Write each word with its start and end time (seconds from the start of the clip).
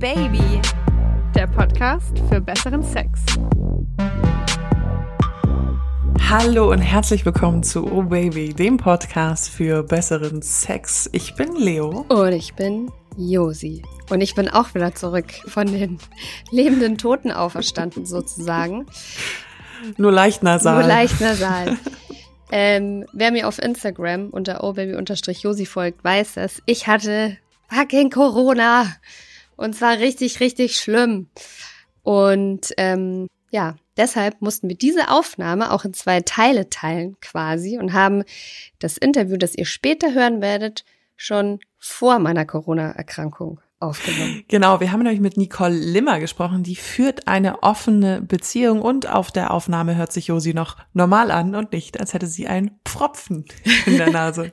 Baby, 0.00 0.62
der 1.34 1.46
Podcast 1.46 2.18
für 2.30 2.40
besseren 2.40 2.82
Sex. 2.82 3.20
Hallo 6.26 6.70
und 6.70 6.78
herzlich 6.78 7.26
willkommen 7.26 7.62
zu 7.62 7.84
Oh 7.84 8.04
Baby, 8.04 8.54
dem 8.54 8.78
Podcast 8.78 9.50
für 9.50 9.82
besseren 9.82 10.40
Sex. 10.40 11.10
Ich 11.12 11.34
bin 11.34 11.54
Leo. 11.54 12.06
Und 12.08 12.32
ich 12.32 12.54
bin 12.54 12.90
Josi. 13.18 13.82
Und 14.08 14.22
ich 14.22 14.34
bin 14.34 14.48
auch 14.48 14.74
wieder 14.74 14.94
zurück 14.94 15.34
von 15.46 15.66
den 15.66 15.98
lebenden 16.50 16.96
Toten 16.96 17.30
auferstanden, 17.30 18.06
sozusagen. 18.06 18.86
Nur 19.98 20.12
leicht 20.12 20.42
nasal. 20.42 20.78
Nur 20.78 20.88
leicht 20.88 21.20
nasal. 21.20 21.76
ähm, 22.50 23.04
wer 23.12 23.32
mir 23.32 23.46
auf 23.46 23.58
Instagram 23.58 24.30
unter 24.30 24.64
ohbaby-josi 24.64 25.66
folgt, 25.66 26.02
weiß 26.02 26.38
es. 26.38 26.62
Ich 26.64 26.86
hatte 26.86 27.36
fucking 27.68 28.08
Corona. 28.08 28.86
Und 29.60 29.74
zwar 29.74 29.98
richtig, 29.98 30.40
richtig 30.40 30.76
schlimm. 30.76 31.28
Und 32.02 32.72
ähm, 32.78 33.26
ja, 33.50 33.76
deshalb 33.98 34.40
mussten 34.40 34.70
wir 34.70 34.76
diese 34.76 35.10
Aufnahme 35.10 35.70
auch 35.70 35.84
in 35.84 35.92
zwei 35.92 36.22
Teile 36.22 36.70
teilen 36.70 37.18
quasi 37.20 37.78
und 37.78 37.92
haben 37.92 38.24
das 38.78 38.96
Interview, 38.96 39.36
das 39.36 39.54
ihr 39.54 39.66
später 39.66 40.14
hören 40.14 40.40
werdet, 40.40 40.86
schon 41.14 41.60
vor 41.78 42.20
meiner 42.20 42.46
Corona-Erkrankung 42.46 43.60
aufgenommen. 43.80 44.44
Genau, 44.48 44.80
wir 44.80 44.92
haben 44.92 45.02
nämlich 45.02 45.20
mit 45.20 45.36
Nicole 45.36 45.74
Limmer 45.74 46.20
gesprochen, 46.20 46.62
die 46.62 46.76
führt 46.76 47.28
eine 47.28 47.62
offene 47.62 48.22
Beziehung 48.22 48.80
und 48.80 49.10
auf 49.10 49.30
der 49.30 49.50
Aufnahme 49.52 49.94
hört 49.94 50.12
sich 50.12 50.28
Josi 50.28 50.54
noch 50.54 50.78
normal 50.94 51.30
an 51.30 51.54
und 51.54 51.72
nicht, 51.72 52.00
als 52.00 52.14
hätte 52.14 52.26
sie 52.26 52.46
einen 52.46 52.78
Pfropfen 52.86 53.44
in 53.84 53.98
der 53.98 54.10
Nase. 54.10 54.52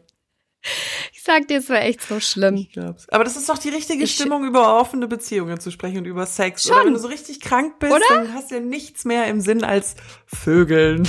Ich 1.14 1.24
sag 1.24 1.48
dir, 1.48 1.60
es 1.60 1.70
war 1.70 1.82
echt 1.82 2.02
so 2.02 2.20
schlimm. 2.20 2.56
Ich 2.56 2.72
glaub's. 2.72 3.08
Aber 3.10 3.24
das 3.24 3.36
ist 3.36 3.50
doch 3.50 3.58
die 3.58 3.70
richtige 3.70 4.04
ich 4.04 4.16
Stimmung, 4.16 4.46
über 4.46 4.80
offene 4.80 5.08
Beziehungen 5.08 5.60
zu 5.60 5.72
sprechen 5.72 6.00
und 6.00 6.06
über 6.06 6.26
Sex. 6.26 6.64
Schon. 6.64 6.74
Oder 6.74 6.86
wenn 6.86 6.94
du 6.94 7.00
so 7.00 7.08
richtig 7.08 7.40
krank 7.42 7.80
bist, 7.80 7.94
Oder? 7.94 8.04
dann 8.10 8.34
hast 8.34 8.52
du 8.52 8.56
ja 8.56 8.62
nichts 8.62 9.06
mehr 9.06 9.28
im 9.28 9.42
Sinn 9.42 9.64
als 9.64 9.96
Vögeln. 10.26 11.08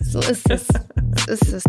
So 0.00 0.20
ist 0.20 0.50
es. 0.50 0.66
So 1.26 1.32
ist 1.32 1.52
es. 1.52 1.64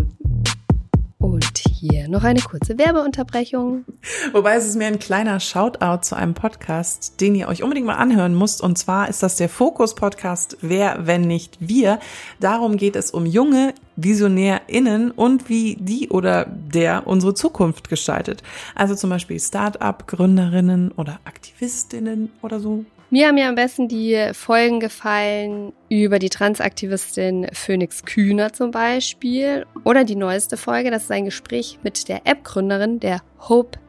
Und 1.20 1.58
hier 1.58 2.08
noch 2.08 2.24
eine 2.24 2.40
kurze 2.40 2.78
Werbeunterbrechung. 2.78 3.84
Wobei 4.32 4.54
es 4.54 4.66
ist 4.66 4.76
mir 4.76 4.86
ein 4.86 4.98
kleiner 4.98 5.38
Shoutout 5.38 6.00
zu 6.00 6.16
einem 6.16 6.32
Podcast, 6.32 7.20
den 7.20 7.34
ihr 7.34 7.46
euch 7.46 7.62
unbedingt 7.62 7.86
mal 7.86 7.96
anhören 7.96 8.36
müsst. 8.36 8.62
Und 8.62 8.78
zwar 8.78 9.06
ist 9.10 9.22
das 9.22 9.36
der 9.36 9.50
Fokus-Podcast 9.50 10.56
Wer, 10.62 11.06
wenn 11.06 11.20
nicht 11.20 11.58
wir. 11.60 11.98
Darum 12.40 12.78
geht 12.78 12.96
es 12.96 13.10
um 13.10 13.26
junge 13.26 13.74
VisionärInnen 13.96 15.10
und 15.10 15.50
wie 15.50 15.76
die 15.78 16.08
oder 16.08 16.46
der 16.46 17.06
unsere 17.06 17.34
Zukunft 17.34 17.90
gestaltet. 17.90 18.42
Also 18.74 18.94
zum 18.94 19.10
Beispiel 19.10 19.38
Start-up-Gründerinnen 19.38 20.90
oder 20.92 21.20
Aktivistinnen 21.26 22.32
oder 22.40 22.60
so. 22.60 22.86
Mir 23.12 23.26
haben 23.26 23.38
ja 23.38 23.48
am 23.48 23.56
besten 23.56 23.88
die 23.88 24.30
Folgen 24.34 24.78
gefallen 24.78 25.72
über 25.88 26.20
die 26.20 26.28
Transaktivistin 26.28 27.48
Phoenix 27.52 28.04
Kühner 28.04 28.52
zum 28.52 28.70
Beispiel 28.70 29.66
oder 29.82 30.04
die 30.04 30.14
neueste 30.14 30.56
Folge, 30.56 30.92
das 30.92 31.04
ist 31.04 31.10
ein 31.10 31.24
Gespräch 31.24 31.80
mit 31.82 32.08
der 32.08 32.24
App-Gründerin 32.24 33.00
der 33.00 33.22
Hope. 33.48 33.80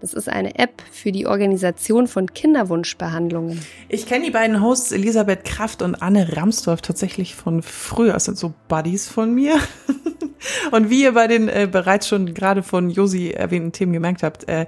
Das 0.00 0.14
ist 0.14 0.28
eine 0.28 0.58
App 0.58 0.82
für 0.92 1.10
die 1.10 1.26
Organisation 1.26 2.06
von 2.06 2.32
Kinderwunschbehandlungen. 2.32 3.60
Ich 3.88 4.06
kenne 4.06 4.26
die 4.26 4.30
beiden 4.30 4.62
Hosts 4.62 4.92
Elisabeth 4.92 5.44
Kraft 5.44 5.82
und 5.82 5.96
Anne 5.96 6.36
Ramsdorf 6.36 6.82
tatsächlich 6.82 7.34
von 7.34 7.62
früher. 7.62 8.12
Das 8.12 8.26
sind 8.26 8.38
so 8.38 8.54
Buddies 8.68 9.08
von 9.08 9.34
mir. 9.34 9.58
Und 10.70 10.88
wie 10.88 11.02
ihr 11.02 11.12
bei 11.12 11.26
den 11.26 11.48
äh, 11.48 11.68
bereits 11.70 12.06
schon 12.06 12.32
gerade 12.32 12.62
von 12.62 12.90
Josi 12.90 13.30
erwähnten 13.30 13.72
Themen 13.72 13.92
gemerkt 13.92 14.22
habt, 14.22 14.48
äh, 14.48 14.66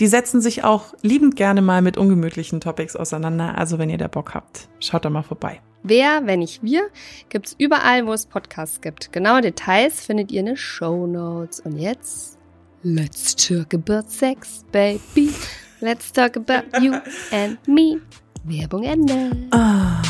die 0.00 0.06
setzen 0.08 0.40
sich 0.40 0.64
auch 0.64 0.94
liebend 1.02 1.36
gerne 1.36 1.62
mal 1.62 1.80
mit 1.80 1.96
ungemütlichen 1.96 2.60
Topics 2.60 2.96
auseinander. 2.96 3.56
Also 3.56 3.78
wenn 3.78 3.88
ihr 3.88 3.98
da 3.98 4.08
Bock 4.08 4.34
habt, 4.34 4.68
schaut 4.80 5.04
da 5.04 5.10
mal 5.10 5.22
vorbei. 5.22 5.60
Wer, 5.84 6.26
wenn 6.26 6.40
nicht 6.40 6.62
wir, 6.62 6.88
gibt's 7.28 7.56
überall, 7.58 8.06
wo 8.06 8.12
es 8.12 8.26
Podcasts 8.26 8.80
gibt. 8.80 9.12
Genaue 9.12 9.40
Details 9.40 10.04
findet 10.04 10.30
ihr 10.30 10.40
in 10.40 10.46
den 10.46 10.56
Show 10.56 11.06
Notes. 11.06 11.60
Und 11.60 11.76
jetzt, 11.76 12.38
let's 12.84 13.34
talk 13.34 13.74
about 13.74 14.10
sex, 14.10 14.64
baby. 14.72 15.32
Let's 15.80 16.10
talk 16.12 16.36
about 16.36 16.80
you 16.80 17.00
and 17.32 17.58
me. 17.66 18.00
Werbung 18.44 18.84
Ende. 18.84 19.48
Ah. 19.52 20.02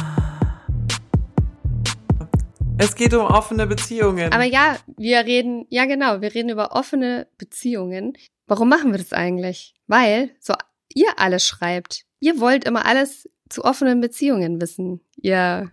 Es 2.79 2.95
geht 2.95 3.15
um 3.15 3.27
offene 3.27 3.67
Beziehungen. 3.67 4.33
Aber 4.33 4.45
ja, 4.45 4.77
wir 4.97 5.25
reden, 5.25 5.67
ja 5.69 5.85
genau, 5.85 6.21
wir 6.21 6.35
reden 6.35 6.49
über 6.49 6.73
offene 6.73 7.29
Beziehungen. 7.39 8.15
Warum 8.47 8.69
machen 8.69 8.91
wir 8.91 8.99
das 8.99 9.13
eigentlich? 9.13 9.75
Weil, 9.87 10.31
so 10.41 10.55
ihr 10.95 11.19
alle 11.19 11.39
schreibt, 11.39 12.05
ihr 12.21 12.41
wollt 12.41 12.65
immer 12.65 12.87
alles 12.87 13.29
zu 13.49 13.65
offenen 13.65 14.01
Beziehungen 14.01 14.61
wissen, 14.61 15.01
ihr 15.17 15.71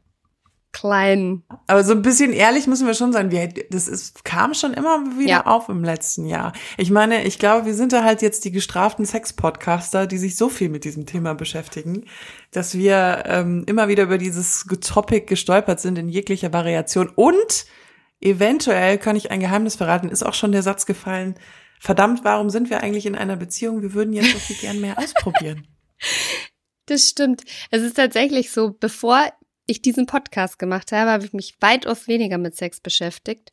kleinen. 0.71 1.43
Aber 1.67 1.83
so 1.83 1.93
ein 1.93 2.01
bisschen 2.01 2.31
ehrlich 2.31 2.67
müssen 2.67 2.85
wir 2.85 2.93
schon 2.93 3.11
sein. 3.11 3.31
Wir, 3.31 3.47
das 3.69 3.87
ist, 3.87 4.23
kam 4.23 4.53
schon 4.53 4.73
immer 4.73 4.99
wieder 5.17 5.29
Ja. 5.29 5.45
auf 5.45 5.67
im 5.69 5.83
letzten 5.83 6.25
Jahr. 6.25 6.53
Ich 6.77 6.91
meine, 6.91 7.23
ich 7.25 7.39
glaube, 7.39 7.65
wir 7.65 7.73
sind 7.73 7.91
da 7.91 8.03
halt 8.03 8.21
jetzt 8.21 8.45
die 8.45 8.51
gestraften 8.51 9.05
Sex-Podcaster, 9.05 10.05
die 10.07 10.17
sich 10.19 10.35
so 10.35 10.47
viel 10.49 10.69
mit 10.69 10.83
diesem 10.83 11.05
Thema 11.05 11.33
beschäftigen, 11.33 12.05
dass 12.51 12.75
wir 12.75 13.23
ähm, 13.25 13.63
immer 13.67 13.87
wieder 13.87 14.03
über 14.03 14.17
dieses 14.19 14.65
Topic 14.81 15.25
gestolpert 15.25 15.79
sind 15.79 15.97
in 15.97 16.07
jeglicher 16.09 16.53
Variation. 16.53 17.09
Und 17.15 17.65
eventuell 18.21 18.97
kann 18.97 19.15
ich 19.15 19.31
ein 19.31 19.39
Geheimnis 19.39 19.75
verraten, 19.75 20.09
ist 20.09 20.23
auch 20.23 20.33
schon 20.33 20.51
der 20.51 20.61
Satz 20.63 20.85
gefallen, 20.85 21.35
verdammt, 21.79 22.23
warum 22.23 22.49
sind 22.49 22.69
wir 22.69 22.81
eigentlich 22.83 23.05
in 23.05 23.15
einer 23.15 23.37
Beziehung? 23.37 23.81
Wir 23.81 23.93
würden 23.93 24.13
jetzt 24.13 24.33
so 24.33 24.39
viel 24.39 24.57
gern 24.57 24.81
mehr 24.81 24.97
ausprobieren. 24.99 25.67
Das 26.85 27.07
stimmt. 27.07 27.43
Es 27.69 27.83
ist 27.83 27.97
tatsächlich 27.97 28.51
so, 28.51 28.71
bevor 28.71 29.31
ich 29.69 29.81
diesen 29.81 30.05
Podcast 30.05 30.59
gemacht 30.59 30.91
habe, 30.91 31.11
habe 31.11 31.25
ich 31.25 31.33
mich 31.33 31.55
weitaus 31.59 32.07
weniger 32.07 32.37
mit 32.37 32.55
Sex 32.55 32.79
beschäftigt 32.79 33.51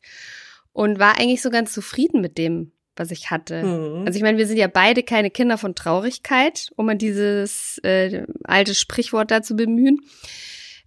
und 0.73 0.99
war 0.99 1.19
eigentlich 1.19 1.41
so 1.41 1.49
ganz 1.49 1.73
zufrieden 1.73 2.21
mit 2.21 2.37
dem, 2.37 2.71
was 2.95 3.11
ich 3.11 3.29
hatte. 3.31 3.63
Mhm. 3.63 4.05
Also 4.05 4.17
ich 4.17 4.23
meine, 4.23 4.37
wir 4.37 4.47
sind 4.47 4.57
ja 4.57 4.67
beide 4.67 5.03
keine 5.03 5.29
Kinder 5.29 5.57
von 5.57 5.75
Traurigkeit, 5.75 6.69
um 6.75 6.87
mal 6.87 6.95
dieses 6.95 7.79
äh, 7.83 8.25
alte 8.43 8.75
Sprichwort 8.75 9.31
da 9.31 9.41
zu 9.41 9.55
bemühen, 9.55 10.01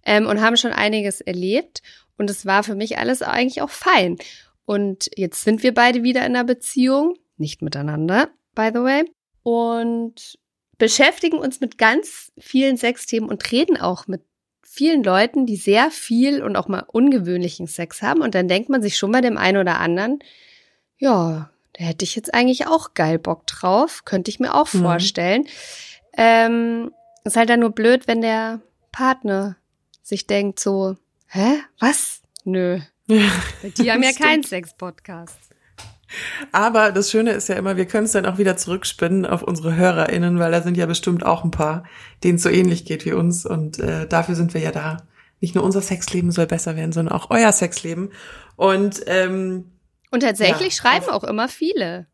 ähm, 0.05 0.27
und 0.27 0.41
haben 0.41 0.57
schon 0.57 0.71
einiges 0.71 1.21
erlebt. 1.21 1.81
Und 2.17 2.29
es 2.29 2.45
war 2.45 2.63
für 2.63 2.75
mich 2.75 2.97
alles 2.97 3.21
eigentlich 3.21 3.61
auch 3.61 3.69
fein. 3.69 4.17
Und 4.65 5.09
jetzt 5.15 5.43
sind 5.43 5.63
wir 5.63 5.73
beide 5.73 6.03
wieder 6.03 6.21
in 6.21 6.35
einer 6.35 6.43
Beziehung, 6.43 7.15
nicht 7.37 7.61
miteinander, 7.61 8.29
by 8.53 8.69
the 8.73 8.81
way, 8.81 9.03
und 9.43 10.37
beschäftigen 10.77 11.37
uns 11.37 11.59
mit 11.59 11.77
ganz 11.77 12.31
vielen 12.37 12.77
Sexthemen 12.77 13.29
und 13.29 13.51
reden 13.51 13.77
auch 13.77 14.07
mit 14.07 14.21
vielen 14.73 15.03
Leuten, 15.03 15.45
die 15.45 15.57
sehr 15.57 15.91
viel 15.91 16.41
und 16.41 16.55
auch 16.55 16.67
mal 16.69 16.85
ungewöhnlichen 16.87 17.67
Sex 17.67 18.01
haben. 18.01 18.21
Und 18.21 18.35
dann 18.35 18.47
denkt 18.47 18.69
man 18.69 18.81
sich 18.81 18.97
schon 18.97 19.11
bei 19.11 19.19
dem 19.19 19.37
einen 19.37 19.57
oder 19.57 19.79
anderen, 19.79 20.19
ja, 20.97 21.49
da 21.73 21.83
hätte 21.83 22.05
ich 22.05 22.15
jetzt 22.15 22.33
eigentlich 22.33 22.67
auch 22.67 22.93
geil 22.93 23.19
Bock 23.19 23.45
drauf, 23.47 24.05
könnte 24.05 24.29
ich 24.31 24.39
mir 24.39 24.53
auch 24.55 24.71
Mhm. 24.73 24.81
vorstellen. 24.81 25.47
Ähm, 26.17 26.91
ist 27.25 27.35
halt 27.35 27.49
dann 27.49 27.59
nur 27.59 27.71
blöd, 27.71 28.07
wenn 28.07 28.21
der 28.21 28.61
Partner 28.93 29.57
sich 30.03 30.25
denkt 30.27 30.59
so, 30.59 30.95
hä, 31.27 31.59
was? 31.79 32.21
Nö, 32.45 32.79
die 33.07 33.91
haben 33.91 34.03
ja 34.03 34.09
Stimmt. 34.11 34.19
keinen 34.19 34.43
Sex-Podcast. 34.43 35.37
Aber 36.51 36.91
das 36.91 37.11
Schöne 37.11 37.31
ist 37.31 37.49
ja 37.49 37.55
immer, 37.55 37.77
wir 37.77 37.85
können 37.85 38.05
es 38.05 38.11
dann 38.11 38.25
auch 38.25 38.37
wieder 38.37 38.57
zurückspinnen 38.57 39.25
auf 39.25 39.43
unsere 39.43 39.75
HörerInnen, 39.75 40.39
weil 40.39 40.51
da 40.51 40.61
sind 40.61 40.77
ja 40.77 40.85
bestimmt 40.85 41.25
auch 41.25 41.43
ein 41.43 41.51
paar, 41.51 41.83
denen 42.23 42.35
es 42.35 42.43
so 42.43 42.49
ähnlich 42.49 42.85
geht 42.85 43.05
wie 43.05 43.13
uns. 43.13 43.45
Und 43.45 43.79
äh, 43.79 44.07
dafür 44.07 44.35
sind 44.35 44.53
wir 44.53 44.61
ja 44.61 44.71
da. 44.71 44.97
Nicht 45.39 45.55
nur 45.55 45.63
unser 45.63 45.81
Sexleben 45.81 46.31
soll 46.31 46.45
besser 46.45 46.75
werden, 46.75 46.91
sondern 46.91 47.15
auch 47.15 47.29
euer 47.29 47.51
Sexleben. 47.51 48.11
Und 48.55 49.01
ähm, 49.07 49.71
Und 50.11 50.21
tatsächlich 50.21 50.77
Ja, 50.77 50.81
schreiben 50.83 51.09
auch 51.09 51.23
immer 51.23 51.47
viele. 51.47 52.07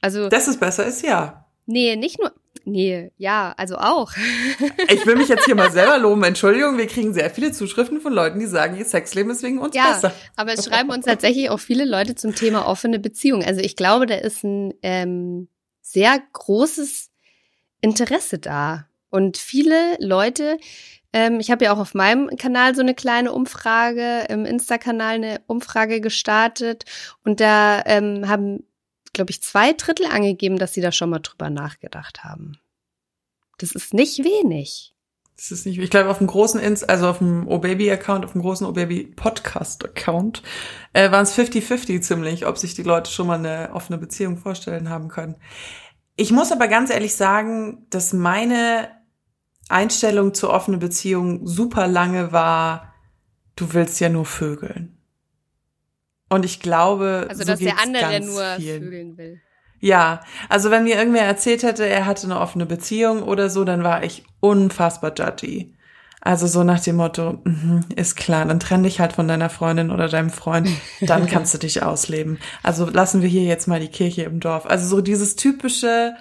Also, 0.00 0.28
dass 0.28 0.46
es 0.46 0.58
besser 0.58 0.86
ist, 0.86 1.02
ja. 1.02 1.46
nee, 1.66 1.96
nicht 1.96 2.20
nur, 2.20 2.32
nee, 2.70 3.10
ja, 3.16 3.54
also 3.56 3.76
auch. 3.76 4.12
Ich 4.90 5.04
will 5.06 5.16
mich 5.16 5.28
jetzt 5.28 5.44
hier 5.44 5.54
mal 5.54 5.70
selber 5.70 5.98
loben. 5.98 6.22
Entschuldigung, 6.24 6.78
wir 6.78 6.86
kriegen 6.86 7.12
sehr 7.12 7.30
viele 7.30 7.52
Zuschriften 7.52 8.00
von 8.00 8.12
Leuten, 8.12 8.38
die 8.38 8.46
sagen, 8.46 8.76
ihr 8.76 8.84
Sexleben 8.84 9.30
ist 9.30 9.42
wegen 9.42 9.58
uns 9.58 9.74
Ja, 9.74 9.92
besser. 9.92 10.12
aber 10.36 10.52
es 10.54 10.64
schreiben 10.64 10.90
uns 10.90 11.04
tatsächlich 11.04 11.50
auch 11.50 11.60
viele 11.60 11.84
Leute 11.84 12.14
zum 12.14 12.34
Thema 12.34 12.66
offene 12.66 12.98
Beziehung. 12.98 13.44
Also 13.44 13.60
ich 13.60 13.76
glaube, 13.76 14.06
da 14.06 14.14
ist 14.14 14.44
ein 14.44 14.74
ähm, 14.82 15.48
sehr 15.82 16.18
großes 16.32 17.10
Interesse 17.80 18.38
da. 18.38 18.86
Und 19.10 19.36
viele 19.38 19.96
Leute, 20.00 20.58
ähm, 21.12 21.40
ich 21.40 21.50
habe 21.50 21.64
ja 21.64 21.72
auch 21.72 21.78
auf 21.78 21.94
meinem 21.94 22.28
Kanal 22.36 22.74
so 22.74 22.82
eine 22.82 22.94
kleine 22.94 23.32
Umfrage, 23.32 24.26
im 24.28 24.44
Insta-Kanal 24.44 25.14
eine 25.14 25.40
Umfrage 25.46 26.00
gestartet 26.00 26.84
und 27.24 27.40
da 27.40 27.82
ähm, 27.86 28.28
haben, 28.28 28.64
glaube 29.12 29.30
ich, 29.30 29.42
zwei 29.42 29.72
Drittel 29.72 30.06
angegeben, 30.06 30.58
dass 30.58 30.74
sie 30.74 30.80
da 30.80 30.92
schon 30.92 31.10
mal 31.10 31.20
drüber 31.20 31.50
nachgedacht 31.50 32.24
haben. 32.24 32.58
Das 33.58 33.72
ist 33.72 33.94
nicht 33.94 34.18
wenig. 34.18 34.94
Das 35.36 35.52
ist 35.52 35.66
nicht, 35.66 35.78
ich 35.78 35.90
glaube, 35.90 36.10
auf 36.10 36.18
dem 36.18 36.26
großen, 36.26 36.58
Ins 36.58 36.82
also 36.82 37.06
auf 37.06 37.18
dem 37.18 37.46
O-Baby-Account, 37.46 38.24
auf 38.24 38.32
dem 38.32 38.40
großen 38.40 38.66
O-Baby-Podcast-Account, 38.66 40.42
äh, 40.92 41.12
waren 41.12 41.22
es 41.22 41.38
50-50 41.38 42.00
ziemlich, 42.00 42.46
ob 42.46 42.58
sich 42.58 42.74
die 42.74 42.82
Leute 42.82 43.08
schon 43.10 43.28
mal 43.28 43.38
eine 43.38 43.70
offene 43.72 43.98
Beziehung 43.98 44.36
vorstellen 44.36 44.88
haben 44.88 45.08
können. 45.08 45.36
Ich 46.16 46.32
muss 46.32 46.50
aber 46.50 46.66
ganz 46.66 46.90
ehrlich 46.90 47.14
sagen, 47.14 47.86
dass 47.90 48.12
meine 48.12 48.88
Einstellung 49.68 50.34
zur 50.34 50.50
offenen 50.50 50.80
Beziehung 50.80 51.46
super 51.46 51.86
lange 51.86 52.32
war, 52.32 52.92
du 53.54 53.72
willst 53.74 54.00
ja 54.00 54.08
nur 54.08 54.24
vögeln. 54.24 54.97
Und 56.28 56.44
ich 56.44 56.60
glaube, 56.60 57.26
Also, 57.28 57.42
so 57.42 57.48
dass 57.48 57.58
der 57.58 57.72
geht's 57.72 57.82
andere 57.82 58.02
ganz 58.12 58.26
nur 58.26 58.44
vielen. 58.56 58.82
vögeln 58.82 59.16
will. 59.18 59.40
Ja, 59.80 60.20
also 60.48 60.70
wenn 60.70 60.84
mir 60.84 60.96
irgendwer 60.96 61.22
erzählt 61.22 61.62
hätte, 61.62 61.86
er 61.86 62.04
hatte 62.06 62.24
eine 62.24 62.40
offene 62.40 62.66
Beziehung 62.66 63.22
oder 63.22 63.48
so, 63.48 63.64
dann 63.64 63.84
war 63.84 64.02
ich 64.02 64.24
unfassbar 64.40 65.12
judgy. 65.16 65.74
Also 66.20 66.48
so 66.48 66.64
nach 66.64 66.80
dem 66.80 66.96
Motto, 66.96 67.38
mhm, 67.44 67.84
ist 67.94 68.16
klar, 68.16 68.44
dann 68.44 68.58
trenn 68.58 68.82
dich 68.82 68.98
halt 68.98 69.12
von 69.12 69.28
deiner 69.28 69.48
Freundin 69.50 69.92
oder 69.92 70.08
deinem 70.08 70.30
Freund, 70.30 70.68
dann 71.00 71.26
kannst 71.30 71.54
du 71.54 71.58
dich 71.58 71.82
ausleben. 71.84 72.38
Also 72.62 72.86
lassen 72.86 73.22
wir 73.22 73.28
hier 73.28 73.44
jetzt 73.44 73.68
mal 73.68 73.78
die 73.78 73.88
Kirche 73.88 74.24
im 74.24 74.40
Dorf. 74.40 74.66
Also 74.66 74.88
so 74.88 75.00
dieses 75.00 75.36
typische, 75.36 76.14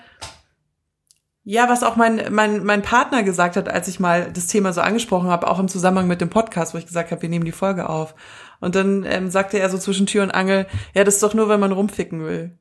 ja, 1.43 1.67
was 1.67 1.81
auch 1.81 1.95
mein, 1.95 2.21
mein, 2.29 2.63
mein 2.63 2.83
Partner 2.83 3.23
gesagt 3.23 3.55
hat, 3.55 3.69
als 3.69 3.87
ich 3.87 3.99
mal 3.99 4.31
das 4.31 4.45
Thema 4.47 4.71
so 4.71 4.81
angesprochen 4.81 5.29
habe, 5.29 5.47
auch 5.49 5.57
im 5.59 5.67
Zusammenhang 5.67 6.07
mit 6.07 6.21
dem 6.21 6.29
Podcast, 6.29 6.75
wo 6.75 6.77
ich 6.77 6.85
gesagt 6.85 7.09
habe, 7.09 7.23
wir 7.23 7.29
nehmen 7.29 7.45
die 7.45 7.51
Folge 7.51 7.89
auf. 7.89 8.13
Und 8.59 8.75
dann 8.75 9.03
ähm, 9.05 9.29
sagte 9.29 9.59
er 9.59 9.69
so 9.69 9.77
zwischen 9.77 10.05
Tür 10.05 10.23
und 10.23 10.31
Angel, 10.31 10.67
ja, 10.93 11.03
das 11.03 11.15
ist 11.15 11.23
doch 11.23 11.33
nur, 11.33 11.49
wenn 11.49 11.59
man 11.59 11.71
rumficken 11.71 12.23
will. 12.23 12.57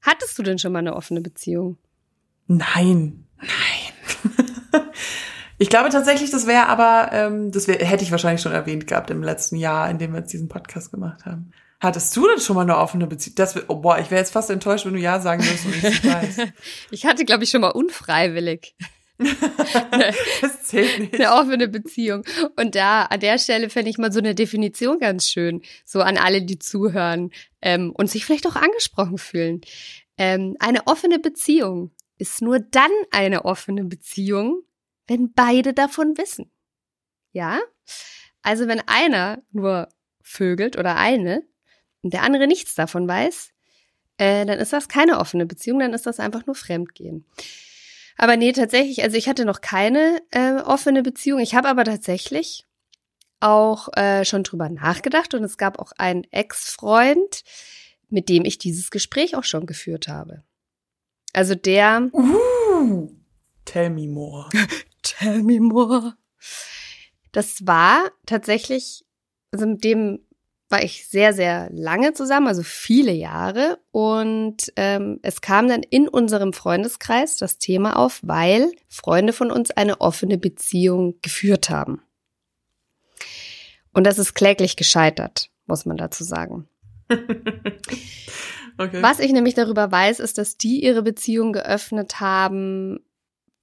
Hattest 0.00 0.38
du 0.38 0.42
denn 0.42 0.58
schon 0.58 0.72
mal 0.72 0.80
eine 0.80 0.94
offene 0.94 1.20
Beziehung? 1.20 1.78
Nein, 2.46 3.24
nein. 3.38 4.32
ich 5.58 5.68
glaube 5.68 5.90
tatsächlich, 5.90 6.30
das 6.30 6.46
wäre 6.46 6.66
aber, 6.66 7.10
ähm, 7.12 7.52
das 7.52 7.68
wär, 7.68 7.78
hätte 7.78 8.04
ich 8.04 8.10
wahrscheinlich 8.10 8.42
schon 8.42 8.52
erwähnt 8.52 8.86
gehabt 8.86 9.10
im 9.10 9.22
letzten 9.22 9.56
Jahr, 9.56 9.88
in 9.88 9.98
dem 9.98 10.12
wir 10.12 10.20
jetzt 10.20 10.32
diesen 10.32 10.48
Podcast 10.48 10.90
gemacht 10.90 11.24
haben. 11.24 11.52
Hattest 11.80 12.16
du 12.16 12.28
denn 12.28 12.38
schon 12.38 12.54
mal 12.54 12.62
eine 12.62 12.78
offene 12.78 13.08
Beziehung? 13.08 13.34
Das, 13.36 13.56
oh, 13.68 13.76
boah, 13.76 13.98
ich 13.98 14.10
wäre 14.10 14.20
jetzt 14.20 14.32
fast 14.32 14.50
enttäuscht, 14.50 14.86
wenn 14.86 14.92
du 14.92 15.00
ja 15.00 15.20
sagen 15.20 15.42
würdest 15.44 15.66
und 15.66 15.74
ich 15.74 15.82
nicht 15.82 16.04
weiß. 16.04 16.36
Ich 16.90 17.06
hatte, 17.06 17.24
glaube 17.24 17.42
ich, 17.42 17.50
schon 17.50 17.60
mal 17.60 17.70
unfreiwillig 17.70 18.76
Das 20.40 20.64
zählt 20.64 20.98
nicht. 20.98 21.14
eine 21.14 21.32
offene 21.32 21.68
Beziehung. 21.68 22.24
Und 22.56 22.74
da, 22.74 23.04
an 23.04 23.20
der 23.20 23.38
Stelle 23.38 23.70
fände 23.70 23.90
ich 23.90 23.98
mal 23.98 24.12
so 24.12 24.18
eine 24.18 24.34
Definition 24.34 24.98
ganz 24.98 25.28
schön, 25.28 25.62
so 25.84 26.00
an 26.00 26.16
alle, 26.16 26.42
die 26.42 26.58
zuhören 26.58 27.30
ähm, 27.60 27.92
und 27.92 28.10
sich 28.10 28.24
vielleicht 28.24 28.46
auch 28.46 28.56
angesprochen 28.56 29.18
fühlen. 29.18 29.60
Ähm, 30.18 30.56
eine 30.58 30.86
offene 30.86 31.18
Beziehung 31.18 31.90
ist 32.18 32.42
nur 32.42 32.60
dann 32.60 32.90
eine 33.10 33.44
offene 33.44 33.84
Beziehung, 33.84 34.62
wenn 35.06 35.32
beide 35.32 35.72
davon 35.72 36.16
wissen. 36.16 36.50
Ja? 37.32 37.60
Also 38.42 38.68
wenn 38.68 38.80
einer 38.86 39.42
nur 39.50 39.88
vögelt 40.22 40.76
oder 40.78 40.96
eine 40.96 41.42
und 42.02 42.12
der 42.12 42.22
andere 42.22 42.46
nichts 42.46 42.74
davon 42.74 43.08
weiß, 43.08 43.52
äh, 44.18 44.46
dann 44.46 44.58
ist 44.58 44.72
das 44.72 44.88
keine 44.88 45.18
offene 45.18 45.46
Beziehung, 45.46 45.80
dann 45.80 45.94
ist 45.94 46.06
das 46.06 46.20
einfach 46.20 46.46
nur 46.46 46.54
Fremdgehen. 46.54 47.24
Aber 48.22 48.36
nee, 48.36 48.52
tatsächlich, 48.52 49.02
also 49.02 49.16
ich 49.16 49.28
hatte 49.28 49.44
noch 49.44 49.62
keine 49.62 50.22
äh, 50.30 50.60
offene 50.60 51.02
Beziehung. 51.02 51.40
Ich 51.40 51.56
habe 51.56 51.68
aber 51.68 51.82
tatsächlich 51.82 52.68
auch 53.40 53.88
äh, 53.96 54.24
schon 54.24 54.44
drüber 54.44 54.68
nachgedacht 54.68 55.34
und 55.34 55.42
es 55.42 55.56
gab 55.56 55.80
auch 55.80 55.90
einen 55.98 56.22
Ex-Freund, 56.30 57.42
mit 58.10 58.28
dem 58.28 58.44
ich 58.44 58.58
dieses 58.58 58.92
Gespräch 58.92 59.34
auch 59.34 59.42
schon 59.42 59.66
geführt 59.66 60.06
habe. 60.06 60.44
Also 61.32 61.56
der. 61.56 62.10
Uh, 62.12 63.10
tell 63.64 63.90
me 63.90 64.06
more. 64.06 64.48
Tell 65.02 65.42
me 65.42 65.58
more. 65.58 66.14
Das 67.32 67.66
war 67.66 68.08
tatsächlich, 68.24 69.04
also 69.50 69.66
mit 69.66 69.82
dem 69.82 70.20
war 70.72 70.82
ich 70.82 71.06
sehr, 71.06 71.34
sehr 71.34 71.68
lange 71.70 72.14
zusammen, 72.14 72.48
also 72.48 72.62
viele 72.62 73.12
Jahre. 73.12 73.78
Und 73.90 74.72
ähm, 74.76 75.20
es 75.22 75.40
kam 75.42 75.68
dann 75.68 75.82
in 75.82 76.08
unserem 76.08 76.52
Freundeskreis 76.52 77.36
das 77.36 77.58
Thema 77.58 77.96
auf, 77.96 78.20
weil 78.22 78.72
Freunde 78.88 79.32
von 79.32 79.50
uns 79.50 79.70
eine 79.70 80.00
offene 80.00 80.38
Beziehung 80.38 81.16
geführt 81.20 81.70
haben. 81.70 82.02
Und 83.92 84.04
das 84.04 84.18
ist 84.18 84.34
kläglich 84.34 84.76
gescheitert, 84.76 85.50
muss 85.66 85.84
man 85.84 85.96
dazu 85.96 86.24
sagen. 86.24 86.68
Okay. 88.78 89.02
Was 89.02 89.20
ich 89.20 89.32
nämlich 89.32 89.52
darüber 89.52 89.92
weiß, 89.92 90.18
ist, 90.18 90.38
dass 90.38 90.56
die 90.56 90.82
ihre 90.82 91.02
Beziehung 91.02 91.52
geöffnet 91.52 92.20
haben, 92.20 93.00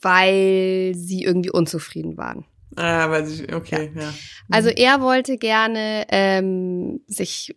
weil 0.02 0.94
sie 0.96 1.24
irgendwie 1.24 1.50
unzufrieden 1.50 2.16
waren. 2.16 2.46
Ah, 2.80 3.10
weiß 3.10 3.40
ich, 3.42 3.54
okay, 3.54 3.92
ja. 3.94 4.14
Also 4.50 4.70
er 4.70 5.02
wollte 5.02 5.38
gerne 5.38 6.06
ähm, 6.10 7.02
sich 7.08 7.56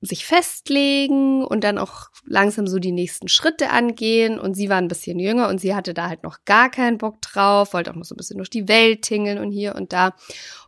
sich 0.00 0.26
festlegen 0.26 1.44
und 1.44 1.64
dann 1.64 1.78
auch 1.78 2.08
langsam 2.26 2.66
so 2.66 2.78
die 2.78 2.92
nächsten 2.92 3.28
Schritte 3.28 3.70
angehen. 3.70 4.38
Und 4.38 4.54
sie 4.54 4.68
war 4.68 4.78
ein 4.78 4.88
bisschen 4.88 5.18
jünger 5.18 5.48
und 5.48 5.60
sie 5.60 5.74
hatte 5.74 5.94
da 5.94 6.08
halt 6.08 6.22
noch 6.24 6.44
gar 6.44 6.70
keinen 6.70 6.98
Bock 6.98 7.22
drauf, 7.22 7.72
wollte 7.72 7.90
auch 7.90 7.94
noch 7.94 8.04
so 8.04 8.14
ein 8.14 8.18
bisschen 8.18 8.36
durch 8.38 8.50
die 8.50 8.68
Welt 8.68 9.02
tingeln 9.02 9.38
und 9.38 9.50
hier 9.50 9.74
und 9.74 9.92
da 9.92 10.14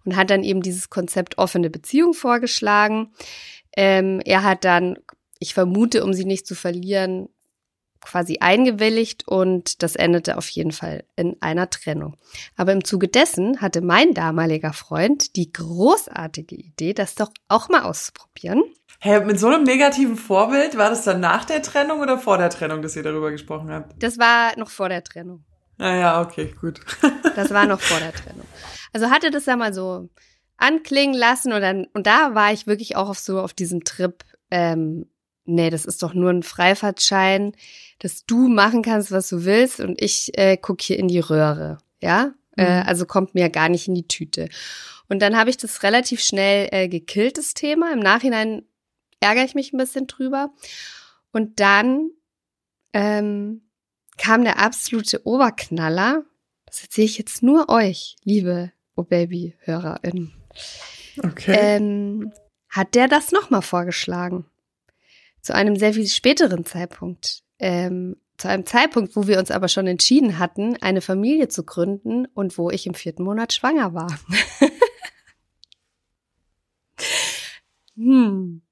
und 0.04 0.16
hat 0.16 0.30
dann 0.30 0.42
eben 0.42 0.62
dieses 0.62 0.90
Konzept 0.90 1.38
offene 1.38 1.70
Beziehung 1.70 2.14
vorgeschlagen. 2.14 3.12
Ähm, 3.76 4.20
er 4.24 4.42
hat 4.42 4.64
dann, 4.64 4.98
ich 5.38 5.54
vermute, 5.54 6.04
um 6.04 6.14
sie 6.14 6.24
nicht 6.24 6.46
zu 6.46 6.54
verlieren, 6.54 7.28
quasi 8.00 8.38
eingewilligt 8.40 9.26
und 9.26 9.82
das 9.82 9.96
endete 9.96 10.36
auf 10.36 10.48
jeden 10.48 10.72
Fall 10.72 11.04
in 11.16 11.36
einer 11.40 11.70
Trennung. 11.70 12.16
Aber 12.56 12.72
im 12.72 12.84
Zuge 12.84 13.08
dessen 13.08 13.60
hatte 13.60 13.80
mein 13.80 14.14
damaliger 14.14 14.72
Freund 14.72 15.36
die 15.36 15.52
großartige 15.52 16.54
Idee, 16.54 16.94
das 16.94 17.14
doch 17.14 17.30
auch 17.48 17.68
mal 17.68 17.82
auszuprobieren. 17.82 18.62
Hä, 19.00 19.20
mit 19.20 19.38
so 19.38 19.48
einem 19.48 19.64
negativen 19.64 20.16
Vorbild, 20.16 20.76
war 20.76 20.90
das 20.90 21.04
dann 21.04 21.20
nach 21.20 21.44
der 21.44 21.62
Trennung 21.62 22.00
oder 22.00 22.18
vor 22.18 22.38
der 22.38 22.50
Trennung, 22.50 22.82
dass 22.82 22.96
ihr 22.96 23.02
darüber 23.02 23.30
gesprochen 23.30 23.70
habt? 23.70 24.02
Das 24.02 24.18
war 24.18 24.58
noch 24.58 24.70
vor 24.70 24.88
der 24.88 25.04
Trennung. 25.04 25.44
Ah 25.78 25.94
ja, 25.94 26.20
okay, 26.20 26.54
gut. 26.60 26.80
Das 27.36 27.50
war 27.50 27.66
noch 27.66 27.80
vor 27.80 27.98
der 27.98 28.14
Trennung. 28.14 28.46
Also 28.94 29.10
hatte 29.10 29.30
das 29.30 29.44
ja 29.44 29.56
mal 29.56 29.74
so 29.74 30.08
anklingen 30.56 31.14
lassen 31.14 31.52
und 31.52 31.60
dann, 31.60 31.86
und 31.92 32.06
da 32.06 32.34
war 32.34 32.50
ich 32.50 32.66
wirklich 32.66 32.96
auch 32.96 33.10
auf 33.10 33.18
so 33.18 33.40
auf 33.40 33.52
diesem 33.52 33.84
Trip, 33.84 34.24
ähm, 34.50 35.06
nee, 35.46 35.70
das 35.70 35.84
ist 35.84 36.02
doch 36.02 36.14
nur 36.14 36.30
ein 36.30 36.42
Freifahrtschein, 36.42 37.52
dass 37.98 38.24
du 38.26 38.48
machen 38.48 38.82
kannst, 38.82 39.10
was 39.10 39.28
du 39.28 39.44
willst 39.44 39.80
und 39.80 40.00
ich 40.00 40.36
äh, 40.38 40.56
guck 40.56 40.80
hier 40.82 40.98
in 40.98 41.08
die 41.08 41.20
Röhre, 41.20 41.78
ja? 42.00 42.32
Äh, 42.56 42.80
Mhm. 42.82 42.88
also 42.88 43.06
kommt 43.06 43.34
mir 43.34 43.50
gar 43.50 43.68
nicht 43.68 43.86
in 43.86 43.94
die 43.94 44.08
Tüte. 44.08 44.48
Und 45.08 45.20
dann 45.20 45.36
habe 45.36 45.50
ich 45.50 45.56
das 45.58 45.82
relativ 45.82 46.20
schnell 46.22 46.68
äh, 46.72 46.88
gekillt, 46.88 47.36
das 47.38 47.52
Thema. 47.54 47.92
Im 47.92 48.00
Nachhinein 48.00 48.62
ärgere 49.20 49.44
ich 49.44 49.54
mich 49.54 49.72
ein 49.72 49.78
bisschen 49.78 50.06
drüber. 50.06 50.50
Und 51.32 51.60
dann 51.60 52.10
ähm, 52.94 53.62
kam 54.16 54.42
der 54.42 54.58
absolute 54.58 55.26
Oberknaller. 55.26 56.24
Das 56.64 56.82
erzähle 56.82 57.04
ich 57.04 57.18
jetzt 57.18 57.42
nur 57.42 57.68
euch, 57.68 58.16
liebe 58.24 58.72
Oh 58.96 59.02
Baby-HörerInnen. 59.02 60.32
Okay. 61.22 61.54
Ähm, 61.58 62.32
hat 62.70 62.94
der 62.94 63.06
das 63.08 63.32
nochmal 63.32 63.62
vorgeschlagen? 63.62 64.46
Zu 65.46 65.54
einem 65.54 65.76
sehr 65.76 65.94
viel 65.94 66.08
späteren 66.08 66.64
Zeitpunkt. 66.64 67.44
Ähm, 67.60 68.16
zu 68.36 68.48
einem 68.48 68.66
Zeitpunkt, 68.66 69.14
wo 69.14 69.28
wir 69.28 69.38
uns 69.38 69.52
aber 69.52 69.68
schon 69.68 69.86
entschieden 69.86 70.40
hatten, 70.40 70.76
eine 70.82 71.00
Familie 71.00 71.46
zu 71.46 71.64
gründen 71.64 72.26
und 72.34 72.58
wo 72.58 72.68
ich 72.68 72.84
im 72.84 72.94
vierten 72.94 73.22
Monat 73.22 73.52
schwanger 73.52 73.94
war. 73.94 74.18
hm. 77.94 78.62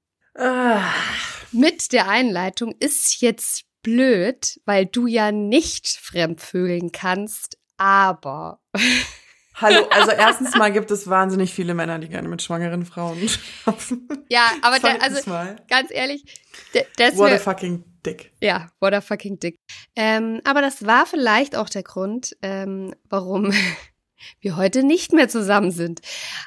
Mit 1.53 1.93
der 1.93 2.09
Einleitung 2.09 2.75
ist 2.77 3.21
jetzt 3.21 3.63
blöd, 3.81 4.59
weil 4.65 4.85
du 4.85 5.07
ja 5.07 5.31
nicht 5.31 5.87
fremdvögeln 5.87 6.91
kannst, 6.91 7.57
aber 7.77 8.59
hallo, 9.55 9.87
also 9.89 10.11
erstens 10.11 10.55
mal 10.55 10.71
gibt 10.71 10.91
es 10.91 11.09
wahnsinnig 11.09 11.53
viele 11.53 11.73
Männer, 11.73 11.99
die 11.99 12.09
gerne 12.09 12.27
mit 12.27 12.41
schwangeren 12.41 12.85
Frauen 12.85 13.17
schlafen. 13.29 14.07
ja, 14.29 14.51
aber 14.61 14.79
der, 14.79 15.01
also 15.01 15.29
mal, 15.29 15.55
ganz 15.67 15.91
ehrlich, 15.91 16.25
der, 16.73 16.85
der 16.97 17.09
ist 17.09 17.17
what 17.17 17.31
a 17.31 17.37
fucking 17.37 17.83
dick. 18.05 18.33
ja, 18.41 18.69
what 18.79 18.93
a 18.93 19.01
fucking 19.01 19.39
dick. 19.39 19.59
Ähm, 19.95 20.41
aber 20.43 20.61
das 20.61 20.85
war 20.85 21.05
vielleicht 21.05 21.55
auch 21.55 21.69
der 21.69 21.83
Grund, 21.83 22.35
ähm, 22.41 22.93
warum 23.09 23.53
wir 24.41 24.55
heute 24.55 24.83
nicht 24.83 25.13
mehr 25.13 25.29
zusammen 25.29 25.71
sind. 25.71 26.01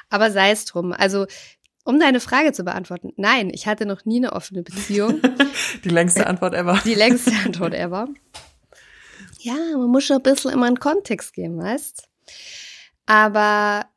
Aber 0.09 0.31
sei 0.31 0.51
es 0.51 0.65
drum. 0.65 0.93
Also 0.93 1.27
um 1.85 1.99
deine 1.99 2.19
Frage 2.19 2.51
zu 2.51 2.63
beantworten, 2.63 3.13
nein, 3.15 3.49
ich 3.51 3.65
hatte 3.65 3.85
noch 3.85 4.05
nie 4.05 4.17
eine 4.17 4.33
offene 4.33 4.61
Beziehung. 4.63 5.21
Die 5.83 5.89
längste 5.89 6.27
Antwort 6.27 6.53
ever. 6.53 6.79
Die 6.85 6.93
längste 6.93 7.31
Antwort 7.45 7.73
ever. 7.73 8.07
Ja, 9.39 9.55
man 9.55 9.87
muss 9.87 10.03
schon 10.03 10.17
ein 10.17 10.23
bisschen 10.23 10.51
immer 10.51 10.67
einen 10.67 10.79
Kontext 10.79 11.33
geben, 11.33 11.57
weißt? 11.57 12.07
Aber 13.09 13.87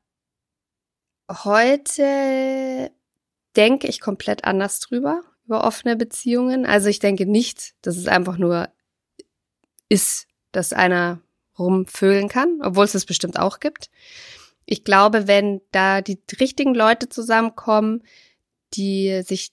heute 1.29 2.91
denke 3.57 3.87
ich 3.89 4.01
komplett 4.01 4.45
anders 4.45 4.81
drüber, 4.81 5.21
über 5.45 5.65
offene 5.65 5.97
Beziehungen. 5.97 6.65
Also 6.65 6.89
ich 6.89 6.99
denke 6.99 7.27
nicht, 7.27 7.75
dass 7.83 7.99
es 7.99 8.09
einfach 8.09 8.39
nur 8.39 8.71
ist, 9.91 10.29
dass 10.51 10.73
einer 10.73 11.21
rumvögeln 11.59 12.31
kann, 12.31 12.61
obwohl 12.63 12.87
es 12.87 12.93
das 12.93 13.05
bestimmt 13.05 13.39
auch 13.39 13.61
gibt. 13.61 13.91
Ich 14.65 14.83
glaube, 14.83 15.29
wenn 15.29 15.61
da 15.73 16.01
die 16.01 16.19
richtigen 16.41 16.75
Leute 16.75 17.11
zusammenkommen, 17.11 18.05
die 18.73 19.21
sich 19.27 19.53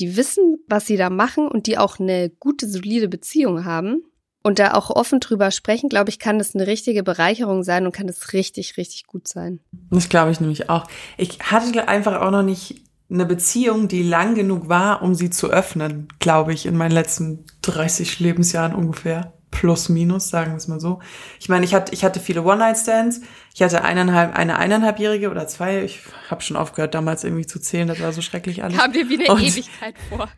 die 0.00 0.16
wissen, 0.16 0.58
was 0.66 0.88
sie 0.88 0.96
da 0.96 1.08
machen 1.08 1.46
und 1.46 1.68
die 1.68 1.78
auch 1.78 2.00
eine 2.00 2.30
gute, 2.30 2.68
solide 2.68 3.06
Beziehung 3.06 3.64
haben 3.64 4.02
und 4.42 4.58
da 4.58 4.74
auch 4.74 4.90
offen 4.90 5.20
drüber 5.20 5.50
sprechen, 5.50 5.88
glaube 5.88 6.10
ich, 6.10 6.18
kann 6.18 6.38
das 6.38 6.54
eine 6.54 6.66
richtige 6.66 7.02
Bereicherung 7.02 7.62
sein 7.62 7.86
und 7.86 7.92
kann 7.92 8.06
das 8.06 8.32
richtig, 8.32 8.76
richtig 8.76 9.06
gut 9.06 9.28
sein. 9.28 9.60
Das 9.90 10.08
glaube 10.08 10.30
ich 10.30 10.40
nämlich 10.40 10.70
auch. 10.70 10.86
Ich 11.16 11.38
hatte 11.40 11.88
einfach 11.88 12.20
auch 12.20 12.30
noch 12.30 12.42
nicht 12.42 12.82
eine 13.10 13.26
Beziehung, 13.26 13.88
die 13.88 14.02
lang 14.02 14.34
genug 14.34 14.68
war, 14.68 15.02
um 15.02 15.14
sie 15.14 15.30
zu 15.30 15.48
öffnen, 15.48 16.08
glaube 16.18 16.52
ich, 16.52 16.66
in 16.66 16.76
meinen 16.76 16.92
letzten 16.92 17.46
30 17.62 18.20
Lebensjahren 18.20 18.74
ungefähr. 18.74 19.32
Plus, 19.50 19.88
minus, 19.88 20.28
sagen 20.28 20.52
wir 20.52 20.56
es 20.58 20.68
mal 20.68 20.78
so. 20.78 21.00
Ich 21.40 21.48
meine, 21.48 21.64
ich 21.64 21.74
hatte, 21.74 21.94
ich 21.94 22.04
hatte 22.04 22.20
viele 22.20 22.42
One-Night-Stands. 22.42 23.22
Ich 23.54 23.62
hatte 23.62 23.82
eineinhalb, 23.82 24.36
eine 24.36 24.58
eineinhalbjährige 24.58 25.30
oder 25.30 25.48
zwei. 25.48 25.82
Ich 25.84 26.00
habe 26.28 26.42
schon 26.42 26.58
aufgehört, 26.58 26.94
damals 26.94 27.24
irgendwie 27.24 27.46
zu 27.46 27.58
zählen. 27.58 27.88
Das 27.88 28.00
war 28.00 28.12
so 28.12 28.20
schrecklich 28.20 28.62
alles. 28.62 28.76
Kam 28.76 28.92
dir 28.92 29.08
wie 29.08 29.18
eine 29.18 29.32
Und, 29.32 29.42
Ewigkeit 29.42 29.94
vor. 30.10 30.28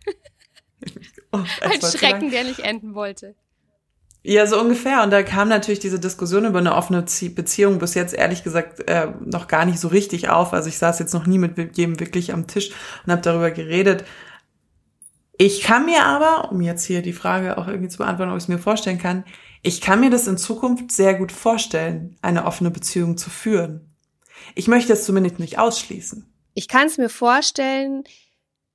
oh, 1.32 1.38
Ein 1.60 1.82
Schrecken, 1.82 2.30
der 2.30 2.44
nicht 2.44 2.60
enden 2.60 2.94
wollte. 2.94 3.34
Ja, 4.22 4.46
so 4.46 4.60
ungefähr. 4.60 5.02
Und 5.02 5.10
da 5.10 5.22
kam 5.22 5.48
natürlich 5.48 5.80
diese 5.80 5.98
Diskussion 5.98 6.44
über 6.44 6.58
eine 6.58 6.74
offene 6.74 7.02
Beziehung 7.02 7.78
bis 7.78 7.94
jetzt 7.94 8.12
ehrlich 8.12 8.44
gesagt 8.44 8.88
äh, 8.88 9.08
noch 9.24 9.48
gar 9.48 9.64
nicht 9.64 9.80
so 9.80 9.88
richtig 9.88 10.28
auf. 10.28 10.52
Also 10.52 10.68
ich 10.68 10.78
saß 10.78 10.98
jetzt 10.98 11.14
noch 11.14 11.26
nie 11.26 11.38
mit 11.38 11.56
jedem 11.76 11.98
wirklich 12.00 12.32
am 12.32 12.46
Tisch 12.46 12.70
und 13.04 13.12
habe 13.12 13.22
darüber 13.22 13.50
geredet. 13.50 14.04
Ich 15.38 15.62
kann 15.62 15.86
mir 15.86 16.04
aber, 16.04 16.52
um 16.52 16.60
jetzt 16.60 16.84
hier 16.84 17.00
die 17.00 17.14
Frage 17.14 17.56
auch 17.56 17.66
irgendwie 17.66 17.88
zu 17.88 17.96
beantworten, 17.96 18.30
ob 18.30 18.36
ich 18.36 18.44
es 18.44 18.48
mir 18.48 18.58
vorstellen 18.58 18.98
kann, 18.98 19.24
ich 19.62 19.80
kann 19.80 20.00
mir 20.00 20.10
das 20.10 20.26
in 20.26 20.36
Zukunft 20.36 20.92
sehr 20.92 21.14
gut 21.14 21.32
vorstellen, 21.32 22.16
eine 22.20 22.44
offene 22.44 22.70
Beziehung 22.70 23.16
zu 23.16 23.30
führen. 23.30 23.94
Ich 24.54 24.68
möchte 24.68 24.92
es 24.92 25.04
zumindest 25.04 25.38
nicht 25.38 25.58
ausschließen. 25.58 26.30
Ich 26.54 26.68
kann 26.68 26.86
es 26.88 26.98
mir 26.98 27.08
vorstellen. 27.08 28.04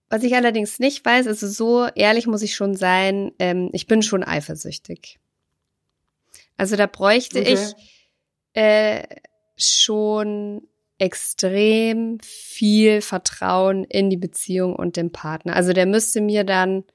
Was 0.09 0.21
ich 0.23 0.35
allerdings 0.35 0.77
nicht 0.77 1.03
weiß, 1.03 1.25
also 1.25 1.47
so 1.47 1.87
ehrlich 1.95 2.27
muss 2.27 2.43
ich 2.43 2.55
schon 2.55 2.75
sein, 2.75 3.31
ähm, 3.39 3.69
ich 3.73 3.87
bin 3.87 4.03
schon 4.03 4.23
eifersüchtig. 4.23 5.19
Also 6.57 6.75
da 6.75 6.87
bräuchte 6.87 7.39
okay. 7.39 7.53
ich 7.53 7.75
äh, 8.53 9.03
schon 9.57 10.67
extrem 10.97 12.19
viel 12.21 13.01
Vertrauen 13.01 13.83
in 13.83 14.09
die 14.09 14.17
Beziehung 14.17 14.75
und 14.75 14.95
den 14.95 15.11
Partner. 15.11 15.55
Also 15.55 15.73
der 15.73 15.85
müsste 15.85 16.21
mir 16.21 16.43
dann 16.43 16.85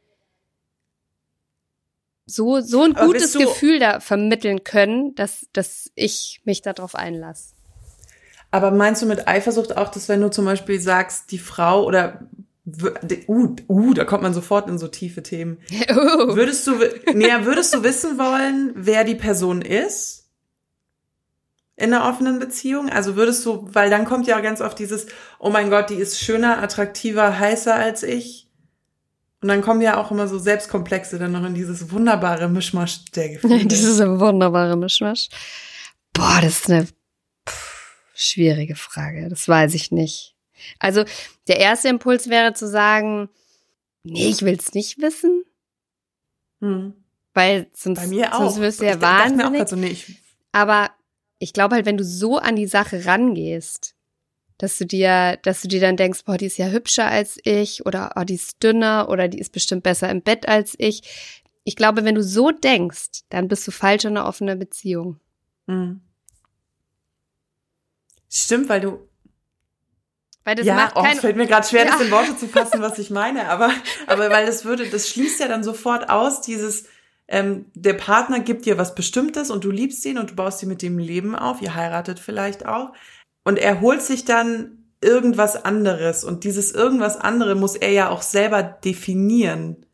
so 2.25 2.61
so 2.61 2.83
ein 2.83 2.95
gutes 2.95 3.35
Gefühl 3.35 3.79
da 3.79 4.01
vermitteln 4.01 4.65
können, 4.65 5.15
dass 5.17 5.47
dass 5.53 5.91
ich 5.95 6.41
mich 6.45 6.63
darauf 6.63 6.95
einlasse. 6.95 7.55
Aber 8.51 8.71
meinst 8.71 9.03
du 9.03 9.07
mit 9.07 9.29
Eifersucht 9.29 9.77
auch, 9.77 9.89
dass 9.89 10.09
wenn 10.09 10.21
du 10.21 10.31
zum 10.31 10.45
Beispiel 10.45 10.81
sagst, 10.81 11.31
die 11.31 11.39
Frau 11.39 11.85
oder 11.85 12.29
Uh, 13.27 13.57
uh, 13.69 13.95
da 13.95 14.05
kommt 14.05 14.23
man 14.23 14.35
sofort 14.35 14.69
in 14.69 14.79
so 14.79 14.89
tiefe 14.89 15.23
Themen. 15.23 15.59
Uh. 15.91 16.37
Würdest 16.37 16.67
du, 16.67 16.73
nee, 17.15 17.29
würdest 17.43 17.75
du 17.75 17.83
wissen 17.83 18.19
wollen, 18.19 18.73
wer 18.75 19.05
die 19.05 19.15
Person 19.15 19.63
ist? 19.63 20.29
In 21.77 21.95
einer 21.95 22.09
offenen 22.09 22.39
Beziehung? 22.39 22.91
Also 22.91 23.17
würdest 23.17 23.45
du, 23.47 23.69
weil 23.73 23.91
dann 23.91 24.05
kommt 24.05 24.27
ja 24.27 24.39
ganz 24.41 24.61
oft 24.61 24.79
dieses, 24.79 25.07
oh 25.39 25.51
mein 25.51 25.71
Gott, 25.71 25.91
die 25.91 25.95
ist 25.95 26.21
schöner, 26.21 26.63
attraktiver, 26.63 27.39
heißer 27.39 27.75
als 27.75 28.03
ich. 28.03 28.51
Und 29.43 29.49
dann 29.49 29.63
kommen 29.63 29.81
ja 29.81 29.97
auch 29.97 30.11
immer 30.11 30.29
so 30.29 30.39
Selbstkomplexe 30.39 31.19
dann 31.19 31.33
noch 31.33 31.45
in 31.45 31.55
dieses 31.55 31.91
wunderbare 31.91 32.49
Mischmasch 32.49 33.05
der 33.17 33.31
Gefühle. 33.31 33.65
dieses 33.65 33.99
wunderbare 33.99 34.77
Mischmasch. 34.77 35.29
Boah, 36.13 36.41
das 36.43 36.61
ist 36.61 36.71
eine 36.71 36.87
pff, 37.49 37.97
schwierige 38.15 38.77
Frage. 38.77 39.29
Das 39.31 39.49
weiß 39.49 39.75
ich 39.75 39.91
nicht. 39.91 40.30
Also 40.79 41.05
der 41.49 41.59
erste 41.59 41.89
Impuls 41.89 42.29
wäre 42.29 42.53
zu 42.55 42.69
sagen, 42.69 43.29
nee, 44.03 44.29
ich 44.29 44.43
will 44.43 44.57
es 44.59 44.75
nicht 44.75 45.01
wissen. 45.01 45.45
Hm. 46.61 46.95
Weil 47.35 47.69
sonst, 47.75 48.01
Bei 48.01 48.07
mir 48.07 48.35
auch. 48.35 48.41
sonst 48.41 48.61
wirst 48.61 48.81
du 48.81 48.87
ja 48.87 48.97
ich 48.97 49.01
wahnsinnig. 49.01 49.69
So, 49.69 49.77
nee, 49.77 49.89
ich 49.89 50.17
Aber 50.53 50.91
ich 51.39 51.53
glaube 51.53 51.77
halt, 51.77 51.87
wenn 51.87 51.97
du 51.97 52.05
so 52.05 52.39
an 52.39 52.57
die 52.57 52.67
Sache 52.67 53.05
rangehst, 53.07 53.95
dass 54.59 54.77
du 54.77 54.85
dir, 54.85 55.39
dass 55.43 55.63
du 55.63 55.69
dir 55.69 55.81
dann 55.81 55.97
denkst, 55.97 56.25
boah, 56.25 56.37
die 56.37 56.47
ist 56.47 56.59
ja 56.59 56.69
hübscher 56.69 57.07
als 57.07 57.39
ich 57.45 57.87
oder 57.87 58.13
oh, 58.17 58.25
die 58.25 58.35
ist 58.35 58.63
dünner 58.63 59.09
oder 59.09 59.27
die 59.27 59.39
ist 59.39 59.53
bestimmt 59.53 59.83
besser 59.83 60.11
im 60.11 60.23
Bett 60.23 60.47
als 60.49 60.75
ich. 60.79 61.03
Ich 61.65 61.77
glaube, 61.77 62.05
wenn 62.05 62.15
du 62.15 62.23
so 62.23 62.51
denkst, 62.51 63.23
dann 63.31 63.49
bist 63.49 63.67
du 63.67 63.71
falsch 63.71 64.05
in 64.05 64.17
einer 64.17 64.27
offenen 64.27 64.59
Beziehung. 64.59 65.19
Hm. 65.67 66.03
Stimmt, 68.29 68.69
weil 68.69 68.81
du 68.81 69.09
weil 70.45 70.55
das 70.55 70.67
ja, 70.67 70.75
macht 70.75 70.97
oh, 70.97 71.05
es 71.11 71.21
fällt 71.21 71.37
mir 71.37 71.47
gerade 71.47 71.67
schwer, 71.67 71.85
ja. 71.85 71.93
das 71.93 72.01
in 72.01 72.11
Worte 72.11 72.37
zu 72.37 72.49
fassen, 72.49 72.81
was 72.83 72.99
ich 72.99 73.11
meine. 73.11 73.49
Aber, 73.49 73.71
aber 74.07 74.31
weil 74.31 74.47
das 74.47 74.65
würde, 74.65 74.89
das 74.89 75.09
schließt 75.09 75.41
ja 75.41 75.49
dann 75.49 75.63
sofort 75.63 76.09
aus, 76.09 76.41
dieses, 76.41 76.85
ähm, 77.29 77.67
der 77.75 77.95
Partner 77.95 78.41
gibt 78.41 78.67
dir 78.67 78.79
was 78.79 78.95
Bestimmtes 78.95 79.51
und 79.51 79.65
du 79.65 79.71
liebst 79.71 80.05
ihn 80.07 80.19
und 80.19 80.31
du 80.31 80.35
baust 80.35 80.63
dir 80.63 80.67
mit 80.67 80.83
dem 80.83 80.99
Leben 80.99 81.37
auf, 81.37 81.61
ihr 81.63 81.75
heiratet 81.75 82.19
vielleicht 82.19 82.67
auch. 82.67 82.93
Und 83.45 83.59
er 83.59 83.81
holt 83.81 84.03
sich 84.03 84.25
dann 84.25 84.81
irgendwas 85.03 85.65
anderes 85.65 86.25
und 86.25 86.45
dieses 86.45 86.73
irgendwas 86.73 87.17
andere 87.17 87.55
muss 87.55 87.77
er 87.77 87.91
ja 87.91 88.11
auch 88.11 88.23
selber 88.23 88.63
definieren. 88.63 89.87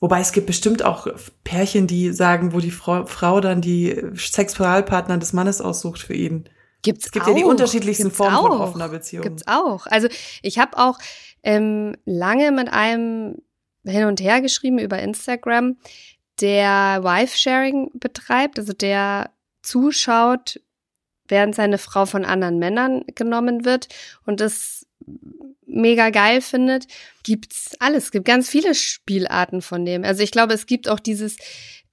Wobei 0.00 0.20
es 0.20 0.32
gibt 0.32 0.46
bestimmt 0.46 0.82
auch 0.82 1.06
Pärchen, 1.44 1.86
die 1.86 2.12
sagen, 2.12 2.52
wo 2.54 2.60
die 2.60 2.70
Frau, 2.70 3.04
Frau 3.04 3.40
dann 3.40 3.60
die 3.60 3.94
Sexualpartner 4.14 5.18
des 5.18 5.34
Mannes 5.34 5.60
aussucht 5.60 6.00
für 6.00 6.14
ihn. 6.14 6.48
Gibt's 6.82 7.06
es 7.06 7.12
gibt 7.12 7.24
auch. 7.24 7.28
ja 7.28 7.34
die 7.34 7.44
unterschiedlichsten 7.44 8.04
Gibt's 8.04 8.16
Formen 8.16 8.36
auch. 8.36 8.48
von 8.48 8.60
offener 8.60 8.88
Beziehung. 8.88 9.22
Gibt's 9.22 9.46
auch. 9.46 9.86
Also 9.86 10.08
ich 10.42 10.58
habe 10.58 10.78
auch 10.78 10.98
ähm, 11.42 11.96
lange 12.04 12.52
mit 12.52 12.72
einem 12.72 13.36
hin 13.84 14.04
und 14.04 14.20
her 14.20 14.40
geschrieben 14.40 14.78
über 14.78 14.98
Instagram, 14.98 15.76
der 16.40 17.00
Wife-Sharing 17.02 17.90
betreibt, 17.94 18.58
also 18.58 18.72
der 18.72 19.30
zuschaut, 19.62 20.60
während 21.28 21.54
seine 21.54 21.78
Frau 21.78 22.06
von 22.06 22.24
anderen 22.24 22.58
Männern 22.58 23.04
genommen 23.14 23.64
wird 23.64 23.88
und 24.26 24.40
das 24.40 24.86
mega 25.66 26.10
geil 26.10 26.40
findet, 26.40 26.86
gibt's 27.22 27.76
alles. 27.78 28.04
Es 28.04 28.10
gibt 28.10 28.24
ganz 28.24 28.48
viele 28.48 28.74
Spielarten 28.74 29.62
von 29.62 29.84
dem. 29.84 30.04
Also 30.04 30.22
ich 30.22 30.32
glaube, 30.32 30.54
es 30.54 30.66
gibt 30.66 30.88
auch 30.88 30.98
dieses, 30.98 31.36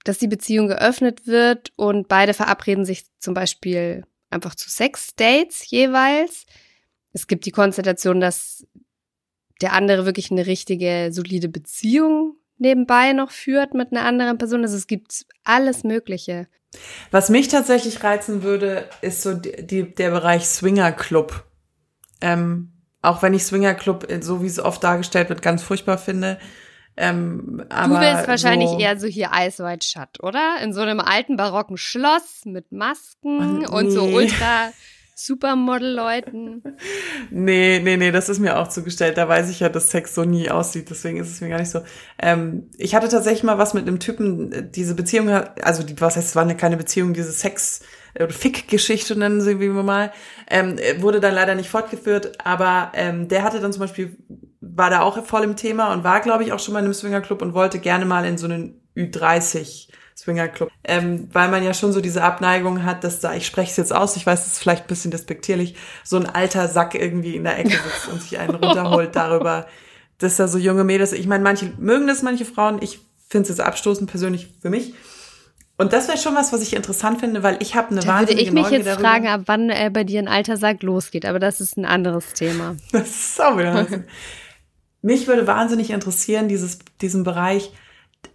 dass 0.04 0.18
die 0.18 0.28
Beziehung 0.28 0.68
geöffnet 0.68 1.26
wird 1.26 1.72
und 1.76 2.08
beide 2.08 2.34
verabreden 2.34 2.84
sich 2.84 3.04
zum 3.20 3.34
Beispiel 3.34 4.04
einfach 4.30 4.54
zu 4.54 4.70
Sex-Dates 4.70 5.70
jeweils. 5.70 6.46
Es 7.12 7.26
gibt 7.26 7.46
die 7.46 7.50
Konstellation, 7.50 8.20
dass 8.20 8.66
der 9.60 9.72
andere 9.72 10.04
wirklich 10.04 10.30
eine 10.30 10.46
richtige, 10.46 11.08
solide 11.12 11.48
Beziehung 11.48 12.36
nebenbei 12.58 13.12
noch 13.12 13.30
führt 13.30 13.74
mit 13.74 13.92
einer 13.92 14.04
anderen 14.04 14.38
Person. 14.38 14.62
Also 14.62 14.76
es 14.76 14.86
gibt 14.86 15.26
alles 15.44 15.84
Mögliche. 15.84 16.48
Was 17.10 17.30
mich 17.30 17.48
tatsächlich 17.48 18.04
reizen 18.04 18.42
würde, 18.42 18.88
ist 19.00 19.22
so 19.22 19.34
die, 19.34 19.66
die 19.66 19.94
der 19.94 20.10
Bereich 20.10 20.46
Swinger 20.46 20.92
Club. 20.92 21.44
Ähm, 22.20 22.72
auch 23.00 23.22
wenn 23.22 23.34
ich 23.34 23.44
Swinger 23.44 23.74
Club, 23.74 24.06
so 24.20 24.42
wie 24.42 24.46
es 24.46 24.58
oft 24.58 24.82
dargestellt 24.84 25.28
wird, 25.28 25.40
ganz 25.40 25.62
furchtbar 25.62 25.98
finde, 25.98 26.38
ähm, 26.98 27.64
du 27.68 27.90
willst 27.90 28.28
wahrscheinlich 28.28 28.70
so 28.70 28.78
eher 28.78 28.98
so 28.98 29.06
hier 29.06 29.30
Ice 29.34 29.62
White 29.62 29.86
Shut, 29.86 30.22
oder? 30.22 30.56
In 30.62 30.72
so 30.72 30.80
einem 30.80 31.00
alten 31.00 31.36
barocken 31.36 31.76
Schloss 31.76 32.42
mit 32.44 32.72
Masken 32.72 33.66
und, 33.66 33.68
und 33.68 33.90
so 33.90 34.04
ultra 34.04 34.70
Supermodel-Leuten. 35.18 36.62
Nee, 37.30 37.80
nee, 37.82 37.96
nee, 37.96 38.10
das 38.10 38.28
ist 38.28 38.38
mir 38.38 38.58
auch 38.58 38.68
zugestellt. 38.68 39.18
Da 39.18 39.28
weiß 39.28 39.50
ich 39.50 39.60
ja, 39.60 39.68
dass 39.68 39.90
Sex 39.90 40.14
so 40.14 40.24
nie 40.24 40.50
aussieht, 40.50 40.88
deswegen 40.88 41.18
ist 41.18 41.28
es 41.28 41.40
mir 41.40 41.48
gar 41.48 41.58
nicht 41.58 41.70
so. 41.70 41.80
Ähm, 42.18 42.70
ich 42.78 42.94
hatte 42.94 43.08
tatsächlich 43.08 43.42
mal 43.42 43.58
was 43.58 43.74
mit 43.74 43.86
einem 43.86 43.98
Typen, 43.98 44.70
diese 44.72 44.94
Beziehung, 44.94 45.28
also 45.28 45.82
die, 45.82 46.00
was 46.00 46.16
heißt, 46.16 46.28
es 46.28 46.36
war 46.36 46.44
eine, 46.44 46.56
keine 46.56 46.76
Beziehung, 46.76 47.12
diese 47.12 47.32
Sex- 47.32 47.80
oder 48.14 48.30
Fick-Geschichte 48.30 49.18
nennen 49.18 49.40
sie 49.40 49.60
wie 49.60 49.68
wir 49.68 49.82
mal, 49.82 50.12
ähm, 50.48 50.78
wurde 51.00 51.20
dann 51.20 51.34
leider 51.34 51.54
nicht 51.54 51.68
fortgeführt, 51.68 52.38
aber 52.44 52.92
ähm, 52.94 53.28
der 53.28 53.42
hatte 53.42 53.60
dann 53.60 53.72
zum 53.72 53.80
Beispiel 53.80 54.16
war 54.60 54.90
da 54.90 55.00
auch 55.00 55.24
voll 55.24 55.44
im 55.44 55.56
Thema 55.56 55.92
und 55.92 56.04
war, 56.04 56.20
glaube 56.20 56.44
ich, 56.44 56.52
auch 56.52 56.58
schon 56.58 56.72
mal 56.72 56.80
in 56.80 56.86
einem 56.86 56.94
Swingerclub 56.94 57.42
und 57.42 57.54
wollte 57.54 57.78
gerne 57.78 58.04
mal 58.04 58.24
in 58.24 58.38
so 58.38 58.46
einen 58.46 58.80
Ü30 58.96 59.87
Swingerclub, 60.18 60.70
ähm, 60.82 61.28
weil 61.32 61.48
man 61.48 61.62
ja 61.62 61.72
schon 61.72 61.92
so 61.92 62.00
diese 62.00 62.24
Abneigung 62.24 62.84
hat, 62.84 63.04
dass 63.04 63.20
da, 63.20 63.34
ich 63.34 63.46
spreche 63.46 63.70
es 63.70 63.76
jetzt 63.76 63.94
aus, 63.94 64.16
ich 64.16 64.26
weiß, 64.26 64.46
es 64.46 64.54
ist 64.54 64.58
vielleicht 64.58 64.84
ein 64.84 64.88
bisschen 64.88 65.12
despektierlich, 65.12 65.76
so 66.02 66.16
ein 66.16 66.26
alter 66.26 66.66
Sack 66.66 66.96
irgendwie 66.96 67.36
in 67.36 67.44
der 67.44 67.56
Ecke 67.56 67.70
sitzt 67.94 68.08
und 68.12 68.20
sich 68.20 68.38
einen 68.38 68.56
runterholt 68.56 69.14
darüber, 69.14 69.66
dass 70.18 70.36
da 70.36 70.48
so 70.48 70.58
junge 70.58 70.82
Mädels, 70.82 71.12
ich 71.12 71.28
meine, 71.28 71.44
manche 71.44 71.72
mögen 71.78 72.08
das, 72.08 72.22
manche 72.22 72.44
Frauen, 72.44 72.82
ich 72.82 72.98
finde 73.28 73.44
es 73.44 73.48
jetzt 73.50 73.60
abstoßend 73.60 74.10
persönlich 74.10 74.48
für 74.60 74.70
mich. 74.70 74.94
Und 75.76 75.92
das 75.92 76.08
wäre 76.08 76.18
schon 76.18 76.34
was, 76.34 76.52
was 76.52 76.62
ich 76.62 76.74
interessant 76.74 77.20
finde, 77.20 77.44
weil 77.44 77.58
ich 77.62 77.76
habe 77.76 77.90
eine 77.92 78.00
da 78.00 78.08
wahnsinnige 78.08 78.50
würde 78.50 78.60
ich 78.60 78.64
mich 78.64 78.76
jetzt 78.76 78.88
darüber. 78.88 79.08
fragen, 79.08 79.28
ab 79.28 79.42
wann 79.46 79.70
äh, 79.70 79.90
bei 79.92 80.02
dir 80.02 80.18
ein 80.18 80.26
alter 80.26 80.56
Sack 80.56 80.82
losgeht, 80.82 81.24
aber 81.24 81.38
das 81.38 81.60
ist 81.60 81.76
ein 81.76 81.84
anderes 81.84 82.32
Thema. 82.32 82.74
Das 82.90 83.08
ist 83.08 83.40
auch 83.40 83.56
wieder 83.56 83.86
mich 85.02 85.28
würde 85.28 85.46
wahnsinnig 85.46 85.90
interessieren, 85.90 86.48
dieses, 86.48 86.80
diesen 87.00 87.22
Bereich 87.22 87.72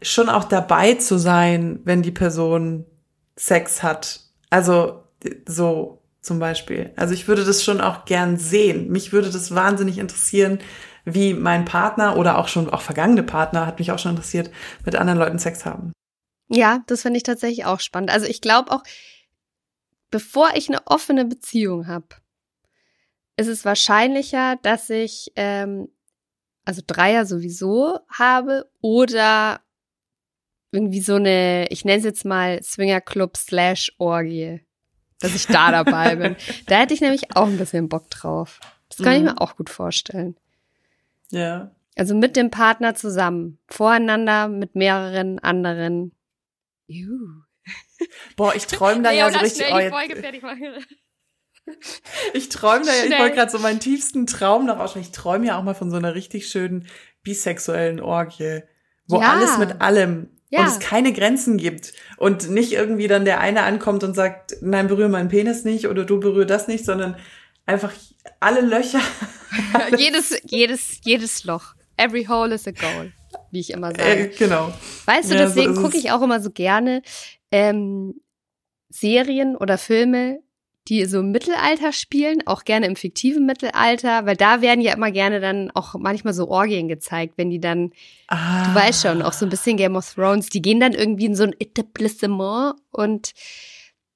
schon 0.04 0.30
auch 0.30 0.46
dabei 0.46 0.96
zu 0.96 1.18
sein, 1.18 1.80
wenn 1.84 2.02
die 2.02 2.12
Person 2.12 2.86
Sex 3.36 3.84
hat. 3.84 4.22
Also 4.50 5.04
so 5.48 6.02
zum 6.22 6.40
Beispiel. 6.40 6.92
Also 6.96 7.14
ich 7.14 7.28
würde 7.28 7.44
das 7.44 7.64
schon 7.64 7.82
auch 7.82 8.06
gern 8.06 8.38
sehen. 8.38 8.90
Mich 8.90 9.12
würde 9.12 9.30
das 9.30 9.54
wahnsinnig 9.54 9.98
interessieren, 9.98 10.60
wie 11.06 11.34
mein 11.34 11.66
Partner 11.66 12.18
oder 12.18 12.38
auch 12.38 12.48
schon 12.48 12.70
auch 12.70 12.82
vergangene 12.82 13.24
Partner, 13.24 13.66
hat 13.66 13.80
mich 13.80 13.92
auch 13.92 14.00
schon 14.00 14.12
interessiert, 14.12 14.50
mit 14.86 14.96
anderen 14.96 15.20
Leuten 15.20 15.40
Sex 15.40 15.66
haben. 15.66 15.92
Ja, 16.50 16.84
das 16.88 17.02
finde 17.02 17.18
ich 17.18 17.24
tatsächlich 17.24 17.66
auch 17.66 17.80
spannend. 17.80 18.12
Also 18.12 18.26
ich 18.26 18.42
glaube 18.42 18.72
auch, 18.72 18.84
bevor 20.12 20.52
ich 20.56 20.70
eine 20.70 20.86
offene 20.86 21.26
Beziehung 21.26 21.88
habe, 21.88 22.08
ist 23.36 23.48
es 23.48 23.66
wahrscheinlicher, 23.66 24.58
dass 24.62 24.90
ich 24.90 25.32
ähm, 25.36 25.90
also 26.66 26.82
Dreier 26.86 27.26
sowieso 27.26 28.00
habe 28.10 28.70
oder 28.82 29.60
irgendwie 30.74 31.01
so 31.01 31.15
eine, 31.15 31.68
ich 31.70 31.86
nenne 31.86 32.00
es 32.00 32.03
jetzt 32.03 32.25
mal 32.25 32.62
Swingerclub 32.62 33.38
slash 33.38 33.94
Orgie, 34.00 34.62
dass 35.20 35.36
ich 35.36 35.48
da 35.48 35.72
dabei 35.84 36.15
bin. 36.15 36.36
Da 36.65 36.80
hätte 36.80 36.94
ich 36.94 37.01
nämlich 37.01 37.36
auch 37.36 37.48
ein 37.48 37.58
bisschen 37.58 37.89
Bock 37.89 38.10
drauf. 38.10 38.60
Das 38.89 38.98
kann 38.98 39.13
mhm. 39.13 39.18
ich 39.27 39.34
mir 39.34 39.42
auch 39.42 39.56
gut 39.56 39.70
vorstellen. 39.70 40.36
Ja. 41.30 41.72
Also 41.96 42.15
mit 42.15 42.36
dem 42.36 42.50
Partner 42.50 42.96
zusammen, 42.96 43.60
voreinander, 43.68 44.48
mit 44.48 44.75
mehreren 44.75 45.39
anderen. 45.39 46.12
Juhu. 46.88 47.44
Boah, 48.36 48.56
ich 48.56 48.68
träume 48.68 49.03
da 49.03 49.12
ja 49.12 49.32
so 49.32 49.39
richtig. 49.39 49.68
Oh, 49.72 49.77
jetzt, 49.77 49.94
ich 52.34 52.50
träume 52.50 52.86
da 52.86 52.94
ja, 52.94 53.06
ich 53.06 53.20
wollte 53.20 53.36
gerade 53.36 53.51
so 53.51 53.60
meinen 53.60 53.80
tiefsten 53.80 54.25
Traum 54.25 54.65
noch 54.65 54.80
aussprechen. 54.80 55.06
Ich 55.06 55.12
träume 55.12 55.48
ja 55.48 55.58
auch 55.58 55.63
mal 55.63 55.75
von 55.75 55.92
so 55.92 55.98
einer 55.98 56.15
richtig 56.15 56.48
schönen 56.48 56.88
bisexuellen 57.22 58.01
Orgie, 58.01 58.63
wo 59.08 59.22
ja. 59.22 59.32
alles 59.32 59.58
mit 59.58 59.82
allem 59.82 60.30
ja. 60.54 60.62
und 60.62 60.68
es 60.68 60.80
keine 60.80 61.14
Grenzen 61.14 61.58
gibt 61.58 61.94
und 62.18 62.50
nicht 62.50 62.74
irgendwie 62.74 63.08
dann 63.08 63.26
der 63.26 63.40
eine 63.40 63.64
ankommt 63.64 64.04
und 64.04 64.14
sagt, 64.14 64.58
nein, 64.62 64.88
berühre 64.88 65.10
meinen 65.10 65.30
Penis 65.30 65.64
nicht 65.64 65.88
oder 65.88 66.06
du 66.06 66.20
berühre 66.20 66.46
das 66.46 66.68
nicht, 66.68 66.86
sondern 66.86 67.16
einfach 67.66 67.92
alle 68.40 68.62
Löcher. 68.62 69.02
jedes, 69.98 70.40
jedes, 70.44 71.00
jedes 71.04 71.44
Loch. 71.44 71.74
Every 71.98 72.26
hole 72.26 72.54
is 72.54 72.68
a 72.68 72.72
goal, 72.72 73.12
wie 73.52 73.60
ich 73.60 73.72
immer 73.72 73.92
sage. 73.92 74.04
Äh, 74.04 74.28
genau. 74.28 74.74
Weißt 75.06 75.32
du, 75.32 75.36
deswegen 75.36 75.76
so 75.76 75.82
gucke 75.82 75.98
ich 75.98 76.12
auch 76.12 76.22
immer 76.22 76.40
so 76.40 76.52
gerne 76.52 77.02
ähm, 77.52 78.16
Serien 78.90 79.56
oder 79.56 79.78
Filme, 79.78 80.40
die 80.88 81.06
so 81.06 81.20
im 81.20 81.32
Mittelalter 81.32 81.94
spielen, 81.94 82.46
auch 82.46 82.66
gerne 82.66 82.88
im 82.88 82.96
fiktiven 82.96 83.46
Mittelalter, 83.46 84.25
weil 84.25 84.36
da 84.36 84.62
werden 84.62 84.82
ja 84.82 84.94
immer 84.94 85.12
gerne 85.12 85.40
dann 85.40 85.72
auch 85.72 85.96
manchmal 85.96 86.34
so 86.34 86.50
Orgien 86.50 86.88
gezeigt, 86.88 87.36
wenn 87.38 87.50
die 87.50 87.62
dann, 87.62 87.92
ah. 88.28 88.66
du 88.66 88.75
weißt 88.75 89.04
schon, 89.04 89.22
auch 89.22 89.34
so 89.34 89.46
ein 89.46 89.50
bisschen 89.50 89.78
Game 89.78 89.96
of 89.96 90.13
Thrones, 90.13 90.48
die 90.48 90.62
gehen 90.62 90.80
dann 90.80 90.94
irgendwie 90.94 91.25
in 91.25 91.36
so 91.36 91.44
ein 91.44 91.56
Etablissement 91.58 92.75
und 92.92 93.34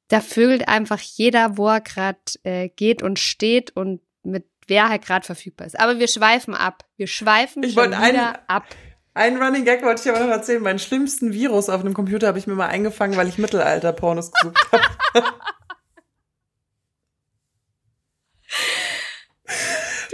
da 0.09 0.21
vögelt 0.21 0.67
einfach 0.67 0.99
jeder, 0.99 1.57
wo 1.57 1.67
er 1.67 1.81
gerade 1.81 2.19
äh, 2.43 2.69
geht 2.69 3.01
und 3.01 3.19
steht 3.19 3.75
und 3.75 4.01
mit 4.23 4.45
wer 4.67 4.89
halt 4.89 5.05
gerade 5.05 5.25
verfügbar 5.25 5.67
ist. 5.67 5.79
Aber 5.79 5.99
wir 5.99 6.07
schweifen 6.07 6.53
ab. 6.53 6.83
Wir 6.97 7.07
schweifen 7.07 7.63
ich 7.63 7.73
schon 7.73 7.87
wieder 7.87 7.99
einen, 7.99 8.19
ab. 8.47 8.65
Ein 9.13 9.41
Running 9.41 9.65
Gag 9.65 9.83
wollte 9.83 10.01
ich 10.03 10.09
aber 10.15 10.25
noch 10.25 10.31
erzählen. 10.31 10.61
Meinen 10.61 10.79
schlimmsten 10.79 11.33
Virus 11.33 11.69
auf 11.69 11.81
einem 11.81 11.93
Computer 11.93 12.27
habe 12.27 12.39
ich 12.39 12.47
mir 12.47 12.55
mal 12.55 12.67
eingefangen, 12.67 13.17
weil 13.17 13.27
ich 13.27 13.37
Mittelalter-Pornos 13.37 14.31
gesucht 14.31 14.67
habe. 14.71 14.83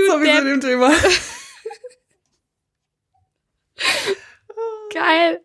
so 0.07 0.21
wie 0.21 0.35
zu 0.35 0.43
dem 0.43 0.61
Thema. 0.61 0.91
Geil. 4.93 5.41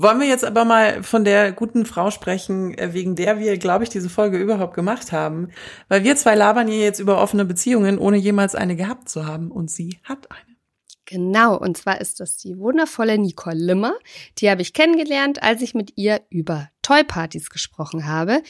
Wollen 0.00 0.20
wir 0.20 0.28
jetzt 0.28 0.44
aber 0.44 0.64
mal 0.64 1.02
von 1.02 1.24
der 1.24 1.50
guten 1.50 1.84
Frau 1.84 2.12
sprechen, 2.12 2.72
äh, 2.78 2.92
wegen 2.92 3.16
der 3.16 3.40
wir, 3.40 3.58
glaube 3.58 3.82
ich, 3.82 3.90
diese 3.90 4.08
Folge 4.08 4.38
überhaupt 4.38 4.74
gemacht 4.74 5.10
haben. 5.10 5.48
Weil 5.88 6.04
wir 6.04 6.14
zwei 6.14 6.36
labern 6.36 6.68
hier 6.68 6.78
jetzt 6.78 7.00
über 7.00 7.20
offene 7.20 7.44
Beziehungen, 7.44 7.98
ohne 7.98 8.16
jemals 8.16 8.54
eine 8.54 8.76
gehabt 8.76 9.08
zu 9.08 9.26
haben. 9.26 9.50
Und 9.50 9.72
sie 9.72 9.98
hat 10.04 10.30
eine. 10.30 10.56
Genau, 11.04 11.58
und 11.58 11.76
zwar 11.76 12.00
ist 12.00 12.20
das 12.20 12.36
die 12.36 12.58
wundervolle 12.58 13.18
Nicole 13.18 13.56
Limmer. 13.56 13.94
Die 14.38 14.48
habe 14.48 14.62
ich 14.62 14.72
kennengelernt, 14.72 15.42
als 15.42 15.62
ich 15.62 15.74
mit 15.74 15.94
ihr 15.96 16.20
über 16.30 16.68
Toy-Partys 16.82 17.50
gesprochen 17.50 18.06
habe. 18.06 18.42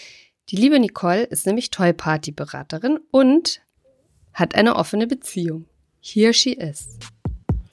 Die 0.50 0.56
liebe 0.56 0.78
Nicole 0.78 1.22
ist 1.22 1.46
nämlich 1.46 1.70
Toy-Party-Beraterin 1.70 3.00
und 3.10 3.62
hat 4.38 4.54
eine 4.54 4.76
offene 4.76 5.06
Beziehung. 5.06 5.66
Here 6.00 6.32
she 6.32 6.52
is. 6.52 6.98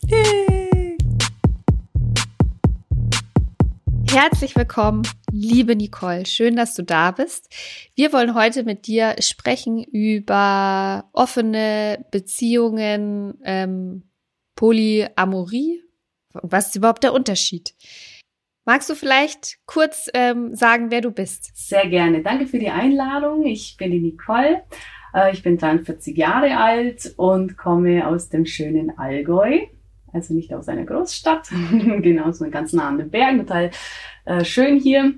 Hey. 0.07 0.97
Herzlich 4.09 4.55
willkommen, 4.55 5.03
liebe 5.29 5.75
Nicole. 5.75 6.25
Schön, 6.25 6.55
dass 6.55 6.73
du 6.73 6.83
da 6.83 7.11
bist. 7.11 7.53
Wir 7.95 8.13
wollen 8.13 8.33
heute 8.33 8.63
mit 8.63 8.87
dir 8.87 9.15
sprechen 9.19 9.83
über 9.83 11.09
offene 11.11 12.05
Beziehungen, 12.11 13.37
ähm, 13.43 14.03
Polyamorie. 14.55 15.83
Was 16.31 16.67
ist 16.67 16.77
überhaupt 16.77 17.03
der 17.03 17.13
Unterschied? 17.13 17.75
Magst 18.63 18.89
du 18.89 18.95
vielleicht 18.95 19.57
kurz 19.65 20.09
ähm, 20.13 20.55
sagen, 20.55 20.91
wer 20.91 21.01
du 21.01 21.11
bist? 21.11 21.51
Sehr 21.53 21.87
gerne. 21.87 22.23
Danke 22.23 22.47
für 22.47 22.57
die 22.57 22.69
Einladung. 22.69 23.45
Ich 23.45 23.75
bin 23.77 23.91
die 23.91 23.99
Nicole. 23.99 24.63
Äh, 25.15 25.31
ich 25.31 25.41
bin 25.41 25.57
43 25.57 26.15
Jahre 26.17 26.57
alt 26.57 27.13
und 27.17 27.57
komme 27.57 28.07
aus 28.07 28.29
dem 28.29 28.45
schönen 28.45 28.97
Allgäu. 28.97 29.61
Also 30.11 30.33
nicht 30.33 30.53
aus 30.53 30.67
einer 30.67 30.85
Großstadt, 30.85 31.49
genau, 31.71 32.31
so 32.31 32.49
ganz 32.49 32.71
nah 32.71 32.87
an 32.87 32.97
den 32.97 33.09
Bergen, 33.09 33.39
total 33.39 33.71
äh, 34.23 34.45
schön 34.45 34.79
hier, 34.79 35.13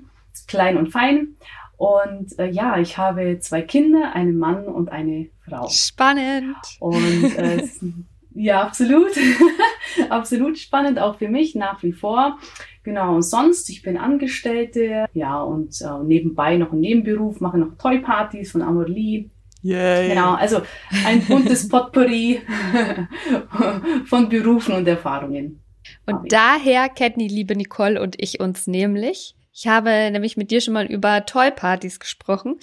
klein 0.48 0.76
und 0.76 0.88
fein. 0.88 1.36
Und 1.76 2.36
äh, 2.40 2.50
ja, 2.50 2.78
ich 2.78 2.98
habe 2.98 3.38
zwei 3.38 3.62
Kinder, 3.62 4.12
einen 4.14 4.36
Mann 4.36 4.66
und 4.66 4.90
eine 4.90 5.28
Frau. 5.48 5.68
Spannend. 5.68 6.56
Und 6.80 7.38
äh, 7.38 7.62
ja, 8.34 8.62
absolut. 8.62 9.12
absolut 10.10 10.58
spannend, 10.58 10.98
auch 10.98 11.18
für 11.18 11.28
mich 11.28 11.54
nach 11.54 11.80
wie 11.84 11.92
vor. 11.92 12.38
Genau, 12.82 13.14
und 13.14 13.22
sonst, 13.22 13.70
ich 13.70 13.82
bin 13.82 13.96
Angestellte, 13.96 15.06
ja, 15.12 15.40
und 15.40 15.80
äh, 15.80 16.02
nebenbei 16.04 16.56
noch 16.56 16.72
einen 16.72 16.80
Nebenberuf, 16.80 17.40
mache 17.40 17.58
noch 17.58 17.76
Toy-Partys 17.78 18.50
von 18.50 18.62
Amorli, 18.62 19.30
Yay. 19.62 20.08
Genau, 20.08 20.34
also 20.34 20.62
ein 21.04 21.24
buntes 21.24 21.68
Potpourri 21.70 22.40
von 24.04 24.28
Berufen 24.28 24.74
und 24.74 24.86
Erfahrungen. 24.86 25.62
Und 26.06 26.32
daher 26.32 26.88
kennen 26.88 27.18
die 27.18 27.28
liebe 27.28 27.56
Nicole 27.56 28.00
und 28.00 28.16
ich 28.18 28.40
uns 28.40 28.66
nämlich. 28.66 29.34
Ich 29.52 29.66
habe 29.66 30.10
nämlich 30.12 30.36
mit 30.36 30.50
dir 30.50 30.60
schon 30.60 30.74
mal 30.74 30.86
über 30.86 31.26
Toy-Partys 31.26 31.98
gesprochen. 31.98 32.58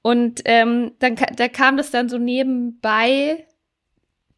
Und 0.00 0.42
ähm, 0.46 0.92
dann 0.98 1.16
da 1.36 1.48
kam 1.48 1.76
das 1.76 1.90
dann 1.90 2.08
so 2.08 2.18
nebenbei, 2.18 3.46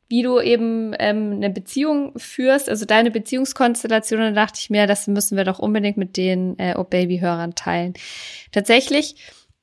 wie 0.08 0.22
du 0.22 0.40
eben 0.40 0.94
ähm, 0.98 1.32
eine 1.36 1.50
Beziehung 1.50 2.12
führst, 2.18 2.68
also 2.68 2.84
deine 2.84 3.10
Beziehungskonstellation. 3.10 4.20
Und 4.20 4.34
da 4.34 4.44
dachte 4.44 4.58
ich 4.60 4.70
mir, 4.70 4.86
das 4.86 5.06
müssen 5.06 5.36
wir 5.36 5.44
doch 5.44 5.58
unbedingt 5.58 5.96
mit 5.96 6.16
den 6.16 6.58
äh, 6.58 6.74
Oh 6.76 6.84
Baby-Hörern 6.84 7.54
teilen. 7.54 7.94
Tatsächlich 8.52 9.16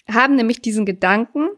haben 0.10 0.36
nämlich 0.36 0.62
diesen 0.62 0.86
Gedanken, 0.86 1.50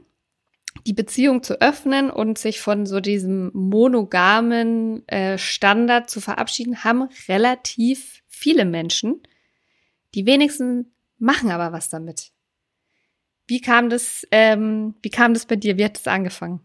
die 0.86 0.94
Beziehung 0.94 1.44
zu 1.44 1.62
öffnen 1.62 2.10
und 2.10 2.38
sich 2.38 2.60
von 2.60 2.86
so 2.86 3.00
diesem 3.00 3.52
monogamen 3.54 5.08
äh, 5.08 5.38
Standard 5.38 6.10
zu 6.10 6.20
verabschieden, 6.20 6.84
haben 6.84 7.10
relativ 7.28 8.22
viele 8.28 8.66
Menschen. 8.66 9.22
Die 10.14 10.26
wenigsten 10.26 10.94
machen 11.18 11.52
aber 11.52 11.72
was 11.72 11.90
damit. 11.90 12.32
Wie 13.48 13.62
kam 13.62 13.90
das, 13.90 14.28
ähm, 14.32 14.96
wie 15.02 15.10
kam 15.10 15.34
das 15.34 15.46
bei 15.46 15.56
dir? 15.56 15.78
Wie 15.78 15.86
hat 15.86 15.98
es 15.98 16.08
angefangen? 16.08 16.62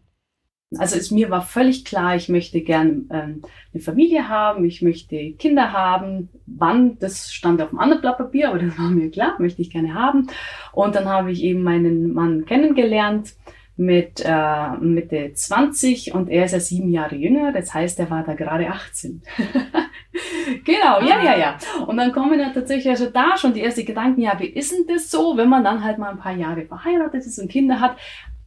Also 0.77 0.97
es, 0.97 1.11
mir 1.11 1.31
war 1.31 1.40
völlig 1.40 1.87
klar, 1.87 2.14
ich 2.14 2.29
möchte 2.29 2.61
gerne 2.61 3.05
ähm, 3.11 3.42
eine 3.73 3.83
Familie 3.83 4.29
haben, 4.29 4.66
ich 4.66 4.83
möchte 4.83 5.33
Kinder 5.33 5.73
haben. 5.73 6.29
Wann, 6.44 6.99
das 6.99 7.33
stand 7.33 7.62
auf 7.62 7.71
dem 7.71 7.79
anderen 7.79 8.03
Blatt 8.03 8.18
Papier, 8.18 8.51
aber 8.51 8.59
das 8.59 8.79
war 8.79 8.90
mir 8.90 9.11
klar, 9.11 9.37
möchte 9.38 9.62
ich 9.62 9.71
gerne 9.71 9.94
haben. 9.94 10.27
Und 10.73 10.94
dann 10.94 11.07
habe 11.07 11.33
ich 11.33 11.42
eben 11.42 11.62
meinen 11.62 12.12
Mann 12.12 12.44
kennengelernt 12.44 13.35
mit 13.79 14.21
äh, 14.25 14.71
Mitte 14.81 15.33
20 15.33 16.12
und 16.12 16.29
er 16.29 16.47
ist 16.47 16.53
ja 16.53 16.59
sieben 16.59 16.91
Jahre 16.91 17.14
jünger, 17.14 17.53
das 17.53 17.73
heißt, 17.73 18.01
er 18.01 18.11
war 18.11 18.25
da 18.25 18.35
gerade 18.35 18.69
18. 18.69 19.23
genau, 20.64 21.01
ja, 21.01 21.23
ja, 21.23 21.38
ja. 21.38 21.59
Und 21.87 21.97
dann 21.97 22.11
kommen 22.11 22.41
ja 22.41 22.51
tatsächlich 22.51 22.91
also 22.91 23.09
da 23.09 23.38
schon 23.38 23.55
die 23.55 23.62
ersten 23.62 23.87
Gedanken, 23.87 24.21
ja, 24.21 24.38
wie 24.41 24.49
ist 24.49 24.73
denn 24.73 24.87
das 24.88 25.12
so, 25.12 25.37
wenn 25.37 25.49
man 25.49 25.62
dann 25.62 25.85
halt 25.85 25.99
mal 25.99 26.11
ein 26.11 26.19
paar 26.19 26.35
Jahre 26.35 26.67
verheiratet 26.67 27.25
ist 27.25 27.38
und 27.38 27.53
Kinder 27.53 27.79
hat, 27.79 27.97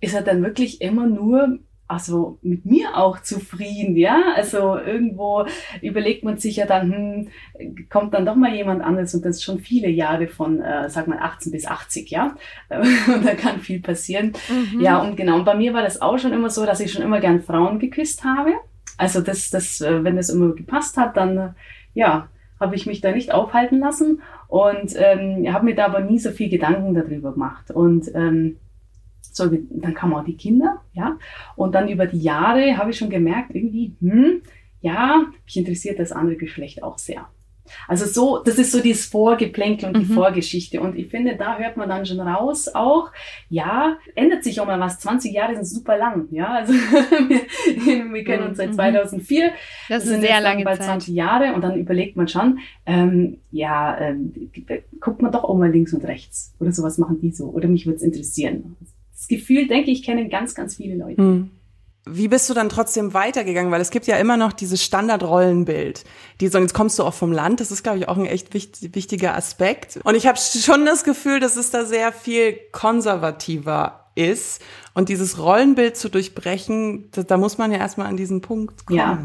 ist 0.02 0.14
er 0.14 0.22
dann 0.22 0.44
wirklich 0.44 0.82
immer 0.82 1.08
nur 1.08 1.60
also 1.92 2.40
mit 2.42 2.66
mir 2.66 2.96
auch 2.96 3.22
zufrieden, 3.22 3.98
ja. 3.98 4.34
Also 4.36 4.78
irgendwo 4.78 5.46
überlegt 5.82 6.24
man 6.24 6.38
sich 6.38 6.56
ja 6.56 6.66
dann, 6.66 7.28
hm, 7.58 7.88
kommt 7.90 8.14
dann 8.14 8.26
doch 8.26 8.36
mal 8.36 8.56
jemand 8.56 8.82
anderes 8.82 9.14
und 9.14 9.26
das 9.26 9.38
ist 9.38 9.44
schon 9.44 9.60
viele 9.60 9.90
Jahre 9.90 10.28
von, 10.28 10.62
äh, 10.62 10.90
sag 10.90 11.08
mal 11.08 11.20
18 11.20 11.52
bis 11.52 11.68
80, 11.68 12.10
ja. 12.10 12.36
und 12.70 13.26
da 13.26 13.36
kann 13.36 13.60
viel 13.60 13.82
passieren. 13.82 14.34
Mhm. 14.50 14.82
Ja, 14.82 15.00
und 15.00 15.18
genau, 15.18 15.36
und 15.36 15.46
bei 15.46 15.56
mir 15.56 15.74
war 15.74 15.84
das 15.84 16.02
auch 16.02 16.18
schon 16.18 16.34
immer 16.34 16.50
so, 16.50 16.66
dass 16.66 16.80
ich 16.80 16.92
schon 16.92 17.04
immer 17.04 17.20
gern 17.20 17.42
Frauen 17.42 17.80
geküsst 17.80 18.24
habe. 18.24 18.52
Also 18.98 19.22
das, 19.22 19.50
das, 19.50 19.82
äh, 19.82 20.04
wenn 20.04 20.16
das 20.16 20.30
immer 20.30 20.56
gepasst 20.56 20.98
hat, 20.98 21.18
dann, 21.18 21.38
äh, 21.38 21.50
ja, 21.94 22.30
habe 22.60 22.76
ich 22.76 22.86
mich 22.86 23.02
da 23.02 23.12
nicht 23.12 23.34
aufhalten 23.34 23.80
lassen 23.80 24.22
und 24.48 24.94
ähm, 24.96 25.52
habe 25.52 25.66
mir 25.66 25.76
da 25.76 25.86
aber 25.86 26.02
nie 26.02 26.20
so 26.20 26.30
viel 26.30 26.50
Gedanken 26.50 26.94
darüber 26.94 27.34
gemacht. 27.34 27.72
Und 27.72 28.14
ähm, 28.14 28.58
So, 29.32 29.50
dann 29.70 29.94
kamen 29.94 30.14
auch 30.14 30.26
die 30.26 30.38
Kinder, 30.38 30.82
ja. 30.94 31.18
Und 31.56 31.76
dann 31.76 31.90
über 31.90 32.06
die 32.06 32.22
Jahre 32.22 32.78
habe 32.78 32.92
ich 32.92 32.98
schon 32.98 33.10
gemerkt, 33.10 33.56
irgendwie, 33.56 33.96
hm, 34.02 34.42
ja, 34.82 35.26
mich 35.46 35.58
interessiert 35.58 36.00
das 36.00 36.12
andere 36.12 36.36
Geschlecht 36.36 36.84
auch 36.84 36.98
sehr. 36.98 37.28
Also 37.88 38.06
so, 38.06 38.44
das 38.44 38.58
ist 38.58 38.72
so 38.72 38.80
dieses 38.80 39.06
Vorgeplänkel 39.06 39.90
und 39.90 39.98
die 39.98 40.12
mhm. 40.12 40.16
Vorgeschichte. 40.16 40.82
Und 40.82 40.98
ich 40.98 41.08
finde, 41.08 41.36
da 41.36 41.58
hört 41.58 41.78
man 41.78 41.90
dann 41.90 42.06
schon 42.06 42.20
raus 42.20 42.70
auch, 42.74 43.12
ja, 43.50 43.98
ändert 44.16 44.44
sich 44.44 44.60
auch 44.60 44.66
mal 44.66 44.80
was. 44.80 45.00
20 45.00 45.34
Jahre 45.34 45.56
sind 45.56 45.66
super 45.66 45.98
lang, 45.98 46.28
ja. 46.32 46.48
Also 46.48 46.74
wir, 46.74 48.14
wir 48.14 48.24
kennen 48.24 48.48
uns 48.48 48.58
seit 48.58 48.74
2004. 48.74 49.46
Mhm. 49.46 49.52
Das, 49.90 50.04
das 50.04 50.10
sind 50.12 50.22
sehr 50.22 50.42
lange 50.42 50.64
bald 50.64 50.84
20 50.84 51.14
Jahre. 51.14 51.54
Und 51.54 51.62
dann 51.62 51.78
überlegt 51.78 52.16
man 52.16 52.28
schon, 52.28 52.60
ähm, 52.86 53.38
ja, 53.52 53.98
ähm, 54.00 54.34
guckt 55.00 55.22
man 55.22 55.32
doch 55.32 55.44
auch 55.44 55.58
mal 55.58 55.72
links 55.72 55.94
und 55.94 56.06
rechts. 56.06 56.54
Oder 56.60 56.72
sowas 56.72 56.98
machen 56.98 57.20
die 57.22 57.32
so. 57.32 57.46
Oder 57.46 57.68
mich 57.68 57.86
würde 57.86 57.98
es 57.98 58.04
interessieren. 58.04 58.76
Das 59.22 59.28
Gefühl, 59.28 59.68
denke 59.68 59.92
ich, 59.92 60.02
kennen 60.02 60.32
ganz, 60.32 60.56
ganz 60.56 60.78
viele 60.78 60.96
Leute. 60.96 61.22
Mhm. 61.22 61.52
Wie 62.08 62.28
bist 62.28 62.50
du 62.50 62.56
dann 62.56 62.70
trotzdem 62.70 63.14
weitergegangen? 63.14 63.72
Weil 63.72 63.82
es 63.82 63.92
gibt 63.92 64.08
ja 64.08 64.18
immer 64.18 64.36
noch 64.36 64.52
dieses 64.52 64.84
Standardrollenbild. 64.84 66.04
Die 66.40 66.48
sagen, 66.48 66.66
jetzt 66.66 66.74
kommst 66.74 66.98
du 66.98 67.04
auch 67.04 67.14
vom 67.14 67.32
Land. 67.32 67.60
Das 67.60 67.70
ist, 67.70 67.84
glaube 67.84 68.00
ich, 68.00 68.08
auch 68.08 68.18
ein 68.18 68.26
echt 68.26 68.52
wichtiger 68.56 69.36
Aspekt. 69.36 70.00
Und 70.04 70.16
ich 70.16 70.26
habe 70.26 70.40
schon 70.40 70.88
das 70.88 71.04
Gefühl, 71.04 71.40
dass 71.40 71.56
es 71.56 71.70
da 71.70 71.86
sehr 71.86 72.12
viel 72.12 72.58
konservativer 72.72 74.10
ist. 74.16 74.64
Und 74.96 75.10
dieses 75.10 75.38
Rollenbild 75.38 75.96
zu 75.96 76.10
durchbrechen, 76.10 77.12
da, 77.12 77.22
da 77.22 77.38
muss 77.38 77.60
man 77.60 77.72
ja 77.72 77.78
erstmal 77.78 78.08
an 78.08 78.18
diesen 78.18 78.42
Punkt 78.42 78.88
kommen. 78.88 78.98
Ja, 78.98 79.24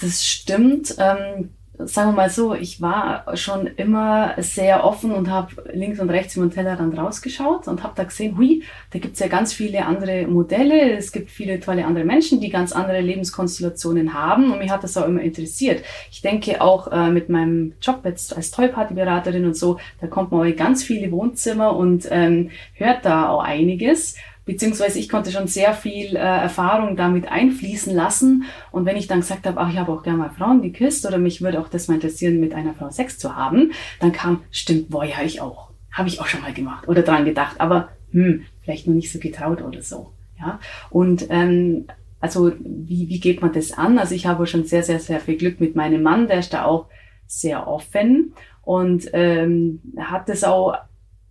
das 0.00 0.26
stimmt. 0.26 0.96
Ähm 0.98 1.50
sagen 1.78 2.10
wir 2.10 2.16
mal 2.16 2.30
so, 2.30 2.54
ich 2.54 2.80
war 2.80 3.36
schon 3.36 3.66
immer 3.66 4.34
sehr 4.38 4.84
offen 4.84 5.12
und 5.12 5.30
habe 5.30 5.54
links 5.72 6.00
und 6.00 6.10
rechts 6.10 6.36
im 6.36 6.50
Tellerrand 6.50 6.96
rausgeschaut 6.96 7.68
und 7.68 7.82
habe 7.82 7.92
da 7.96 8.04
gesehen, 8.04 8.36
hui, 8.36 8.62
da 8.92 8.98
gibt's 8.98 9.20
ja 9.20 9.28
ganz 9.28 9.52
viele 9.52 9.84
andere 9.84 10.26
Modelle, 10.26 10.96
es 10.96 11.12
gibt 11.12 11.30
viele 11.30 11.60
tolle 11.60 11.84
andere 11.84 12.04
Menschen, 12.04 12.40
die 12.40 12.48
ganz 12.48 12.72
andere 12.72 13.00
Lebenskonstellationen 13.00 14.14
haben 14.14 14.52
und 14.52 14.58
mich 14.58 14.70
hat 14.70 14.84
das 14.84 14.96
auch 14.96 15.06
immer 15.06 15.22
interessiert. 15.22 15.84
Ich 16.10 16.22
denke 16.22 16.60
auch 16.62 16.90
äh, 16.90 17.10
mit 17.10 17.28
meinem 17.28 17.74
Job 17.80 18.00
jetzt 18.04 18.36
als 18.36 18.50
Tollpartyberaterin 18.50 19.44
und 19.44 19.56
so, 19.56 19.78
da 20.00 20.06
kommt 20.06 20.32
man 20.32 20.40
auch 20.40 20.44
in 20.44 20.56
ganz 20.56 20.82
viele 20.82 21.10
Wohnzimmer 21.12 21.76
und 21.76 22.08
ähm, 22.10 22.50
hört 22.74 23.04
da 23.04 23.28
auch 23.28 23.42
einiges 23.42 24.16
beziehungsweise 24.46 24.98
ich 24.98 25.10
konnte 25.10 25.30
schon 25.30 25.48
sehr 25.48 25.74
viel 25.74 26.16
äh, 26.16 26.20
Erfahrung 26.20 26.96
damit 26.96 27.28
einfließen 27.28 27.94
lassen. 27.94 28.44
Und 28.70 28.86
wenn 28.86 28.96
ich 28.96 29.08
dann 29.08 29.20
gesagt 29.20 29.46
habe, 29.46 29.60
ach, 29.60 29.70
ich 29.70 29.76
habe 29.76 29.92
auch 29.92 30.02
gerne 30.02 30.18
mal 30.18 30.30
Frauen 30.30 30.62
geküsst 30.62 31.04
oder 31.04 31.18
mich 31.18 31.42
würde 31.42 31.60
auch 31.60 31.68
das 31.68 31.88
mal 31.88 31.94
interessieren, 31.94 32.40
mit 32.40 32.54
einer 32.54 32.72
Frau 32.72 32.88
Sex 32.88 33.18
zu 33.18 33.36
haben, 33.36 33.72
dann 34.00 34.12
kam, 34.12 34.42
stimmt, 34.50 34.88
boah, 34.88 35.04
ja, 35.04 35.22
ich 35.22 35.42
auch. 35.42 35.70
Habe 35.92 36.08
ich 36.08 36.20
auch 36.20 36.26
schon 36.26 36.42
mal 36.42 36.52
gemacht 36.52 36.88
oder 36.88 37.02
dran 37.02 37.24
gedacht, 37.24 37.60
aber 37.60 37.88
hm, 38.12 38.44
vielleicht 38.62 38.86
noch 38.86 38.94
nicht 38.94 39.12
so 39.12 39.18
getraut 39.18 39.62
oder 39.62 39.82
so. 39.82 40.12
Ja. 40.38 40.60
Und 40.90 41.26
ähm, 41.30 41.86
also 42.20 42.52
wie, 42.58 43.08
wie 43.08 43.20
geht 43.20 43.42
man 43.42 43.52
das 43.52 43.72
an? 43.72 43.98
Also 43.98 44.14
ich 44.14 44.26
habe 44.26 44.46
schon 44.46 44.64
sehr, 44.64 44.82
sehr, 44.82 45.00
sehr 45.00 45.20
viel 45.20 45.36
Glück 45.36 45.60
mit 45.60 45.74
meinem 45.74 46.02
Mann, 46.02 46.28
der 46.28 46.38
ist 46.38 46.52
da 46.52 46.64
auch 46.64 46.86
sehr 47.26 47.66
offen 47.66 48.34
und 48.62 49.08
ähm, 49.12 49.80
hat 49.98 50.28
das 50.28 50.44
auch 50.44 50.76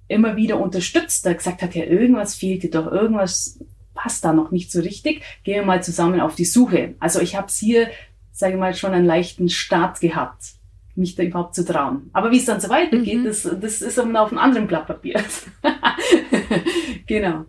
immer 0.07 0.35
wieder 0.35 0.59
unterstützt, 0.59 1.25
der 1.25 1.35
gesagt 1.35 1.61
hat, 1.61 1.75
ja, 1.75 1.83
irgendwas 1.83 2.35
fehlt 2.35 2.63
dir 2.63 2.71
doch, 2.71 2.91
irgendwas 2.91 3.59
passt 3.93 4.25
da 4.25 4.33
noch 4.33 4.51
nicht 4.51 4.71
so 4.71 4.81
richtig, 4.81 5.23
gehen 5.43 5.55
wir 5.55 5.65
mal 5.65 5.83
zusammen 5.83 6.19
auf 6.19 6.35
die 6.35 6.45
Suche. 6.45 6.95
Also 6.99 7.19
ich 7.21 7.35
habe 7.35 7.47
hier, 7.49 7.89
sage 8.31 8.53
ich 8.53 8.59
mal, 8.59 8.75
schon 8.75 8.93
einen 8.93 9.05
leichten 9.05 9.49
Start 9.49 9.99
gehabt, 9.99 10.43
mich 10.95 11.15
da 11.15 11.23
überhaupt 11.23 11.55
zu 11.55 11.65
trauen. 11.65 12.09
Aber 12.13 12.31
wie 12.31 12.37
es 12.37 12.45
dann 12.45 12.59
so 12.59 12.69
weitergeht, 12.69 13.19
mhm. 13.19 13.25
das, 13.25 13.43
das 13.43 13.81
ist 13.81 13.99
auf 13.99 14.05
einem 14.05 14.37
anderen 14.37 14.67
Blatt 14.67 14.87
Papier. 14.87 15.23
genau. 17.07 17.45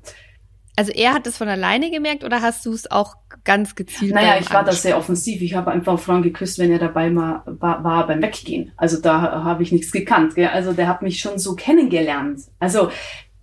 Also 0.76 0.92
er 0.92 1.14
hat 1.14 1.26
es 1.26 1.38
von 1.38 1.48
alleine 1.48 1.90
gemerkt 1.90 2.22
oder 2.22 2.42
hast 2.42 2.64
du 2.66 2.72
es 2.72 2.90
auch 2.90 3.16
ganz 3.46 3.74
gezielt? 3.74 4.14
Naja, 4.14 4.36
ich 4.38 4.52
war 4.52 4.64
da 4.64 4.72
sehr 4.72 4.98
offensiv. 4.98 5.40
Ich 5.40 5.54
habe 5.54 5.70
einfach 5.70 5.98
Frauen 5.98 6.22
geküsst, 6.22 6.58
wenn 6.58 6.70
er 6.70 6.78
dabei 6.78 7.08
mal 7.08 7.42
war, 7.46 7.82
war 7.82 8.06
beim 8.06 8.20
Weggehen. 8.20 8.72
Also 8.76 9.00
da 9.00 9.42
habe 9.44 9.62
ich 9.62 9.72
nichts 9.72 9.90
gekannt. 9.90 10.34
Gell? 10.34 10.48
Also 10.48 10.74
der 10.74 10.88
hat 10.88 11.00
mich 11.00 11.20
schon 11.20 11.38
so 11.38 11.54
kennengelernt. 11.54 12.40
Also 12.58 12.90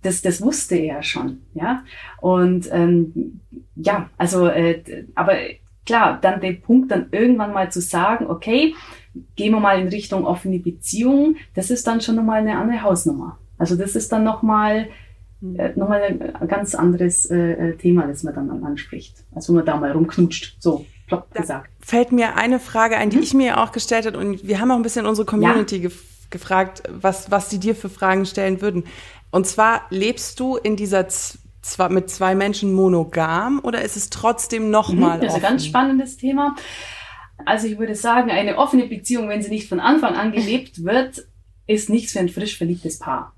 das, 0.02 0.22
das 0.22 0.40
wusste 0.40 0.76
er 0.76 1.02
schon, 1.02 1.38
ja. 1.54 1.82
Und 2.20 2.68
ähm, 2.70 3.40
ja, 3.74 4.10
also, 4.18 4.46
äh, 4.46 4.82
aber 5.14 5.34
klar, 5.86 6.18
dann 6.20 6.40
der 6.40 6.52
Punkt, 6.52 6.90
dann 6.90 7.08
irgendwann 7.10 7.52
mal 7.52 7.72
zu 7.72 7.80
sagen, 7.80 8.26
okay, 8.26 8.74
gehen 9.36 9.52
wir 9.52 9.60
mal 9.60 9.80
in 9.80 9.88
Richtung 9.88 10.26
offene 10.26 10.58
Beziehung, 10.58 11.36
das 11.54 11.70
ist 11.70 11.86
dann 11.86 12.00
schon 12.00 12.16
nochmal 12.16 12.40
eine 12.40 12.58
andere 12.58 12.82
Hausnummer. 12.82 13.38
Also 13.58 13.76
das 13.76 13.96
ist 13.96 14.12
dann 14.12 14.24
nochmal 14.24 14.88
äh, 15.58 15.72
nochmal 15.76 16.02
ein 16.02 16.48
ganz 16.48 16.74
anderes 16.74 17.30
äh, 17.30 17.52
äh, 17.52 17.76
Thema, 17.76 18.06
das 18.06 18.22
man 18.22 18.34
dann 18.34 18.64
anspricht, 18.64 19.24
als 19.34 19.48
wenn 19.48 19.56
man 19.56 19.66
da 19.66 19.76
mal 19.76 19.92
rumknutscht. 19.92 20.56
So, 20.60 20.86
plopp 21.06 21.26
da 21.32 21.40
gesagt. 21.40 21.70
Fällt 21.80 22.12
mir 22.12 22.36
eine 22.36 22.58
Frage 22.58 22.96
ein, 22.96 23.10
die 23.10 23.18
mhm. 23.18 23.22
ich 23.22 23.34
mir 23.34 23.60
auch 23.60 23.72
gestellt 23.72 24.06
habe 24.06 24.18
und 24.18 24.46
wir 24.46 24.60
haben 24.60 24.70
auch 24.70 24.76
ein 24.76 24.82
bisschen 24.82 25.06
unsere 25.06 25.26
Community 25.26 25.76
ja. 25.76 25.82
gef 25.82 26.14
gefragt, 26.30 26.82
was, 26.90 27.30
was 27.30 27.48
sie 27.48 27.60
dir 27.60 27.76
für 27.76 27.88
Fragen 27.88 28.26
stellen 28.26 28.60
würden. 28.60 28.84
Und 29.30 29.46
zwar, 29.46 29.82
lebst 29.90 30.40
du 30.40 30.56
in 30.56 30.74
dieser 30.74 31.06
zwar 31.64 31.90
mit 31.90 32.10
zwei 32.10 32.34
Menschen 32.34 32.72
monogam 32.72 33.60
oder 33.62 33.82
ist 33.82 33.96
es 33.96 34.10
trotzdem 34.10 34.70
nochmal 34.70 35.18
mhm, 35.18 35.22
Das 35.22 35.32
ist 35.32 35.36
ein 35.36 35.50
ganz 35.50 35.66
spannendes 35.66 36.16
Thema. 36.16 36.56
Also 37.46 37.66
ich 37.66 37.78
würde 37.78 37.94
sagen, 37.94 38.30
eine 38.30 38.56
offene 38.58 38.86
Beziehung, 38.86 39.28
wenn 39.28 39.42
sie 39.42 39.50
nicht 39.50 39.68
von 39.68 39.80
Anfang 39.80 40.14
an 40.14 40.32
gelebt 40.32 40.84
wird, 40.84 41.26
ist 41.66 41.88
nichts 41.88 42.12
für 42.12 42.20
ein 42.20 42.28
frisch 42.28 42.56
verliebtes 42.58 42.98
Paar. 42.98 43.34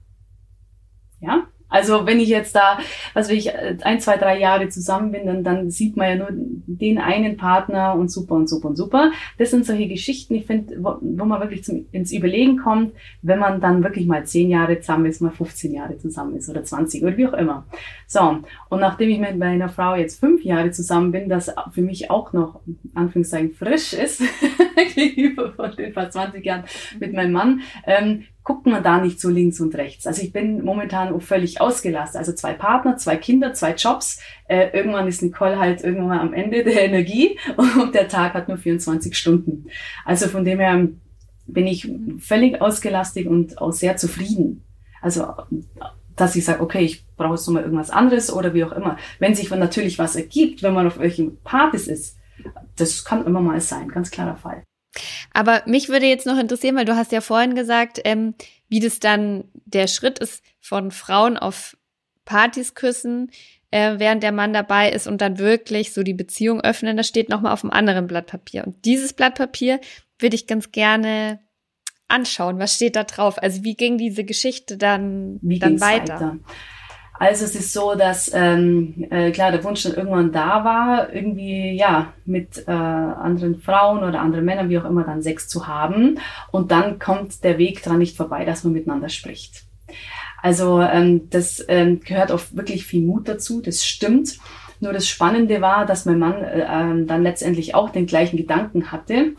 Ja? 1.21 1.47
Also 1.68 2.07
wenn 2.07 2.20
ich 2.20 2.29
jetzt 2.29 2.55
da, 2.55 2.79
was 3.14 3.29
will 3.29 3.37
ich, 3.37 3.50
ein, 3.85 4.00
zwei, 4.00 4.16
drei 4.16 4.38
Jahre 4.38 4.68
zusammen 4.68 5.12
bin, 5.12 5.26
dann, 5.26 5.44
dann 5.44 5.70
sieht 5.70 5.96
man 5.96 6.09
ja 6.09 6.16
nur 6.16 6.29
den 6.31 6.98
einen 6.98 7.37
Partner 7.37 7.94
und 7.94 8.11
super 8.11 8.35
und 8.35 8.48
super 8.48 8.68
und 8.68 8.76
super. 8.76 9.11
Das 9.38 9.50
sind 9.50 9.66
solche 9.66 9.88
Geschichten, 9.88 10.35
ich 10.35 10.46
finde, 10.46 10.76
wo, 10.79 10.96
wo 11.00 11.24
man 11.24 11.40
wirklich 11.40 11.64
zum, 11.64 11.87
ins 11.92 12.12
Überlegen 12.12 12.59
kommt, 12.59 12.92
wenn 13.22 13.38
man 13.38 13.61
dann 13.61 13.83
wirklich 13.83 14.07
mal 14.07 14.24
zehn 14.24 14.48
Jahre 14.48 14.81
zusammen 14.81 15.07
ist, 15.07 15.20
mal 15.20 15.31
15 15.31 15.74
Jahre 15.74 15.98
zusammen 15.98 16.37
ist 16.37 16.48
oder 16.48 16.62
20 16.62 17.02
oder 17.02 17.16
wie 17.16 17.26
auch 17.26 17.33
immer. 17.35 17.66
So, 18.07 18.38
und 18.68 18.81
nachdem 18.81 19.11
ich 19.11 19.18
mit 19.18 19.37
meiner 19.37 19.68
Frau 19.68 19.96
jetzt 19.96 20.20
fünf 20.20 20.44
Jahre 20.44 20.70
zusammen 20.70 21.12
bin, 21.12 21.29
das 21.29 21.52
für 21.72 21.83
mich 21.83 22.11
auch 22.11 22.33
noch, 22.33 22.61
Anführungszeichen, 22.94 23.55
frisch 23.55 23.92
ist, 23.92 24.22
gegenüber 24.94 25.52
von 25.52 25.74
den 25.74 25.92
fast 25.92 26.12
20 26.12 26.44
Jahren 26.44 26.64
mit 27.00 27.12
meinem 27.12 27.33
Mann, 27.33 27.61
ähm, 27.87 28.24
guckt 28.46 28.64
man 28.64 28.85
da 28.85 29.00
nicht 29.00 29.20
so 29.20 29.28
links 29.28 29.59
und 29.59 29.74
rechts. 29.74 30.06
Also 30.06 30.22
ich 30.22 30.32
bin 30.32 30.64
momentan 30.64 31.20
völlig 31.20 31.61
ausgelastet. 31.61 32.16
Also 32.16 32.32
zwei 32.32 32.52
Partner, 32.52 32.96
zwei 32.96 33.16
Kinder, 33.16 33.52
zwei 33.54 33.74
Jobs. 33.74 34.20
Äh, 34.46 34.68
irgendwann 34.72 35.09
ist 35.09 35.20
Nicole 35.20 35.59
halt 35.59 35.82
irgendwann 35.82 36.20
am 36.20 36.32
Ende 36.32 36.62
der 36.62 36.85
Energie 36.85 37.40
und 37.56 37.92
der 37.92 38.06
Tag 38.06 38.35
hat 38.35 38.46
nur 38.46 38.56
24 38.56 39.18
Stunden. 39.18 39.66
Also 40.04 40.28
von 40.28 40.44
dem 40.44 40.61
her 40.61 40.88
bin 41.48 41.66
ich 41.66 41.90
völlig 42.20 42.62
ausgelastet 42.62 43.26
und 43.26 43.61
auch 43.61 43.72
sehr 43.72 43.96
zufrieden. 43.96 44.64
Also 45.02 45.26
dass 46.14 46.37
ich 46.37 46.44
sage, 46.44 46.62
okay, 46.62 46.85
ich 46.85 47.04
brauche 47.16 47.35
jetzt 47.35 47.48
nochmal 47.48 47.64
irgendwas 47.64 47.90
anderes 47.90 48.32
oder 48.32 48.54
wie 48.54 48.62
auch 48.62 48.72
immer. 48.72 48.96
Wenn 49.18 49.35
sich 49.35 49.50
natürlich 49.50 49.98
was 49.98 50.14
ergibt, 50.14 50.62
wenn 50.62 50.72
man 50.72 50.87
auf 50.87 51.00
welchen 51.00 51.37
Partys 51.42 51.88
ist, 51.88 52.16
das 52.76 53.04
kann 53.04 53.26
immer 53.26 53.40
mal 53.40 53.61
sein, 53.61 53.88
ganz 53.88 54.12
klarer 54.12 54.37
Fall. 54.37 54.62
Aber 55.32 55.62
mich 55.66 55.88
würde 55.88 56.06
jetzt 56.06 56.26
noch 56.26 56.38
interessieren, 56.38 56.76
weil 56.76 56.85
du 56.85 56.96
hast 56.96 57.12
ja 57.12 57.20
vorhin 57.20 57.54
gesagt, 57.54 58.00
ähm, 58.04 58.35
wie 58.68 58.80
das 58.80 58.98
dann 58.98 59.44
der 59.64 59.87
Schritt 59.87 60.18
ist 60.18 60.42
von 60.61 60.90
Frauen 60.90 61.37
auf 61.37 61.76
Partys 62.24 62.74
küssen, 62.74 63.30
äh, 63.70 63.98
während 63.98 64.22
der 64.22 64.32
Mann 64.32 64.52
dabei 64.52 64.90
ist 64.90 65.06
und 65.06 65.20
dann 65.20 65.38
wirklich 65.38 65.92
so 65.92 66.02
die 66.02 66.14
Beziehung 66.14 66.61
öffnen. 66.61 66.96
Das 66.96 67.09
steht 67.09 67.28
nochmal 67.28 67.52
auf 67.52 67.64
einem 67.64 67.72
anderen 67.72 68.06
Blatt 68.06 68.26
Papier. 68.26 68.66
Und 68.66 68.85
dieses 68.85 69.12
Blatt 69.12 69.37
Papier 69.37 69.80
würde 70.18 70.37
ich 70.37 70.46
ganz 70.46 70.72
gerne 70.72 71.40
anschauen. 72.09 72.59
Was 72.59 72.74
steht 72.74 72.96
da 72.96 73.04
drauf? 73.04 73.42
Also 73.42 73.64
wie 73.64 73.74
ging 73.74 73.98
diese 73.98 74.24
Geschichte 74.24 74.76
dann, 74.76 75.38
wie 75.42 75.59
dann 75.59 75.80
weiter? 75.80 76.14
weiter? 76.14 76.38
Also 77.18 77.44
es 77.44 77.55
ist 77.55 77.72
so, 77.72 77.94
dass 77.94 78.31
ähm, 78.35 79.07
äh, 79.11 79.31
klar 79.31 79.50
der 79.50 79.64
Wunsch 79.64 79.83
dann 79.85 79.94
irgendwann 79.94 80.33
da 80.33 80.64
war, 80.64 81.12
irgendwie 81.12 81.72
ja 81.72 82.12
mit 82.24 82.64
äh, 82.66 82.70
anderen 82.70 83.61
Frauen 83.61 84.05
oder 84.05 84.20
anderen 84.20 84.44
Männern, 84.44 84.68
wie 84.68 84.79
auch 84.79 84.85
immer, 84.85 85.05
dann 85.05 85.22
Sex 85.22 85.48
zu 85.48 85.66
haben. 85.66 86.18
Und 86.50 86.70
dann 86.70 86.98
kommt 86.98 87.42
der 87.42 87.59
Weg 87.59 87.83
dran 87.83 87.98
nicht 87.98 88.16
vorbei, 88.16 88.44
dass 88.44 88.64
man 88.64 88.72
miteinander 88.72 89.09
spricht. 89.09 89.64
Also 90.42 90.81
ähm, 90.81 91.29
das 91.31 91.64
ähm, 91.68 92.00
gehört 92.00 92.31
auch 92.31 92.40
wirklich 92.52 92.85
viel 92.87 93.05
Mut 93.05 93.29
dazu, 93.29 93.62
das 93.62 93.85
stimmt. 93.85 94.38
Nur 94.80 94.92
das 94.92 95.08
Spannende 95.08 95.60
war, 95.60 95.86
dass 95.86 96.04
mein 96.04 96.18
Mann 96.18 96.42
äh, 96.42 96.66
ähm, 96.68 97.06
dann 97.06 97.22
letztendlich 97.22 97.74
auch 97.74 97.90
den 97.90 98.06
gleichen 98.06 98.36
Gedanken 98.36 98.92
hatte 98.92 99.32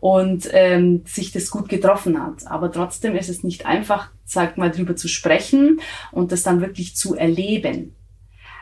und 0.00 0.48
ähm, 0.52 1.02
sich 1.06 1.32
das 1.32 1.50
gut 1.50 1.68
getroffen 1.68 2.22
hat. 2.22 2.46
Aber 2.46 2.70
trotzdem 2.70 3.16
ist 3.16 3.28
es 3.28 3.42
nicht 3.42 3.66
einfach, 3.66 4.10
sagt 4.24 4.58
mal, 4.58 4.70
drüber 4.70 4.96
zu 4.96 5.08
sprechen 5.08 5.80
und 6.10 6.32
das 6.32 6.42
dann 6.42 6.60
wirklich 6.60 6.96
zu 6.96 7.14
erleben. 7.14 7.94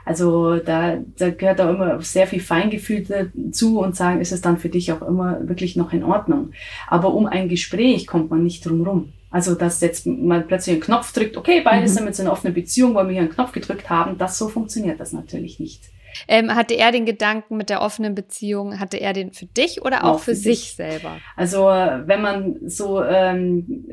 Also 0.04 0.56
da, 0.56 0.98
da 1.18 1.30
gehört 1.30 1.60
auch 1.60 1.68
immer 1.68 2.00
sehr 2.00 2.26
viel 2.26 2.40
Feingefühl 2.40 3.04
dazu 3.04 3.80
und 3.80 3.94
sagen, 3.96 4.20
ist 4.20 4.32
es 4.32 4.40
dann 4.40 4.58
für 4.58 4.68
dich 4.68 4.92
auch 4.92 5.02
immer 5.02 5.46
wirklich 5.48 5.76
noch 5.76 5.92
in 5.92 6.02
Ordnung. 6.04 6.52
Aber 6.88 7.14
um 7.14 7.26
ein 7.26 7.48
Gespräch 7.48 8.06
kommt 8.06 8.30
man 8.30 8.42
nicht 8.42 8.66
drum 8.66 8.82
rum. 8.82 9.12
Also, 9.30 9.54
dass 9.54 9.80
jetzt 9.80 10.06
man 10.06 10.46
plötzlich 10.46 10.74
einen 10.74 10.82
Knopf 10.82 11.12
drückt, 11.12 11.36
okay, 11.36 11.60
beide 11.64 11.82
mhm. 11.82 11.88
sind 11.88 12.06
jetzt 12.06 12.18
in 12.18 12.26
einer 12.26 12.32
offenen 12.32 12.54
Beziehung, 12.54 12.94
weil 12.94 13.06
wir 13.06 13.12
hier 13.12 13.22
einen 13.22 13.30
Knopf 13.30 13.52
gedrückt 13.52 13.88
haben, 13.88 14.18
das 14.18 14.36
so 14.36 14.48
funktioniert 14.48 14.98
das 14.98 15.12
natürlich 15.12 15.60
nicht. 15.60 15.82
Ähm, 16.29 16.55
hatte 16.55 16.75
er 16.75 16.92
den 16.92 17.07
Gedanken 17.07 17.57
mit 17.57 17.70
der 17.70 17.83
offenen 17.83 18.14
Beziehung, 18.14 18.81
hatte 18.81 18.99
er 18.99 19.12
den 19.12 19.33
für 19.33 19.46
dich 19.46 19.83
oder 19.83 20.05
auch, 20.05 20.14
auch 20.14 20.18
für, 20.20 20.33
für 20.33 20.37
sich 20.37 20.75
selber? 20.75 21.18
Also 21.37 21.64
wenn 21.64 22.23
man 22.23 22.57
so 22.66 23.03
ähm, 23.03 23.87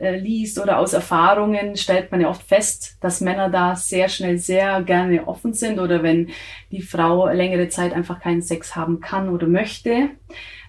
äh, 0.00 0.18
liest 0.18 0.58
oder 0.58 0.78
aus 0.78 0.92
Erfahrungen, 0.92 1.76
stellt 1.76 2.10
man 2.10 2.20
ja 2.20 2.28
oft 2.28 2.42
fest, 2.42 2.96
dass 3.00 3.20
Männer 3.20 3.50
da 3.50 3.76
sehr 3.76 4.08
schnell 4.08 4.38
sehr 4.38 4.82
gerne 4.82 5.26
offen 5.26 5.54
sind 5.54 5.78
oder 5.78 6.02
wenn 6.02 6.30
die 6.70 6.82
Frau 6.82 7.28
längere 7.28 7.68
Zeit 7.68 7.92
einfach 7.92 8.20
keinen 8.20 8.42
Sex 8.42 8.76
haben 8.76 9.00
kann 9.00 9.28
oder 9.28 9.46
möchte, 9.46 10.10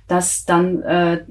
dass 0.10 0.43
dann 0.43 0.82
äh, 0.82 1.24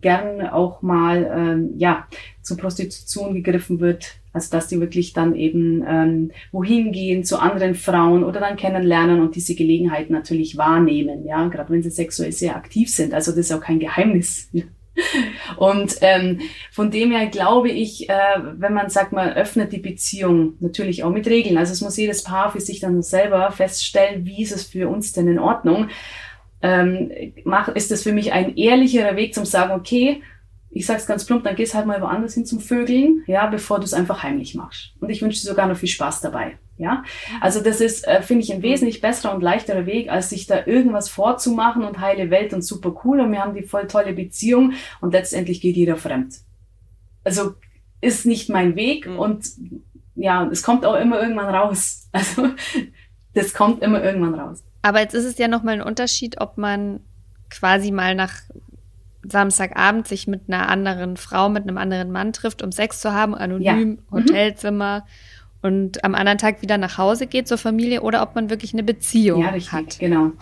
gern 0.00 0.46
auch 0.46 0.80
mal 0.80 1.70
äh, 1.74 1.78
ja 1.78 2.06
zur 2.40 2.56
Prostitution 2.56 3.34
gegriffen 3.34 3.80
wird, 3.80 4.14
also 4.32 4.50
dass 4.50 4.68
die 4.68 4.80
wirklich 4.80 5.12
dann 5.12 5.34
eben 5.34 5.84
ähm, 5.86 6.30
wohin 6.52 6.92
gehen 6.92 7.24
zu 7.24 7.38
anderen 7.38 7.74
Frauen 7.74 8.24
oder 8.24 8.40
dann 8.40 8.56
kennenlernen 8.56 9.20
und 9.20 9.34
diese 9.34 9.54
Gelegenheit 9.54 10.08
natürlich 10.08 10.56
wahrnehmen, 10.56 11.26
ja, 11.26 11.46
gerade 11.48 11.70
wenn 11.70 11.82
sie 11.82 11.90
sexuell 11.90 12.32
sehr 12.32 12.56
aktiv 12.56 12.88
sind. 12.88 13.12
Also 13.12 13.32
das 13.32 13.40
ist 13.40 13.52
auch 13.52 13.60
kein 13.60 13.80
Geheimnis. 13.80 14.50
Und 15.56 15.96
ähm, 16.02 16.40
von 16.70 16.90
dem 16.90 17.12
her 17.12 17.26
glaube 17.28 17.70
ich, 17.70 18.10
äh, 18.10 18.14
wenn 18.58 18.74
man 18.74 18.90
sagt, 18.90 19.12
man 19.12 19.32
öffnet 19.32 19.72
die 19.72 19.78
Beziehung 19.78 20.54
natürlich 20.60 21.02
auch 21.02 21.10
mit 21.10 21.26
Regeln. 21.26 21.56
Also 21.56 21.72
es 21.72 21.80
muss 21.80 21.96
jedes 21.96 22.22
Paar 22.22 22.52
für 22.52 22.60
sich 22.60 22.80
dann 22.80 23.02
selber 23.02 23.50
feststellen, 23.52 24.26
wie 24.26 24.42
ist 24.42 24.52
es 24.52 24.64
für 24.64 24.88
uns 24.88 25.14
denn 25.14 25.28
in 25.28 25.38
Ordnung 25.38 25.88
ähm, 26.62 27.10
mach, 27.44 27.68
ist 27.68 27.90
das 27.90 28.02
für 28.02 28.12
mich 28.12 28.32
ein 28.32 28.56
ehrlicherer 28.56 29.16
Weg 29.16 29.34
zum 29.34 29.44
sagen, 29.44 29.72
okay, 29.72 30.22
ich 30.70 30.86
sag's 30.86 31.06
ganz 31.06 31.26
plump, 31.26 31.44
dann 31.44 31.54
gehst 31.54 31.74
halt 31.74 31.86
mal 31.86 32.00
woanders 32.00 32.34
hin 32.34 32.46
zum 32.46 32.60
Vögeln, 32.60 33.22
ja, 33.26 33.46
bevor 33.46 33.78
du 33.78 33.84
es 33.84 33.92
einfach 33.92 34.22
heimlich 34.22 34.54
machst. 34.54 34.94
Und 35.00 35.10
ich 35.10 35.20
wünsche 35.20 35.40
dir 35.40 35.48
sogar 35.48 35.66
noch 35.66 35.76
viel 35.76 35.88
Spaß 35.88 36.22
dabei, 36.22 36.58
ja. 36.78 37.04
Also 37.40 37.60
das 37.60 37.80
ist, 37.80 38.06
äh, 38.08 38.22
finde 38.22 38.42
ich, 38.42 38.52
ein 38.52 38.62
wesentlich 38.62 39.00
besserer 39.00 39.34
und 39.34 39.42
leichterer 39.42 39.84
Weg, 39.84 40.10
als 40.10 40.30
sich 40.30 40.46
da 40.46 40.64
irgendwas 40.64 41.10
vorzumachen 41.10 41.84
und 41.84 42.00
heile 42.00 42.30
Welt 42.30 42.54
und 42.54 42.62
super 42.62 42.94
cool 43.04 43.20
und 43.20 43.32
wir 43.32 43.40
haben 43.40 43.54
die 43.54 43.64
voll 43.64 43.86
tolle 43.86 44.14
Beziehung 44.14 44.72
und 45.00 45.12
letztendlich 45.12 45.60
geht 45.60 45.76
jeder 45.76 45.96
fremd. 45.96 46.36
Also 47.22 47.54
ist 48.00 48.24
nicht 48.24 48.48
mein 48.48 48.74
Weg 48.74 49.06
mhm. 49.06 49.18
und 49.18 49.44
ja, 50.14 50.48
es 50.50 50.62
kommt 50.62 50.84
auch 50.84 50.96
immer 50.96 51.20
irgendwann 51.20 51.54
raus. 51.54 51.98
Also 52.14 52.50
das 53.32 53.54
kommt 53.54 53.82
immer 53.82 54.04
irgendwann 54.04 54.34
raus. 54.34 54.62
Aber 54.82 55.00
jetzt 55.00 55.14
ist 55.14 55.24
es 55.24 55.38
ja 55.38 55.48
nochmal 55.48 55.74
ein 55.74 55.82
Unterschied, 55.82 56.40
ob 56.40 56.58
man 56.58 57.00
quasi 57.50 57.90
mal 57.90 58.14
nach 58.14 58.32
Samstagabend 59.24 60.08
sich 60.08 60.26
mit 60.26 60.42
einer 60.48 60.68
anderen 60.68 61.16
Frau, 61.16 61.48
mit 61.48 61.62
einem 61.62 61.78
anderen 61.78 62.10
Mann 62.10 62.32
trifft, 62.32 62.62
um 62.62 62.72
Sex 62.72 63.00
zu 63.00 63.12
haben, 63.12 63.34
anonym, 63.34 63.62
ja. 63.62 63.74
Mhm. 63.74 63.98
Hotelzimmer 64.10 65.00
mhm. 65.00 65.68
und 65.68 66.04
am 66.04 66.14
anderen 66.14 66.38
Tag 66.38 66.62
wieder 66.62 66.78
nach 66.78 66.98
Hause 66.98 67.28
geht 67.28 67.46
zur 67.46 67.58
Familie 67.58 68.02
oder 68.02 68.22
ob 68.22 68.34
man 68.34 68.50
wirklich 68.50 68.72
eine 68.72 68.82
Beziehung 68.82 69.42
ja, 69.42 69.50
richtig, 69.50 69.72
hat. 69.72 69.98
Genau. 70.00 70.32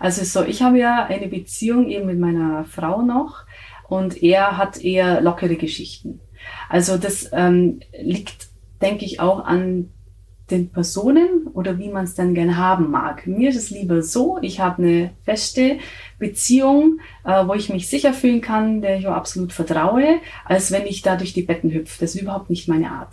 Also 0.00 0.22
so, 0.24 0.44
ich 0.44 0.62
habe 0.62 0.78
ja 0.78 1.06
eine 1.06 1.28
Beziehung 1.28 1.88
eben 1.88 2.06
mit 2.06 2.18
meiner 2.18 2.64
Frau 2.64 3.00
noch 3.00 3.44
und 3.88 4.22
er 4.22 4.58
hat 4.58 4.76
eher 4.82 5.22
lockere 5.22 5.56
Geschichten. 5.56 6.20
Also 6.68 6.98
das 6.98 7.30
ähm, 7.32 7.80
liegt, 7.98 8.48
denke 8.82 9.04
ich, 9.04 9.20
auch 9.20 9.44
an 9.44 9.92
den 10.50 10.70
Personen 10.70 11.48
oder 11.54 11.78
wie 11.78 11.88
man 11.88 12.04
es 12.04 12.14
dann 12.14 12.34
gern 12.34 12.56
haben 12.56 12.90
mag. 12.90 13.26
Mir 13.26 13.50
ist 13.50 13.56
es 13.56 13.70
lieber 13.70 14.02
so, 14.02 14.38
ich 14.42 14.60
habe 14.60 14.82
eine 14.82 15.10
feste 15.24 15.78
Beziehung, 16.18 17.00
äh, 17.24 17.46
wo 17.46 17.54
ich 17.54 17.68
mich 17.68 17.88
sicher 17.88 18.12
fühlen 18.12 18.40
kann, 18.40 18.80
der 18.80 18.98
ich 18.98 19.08
auch 19.08 19.14
absolut 19.14 19.52
vertraue, 19.52 20.20
als 20.44 20.70
wenn 20.70 20.86
ich 20.86 21.02
da 21.02 21.16
durch 21.16 21.32
die 21.32 21.42
Betten 21.42 21.72
hüpfe. 21.72 21.96
Das 22.00 22.14
ist 22.14 22.22
überhaupt 22.22 22.50
nicht 22.50 22.68
meine 22.68 22.90
Art. 22.90 23.10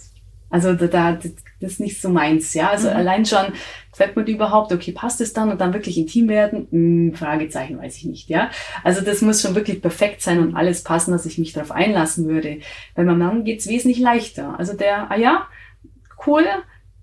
Also 0.53 0.73
da, 0.73 0.85
da 0.85 1.13
das 1.13 1.33
ist 1.59 1.79
nicht 1.79 1.99
so 1.99 2.09
meins, 2.09 2.53
ja. 2.53 2.69
Also 2.69 2.87
mhm. 2.87 2.95
allein 2.95 3.25
schon 3.25 3.53
gefällt 3.89 4.15
mir 4.15 4.23
die 4.23 4.33
überhaupt, 4.33 4.71
okay, 4.71 4.91
passt 4.91 5.19
es 5.19 5.33
dann 5.33 5.49
und 5.49 5.59
dann 5.59 5.73
wirklich 5.73 5.97
intim 5.97 6.29
werden? 6.29 6.67
Hm, 6.69 7.13
Fragezeichen, 7.15 7.79
weiß 7.79 7.97
ich 7.97 8.05
nicht, 8.05 8.29
ja. 8.29 8.51
Also 8.83 9.01
das 9.01 9.23
muss 9.23 9.41
schon 9.41 9.55
wirklich 9.55 9.81
perfekt 9.81 10.21
sein 10.21 10.37
und 10.37 10.55
alles 10.55 10.83
passen, 10.83 11.09
dass 11.09 11.25
ich 11.25 11.39
mich 11.39 11.53
darauf 11.53 11.71
einlassen 11.71 12.27
würde. 12.27 12.59
Bei 12.93 13.03
meinem 13.03 13.17
Mann 13.17 13.43
geht's 13.45 13.67
wesentlich 13.67 13.97
leichter. 13.97 14.53
Also 14.59 14.73
der, 14.73 15.09
ah 15.09 15.17
ja, 15.17 15.47
cool, 16.27 16.45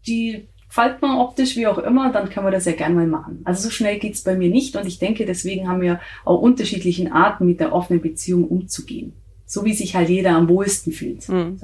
die 0.06 0.48
gefällt 0.70 1.02
mir 1.02 1.18
optisch, 1.18 1.56
wie 1.56 1.66
auch 1.66 1.78
immer, 1.78 2.12
dann 2.12 2.30
können 2.30 2.46
wir 2.46 2.52
das 2.52 2.64
ja 2.64 2.72
gerne 2.72 2.94
mal 2.94 3.06
machen. 3.06 3.40
Also 3.44 3.64
so 3.64 3.70
schnell 3.70 3.98
geht's 3.98 4.22
bei 4.22 4.36
mir 4.36 4.48
nicht 4.48 4.76
und 4.76 4.86
ich 4.86 4.98
denke, 5.00 5.26
deswegen 5.26 5.68
haben 5.68 5.80
wir 5.80 6.00
auch 6.24 6.40
unterschiedlichen 6.40 7.12
Arten, 7.12 7.46
mit 7.46 7.58
der 7.58 7.72
offenen 7.72 8.00
Beziehung 8.00 8.44
umzugehen. 8.44 9.12
So 9.46 9.64
wie 9.64 9.74
sich 9.74 9.96
halt 9.96 10.08
jeder 10.08 10.30
am 10.30 10.48
wohlsten 10.48 10.92
fühlt. 10.92 11.28
Mhm. 11.28 11.58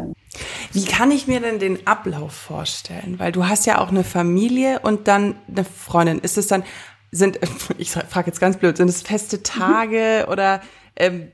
Wie 0.73 0.85
kann 0.85 1.13
ich 1.13 1.29
mir 1.29 1.41
denn 1.41 1.61
den 1.61 1.87
Ablauf 1.87 2.33
vorstellen? 2.33 3.15
Weil 3.19 3.31
du 3.31 3.47
hast 3.47 3.65
ja 3.65 3.81
auch 3.81 3.91
eine 3.91 4.03
Familie 4.03 4.81
und 4.81 5.07
dann 5.07 5.37
eine 5.49 5.65
Freundin. 5.65 6.19
Ist 6.19 6.37
es 6.37 6.49
dann, 6.49 6.65
sind, 7.13 7.39
ich 7.79 7.93
frage 7.93 8.27
jetzt 8.27 8.41
ganz 8.41 8.57
blöd, 8.57 8.77
sind 8.77 8.89
es 8.89 9.03
feste 9.03 9.45
Tage 9.45 10.25
mhm. 10.27 10.33
oder 10.33 10.63
ähm, 10.97 11.29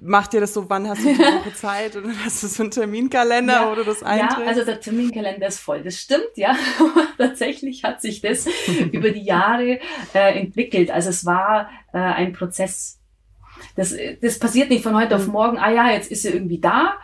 macht 0.00 0.34
ihr 0.34 0.40
das 0.40 0.54
so, 0.54 0.68
wann 0.68 0.88
hast 0.88 1.04
du 1.04 1.12
die 1.12 1.18
Woche 1.18 1.54
Zeit 1.54 1.96
oder 1.96 2.08
hast 2.24 2.42
du 2.42 2.46
so 2.46 2.62
einen 2.62 2.70
Terminkalender 2.70 3.52
ja, 3.52 3.72
oder 3.72 3.84
das 3.84 4.02
einträgst? 4.02 4.38
Ja, 4.38 4.46
also 4.46 4.64
der 4.64 4.80
Terminkalender 4.80 5.46
ist 5.46 5.60
voll, 5.60 5.82
das 5.82 5.96
stimmt, 5.96 6.36
ja. 6.36 6.56
Tatsächlich 7.18 7.84
hat 7.84 8.00
sich 8.00 8.20
das 8.20 8.46
über 8.92 9.10
die 9.10 9.24
Jahre 9.24 9.80
äh, 10.14 10.38
entwickelt. 10.38 10.90
Also 10.90 11.10
es 11.10 11.24
war 11.24 11.68
äh, 11.92 11.98
ein 11.98 12.32
Prozess. 12.32 13.00
Das, 13.76 13.94
das 14.20 14.38
passiert 14.38 14.70
nicht 14.70 14.82
von 14.82 14.96
heute 14.96 15.16
auf 15.16 15.26
mhm. 15.26 15.32
morgen, 15.32 15.58
ah 15.58 15.70
ja, 15.70 15.90
jetzt 15.90 16.10
ist 16.10 16.22
sie 16.22 16.30
irgendwie 16.30 16.60
da 16.60 16.94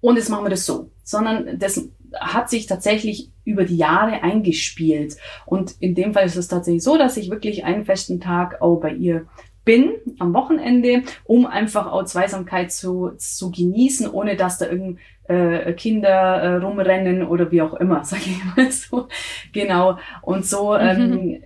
und 0.00 0.16
jetzt 0.16 0.28
machen 0.28 0.44
wir 0.44 0.50
das 0.50 0.66
so, 0.66 0.90
sondern 1.02 1.58
das 1.58 1.88
hat 2.14 2.48
sich 2.50 2.66
tatsächlich 2.66 3.30
über 3.44 3.64
die 3.64 3.76
Jahre 3.76 4.22
eingespielt. 4.22 5.16
Und 5.44 5.76
in 5.80 5.94
dem 5.94 6.14
Fall 6.14 6.26
ist 6.26 6.36
es 6.36 6.48
tatsächlich 6.48 6.82
so, 6.82 6.96
dass 6.96 7.16
ich 7.16 7.30
wirklich 7.30 7.64
einen 7.64 7.84
festen 7.84 8.20
Tag 8.20 8.60
auch 8.60 8.76
bei 8.76 8.92
ihr 8.92 9.26
bin 9.66 9.96
am 10.18 10.32
Wochenende, 10.32 11.02
um 11.24 11.44
einfach 11.44 11.92
auch 11.92 12.04
Zweisamkeit 12.04 12.72
zu, 12.72 13.10
zu 13.18 13.50
genießen, 13.50 14.08
ohne 14.08 14.36
dass 14.36 14.56
da 14.56 14.66
irgend 14.66 14.98
äh, 15.28 15.72
Kinder 15.72 16.08
äh, 16.08 16.56
rumrennen 16.56 17.26
oder 17.26 17.50
wie 17.50 17.60
auch 17.60 17.74
immer, 17.74 18.04
sage 18.04 18.22
ich 18.26 18.56
mal 18.56 18.70
so. 18.70 19.08
Genau. 19.52 19.98
Und 20.22 20.46
so, 20.46 20.72
mhm. 20.72 20.80
ähm, 20.80 21.40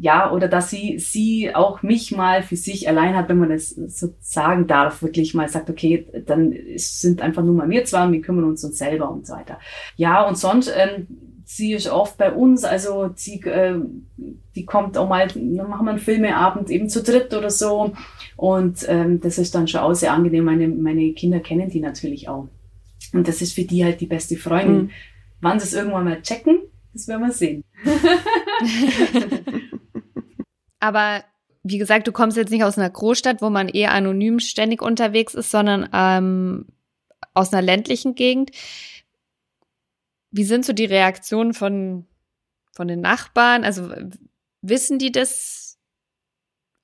ja, 0.00 0.32
oder 0.32 0.48
dass 0.48 0.70
sie, 0.70 0.98
sie 0.98 1.54
auch 1.54 1.82
mich 1.82 2.16
mal 2.16 2.42
für 2.42 2.56
sich 2.56 2.88
allein 2.88 3.14
hat, 3.14 3.28
wenn 3.28 3.38
man 3.38 3.50
das 3.50 3.68
so 3.70 4.14
sagen 4.20 4.66
darf, 4.66 5.02
wirklich 5.02 5.34
mal 5.34 5.48
sagt, 5.48 5.68
okay, 5.68 6.06
dann 6.26 6.54
sind 6.76 7.20
einfach 7.20 7.42
nur 7.42 7.54
mal 7.54 7.68
wir 7.68 7.84
zwei 7.84 8.04
und 8.04 8.12
wir 8.12 8.22
kümmern 8.22 8.44
uns 8.44 8.64
uns 8.64 8.78
selber 8.78 9.10
und 9.10 9.26
so 9.26 9.34
weiter. 9.34 9.58
Ja, 9.96 10.22
und 10.22 10.38
sonst, 10.38 10.72
ähm, 10.74 11.06
sie 11.46 11.72
ist 11.72 11.88
oft 11.88 12.18
bei 12.18 12.32
uns, 12.32 12.64
also 12.64 13.10
sie, 13.14 13.40
äh, 13.42 13.76
die 14.56 14.66
kommt 14.66 14.98
auch 14.98 15.08
mal, 15.08 15.28
dann 15.28 15.54
machen 15.70 15.86
wir 15.86 15.90
einen 15.90 16.00
Filmeabend 16.00 16.70
eben 16.70 16.88
zu 16.88 17.02
dritt 17.02 17.32
oder 17.32 17.50
so. 17.50 17.92
Und 18.36 18.84
ähm, 18.88 19.20
das 19.20 19.38
ist 19.38 19.54
dann 19.54 19.68
schon 19.68 19.80
auch 19.80 19.94
sehr 19.94 20.12
angenehm. 20.12 20.44
Meine, 20.44 20.68
meine 20.68 21.12
Kinder 21.12 21.38
kennen 21.38 21.70
die 21.70 21.80
natürlich 21.80 22.28
auch. 22.28 22.48
Und 23.12 23.28
das 23.28 23.40
ist 23.40 23.52
für 23.52 23.62
die 23.62 23.84
halt 23.84 24.00
die 24.00 24.06
beste 24.06 24.36
Freundin. 24.36 24.76
Mhm. 24.76 24.90
Wann 25.40 25.60
sie 25.60 25.66
es 25.66 25.74
irgendwann 25.74 26.04
mal 26.04 26.20
checken, 26.20 26.58
das 26.92 27.06
werden 27.06 27.22
wir 27.22 27.32
sehen. 27.32 27.62
Aber 30.80 31.22
wie 31.62 31.78
gesagt, 31.78 32.08
du 32.08 32.12
kommst 32.12 32.36
jetzt 32.36 32.50
nicht 32.50 32.64
aus 32.64 32.76
einer 32.76 32.90
Großstadt, 32.90 33.40
wo 33.40 33.50
man 33.50 33.68
eher 33.68 33.92
anonym 33.92 34.40
ständig 34.40 34.82
unterwegs 34.82 35.34
ist, 35.34 35.52
sondern 35.52 35.88
ähm, 35.92 36.66
aus 37.34 37.52
einer 37.52 37.62
ländlichen 37.62 38.16
Gegend. 38.16 38.50
Wie 40.36 40.44
sind 40.44 40.66
so 40.66 40.74
die 40.74 40.84
Reaktionen 40.84 41.54
von, 41.54 42.04
von 42.72 42.88
den 42.88 43.00
Nachbarn? 43.00 43.64
Also 43.64 43.90
wissen 44.60 44.98
die 44.98 45.10
das 45.10 45.78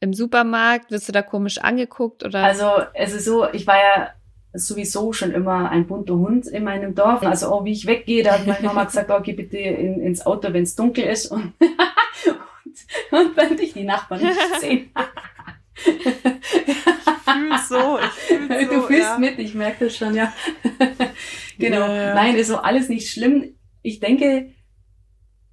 im 0.00 0.14
Supermarkt? 0.14 0.90
Wirst 0.90 1.08
du 1.08 1.12
da 1.12 1.20
komisch 1.20 1.58
angeguckt 1.58 2.24
oder? 2.24 2.44
Also 2.44 2.70
es 2.94 3.12
ist 3.12 3.26
so, 3.26 3.46
ich 3.52 3.66
war 3.66 3.76
ja 3.76 4.10
sowieso 4.54 5.12
schon 5.12 5.32
immer 5.32 5.70
ein 5.70 5.86
bunter 5.86 6.14
Hund 6.14 6.46
in 6.46 6.64
meinem 6.64 6.94
Dorf. 6.94 7.22
Also 7.22 7.48
auch 7.48 7.66
wie 7.66 7.72
ich 7.72 7.86
weggehe, 7.86 8.22
da 8.22 8.38
hat 8.38 8.46
meine 8.46 8.66
Mama 8.66 8.84
gesagt, 8.84 9.10
oh, 9.10 9.20
geh 9.20 9.34
bitte 9.34 9.58
in, 9.58 10.00
ins 10.00 10.24
Auto, 10.24 10.50
wenn 10.52 10.62
es 10.62 10.74
dunkel 10.74 11.04
ist 11.04 11.26
und, 11.26 11.52
und, 13.10 13.20
und 13.20 13.36
wenn 13.36 13.58
dich 13.58 13.74
die 13.74 13.84
Nachbarn 13.84 14.22
nicht 14.22 14.60
sehen. 14.60 14.90
fühle 17.32 17.58
so, 17.68 17.98
ich 17.98 18.10
fühl 18.10 18.48
so. 18.68 18.74
Du 18.74 18.82
fühlst 18.82 19.02
ja. 19.02 19.18
mit, 19.18 19.38
ich 19.38 19.54
merke 19.54 19.86
das 19.86 19.96
schon, 19.96 20.14
ja. 20.14 20.32
Genau. 21.58 21.86
Ja. 21.86 22.14
Nein, 22.14 22.36
ist 22.36 22.48
so 22.48 22.56
alles 22.56 22.88
nicht 22.88 23.10
schlimm. 23.10 23.54
Ich 23.82 24.00
denke, 24.00 24.50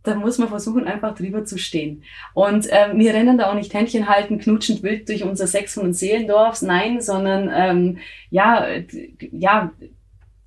da 0.03 0.15
muss 0.15 0.37
man 0.37 0.47
versuchen, 0.47 0.85
einfach 0.85 1.13
drüber 1.15 1.45
zu 1.45 1.57
stehen. 1.57 2.03
Und 2.33 2.67
ähm, 2.71 2.97
wir 2.99 3.13
rennen 3.13 3.37
da 3.37 3.49
auch 3.49 3.55
nicht 3.55 3.73
Händchen 3.73 4.07
halten, 4.07 4.39
knutschend 4.39 4.81
wild 4.81 5.09
durch 5.09 5.23
unser 5.23 5.45
Sechs- 5.45 5.77
und 5.77 5.93
Seelendorfs, 5.93 6.61
nein, 6.61 7.01
sondern 7.01 7.51
ähm, 7.53 7.97
ja, 8.29 8.65
ja, 9.31 9.71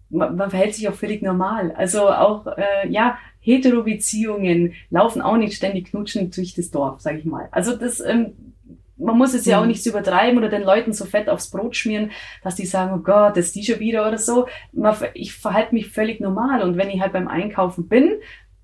man, 0.09 0.37
man 0.37 0.51
verhält 0.51 0.75
sich 0.75 0.89
auch 0.89 0.95
völlig 0.95 1.23
normal. 1.23 1.73
Also 1.73 2.09
auch, 2.09 2.47
äh, 2.47 2.89
ja, 2.89 3.19
Hetero-Beziehungen 3.41 4.75
laufen 4.91 5.21
auch 5.21 5.37
nicht 5.37 5.55
ständig 5.55 5.91
knutschend 5.91 6.37
durch 6.37 6.55
das 6.55 6.71
Dorf, 6.71 7.01
sag 7.01 7.19
ich 7.19 7.25
mal. 7.25 7.49
Also 7.51 7.77
das 7.77 8.01
ähm, 8.01 8.52
man 9.05 9.19
muss 9.19 9.35
es 9.35 9.45
ja 9.47 9.59
auch 9.59 9.63
Mhm. 9.63 9.69
nicht 9.69 9.83
so 9.85 9.91
übertreiben 9.91 10.39
oder 10.39 10.49
den 10.49 10.63
Leuten 10.63 10.93
so 10.93 11.05
fett 11.05 11.29
aufs 11.29 11.51
Brot 11.51 11.77
schmieren, 11.77 12.11
dass 12.43 12.55
die 12.55 12.67
sagen, 12.67 12.93
oh 12.95 13.03
Gott, 13.03 13.37
das 13.37 13.47
ist 13.47 13.55
die 13.57 13.65
schon 13.65 13.81
wieder 13.81 14.07
oder 14.07 14.19
so. 14.19 14.47
Ich 15.15 15.35
verhalte 15.35 15.75
mich 15.75 15.89
völlig 15.89 16.21
normal 16.21 16.63
und 16.63 16.77
wenn 16.77 16.91
ich 16.91 17.01
halt 17.01 17.13
beim 17.13 17.29
Einkaufen 17.29 17.89
bin, 17.89 18.13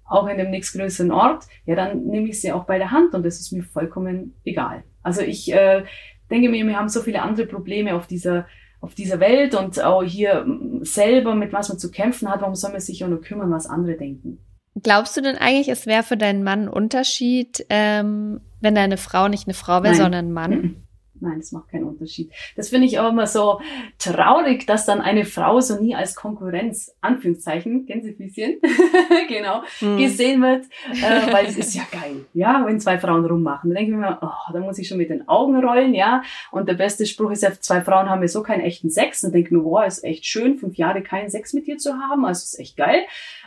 auch 0.04 0.26
in 0.28 0.38
dem 0.38 0.50
nächstgrößeren 0.50 1.10
Ort, 1.12 1.44
ja, 1.66 1.74
dann 1.74 2.04
nehme 2.06 2.28
ich 2.28 2.40
sie 2.40 2.52
auch 2.52 2.64
bei 2.64 2.78
der 2.78 2.90
Hand 2.92 3.14
und 3.14 3.24
das 3.26 3.40
ist 3.40 3.52
mir 3.52 3.62
vollkommen 3.62 4.34
egal. 4.44 4.82
Also 5.02 5.20
ich 5.20 5.52
äh, 5.52 5.84
denke 6.30 6.48
mir, 6.48 6.66
wir 6.66 6.78
haben 6.78 6.88
so 6.88 7.02
viele 7.02 7.20
andere 7.22 7.46
Probleme 7.46 7.94
auf 7.94 8.06
dieser 8.06 8.46
auf 8.80 8.94
dieser 8.94 9.18
Welt 9.18 9.56
und 9.56 9.82
auch 9.82 10.04
hier 10.04 10.46
selber, 10.82 11.34
mit 11.34 11.52
was 11.52 11.68
man 11.68 11.78
zu 11.80 11.90
kämpfen 11.90 12.30
hat, 12.30 12.42
warum 12.42 12.54
soll 12.54 12.70
man 12.70 12.80
sich 12.80 13.02
auch 13.02 13.08
nur 13.08 13.20
kümmern, 13.20 13.50
was 13.50 13.66
andere 13.66 13.96
denken? 13.96 14.38
Glaubst 14.82 15.16
du 15.16 15.20
denn 15.20 15.36
eigentlich, 15.36 15.68
es 15.68 15.86
wäre 15.86 16.02
für 16.02 16.16
deinen 16.16 16.42
Mann 16.44 16.64
ein 16.64 16.68
Unterschied, 16.68 17.64
ähm, 17.70 18.40
wenn 18.60 18.74
deine 18.74 18.96
Frau 18.96 19.28
nicht 19.28 19.46
eine 19.46 19.54
Frau 19.54 19.82
wäre, 19.82 19.94
sondern 19.94 20.26
ein 20.28 20.32
Mann? 20.32 20.76
Nein, 21.20 21.38
das 21.40 21.50
macht 21.50 21.70
keinen 21.70 21.82
Unterschied. 21.82 22.30
Das 22.54 22.68
finde 22.68 22.86
ich 22.86 23.00
auch 23.00 23.08
immer 23.08 23.26
so 23.26 23.60
traurig, 23.98 24.68
dass 24.68 24.86
dann 24.86 25.00
eine 25.00 25.24
Frau 25.24 25.58
so 25.60 25.80
nie 25.80 25.96
als 25.96 26.14
Konkurrenz, 26.14 26.94
Anführungszeichen, 27.00 27.86
Gänsefüßchen, 27.86 28.60
genau, 29.28 29.62
Mhm. 29.80 29.96
gesehen 29.98 30.40
wird, 30.42 30.66
äh, 30.92 31.32
weil 31.32 31.46
es 31.46 31.56
ist 31.56 31.74
ja 31.74 31.82
geil, 31.90 32.26
ja, 32.34 32.64
wenn 32.64 32.78
zwei 32.78 32.98
Frauen 33.00 33.24
rummachen. 33.26 33.70
Dann 33.70 33.78
denke 33.78 33.90
ich 33.90 33.98
mir, 33.98 34.18
oh, 34.22 34.52
da 34.52 34.60
muss 34.60 34.78
ich 34.78 34.86
schon 34.86 34.98
mit 34.98 35.10
den 35.10 35.26
Augen 35.28 35.56
rollen, 35.56 35.92
ja. 35.92 36.22
Und 36.52 36.68
der 36.68 36.74
beste 36.74 37.04
Spruch 37.04 37.32
ist 37.32 37.42
ja, 37.42 37.50
zwei 37.58 37.80
Frauen 37.80 38.08
haben 38.08 38.22
ja 38.22 38.28
so 38.28 38.44
keinen 38.44 38.60
echten 38.60 38.88
Sex. 38.88 39.24
Und 39.24 39.34
denke 39.34 39.54
mir, 39.56 39.64
wow, 39.64 39.84
ist 39.84 40.04
echt 40.04 40.24
schön, 40.24 40.56
fünf 40.56 40.76
Jahre 40.76 41.02
keinen 41.02 41.30
Sex 41.30 41.52
mit 41.52 41.66
dir 41.66 41.78
zu 41.78 41.94
haben, 41.94 42.24
also 42.26 42.44
ist 42.44 42.60
echt 42.60 42.76
geil. 42.76 43.02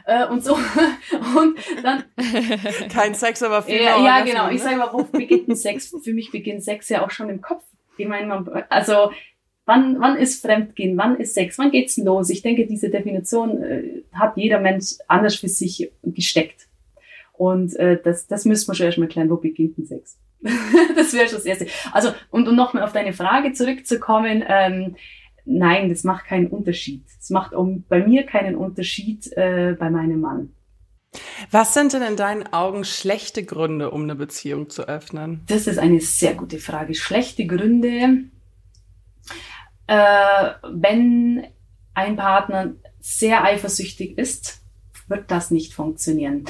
Äh, 0.06 0.28
und 0.28 0.44
so. 0.44 0.54
Und 1.38 1.58
dann 1.84 2.04
Kein 2.90 3.14
Sex, 3.14 3.44
aber 3.44 3.62
viel 3.64 3.82
ja, 3.82 4.04
ja, 4.04 4.24
genau. 4.24 4.50
Ich 4.50 4.62
sage 4.62 4.78
mal, 4.78 4.92
wo 4.92 5.04
beginnt 5.04 5.48
denn 5.48 5.56
Sex? 5.56 5.94
Für 6.04 6.14
mich 6.14 6.32
beginnt 6.32 6.64
Sex 6.64 6.90
ja 6.90 7.06
auch 7.06 7.12
schon 7.12 7.30
im 7.30 7.42
Kopf. 7.42 7.64
Ich 7.98 8.08
meine, 8.08 8.28
man, 8.28 8.48
also 8.70 9.12
wann, 9.66 10.00
wann 10.00 10.18
ist 10.18 10.42
Fremdgehen? 10.42 10.98
Wann 10.98 11.18
ist 11.18 11.34
Sex? 11.34 11.58
Wann 11.58 11.72
geht's 11.72 11.98
los? 11.98 12.30
Ich 12.30 12.42
denke, 12.42 12.66
diese 12.66 12.90
Definition 12.90 13.64
äh, 13.64 14.04
hat 14.14 14.38
jeder 14.38 14.60
Mensch 14.60 14.96
anders 15.08 15.36
für 15.36 15.50
sich 15.50 15.92
gesteckt. 16.04 16.68
Und 17.34 17.76
äh, 17.78 18.00
das, 18.02 18.28
das 18.28 18.46
müssen 18.46 18.68
wir 18.68 18.76
schon 18.76 18.86
erstmal 18.86 19.08
klären, 19.08 19.30
wo 19.30 19.38
beginnt 19.38 19.78
denn 19.78 19.86
Sex? 19.86 20.20
das 20.96 21.14
wäre 21.14 21.28
schon 21.28 21.38
das 21.38 21.46
Erste. 21.46 21.68
Also, 21.92 22.14
und 22.30 22.48
um 22.48 22.56
nochmal 22.56 22.84
auf 22.84 22.94
deine 22.94 23.14
Frage 23.14 23.54
zurückzukommen, 23.54 24.44
ähm, 24.48 24.96
nein, 25.46 25.90
das 25.90 26.04
macht 26.04 26.26
keinen 26.26 26.48
Unterschied. 26.48 27.04
Es 27.20 27.30
macht 27.30 27.54
um, 27.54 27.84
bei 27.88 28.06
mir 28.06 28.26
keinen 28.26 28.56
Unterschied 28.56 29.32
äh, 29.36 29.76
bei 29.80 29.90
meinem 29.90 30.22
Mann. 30.22 30.54
Was 31.50 31.74
sind 31.74 31.94
denn 31.94 32.04
in 32.04 32.16
deinen 32.16 32.54
Augen 32.54 32.86
schlechte 32.86 33.44
Gründe, 33.44 33.92
um 33.92 34.04
eine 34.04 34.16
Beziehung 34.16 34.70
zu 34.70 34.88
öffnen? 34.88 35.42
Das 35.48 35.68
ist 35.68 35.78
eine 35.78 36.00
sehr 36.00 36.36
gute 36.36 36.58
Frage. 36.58 36.96
Schlechte 36.96 37.46
Gründe, 37.46 38.26
äh, 39.88 40.50
wenn 40.72 41.48
ein 41.94 42.16
Partner 42.16 42.74
sehr 43.02 43.44
eifersüchtig 43.44 44.18
ist, 44.18 44.62
wird 45.08 45.30
das 45.30 45.52
nicht 45.52 45.74
funktionieren. 45.74 46.46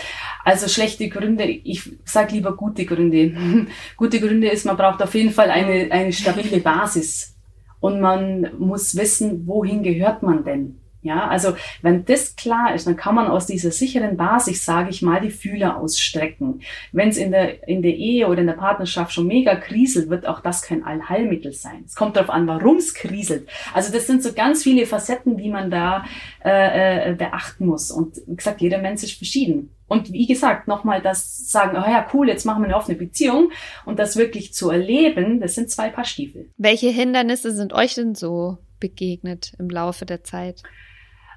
Also 0.45 0.67
schlechte 0.67 1.09
Gründe, 1.09 1.45
ich 1.45 1.89
sag 2.05 2.31
lieber 2.31 2.55
gute 2.55 2.85
Gründe. 2.85 3.67
gute 3.97 4.19
Gründe 4.19 4.49
ist, 4.49 4.65
man 4.65 4.77
braucht 4.77 5.01
auf 5.01 5.15
jeden 5.15 5.31
Fall 5.31 5.49
eine, 5.49 5.91
eine 5.91 6.13
stabile 6.13 6.59
Basis 6.59 7.35
und 7.81 7.99
man 7.99 8.47
muss 8.57 8.95
wissen, 8.95 9.45
wohin 9.47 9.83
gehört 9.83 10.23
man 10.23 10.45
denn? 10.45 10.80
Ja, 11.03 11.27
also 11.27 11.55
wenn 11.81 12.05
das 12.05 12.35
klar 12.35 12.75
ist, 12.75 12.85
dann 12.85 12.95
kann 12.95 13.15
man 13.15 13.27
aus 13.27 13.47
dieser 13.47 13.71
sicheren 13.71 14.17
Basis, 14.17 14.65
sage 14.65 14.91
ich 14.91 15.01
mal, 15.01 15.19
die 15.19 15.31
Fühler 15.31 15.77
ausstrecken. 15.77 16.61
Wenn 16.91 17.09
es 17.09 17.17
in 17.17 17.31
der, 17.31 17.67
in 17.67 17.81
der 17.81 17.95
Ehe 17.95 18.27
oder 18.27 18.41
in 18.41 18.47
der 18.47 18.53
Partnerschaft 18.53 19.13
schon 19.13 19.25
mega 19.25 19.55
kriselt, 19.55 20.09
wird 20.09 20.27
auch 20.27 20.41
das 20.41 20.61
kein 20.61 20.83
Allheilmittel 20.83 21.53
sein. 21.53 21.83
Es 21.85 21.95
kommt 21.95 22.17
darauf 22.17 22.29
an, 22.29 22.45
warum 22.45 22.77
es 22.77 22.93
kriselt. 22.93 23.49
Also 23.73 23.91
das 23.91 24.05
sind 24.05 24.21
so 24.21 24.33
ganz 24.33 24.61
viele 24.61 24.85
Facetten, 24.85 25.37
die 25.37 25.49
man 25.49 25.71
da 25.71 26.05
äh, 26.45 27.11
äh, 27.11 27.13
beachten 27.15 27.65
muss. 27.65 27.89
Und 27.89 28.17
wie 28.27 28.35
gesagt, 28.35 28.61
jeder 28.61 28.77
Mensch 28.77 29.01
ist 29.01 29.13
verschieden. 29.13 29.71
Und 29.87 30.13
wie 30.13 30.25
gesagt, 30.25 30.67
nochmal 30.69 31.01
das 31.01 31.49
sagen, 31.49 31.75
oh 31.75 31.89
ja, 31.89 32.07
cool, 32.13 32.29
jetzt 32.29 32.45
machen 32.45 32.61
wir 32.61 32.67
eine 32.67 32.77
offene 32.77 32.97
Beziehung 32.97 33.51
und 33.85 33.99
das 33.99 34.15
wirklich 34.15 34.53
zu 34.53 34.69
erleben, 34.69 35.41
das 35.41 35.55
sind 35.55 35.69
zwei 35.69 35.89
Paar 35.89 36.05
Stiefel. 36.05 36.49
Welche 36.55 36.89
Hindernisse 36.89 37.53
sind 37.53 37.73
euch 37.73 37.95
denn 37.95 38.15
so 38.15 38.57
begegnet 38.79 39.51
im 39.59 39.69
Laufe 39.69 40.05
der 40.05 40.23
Zeit? 40.23 40.63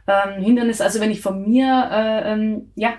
Ähm, 0.06 0.42
Hindernis, 0.42 0.80
also 0.80 1.00
wenn 1.00 1.10
ich 1.10 1.20
von 1.20 1.42
mir, 1.48 1.88
äh, 1.90 2.32
ähm, 2.32 2.70
ja, 2.74 2.94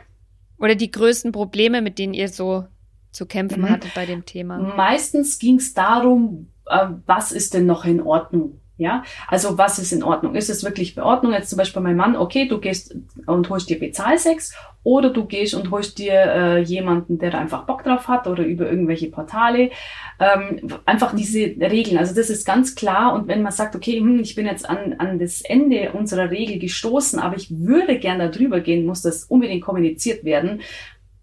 Oder 0.58 0.76
die 0.76 0.90
größten 0.90 1.32
Probleme, 1.32 1.82
mit 1.82 2.00
denen 2.00 2.14
ihr 2.14 2.30
so 2.30 2.66
zu 3.12 3.26
kämpfen 3.26 3.62
Mhm. 3.62 3.70
hattet 3.70 3.94
bei 3.94 4.06
dem 4.06 4.26
Thema? 4.26 4.58
Meistens 4.58 5.38
ging 5.40 5.58
es 5.58 5.74
darum, 5.74 6.50
äh, 6.66 6.88
was 7.06 7.32
ist 7.32 7.54
denn 7.54 7.66
noch 7.66 7.86
in 7.86 8.02
Ordnung? 8.02 8.60
Ja, 8.78 9.04
also 9.30 9.58
was 9.58 9.80
ist 9.80 9.94
in 9.94 10.04
Ordnung? 10.04 10.36
Ist 10.36 10.50
es 10.50 10.66
wirklich 10.66 10.96
Beordnung? 10.96 11.32
Jetzt 11.32 11.50
zum 11.50 11.58
Beispiel 11.58 11.82
mein 11.82 11.96
Mann, 11.96 12.18
okay, 12.18 12.46
du 12.46 12.60
gehst 12.60 12.94
und 13.26 13.50
holst 13.50 13.70
dir 13.70 13.80
Bezahlsex 13.80 14.54
oder 14.84 15.12
du 15.12 15.26
gehst 15.26 15.56
und 15.56 15.72
holst 15.72 15.98
dir 15.98 16.14
äh, 16.14 16.60
jemanden, 16.62 17.18
der 17.18 17.32
da 17.32 17.40
einfach 17.40 17.64
Bock 17.64 17.84
drauf 17.84 18.10
hat 18.10 18.28
oder 18.28 18.44
über 18.44 18.70
irgendwelche 18.70 19.10
Portale. 19.10 19.72
Ähm, 20.20 20.60
einfach 20.86 21.16
diese 21.16 21.40
Regeln. 21.40 21.98
Also 21.98 22.14
das 22.14 22.30
ist 22.30 22.46
ganz 22.46 22.76
klar. 22.76 23.14
Und 23.14 23.30
wenn 23.30 23.42
man 23.42 23.54
sagt, 23.54 23.78
okay, 23.78 24.00
hm, 24.00 24.20
ich 24.20 24.36
bin 24.36 24.46
jetzt 24.46 24.70
an, 24.70 24.96
an 24.98 25.20
das 25.20 25.40
Ende 25.40 25.94
unserer 25.94 26.30
Regel 26.30 26.60
gestoßen, 26.60 27.18
aber 27.18 27.38
ich 27.38 27.48
würde 27.58 27.98
gern 27.98 28.20
da 28.20 28.28
drüber 28.28 28.60
gehen, 28.60 28.86
muss 28.86 29.02
das 29.02 29.24
unbedingt 29.24 29.64
kommuniziert 29.64 30.26
werden, 30.26 30.62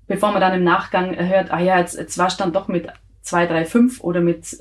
bevor 0.07 0.33
man 0.33 0.41
dann 0.41 0.55
im 0.55 0.65
Nachgang 0.65 1.15
hört, 1.17 1.53
ah 1.53 1.61
ja, 1.61 1.79
jetzt, 1.79 1.99
jetzt 1.99 2.17
war 2.17 2.29
ich 2.29 2.35
dann 2.35 2.53
doch 2.53 2.67
mit 2.67 2.89
zwei, 3.21 3.47
drei, 3.47 3.65
fünf 3.65 4.03
oder 4.03 4.21
mit 4.21 4.59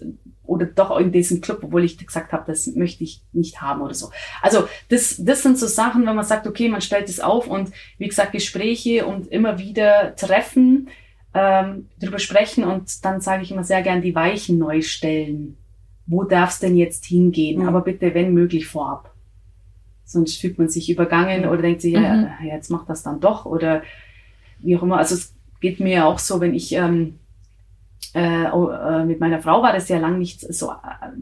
oder 0.51 0.65
doch 0.65 0.99
in 0.99 1.11
diesem 1.11 1.39
Club, 1.39 1.59
obwohl 1.63 1.85
ich 1.85 1.97
gesagt 1.97 2.33
habe, 2.33 2.43
das 2.45 2.67
möchte 2.67 3.03
ich 3.05 3.21
nicht 3.31 3.61
haben 3.61 3.81
oder 3.81 3.93
so. 3.93 4.11
Also 4.41 4.67
das, 4.89 5.15
das 5.17 5.43
sind 5.43 5.57
so 5.57 5.65
Sachen, 5.67 6.05
wenn 6.05 6.15
man 6.15 6.25
sagt, 6.25 6.45
okay, 6.45 6.67
man 6.67 6.81
stellt 6.81 7.07
es 7.07 7.21
auf 7.21 7.47
und 7.47 7.71
wie 7.97 8.07
gesagt, 8.07 8.33
Gespräche 8.33 9.05
und 9.05 9.27
immer 9.27 9.59
wieder 9.59 10.15
treffen, 10.17 10.89
ähm, 11.33 11.87
drüber 11.99 12.19
sprechen 12.19 12.65
und 12.65 13.05
dann 13.05 13.21
sage 13.21 13.43
ich 13.43 13.51
immer 13.51 13.63
sehr 13.63 13.81
gern 13.81 14.01
die 14.01 14.13
Weichen 14.13 14.57
neu 14.57 14.81
stellen. 14.81 15.55
Wo 16.05 16.23
darf 16.25 16.49
es 16.49 16.59
denn 16.59 16.75
jetzt 16.75 17.05
hingehen? 17.05 17.61
Mhm. 17.61 17.67
Aber 17.69 17.81
bitte, 17.81 18.13
wenn 18.13 18.33
möglich, 18.33 18.67
vorab. 18.67 19.13
Sonst 20.03 20.41
fühlt 20.41 20.57
man 20.57 20.67
sich 20.67 20.89
übergangen 20.89 21.47
oder 21.47 21.61
denkt 21.61 21.81
sich, 21.81 21.93
ja, 21.93 22.01
Mhm. 22.01 22.27
ja, 22.43 22.55
jetzt 22.55 22.69
macht 22.69 22.89
das 22.89 23.03
dann 23.03 23.21
doch 23.21 23.45
oder 23.45 23.83
wie 24.59 24.75
auch 24.75 24.83
immer. 24.83 24.97
Also 24.97 25.15
es 25.15 25.33
geht 25.61 25.79
mir 25.79 25.93
ja 25.93 26.05
auch 26.05 26.19
so, 26.19 26.41
wenn 26.41 26.53
ich 26.53 26.73
ähm, 26.73 27.19
äh, 28.13 28.49
oh, 28.51 28.69
äh, 28.69 29.05
mit 29.05 29.19
meiner 29.19 29.41
Frau 29.41 29.61
war 29.61 29.73
das 29.73 29.89
ja 29.89 29.97
lang 29.99 30.17
nicht 30.19 30.41
so 30.41 30.71
äh, 30.71 30.75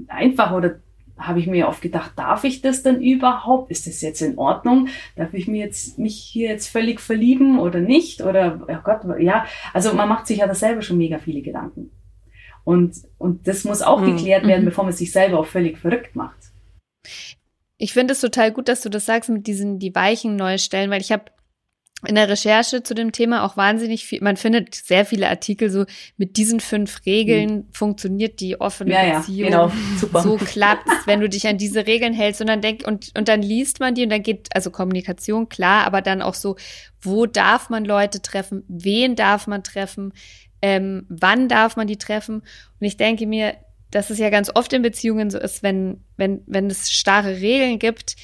einfach 0.07 0.51
oder 0.51 0.79
habe 1.17 1.39
ich 1.39 1.47
mir 1.47 1.67
oft 1.67 1.81
gedacht, 1.81 2.13
darf 2.15 2.45
ich 2.45 2.61
das 2.61 2.81
denn 2.81 3.01
überhaupt? 3.01 3.71
Ist 3.71 3.87
das 3.87 4.01
jetzt 4.01 4.21
in 4.21 4.37
Ordnung? 4.37 4.87
Darf 5.17 5.33
ich 5.33 5.47
mir 5.49 5.65
jetzt 5.65 5.99
mich 5.99 6.15
hier 6.17 6.49
jetzt 6.49 6.69
völlig 6.69 7.01
verlieben 7.01 7.59
oder 7.59 7.81
nicht? 7.81 8.21
Oder 8.21 8.61
oh 8.67 8.77
Gott, 8.83 9.01
ja, 9.19 9.45
also 9.73 9.93
man 9.93 10.07
macht 10.07 10.27
sich 10.27 10.37
ja 10.37 10.47
da 10.47 10.55
selber 10.55 10.81
schon 10.81 10.97
mega 10.97 11.17
viele 11.19 11.41
Gedanken. 11.41 11.91
Und, 12.63 12.95
und 13.17 13.47
das 13.47 13.65
muss 13.65 13.81
auch 13.81 13.99
Mhm. 13.99 14.15
geklärt 14.15 14.47
werden, 14.47 14.61
Mhm. 14.61 14.65
bevor 14.69 14.85
man 14.85 14.93
sich 14.93 15.11
selber 15.11 15.39
auch 15.39 15.45
völlig 15.45 15.77
verrückt 15.77 16.15
macht. 16.15 16.37
Ich 17.77 17.93
finde 17.93 18.13
es 18.13 18.21
total 18.21 18.51
gut, 18.51 18.67
dass 18.69 18.81
du 18.81 18.89
das 18.89 19.05
sagst 19.05 19.29
mit 19.29 19.47
diesen 19.47 19.79
die 19.79 19.95
Weichen 19.95 20.35
neu 20.35 20.57
stellen, 20.57 20.89
weil 20.89 21.01
ich 21.01 21.11
habe 21.11 21.25
in 22.05 22.15
der 22.15 22.29
Recherche 22.29 22.81
zu 22.83 22.93
dem 22.95 23.11
Thema 23.11 23.43
auch 23.43 23.57
wahnsinnig 23.57 24.05
viel, 24.05 24.21
man 24.21 24.37
findet 24.37 24.73
sehr 24.75 25.05
viele 25.05 25.27
Artikel 25.29 25.69
so, 25.69 25.85
mit 26.17 26.37
diesen 26.37 26.59
fünf 26.59 27.05
Regeln 27.05 27.67
funktioniert 27.71 28.39
die 28.39 28.59
offene 28.59 28.89
Mhm. 28.89 28.95
Ja, 28.95 29.03
ja, 29.05 29.19
Beziehung. 29.19 29.49
genau, 29.49 29.71
super. 29.99 30.21
So 30.21 30.37
klappt's, 30.37 30.91
wenn 31.05 31.19
du 31.19 31.27
dich 31.27 31.47
an 31.47 31.57
diese 31.57 31.87
Regeln 31.87 32.13
hältst 32.13 32.41
und 32.41 32.47
dann 32.47 32.61
denk, 32.61 32.87
und, 32.87 33.11
und 33.17 33.27
dann 33.27 33.41
liest 33.41 33.79
man 33.79 33.95
die 33.95 34.03
und 34.03 34.09
dann 34.09 34.23
geht, 34.23 34.47
also 34.55 34.71
Kommunikation, 34.71 35.49
klar, 35.49 35.85
aber 35.85 36.01
dann 36.01 36.21
auch 36.21 36.35
so, 36.35 36.55
wo 37.01 37.25
darf 37.25 37.69
man 37.69 37.85
Leute 37.85 38.21
treffen, 38.21 38.63
wen 38.67 39.15
darf 39.15 39.47
man 39.47 39.63
treffen, 39.63 40.13
ähm, 40.61 41.05
wann 41.09 41.47
darf 41.47 41.75
man 41.75 41.87
die 41.87 41.97
treffen? 41.97 42.35
Und 42.35 42.87
ich 42.87 42.97
denke 42.97 43.27
mir, 43.27 43.55
dass 43.91 44.09
es 44.09 44.19
ja 44.19 44.29
ganz 44.29 44.51
oft 44.53 44.71
in 44.73 44.81
Beziehungen 44.81 45.29
so 45.29 45.39
ist, 45.39 45.63
wenn, 45.63 46.03
wenn, 46.17 46.41
wenn 46.45 46.67
es 46.69 46.91
starre 46.91 47.41
Regeln 47.41 47.79
gibt, 47.79 48.15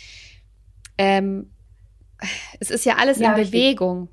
ähm, 0.97 1.51
es 2.59 2.69
ist 2.71 2.85
ja 2.85 2.95
alles 2.97 3.19
Ja, 3.19 3.35
in. 3.35 3.43
Bewegung. 3.45 4.09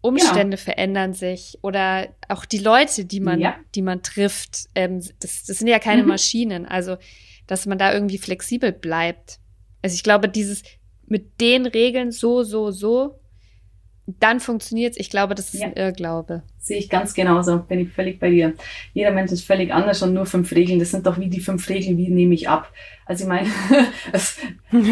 Umstände 0.00 0.58
verändern 0.58 1.14
sich 1.14 1.58
oder 1.62 2.08
auch 2.28 2.44
die 2.44 2.58
Leute, 2.58 3.06
die 3.06 3.20
man, 3.20 3.40
Ja. 3.40 3.56
die 3.74 3.80
man 3.80 4.02
trifft, 4.02 4.66
ähm, 4.74 5.00
das, 5.20 5.44
das 5.44 5.58
sind 5.58 5.66
ja 5.68 5.78
keine 5.78 6.02
Mhm. 6.02 6.08
Maschinen. 6.08 6.66
Also, 6.66 6.96
dass 7.46 7.64
man 7.64 7.78
da 7.78 7.92
irgendwie 7.92 8.18
flexibel 8.18 8.70
bleibt. 8.72 9.38
Also 9.82 9.94
ich 9.94 10.02
glaube, 10.02 10.28
dieses 10.28 10.62
mit 11.06 11.40
den 11.40 11.64
Regeln 11.66 12.12
so, 12.12 12.42
so, 12.42 12.70
so, 12.70 13.18
dann 14.06 14.38
funktioniert's. 14.40 14.98
Ich 14.98 15.08
glaube, 15.08 15.34
das 15.34 15.54
ist 15.54 15.60
Ja. 15.60 15.66
ein 15.68 15.72
Irrglaube. 15.74 16.42
Sehe 16.58 16.78
ich 16.78 16.88
ganz 16.90 17.14
genauso, 17.14 17.58
bin 17.58 17.78
ich 17.80 17.90
völlig 17.90 18.18
bei 18.20 18.30
dir. 18.30 18.54
Jeder 18.92 19.10
Mensch 19.12 19.32
ist 19.32 19.44
völlig 19.44 19.72
anders 19.72 20.02
und 20.02 20.12
nur 20.14 20.26
fünf 20.26 20.50
Regeln, 20.52 20.78
das 20.78 20.90
sind 20.90 21.06
doch 21.06 21.18
wie 21.18 21.28
die 21.28 21.40
fünf 21.40 21.68
Regeln, 21.68 21.96
wie 21.98 22.08
nehme 22.08 22.34
ich 22.34 22.48
ab? 22.48 22.70
Also 23.06 23.24
ich 23.24 23.28
meine, 23.28 23.48
das 24.12 24.38
ist 24.38 24.40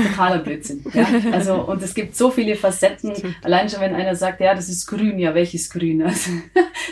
totaler 0.08 0.38
Blödsinn. 0.38 0.84
Ja? 0.94 1.06
Also, 1.32 1.54
und 1.62 1.82
es 1.82 1.94
gibt 1.94 2.14
so 2.16 2.30
viele 2.30 2.56
Facetten, 2.56 3.12
allein 3.42 3.68
schon 3.68 3.80
wenn 3.80 3.94
einer 3.94 4.14
sagt, 4.14 4.40
ja, 4.40 4.54
das 4.54 4.68
ist 4.68 4.86
grün, 4.86 5.18
ja, 5.18 5.34
welches 5.34 5.68
Grün? 5.70 6.02
Also, 6.06 6.30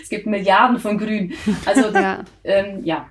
es 0.02 0.08
gibt 0.08 0.26
Milliarden 0.26 0.78
von 0.78 0.98
Grün. 0.98 1.32
Also 1.66 1.88
Ja. 1.92 2.24
ähm, 2.44 2.84
ja, 2.84 3.08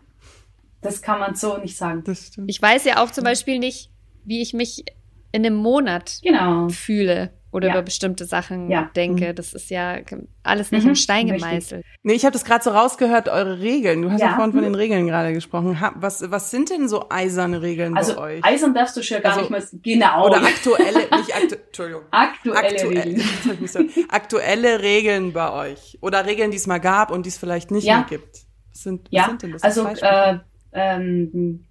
Das 0.82 1.02
kann 1.02 1.20
man 1.20 1.36
so 1.36 1.58
nicht 1.58 1.76
sagen. 1.78 2.04
Das 2.06 2.28
stimmt. 2.28 2.50
Ich 2.50 2.62
weiß 2.62 2.86
ja 2.86 3.04
auch 3.04 3.12
zum 3.12 3.24
Beispiel 3.24 3.60
nicht, 3.60 3.90
wie 4.24 4.42
ich 4.42 4.54
mich 4.54 4.86
in 5.32 5.46
einem 5.46 5.56
Monat 5.56 6.20
Genau. 6.24 6.70
fühle 6.70 7.32
oder 7.52 7.68
Ja. 7.70 7.74
über 7.74 7.82
bestimmte 7.82 8.26
Sachen 8.26 8.70
Ja. 8.70 8.92
denke. 8.96 9.34
Das 9.34 9.54
ist 9.54 9.70
ja 9.72 9.98
alles 10.44 10.72
nicht 10.72 10.84
Mhm. 10.84 10.90
in 10.90 10.96
Stein 10.96 11.30
Richtig. 11.30 11.50
gemeißelt. 11.50 11.86
Nee, 12.04 12.14
ich 12.14 12.24
habe 12.26 12.34
das 12.34 12.46
gerade 12.46 12.64
so 12.64 12.70
rausgehört, 12.70 13.28
eure 13.28 13.60
Regeln. 13.60 14.02
Du 14.04 14.12
hast 14.12 14.22
ja, 14.22 14.28
Ja. 14.28 14.36
vorhin 14.36 14.54
von 14.54 14.62
den 14.64 14.76
Regeln 14.76 15.08
gerade 15.08 15.34
gesprochen. 15.34 15.82
Ha, 15.82 15.94
was, 15.96 16.30
was 16.30 16.52
sind 16.52 16.70
denn 16.70 16.88
so 16.88 17.08
eiserne 17.10 17.62
Regeln 17.62 17.98
Also 17.98 18.16
bei 18.16 18.38
euch? 18.38 18.46
eisern 18.46 18.74
darfst 18.74 18.96
du 18.98 19.02
schon 19.02 19.22
gar 19.22 19.32
Also- 19.38 19.50
nicht 19.50 19.50
mehr. 19.50 19.64
Genau. 19.96 20.28
Oder 20.28 20.44
aktuelle, 20.44 21.00
nicht 21.18 21.36
aktu 21.36 21.56
Entschuldigung. 21.56 22.04
aktuelle 22.12 22.58
Aktuell, 22.60 22.98
Regeln. 23.00 23.22
Ich 23.54 23.60
muss 23.60 23.74
sagen, 23.74 23.90
aktuelle 24.10 24.82
Regeln 24.82 25.34
bei 25.34 25.52
euch. 25.52 25.98
Oder 26.02 26.26
Regeln, 26.26 26.52
die 26.52 26.58
es 26.58 26.68
mal 26.68 26.80
gab 26.80 27.10
und 27.12 27.26
die 27.26 27.30
es 27.30 27.38
vielleicht 27.38 27.72
nicht 27.72 27.86
Ja. 27.86 27.98
mehr 27.98 28.06
gibt. 28.10 28.38
Was 28.72 28.84
sind, 28.84 29.02
was 29.06 29.08
Ja, 29.12 29.26
sind 29.26 29.42
denn 29.44 29.52
das? 29.54 29.64
also 29.64 29.88
äh, 29.88 30.38
ähm, 30.72 31.66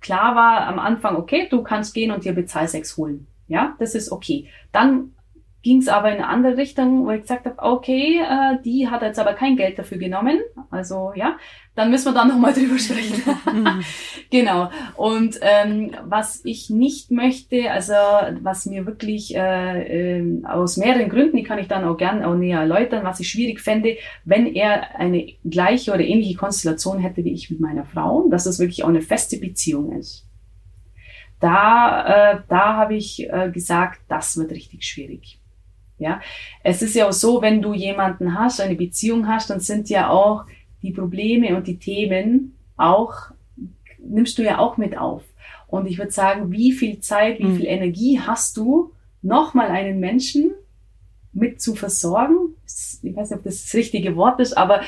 klar 0.00 0.34
war 0.34 0.66
am 0.68 0.78
Anfang, 0.78 1.16
okay, 1.16 1.48
du 1.50 1.62
kannst 1.62 1.92
gehen 1.94 2.10
und 2.10 2.24
dir 2.24 2.32
Bezahlsex 2.32 2.96
holen. 2.96 3.26
Ja, 3.50 3.74
das 3.78 3.94
ist 3.94 4.12
okay. 4.12 4.48
Dann 4.72 5.10
ging 5.62 5.78
es 5.78 5.88
aber 5.88 6.08
in 6.08 6.16
eine 6.16 6.28
andere 6.28 6.56
Richtung, 6.56 7.04
wo 7.04 7.10
ich 7.10 7.22
gesagt 7.22 7.44
habe, 7.44 7.56
okay, 7.58 8.20
äh, 8.20 8.62
die 8.64 8.88
hat 8.88 9.02
jetzt 9.02 9.18
aber 9.18 9.34
kein 9.34 9.56
Geld 9.56 9.78
dafür 9.78 9.98
genommen. 9.98 10.38
Also 10.70 11.12
ja, 11.14 11.36
dann 11.74 11.90
müssen 11.90 12.06
wir 12.06 12.14
dann 12.14 12.28
nochmal 12.32 12.54
drüber 12.54 12.78
sprechen. 12.78 13.22
genau. 14.30 14.70
Und 14.96 15.38
ähm, 15.42 15.90
was 16.04 16.40
ich 16.44 16.70
nicht 16.70 17.10
möchte, 17.10 17.70
also 17.70 17.92
was 18.40 18.64
mir 18.66 18.86
wirklich 18.86 19.34
äh, 19.36 20.18
ähm, 20.18 20.46
aus 20.46 20.78
mehreren 20.78 21.10
Gründen, 21.10 21.36
die 21.36 21.42
kann 21.42 21.58
ich 21.58 21.68
dann 21.68 21.84
auch 21.84 21.96
gerne 21.96 22.26
auch 22.26 22.36
näher 22.36 22.60
erläutern, 22.60 23.04
was 23.04 23.20
ich 23.20 23.28
schwierig 23.28 23.60
fände, 23.60 23.96
wenn 24.24 24.46
er 24.46 24.98
eine 24.98 25.26
gleiche 25.44 25.92
oder 25.92 26.00
ähnliche 26.00 26.38
Konstellation 26.38 27.00
hätte 27.00 27.24
wie 27.24 27.32
ich 27.32 27.50
mit 27.50 27.60
meiner 27.60 27.84
Frau, 27.84 28.28
dass 28.30 28.46
es 28.46 28.60
wirklich 28.60 28.84
auch 28.84 28.88
eine 28.88 29.02
feste 29.02 29.36
Beziehung 29.38 29.92
ist. 29.98 30.29
Da, 31.40 32.32
äh, 32.34 32.38
da 32.48 32.76
habe 32.76 32.94
ich 32.94 33.28
äh, 33.30 33.50
gesagt, 33.52 34.00
das 34.08 34.36
wird 34.36 34.50
richtig 34.52 34.84
schwierig. 34.84 35.38
Ja, 35.98 36.20
es 36.62 36.80
ist 36.82 36.94
ja 36.94 37.08
auch 37.08 37.12
so, 37.12 37.42
wenn 37.42 37.60
du 37.60 37.74
jemanden 37.74 38.38
hast, 38.38 38.60
eine 38.60 38.74
Beziehung 38.74 39.28
hast, 39.28 39.50
dann 39.50 39.60
sind 39.60 39.90
ja 39.90 40.08
auch 40.08 40.44
die 40.82 40.92
Probleme 40.92 41.54
und 41.56 41.66
die 41.66 41.78
Themen 41.78 42.56
auch, 42.76 43.14
nimmst 43.98 44.38
du 44.38 44.42
ja 44.42 44.58
auch 44.58 44.76
mit 44.78 44.96
auf. 44.96 45.22
Und 45.66 45.86
ich 45.86 45.98
würde 45.98 46.10
sagen, 46.10 46.50
wie 46.52 46.72
viel 46.72 47.00
Zeit, 47.00 47.38
wie 47.38 47.44
Mhm. 47.44 47.56
viel 47.56 47.66
Energie 47.66 48.18
hast 48.18 48.56
du, 48.56 48.92
nochmal 49.22 49.68
einen 49.68 50.00
Menschen 50.00 50.52
mit 51.32 51.60
zu 51.60 51.74
versorgen? 51.74 52.54
Ich 53.02 53.14
weiß 53.14 53.30
nicht, 53.30 53.38
ob 53.38 53.44
das 53.44 53.62
das 53.62 53.74
richtige 53.74 54.16
Wort 54.16 54.40
ist, 54.40 54.56
aber 54.56 54.80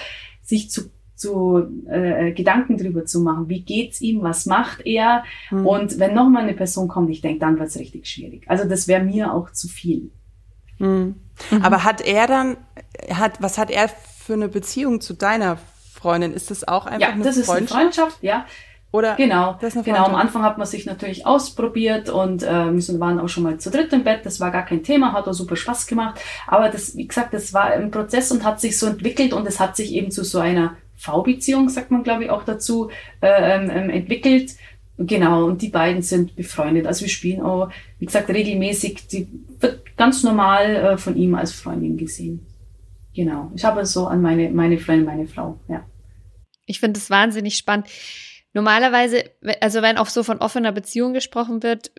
sich 0.42 0.70
zu, 0.70 0.90
zu 1.22 1.62
äh, 1.88 2.32
Gedanken 2.32 2.76
drüber 2.76 3.06
zu 3.06 3.20
machen. 3.20 3.48
Wie 3.48 3.62
geht's 3.62 4.00
ihm? 4.00 4.22
Was 4.22 4.46
macht 4.46 4.84
er? 4.84 5.24
Hm. 5.48 5.66
Und 5.66 5.98
wenn 5.98 6.14
nochmal 6.14 6.42
eine 6.42 6.54
Person 6.54 6.88
kommt, 6.88 7.10
ich 7.10 7.20
denke, 7.20 7.38
dann 7.38 7.58
wird's 7.58 7.78
richtig 7.78 8.06
schwierig. 8.06 8.44
Also 8.48 8.68
das 8.68 8.88
wäre 8.88 9.02
mir 9.02 9.32
auch 9.32 9.50
zu 9.52 9.68
viel. 9.68 10.10
Hm. 10.78 11.14
Aber 11.62 11.84
hat 11.84 12.00
er 12.00 12.26
dann, 12.26 12.56
hat, 13.10 13.40
was 13.40 13.56
hat 13.56 13.70
er 13.70 13.88
für 13.88 14.34
eine 14.34 14.48
Beziehung 14.48 15.00
zu 15.00 15.14
deiner 15.14 15.58
Freundin? 15.94 16.32
Ist 16.32 16.50
das 16.50 16.66
auch 16.66 16.86
einfach 16.86 17.00
ja, 17.00 17.08
eine 17.10 17.22
das 17.22 17.36
ist 17.36 17.48
eine 17.48 17.66
Freundschaft? 17.66 18.18
Ja. 18.22 18.46
Oder? 18.92 19.14
Genau, 19.16 19.58
genau. 19.84 20.04
Am. 20.04 20.14
Anfang 20.14 20.42
hat 20.42 20.58
man 20.58 20.66
sich 20.66 20.84
natürlich 20.84 21.24
ausprobiert 21.24 22.10
und 22.10 22.42
äh, 22.42 22.70
wir 22.70 23.00
waren 23.00 23.18
auch 23.20 23.28
schon 23.28 23.42
mal 23.42 23.56
zu 23.56 23.70
dritt 23.70 23.90
im 23.94 24.04
Bett. 24.04 24.26
Das 24.26 24.38
war 24.38 24.50
gar 24.50 24.66
kein 24.66 24.82
Thema, 24.82 25.14
hat 25.14 25.26
auch 25.26 25.32
super 25.32 25.56
Spaß 25.56 25.86
gemacht. 25.86 26.20
Aber 26.46 26.68
das, 26.68 26.94
wie 26.94 27.06
gesagt, 27.06 27.32
das 27.32 27.54
war 27.54 27.64
ein 27.64 27.90
Prozess 27.90 28.30
und 28.30 28.44
hat 28.44 28.60
sich 28.60 28.78
so 28.78 28.86
entwickelt 28.86 29.32
und 29.32 29.46
es 29.46 29.58
hat 29.60 29.76
sich 29.76 29.94
eben 29.94 30.10
zu 30.10 30.24
so 30.24 30.40
einer 30.40 30.76
V-Beziehung, 31.02 31.68
sagt 31.68 31.90
man, 31.90 32.02
glaube 32.02 32.24
ich, 32.24 32.30
auch 32.30 32.44
dazu, 32.44 32.90
äh, 33.20 33.26
ähm, 33.56 33.70
ähm, 33.70 33.90
entwickelt. 33.90 34.52
Genau, 34.98 35.46
und 35.46 35.62
die 35.62 35.70
beiden 35.70 36.02
sind 36.02 36.36
befreundet. 36.36 36.86
Also 36.86 37.02
wir 37.02 37.08
spielen 37.08 37.42
auch, 37.42 37.70
wie 37.98 38.06
gesagt, 38.06 38.28
regelmäßig. 38.28 39.08
Die 39.08 39.26
wird 39.58 39.96
ganz 39.96 40.22
normal 40.22 40.76
äh, 40.76 40.98
von 40.98 41.16
ihm 41.16 41.34
als 41.34 41.52
Freundin 41.52 41.96
gesehen. 41.96 42.46
Genau. 43.14 43.50
Ich 43.54 43.64
habe 43.64 43.80
es 43.80 43.92
so 43.92 44.06
an 44.06 44.22
meine, 44.22 44.50
meine 44.50 44.78
Freundin, 44.78 45.06
meine 45.06 45.26
Frau, 45.26 45.58
ja. 45.68 45.84
Ich 46.66 46.78
finde 46.78 46.98
es 46.98 47.10
wahnsinnig 47.10 47.56
spannend. 47.56 47.88
Normalerweise, 48.52 49.24
we- 49.40 49.60
also 49.60 49.82
wenn 49.82 49.98
auch 49.98 50.08
so 50.08 50.22
von 50.22 50.38
offener 50.38 50.72
Beziehung 50.72 51.14
gesprochen 51.14 51.62
wird, 51.62 51.90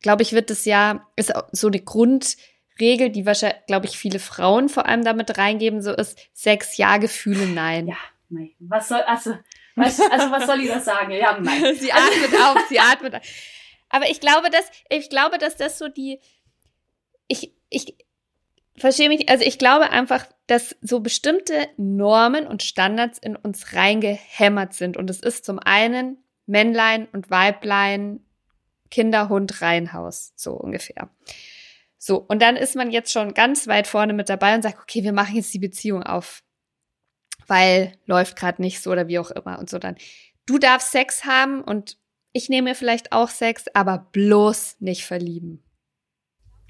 glaube 0.00 0.22
ich, 0.22 0.32
wird 0.32 0.50
das 0.50 0.64
ja, 0.64 1.06
ist 1.16 1.32
so 1.52 1.66
eine 1.66 1.80
Grundregel, 1.80 3.10
die 3.10 3.26
wahrscheinlich, 3.26 3.66
glaube 3.66 3.86
ich, 3.86 3.98
viele 3.98 4.18
Frauen 4.18 4.68
vor 4.68 4.86
allem 4.86 5.02
damit 5.02 5.38
reingeben, 5.38 5.82
so 5.82 5.92
ist 5.92 6.18
Sex, 6.34 6.76
ja, 6.76 6.98
Gefühle, 6.98 7.46
nein. 7.46 7.88
Ja, 7.88 7.96
nein. 8.34 8.50
Was 8.58 8.88
soll, 8.88 9.00
also, 9.00 9.36
was, 9.76 10.00
also 10.00 10.30
was 10.30 10.46
soll 10.46 10.60
ich 10.60 10.68
da 10.68 10.80
sagen? 10.80 11.12
Ja, 11.12 11.38
nein. 11.38 11.74
sie 11.78 11.92
atmet 11.92 12.40
auf, 12.40 12.58
sie 12.68 12.78
atmet 12.78 13.14
auf. 13.14 13.22
Aber 13.88 14.10
ich 14.10 14.20
glaube, 14.20 14.50
dass, 14.50 14.70
ich 14.90 15.08
glaube, 15.08 15.38
dass 15.38 15.56
das 15.56 15.78
so 15.78 15.88
die, 15.88 16.20
ich, 17.28 17.54
ich 17.70 17.96
verstehe 18.76 19.08
mich, 19.08 19.28
also 19.28 19.44
ich 19.44 19.58
glaube 19.58 19.90
einfach, 19.90 20.26
dass 20.46 20.76
so 20.80 21.00
bestimmte 21.00 21.68
Normen 21.76 22.46
und 22.46 22.62
Standards 22.62 23.18
in 23.18 23.36
uns 23.36 23.72
reingehämmert 23.72 24.74
sind. 24.74 24.96
Und 24.96 25.08
es 25.10 25.20
ist 25.20 25.44
zum 25.44 25.58
einen 25.58 26.18
Männlein 26.46 27.08
und 27.12 27.30
Weiblein, 27.30 28.20
Kinder, 28.90 29.28
Hund, 29.28 29.62
Reihenhaus, 29.62 30.32
so 30.36 30.52
ungefähr. 30.52 31.08
So, 31.98 32.18
und 32.18 32.42
dann 32.42 32.56
ist 32.56 32.76
man 32.76 32.90
jetzt 32.90 33.12
schon 33.12 33.32
ganz 33.32 33.66
weit 33.66 33.86
vorne 33.86 34.12
mit 34.12 34.28
dabei 34.28 34.54
und 34.54 34.62
sagt, 34.62 34.78
okay, 34.78 35.02
wir 35.02 35.12
machen 35.12 35.36
jetzt 35.36 35.54
die 35.54 35.58
Beziehung 35.58 36.02
auf, 36.02 36.43
weil 37.46 37.92
läuft 38.06 38.36
gerade 38.36 38.62
nicht 38.62 38.82
so 38.82 38.90
oder 38.90 39.08
wie 39.08 39.18
auch 39.18 39.30
immer 39.30 39.58
und 39.58 39.70
so 39.70 39.78
dann. 39.78 39.96
Du 40.46 40.58
darfst 40.58 40.92
Sex 40.92 41.24
haben 41.24 41.62
und 41.62 41.96
ich 42.32 42.48
nehme 42.48 42.70
mir 42.70 42.74
vielleicht 42.74 43.12
auch 43.12 43.28
Sex, 43.28 43.64
aber 43.74 44.08
bloß 44.12 44.76
nicht 44.80 45.04
verlieben. 45.04 45.62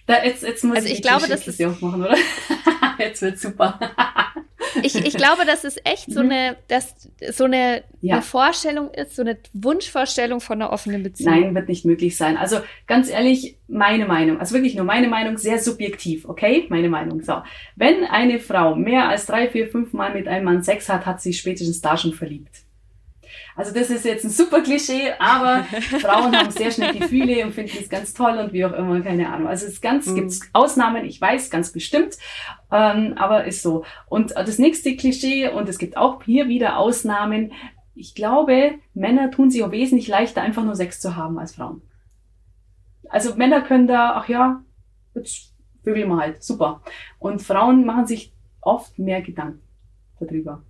Da, 0.06 0.22
jetzt, 0.22 0.42
jetzt 0.42 0.62
muss 0.64 0.76
Also 0.76 0.88
ich, 0.88 0.96
ich 0.96 1.02
glaube, 1.02 1.26
das 1.26 1.42
Klischeekiste 1.42 1.70
aufmachen, 1.70 2.04
oder? 2.04 2.16
jetzt 2.98 3.22
wird 3.22 3.38
super. 3.38 3.80
Ich, 4.82 4.94
ich 4.94 5.14
glaube, 5.14 5.44
dass 5.46 5.64
es 5.64 5.76
echt 5.84 6.10
so 6.12 6.22
Mhm. 6.22 6.30
eine, 6.30 6.56
dass 6.68 6.94
so 7.32 7.44
eine, 7.44 7.82
Ja. 8.00 8.14
eine 8.14 8.22
Vorstellung 8.22 8.90
ist, 8.92 9.14
so 9.16 9.22
eine 9.22 9.38
Wunschvorstellung 9.52 10.40
von 10.40 10.60
einer 10.60 10.72
offenen 10.72 11.02
Beziehung. 11.02 11.32
Nein, 11.32 11.54
wird 11.54 11.68
nicht 11.68 11.84
möglich 11.84 12.16
sein. 12.16 12.36
Also 12.36 12.58
ganz 12.86 13.08
ehrlich, 13.10 13.56
meine 13.68 14.06
Meinung, 14.06 14.40
also 14.40 14.54
wirklich 14.54 14.74
nur 14.74 14.84
meine 14.84 15.08
Meinung, 15.08 15.38
sehr 15.38 15.58
subjektiv, 15.58 16.28
okay? 16.28 16.66
Meine 16.68 16.88
Meinung. 16.88 17.22
So, 17.22 17.42
wenn 17.76 18.04
eine 18.04 18.38
Frau 18.40 18.74
mehr 18.74 19.08
als 19.08 19.26
drei, 19.26 19.48
vier, 19.48 19.68
fünf 19.68 19.92
Mal 19.92 20.12
mit 20.12 20.28
einem 20.28 20.44
Mann 20.44 20.62
Sex 20.62 20.88
hat, 20.88 21.06
hat 21.06 21.20
sie 21.22 21.32
spätestens 21.32 21.80
da 21.80 21.96
schon 21.96 22.12
verliebt. 22.12 22.63
Also 23.56 23.72
das 23.72 23.88
ist 23.90 24.04
jetzt 24.04 24.24
ein 24.24 24.30
super 24.30 24.60
Klischee, 24.62 25.12
aber 25.18 25.64
Frauen 26.00 26.36
haben 26.36 26.50
sehr 26.50 26.70
schnell 26.70 26.92
Gefühle 26.92 27.44
und 27.44 27.52
finden 27.52 27.76
es 27.80 27.88
ganz 27.88 28.12
toll 28.14 28.38
und 28.38 28.52
wie 28.52 28.64
auch 28.64 28.72
immer, 28.72 29.00
keine 29.00 29.32
Ahnung. 29.32 29.48
Also 29.48 29.66
es 29.66 29.80
ganz, 29.80 30.06
Mhm. 30.06 30.14
gibt's 30.16 30.40
Ausnahmen, 30.52 31.04
ich 31.04 31.20
weiß, 31.20 31.50
ganz 31.50 31.72
bestimmt, 31.72 32.16
ähm, 32.72 33.14
aber 33.16 33.44
ist 33.44 33.62
so. 33.62 33.84
Und 34.08 34.32
das 34.32 34.58
nächste 34.58 34.96
Klischee, 34.96 35.48
und 35.48 35.68
es 35.68 35.78
gibt 35.78 35.96
auch 35.96 36.22
hier 36.24 36.48
wieder 36.48 36.78
Ausnahmen, 36.78 37.52
ich 37.94 38.14
glaube, 38.16 38.72
Männer 38.92 39.30
tun 39.30 39.50
sich 39.50 39.62
auch 39.62 39.70
wesentlich 39.70 40.08
leichter, 40.08 40.42
einfach 40.42 40.64
nur 40.64 40.74
Sex 40.74 41.00
zu 41.00 41.14
haben 41.14 41.38
als 41.38 41.54
Frauen. 41.54 41.82
Also 43.08 43.36
Männer 43.36 43.60
können 43.60 43.86
da, 43.86 44.14
ach 44.16 44.28
ja, 44.28 44.62
jetzt 45.14 45.54
vögeln 45.84 46.08
wir 46.08 46.16
halt, 46.16 46.42
super. 46.42 46.82
Und 47.20 47.40
Frauen 47.42 47.84
machen 47.84 48.06
sich 48.06 48.32
oft 48.60 48.98
mehr 48.98 49.22
Gedanken 49.22 49.60
darüber. 50.18 50.62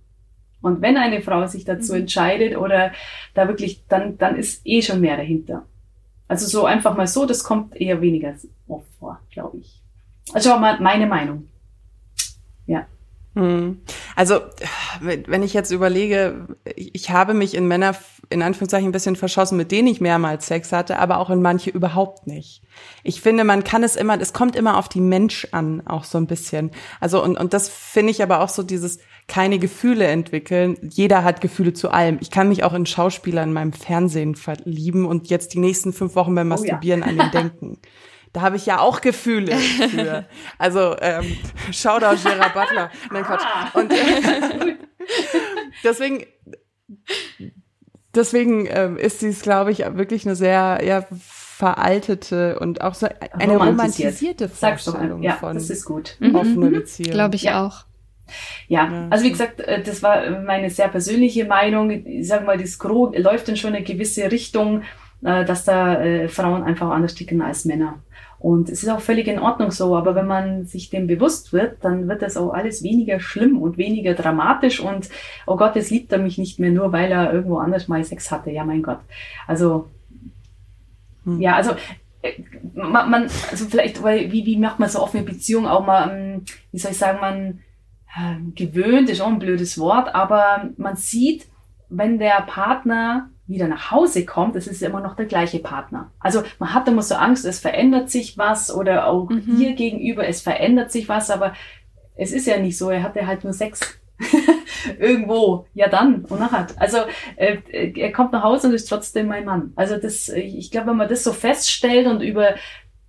Und 0.65 0.81
wenn 0.81 0.97
eine 0.97 1.21
Frau 1.21 1.45
sich 1.45 1.63
dazu 1.63 1.93
Mhm. 1.93 1.99
entscheidet 1.99 2.57
oder 2.57 2.91
da 3.35 3.47
wirklich, 3.47 3.83
dann, 3.87 4.17
dann 4.17 4.35
ist 4.35 4.61
eh 4.65 4.81
schon 4.81 4.99
mehr 4.99 5.15
dahinter. 5.15 5.63
Also 6.27 6.47
so 6.47 6.65
einfach 6.65 6.97
mal 6.97 7.05
so, 7.05 7.27
das 7.27 7.43
kommt 7.43 7.79
eher 7.79 8.01
weniger 8.01 8.33
oft 8.67 8.87
vor, 8.99 9.19
glaube 9.29 9.57
ich. 9.57 9.79
Also 10.33 10.51
auch 10.53 10.59
mal 10.59 10.79
meine 10.79 11.05
Meinung. 11.05 11.47
Hm. 13.35 13.81
Also, 14.15 14.39
wenn 15.01 15.43
ich 15.43 15.53
jetzt 15.53 15.71
überlege, 15.71 16.47
ich 16.73 17.09
habe 17.11 17.33
mich 17.33 17.53
in 17.53 17.67
Männer 17.67 17.95
in 18.29 18.41
Anführungszeichen 18.41 18.89
ein 18.89 18.93
bisschen 18.93 19.17
verschossen, 19.17 19.57
mit 19.57 19.71
denen 19.71 19.89
ich 19.89 19.99
mehrmals 20.01 20.47
Sex 20.47 20.71
hatte, 20.71 20.97
aber 20.97 21.19
auch 21.19 21.29
in 21.29 21.41
manche 21.41 21.69
überhaupt 21.69 22.27
nicht. 22.27 22.63
Ich 23.03 23.21
finde, 23.21 23.43
man 23.43 23.63
kann 23.65 23.83
es 23.83 23.97
immer, 23.97 24.19
es 24.19 24.33
kommt 24.33 24.55
immer 24.55 24.77
auf 24.77 24.87
die 24.87 25.01
Mensch 25.01 25.47
an, 25.51 25.85
auch 25.85 26.05
so 26.05 26.17
ein 26.17 26.27
bisschen. 26.27 26.71
Also, 27.01 27.21
und, 27.21 27.37
und 27.37 27.53
das 27.53 27.67
finde 27.67 28.11
ich 28.11 28.23
aber 28.23 28.39
auch 28.39 28.49
so 28.49 28.63
dieses 28.63 28.99
keine 29.27 29.57
Gefühle 29.59 30.05
entwickeln. 30.05 30.77
Jeder 30.83 31.23
hat 31.23 31.41
Gefühle 31.41 31.73
zu 31.73 31.89
allem. 31.89 32.17
Ich 32.21 32.29
kann 32.29 32.47
mich 32.49 32.63
auch 32.63 32.73
in 32.73 32.85
Schauspieler 32.85 33.41
in 33.43 33.53
meinem 33.53 33.73
Fernsehen 33.73 34.35
verlieben 34.35 35.05
und 35.05 35.29
jetzt 35.29 35.53
die 35.53 35.59
nächsten 35.59 35.93
fünf 35.93 36.15
Wochen 36.15 36.35
beim 36.35 36.47
Oh 36.51 36.55
ja. 36.55 36.61
Masturbieren 36.61 37.01
an 37.03 37.17
den 37.17 37.31
denken. 37.31 37.79
Da 38.33 38.41
habe 38.41 38.57
ich 38.57 38.65
ja 38.65 38.79
auch 38.79 39.01
Gefühle 39.01 39.55
für. 39.55 40.25
Also 40.59 40.95
ähm, 41.01 41.37
Shoutout 41.71 42.21
Gerard 42.21 42.53
Butler. 42.53 42.91
Nein, 43.11 43.23
Quatsch. 43.23 43.43
Und 43.73 43.91
äh, 43.93 43.95
deswegen, 45.83 46.25
deswegen 48.13 48.67
ähm, 48.69 48.97
ist 48.97 49.21
dies, 49.21 49.41
glaube 49.41 49.71
ich, 49.71 49.79
wirklich 49.79 50.25
eine 50.25 50.35
sehr 50.35 50.81
ja, 50.83 51.05
veraltete 51.19 52.59
und 52.59 52.81
auch 52.81 52.93
so 52.93 53.07
eine 53.07 53.53
Romantisiert. 53.53 53.61
romantisierte 53.61 54.49
Vorstellung. 54.49 55.23
Ja, 55.23 55.37
von 55.37 55.55
das 55.55 55.69
ist 55.69 55.85
gut. 55.85 56.17
Mhm. 56.19 56.35
offener 56.35 56.69
Beziehung. 56.69 57.11
Glaube 57.13 57.35
ich 57.35 57.43
Ja. 57.43 57.65
auch. 57.65 57.85
Ja, 58.67 58.85
ja, 58.85 59.07
also 59.09 59.23
wie 59.25 59.31
gesagt, 59.31 59.61
äh, 59.61 59.81
das 59.81 60.01
war 60.03 60.29
meine 60.41 60.69
sehr 60.69 60.87
persönliche 60.87 61.45
Meinung. 61.45 61.89
Ich 61.91 62.27
sage 62.27 62.45
mal, 62.45 62.57
das 62.57 62.79
Gros 62.79 63.17
läuft 63.17 63.49
in 63.49 63.57
schon 63.57 63.73
eine 63.73 63.83
gewisse 63.83 64.31
Richtung, 64.31 64.81
äh, 65.23 65.45
dass 65.45 65.65
da 65.65 66.01
äh, 66.01 66.27
Frauen 66.27 66.63
einfach 66.63 66.89
anders 66.89 67.15
ticken 67.15 67.41
als 67.41 67.65
Männer. 67.65 67.99
Und 68.39 68.69
es 68.69 68.83
ist 68.83 68.89
auch 68.89 68.99
völlig 68.99 69.27
in 69.27 69.39
Ordnung 69.39 69.71
so, 69.71 69.95
aber 69.95 70.13
wenn 70.13 70.27
man 70.27 70.65
sich 70.65 70.89
dem 70.89 71.07
bewusst 71.07 71.51
wird, 71.53 71.83
dann 71.83 72.07
wird 72.07 72.21
das 72.21 72.37
auch 72.37 72.53
alles 72.53 72.83
weniger 72.83 73.19
schlimm 73.19 73.59
und 73.59 73.77
weniger 73.77 74.13
dramatisch 74.13 74.79
und 74.79 75.09
oh 75.47 75.55
Gott, 75.55 75.75
jetzt 75.75 75.89
liebt 75.89 76.11
er 76.11 76.19
mich 76.19 76.37
nicht 76.37 76.59
mehr 76.59 76.69
nur, 76.69 76.91
weil 76.91 77.11
er 77.11 77.33
irgendwo 77.33 77.57
anders 77.57 77.87
mal 77.87 78.03
Sex 78.03 78.29
hatte. 78.31 78.51
Ja, 78.51 78.63
mein 78.63 78.83
Gott. 78.83 78.99
Also, 79.47 79.87
hm. 81.23 81.41
ja, 81.41 81.55
also 81.55 81.71
man, 82.73 83.09
man, 83.09 83.23
also 83.23 83.65
vielleicht, 83.65 84.03
weil, 84.03 84.31
wie, 84.31 84.45
wie 84.45 84.57
macht 84.57 84.79
man 84.79 84.89
so 84.89 85.01
offene 85.01 85.23
Beziehungen 85.23 85.67
auch 85.67 85.85
mal, 85.85 86.09
ähm, 86.11 86.45
wie 86.71 86.79
soll 86.79 86.91
ich 86.91 86.97
sagen, 86.97 87.19
man 87.21 87.59
äh, 88.15 88.35
gewöhnt, 88.55 89.09
ist 89.09 89.21
auch 89.21 89.27
ein 89.27 89.39
blödes 89.39 89.77
Wort, 89.77 90.13
aber 90.13 90.69
man 90.77 90.95
sieht, 90.95 91.47
wenn 91.89 92.17
der 92.19 92.41
Partner 92.41 93.29
wieder 93.47 93.67
nach 93.67 93.91
Hause 93.91 94.25
kommt, 94.25 94.55
es 94.55 94.67
ist 94.67 94.81
immer 94.81 95.01
noch 95.01 95.15
der 95.15 95.25
gleiche 95.25 95.59
Partner. 95.59 96.11
Also 96.19 96.43
man 96.57 96.73
hat 96.73 96.87
immer 96.87 97.03
so 97.03 97.15
Angst, 97.15 97.45
es 97.45 97.59
verändert 97.59 98.09
sich 98.09 98.37
was 98.37 98.73
oder 98.73 99.07
auch 99.07 99.29
mhm. 99.29 99.57
dir 99.57 99.73
gegenüber, 99.73 100.27
es 100.27 100.41
verändert 100.41 100.91
sich 100.91 101.07
was, 101.07 101.29
aber 101.29 101.53
es 102.15 102.31
ist 102.31 102.47
ja 102.47 102.57
nicht 102.57 102.77
so, 102.77 102.89
er 102.89 103.03
hatte 103.03 103.27
halt 103.27 103.43
nur 103.43 103.53
Sex. 103.53 103.99
Irgendwo, 104.99 105.65
ja 105.73 105.89
dann 105.89 106.23
und 106.25 106.39
nachher. 106.39 106.67
Also 106.77 106.99
äh, 107.35 107.57
er 107.67 108.11
kommt 108.13 108.31
nach 108.31 108.43
Hause 108.43 108.67
und 108.67 108.73
ist 108.73 108.87
trotzdem 108.87 109.27
mein 109.27 109.43
Mann. 109.43 109.73
Also 109.75 109.97
das, 109.97 110.29
ich 110.29 110.71
glaube, 110.71 110.87
wenn 110.87 110.97
man 110.97 111.09
das 111.09 111.23
so 111.23 111.33
feststellt 111.33 112.07
und 112.07 112.21
über 112.21 112.55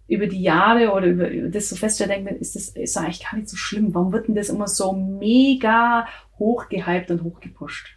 über 0.08 0.26
die 0.26 0.42
Jahre 0.42 0.92
oder 0.92 1.06
über, 1.06 1.28
über 1.28 1.48
das 1.48 1.68
so 1.68 1.76
man, 1.80 2.36
ist 2.36 2.54
das 2.54 2.68
ist 2.68 2.96
eigentlich 2.96 3.24
gar 3.24 3.36
nicht 3.36 3.48
so 3.48 3.56
schlimm. 3.56 3.94
Warum 3.94 4.12
wird 4.12 4.28
denn 4.28 4.34
das 4.34 4.48
immer 4.48 4.68
so 4.68 4.92
mega 4.92 6.06
hochgehypt 6.38 7.10
und 7.10 7.24
hochgepusht? 7.24 7.96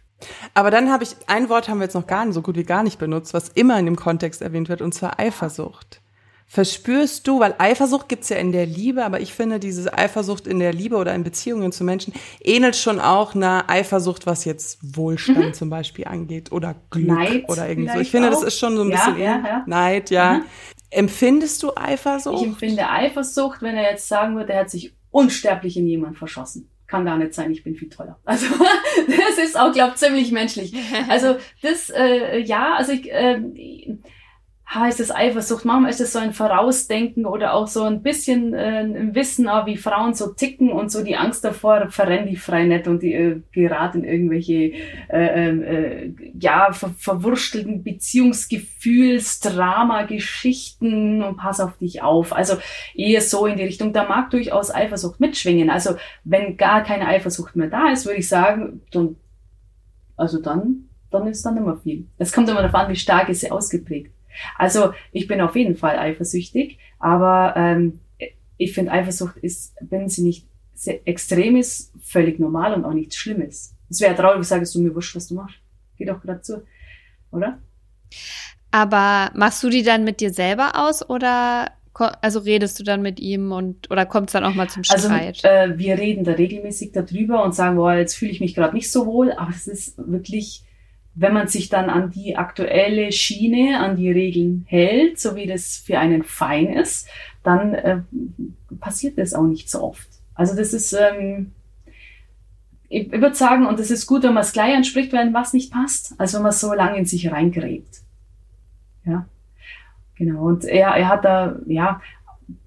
Aber 0.54 0.70
dann 0.70 0.90
habe 0.90 1.04
ich, 1.04 1.16
ein 1.28 1.48
Wort 1.48 1.68
haben 1.68 1.78
wir 1.78 1.84
jetzt 1.84 1.94
noch 1.94 2.06
gar 2.06 2.24
nicht, 2.24 2.34
so 2.34 2.42
gut 2.42 2.56
wie 2.56 2.64
gar 2.64 2.82
nicht 2.82 2.98
benutzt, 2.98 3.32
was 3.32 3.48
immer 3.48 3.78
in 3.78 3.86
dem 3.86 3.96
Kontext 3.96 4.42
erwähnt 4.42 4.68
wird, 4.68 4.82
und 4.82 4.92
zwar 4.92 5.18
Eifersucht. 5.18 6.02
Verspürst 6.52 7.28
du, 7.28 7.38
weil 7.38 7.54
Eifersucht 7.58 8.08
gibt's 8.08 8.28
ja 8.28 8.36
in 8.36 8.50
der 8.50 8.66
Liebe, 8.66 9.04
aber 9.04 9.20
ich 9.20 9.32
finde, 9.32 9.60
diese 9.60 9.96
Eifersucht 9.96 10.48
in 10.48 10.58
der 10.58 10.72
Liebe 10.72 10.96
oder 10.96 11.14
in 11.14 11.22
Beziehungen 11.22 11.70
zu 11.70 11.84
Menschen 11.84 12.12
ähnelt 12.40 12.74
schon 12.74 12.98
auch 12.98 13.36
einer 13.36 13.70
Eifersucht, 13.70 14.26
was 14.26 14.44
jetzt 14.44 14.80
Wohlstand 14.82 15.38
mhm. 15.38 15.54
zum 15.54 15.70
Beispiel 15.70 16.08
angeht 16.08 16.50
oder 16.50 16.74
Glück 16.90 17.06
Neid 17.06 17.48
oder 17.48 17.68
irgendwie 17.68 17.92
so. 17.92 18.00
Ich 18.00 18.10
finde, 18.10 18.28
auch. 18.30 18.32
das 18.32 18.42
ist 18.42 18.58
schon 18.58 18.76
so 18.76 18.82
ein 18.82 18.90
ja, 18.90 18.96
bisschen 18.96 19.22
ja, 19.22 19.42
ja. 19.46 19.64
Neid, 19.66 20.10
ja. 20.10 20.38
Mhm. 20.38 20.44
Empfindest 20.90 21.62
du 21.62 21.76
Eifersucht? 21.76 22.40
Ich 22.40 22.46
empfinde 22.46 22.88
Eifersucht, 22.88 23.62
wenn 23.62 23.76
er 23.76 23.90
jetzt 23.90 24.08
sagen 24.08 24.36
würde, 24.36 24.52
er 24.52 24.60
hat 24.60 24.70
sich 24.70 24.92
unsterblich 25.10 25.76
in 25.76 25.86
jemanden 25.86 26.16
verschossen 26.16 26.68
kann 26.90 27.04
gar 27.04 27.16
nicht 27.16 27.32
sein, 27.34 27.52
ich 27.52 27.62
bin 27.62 27.76
viel 27.76 27.88
toller. 27.88 28.18
Also 28.24 28.46
das 29.06 29.38
ist 29.42 29.58
auch, 29.58 29.72
glaube 29.72 29.94
ziemlich 29.94 30.32
menschlich. 30.32 30.74
Also 31.08 31.36
das, 31.62 31.88
äh, 31.90 32.40
ja, 32.40 32.74
also 32.74 32.92
ich, 32.92 33.10
äh, 33.10 33.40
heißt 34.72 35.00
es 35.00 35.10
Eifersucht. 35.10 35.64
Manchmal 35.64 35.90
ist 35.90 36.00
es 36.00 36.12
so 36.12 36.20
ein 36.20 36.32
Vorausdenken 36.32 37.26
oder 37.26 37.54
auch 37.54 37.66
so 37.66 37.82
ein 37.82 38.02
bisschen 38.02 38.54
äh, 38.54 38.84
ein 38.84 39.14
Wissen, 39.16 39.48
auch 39.48 39.66
wie 39.66 39.76
Frauen 39.76 40.14
so 40.14 40.32
ticken 40.32 40.70
und 40.70 40.92
so 40.92 41.02
die 41.02 41.16
Angst 41.16 41.44
davor, 41.44 41.88
verrennen 41.88 42.28
die 42.28 42.36
frei 42.36 42.66
nicht 42.66 42.86
und 42.86 43.02
die 43.02 43.12
äh, 43.12 43.40
geraten 43.50 44.04
in 44.04 44.10
irgendwelche 44.10 44.72
äh, 45.08 45.48
ähm, 45.48 45.62
äh, 45.62 46.12
ja 46.38 46.72
ver 46.72 46.90
verwurstelten 46.96 47.82
Beziehungsgefühls, 47.82 49.40
Drama, 49.40 50.02
Geschichten 50.02 51.22
und 51.22 51.36
pass 51.36 51.58
auf 51.58 51.76
dich 51.78 52.02
auf. 52.02 52.32
Also 52.32 52.54
eher 52.94 53.22
so 53.22 53.46
in 53.46 53.56
die 53.56 53.64
Richtung, 53.64 53.92
da 53.92 54.04
mag 54.04 54.30
durchaus 54.30 54.72
Eifersucht 54.72 55.18
mitschwingen. 55.18 55.68
Also 55.68 55.96
wenn 56.22 56.56
gar 56.56 56.84
keine 56.84 57.08
Eifersucht 57.08 57.56
mehr 57.56 57.68
da 57.68 57.90
ist, 57.90 58.06
würde 58.06 58.20
ich 58.20 58.28
sagen, 58.28 58.82
dann, 58.92 59.16
also 60.16 60.40
dann, 60.40 60.88
dann 61.10 61.26
ist 61.26 61.44
dann 61.44 61.56
immer 61.56 61.76
viel. 61.76 62.06
Es 62.18 62.32
kommt 62.32 62.48
immer 62.48 62.62
darauf 62.62 62.74
an, 62.76 62.88
wie 62.92 62.96
stark 62.96 63.28
ist 63.30 63.40
sie 63.40 63.50
ausgeprägt. 63.50 64.12
Also 64.56 64.92
ich 65.12 65.26
bin 65.26 65.40
auf 65.40 65.56
jeden 65.56 65.76
Fall 65.76 65.98
eifersüchtig, 65.98 66.78
aber 66.98 67.54
ähm, 67.56 68.00
ich 68.56 68.74
finde 68.74 68.92
Eifersucht 68.92 69.36
ist, 69.38 69.74
wenn 69.80 70.08
sie 70.08 70.22
nicht 70.22 70.46
extrem 71.04 71.56
ist, 71.56 71.92
völlig 72.00 72.38
normal 72.38 72.74
und 72.74 72.84
auch 72.84 72.92
nichts 72.92 73.16
Schlimmes. 73.16 73.74
Es 73.88 74.00
wäre 74.00 74.14
traurig, 74.14 74.44
sagst 74.44 74.74
du 74.74 74.80
mir 74.80 74.94
wurscht, 74.94 75.16
was 75.16 75.28
du 75.28 75.34
machst. 75.34 75.56
Geh 75.96 76.04
doch 76.04 76.22
gerade 76.22 76.40
zu, 76.42 76.62
oder? 77.30 77.58
Aber 78.70 79.30
machst 79.34 79.62
du 79.62 79.68
die 79.68 79.82
dann 79.82 80.04
mit 80.04 80.20
dir 80.20 80.32
selber 80.32 80.72
aus 80.74 81.08
oder 81.08 81.72
also 82.22 82.40
redest 82.40 82.78
du 82.78 82.84
dann 82.84 83.02
mit 83.02 83.20
ihm 83.20 83.52
und 83.52 83.90
oder 83.90 84.06
kommt 84.06 84.28
es 84.28 84.32
dann 84.32 84.44
auch 84.44 84.54
mal 84.54 84.68
zum 84.68 84.82
also, 84.88 85.08
Streit? 85.08 85.44
Also 85.44 85.72
äh, 85.74 85.78
wir 85.78 85.98
reden 85.98 86.24
da 86.24 86.32
regelmäßig 86.32 86.92
darüber 86.92 87.42
und 87.44 87.54
sagen, 87.54 87.76
boah, 87.76 87.94
jetzt 87.94 88.14
fühle 88.14 88.30
ich 88.30 88.40
mich 88.40 88.54
gerade 88.54 88.74
nicht 88.74 88.90
so 88.90 89.06
wohl, 89.06 89.32
aber 89.32 89.50
es 89.50 89.66
ist 89.66 89.98
wirklich 89.98 90.64
wenn 91.14 91.32
man 91.32 91.48
sich 91.48 91.68
dann 91.68 91.90
an 91.90 92.10
die 92.10 92.36
aktuelle 92.36 93.12
Schiene, 93.12 93.80
an 93.80 93.96
die 93.96 94.10
Regeln 94.10 94.64
hält, 94.68 95.18
so 95.18 95.34
wie 95.36 95.46
das 95.46 95.76
für 95.76 95.98
einen 95.98 96.22
fein 96.22 96.72
ist, 96.72 97.08
dann 97.42 97.74
äh, 97.74 98.00
passiert 98.78 99.18
das 99.18 99.34
auch 99.34 99.46
nicht 99.46 99.70
so 99.70 99.82
oft. 99.82 100.08
Also 100.34 100.56
das 100.56 100.72
ist, 100.72 100.92
ähm, 100.92 101.52
ich, 102.88 103.10
würde 103.10 103.34
sagen, 103.34 103.66
und 103.66 103.78
das 103.78 103.90
ist 103.90 104.06
gut, 104.06 104.22
wenn 104.22 104.34
man 104.34 104.42
es 104.42 104.52
gleich 104.52 104.74
anspricht, 104.74 105.12
wenn 105.12 105.34
was 105.34 105.52
nicht 105.52 105.72
passt, 105.72 106.14
als 106.18 106.34
wenn 106.34 106.42
man 106.42 106.52
so 106.52 106.72
lange 106.74 106.98
in 106.98 107.06
sich 107.06 107.30
reingräbt. 107.30 108.00
Ja, 109.04 109.26
genau. 110.14 110.44
Und 110.44 110.64
er, 110.64 110.88
er 110.90 111.08
hat 111.08 111.24
da, 111.24 111.56
ja, 111.66 112.00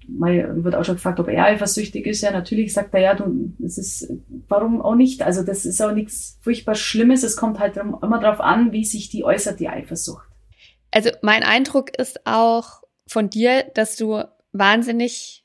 mal 0.08 0.64
wird 0.64 0.74
auch 0.74 0.84
schon 0.84 0.96
gefragt, 0.96 1.20
ob 1.20 1.28
er 1.28 1.44
eifersüchtig 1.44 2.06
ist. 2.06 2.22
Ja, 2.22 2.30
natürlich 2.30 2.72
sagt 2.72 2.94
er, 2.94 3.00
ja, 3.00 3.14
du, 3.14 3.52
das 3.58 3.78
ist, 3.78 4.12
warum 4.48 4.80
auch 4.80 4.94
nicht? 4.94 5.22
Also 5.22 5.42
das 5.42 5.64
ist 5.64 5.80
auch 5.82 5.92
nichts 5.92 6.38
furchtbar 6.40 6.74
Schlimmes. 6.74 7.22
Es 7.22 7.36
kommt 7.36 7.58
halt 7.58 7.76
immer 7.76 8.20
darauf 8.20 8.40
an, 8.40 8.72
wie 8.72 8.84
sich 8.84 9.08
die 9.08 9.24
äußert, 9.24 9.60
die 9.60 9.68
Eifersucht. 9.68 10.26
Also 10.90 11.10
mein 11.22 11.42
Eindruck 11.42 11.98
ist 11.98 12.26
auch 12.26 12.82
von 13.06 13.28
dir, 13.28 13.64
dass 13.74 13.96
du 13.96 14.22
wahnsinnig 14.52 15.44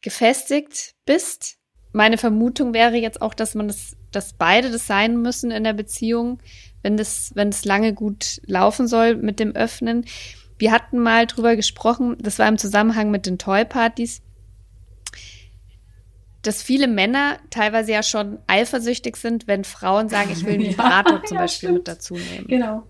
gefestigt 0.00 0.94
bist. 1.04 1.58
Meine 1.92 2.18
Vermutung 2.18 2.74
wäre 2.74 2.96
jetzt 2.96 3.20
auch, 3.22 3.34
dass 3.34 3.54
man 3.54 3.68
das, 3.68 3.96
dass 4.12 4.32
beide 4.32 4.70
das 4.70 4.86
sein 4.86 5.20
müssen 5.20 5.50
in 5.50 5.64
der 5.64 5.72
Beziehung, 5.72 6.38
wenn 6.82 6.96
das, 6.96 7.32
wenn 7.34 7.48
es 7.48 7.64
lange 7.64 7.92
gut 7.94 8.40
laufen 8.46 8.86
soll 8.86 9.16
mit 9.16 9.40
dem 9.40 9.54
Öffnen. 9.54 10.04
Wir 10.58 10.72
hatten 10.72 10.98
mal 10.98 11.26
drüber 11.26 11.56
gesprochen, 11.56 12.16
das 12.20 12.38
war 12.38 12.48
im 12.48 12.58
Zusammenhang 12.58 13.10
mit 13.10 13.26
den 13.26 13.38
Toy-Partys, 13.38 14.22
dass 16.42 16.62
viele 16.62 16.88
Männer 16.88 17.38
teilweise 17.50 17.92
ja 17.92 18.02
schon 18.02 18.38
eifersüchtig 18.46 19.16
sind, 19.16 19.46
wenn 19.46 19.64
Frauen 19.64 20.08
sagen, 20.08 20.30
ich 20.32 20.44
will 20.44 20.54
einen 20.54 20.70
Vibrator 20.70 21.18
ja, 21.18 21.24
zum 21.24 21.36
ja, 21.36 21.42
Beispiel 21.42 21.68
stimmt. 21.68 21.78
mit 21.78 21.88
dazu 21.88 22.14
nehmen. 22.14 22.46
Genau. 22.48 22.86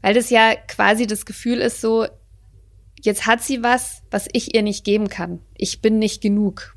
Weil 0.00 0.14
das 0.14 0.30
ja 0.30 0.54
quasi 0.56 1.06
das 1.06 1.24
Gefühl 1.24 1.58
ist 1.58 1.80
so, 1.80 2.06
jetzt 3.00 3.26
hat 3.26 3.42
sie 3.42 3.62
was, 3.62 4.02
was 4.10 4.28
ich 4.32 4.54
ihr 4.54 4.62
nicht 4.62 4.84
geben 4.84 5.08
kann. 5.08 5.40
Ich 5.56 5.80
bin 5.80 5.98
nicht 5.98 6.20
genug. 6.20 6.76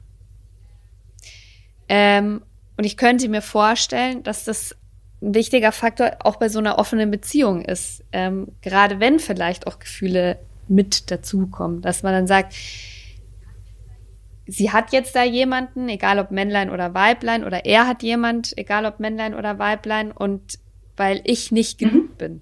Ähm, 1.87 2.43
und 2.77 2.83
ich 2.83 2.97
könnte 2.97 3.29
mir 3.29 3.41
vorstellen, 3.41 4.23
dass 4.23 4.43
das 4.43 4.75
ein 5.21 5.33
wichtiger 5.33 5.71
Faktor 5.71 6.17
auch 6.19 6.35
bei 6.37 6.49
so 6.49 6.59
einer 6.59 6.77
offenen 6.77 7.11
Beziehung 7.11 7.63
ist. 7.63 8.03
Ähm, 8.11 8.47
gerade 8.61 8.99
wenn 8.99 9.19
vielleicht 9.19 9.67
auch 9.67 9.79
Gefühle 9.79 10.39
mit 10.67 11.11
dazukommen, 11.11 11.81
dass 11.81 12.03
man 12.03 12.13
dann 12.13 12.27
sagt, 12.27 12.53
sie 14.47 14.71
hat 14.71 14.91
jetzt 14.91 15.15
da 15.15 15.23
jemanden, 15.23 15.89
egal 15.89 16.19
ob 16.19 16.31
Männlein 16.31 16.69
oder 16.69 16.93
Weiblein, 16.93 17.43
oder 17.43 17.65
er 17.65 17.87
hat 17.87 18.03
jemand, 18.03 18.57
egal 18.57 18.85
ob 18.85 18.99
Männlein 18.99 19.33
oder 19.33 19.59
Weiblein, 19.59 20.11
und 20.11 20.59
weil 20.97 21.21
ich 21.25 21.51
nicht 21.51 21.81
mhm. 21.81 21.85
genug 21.89 22.17
bin. 22.17 22.41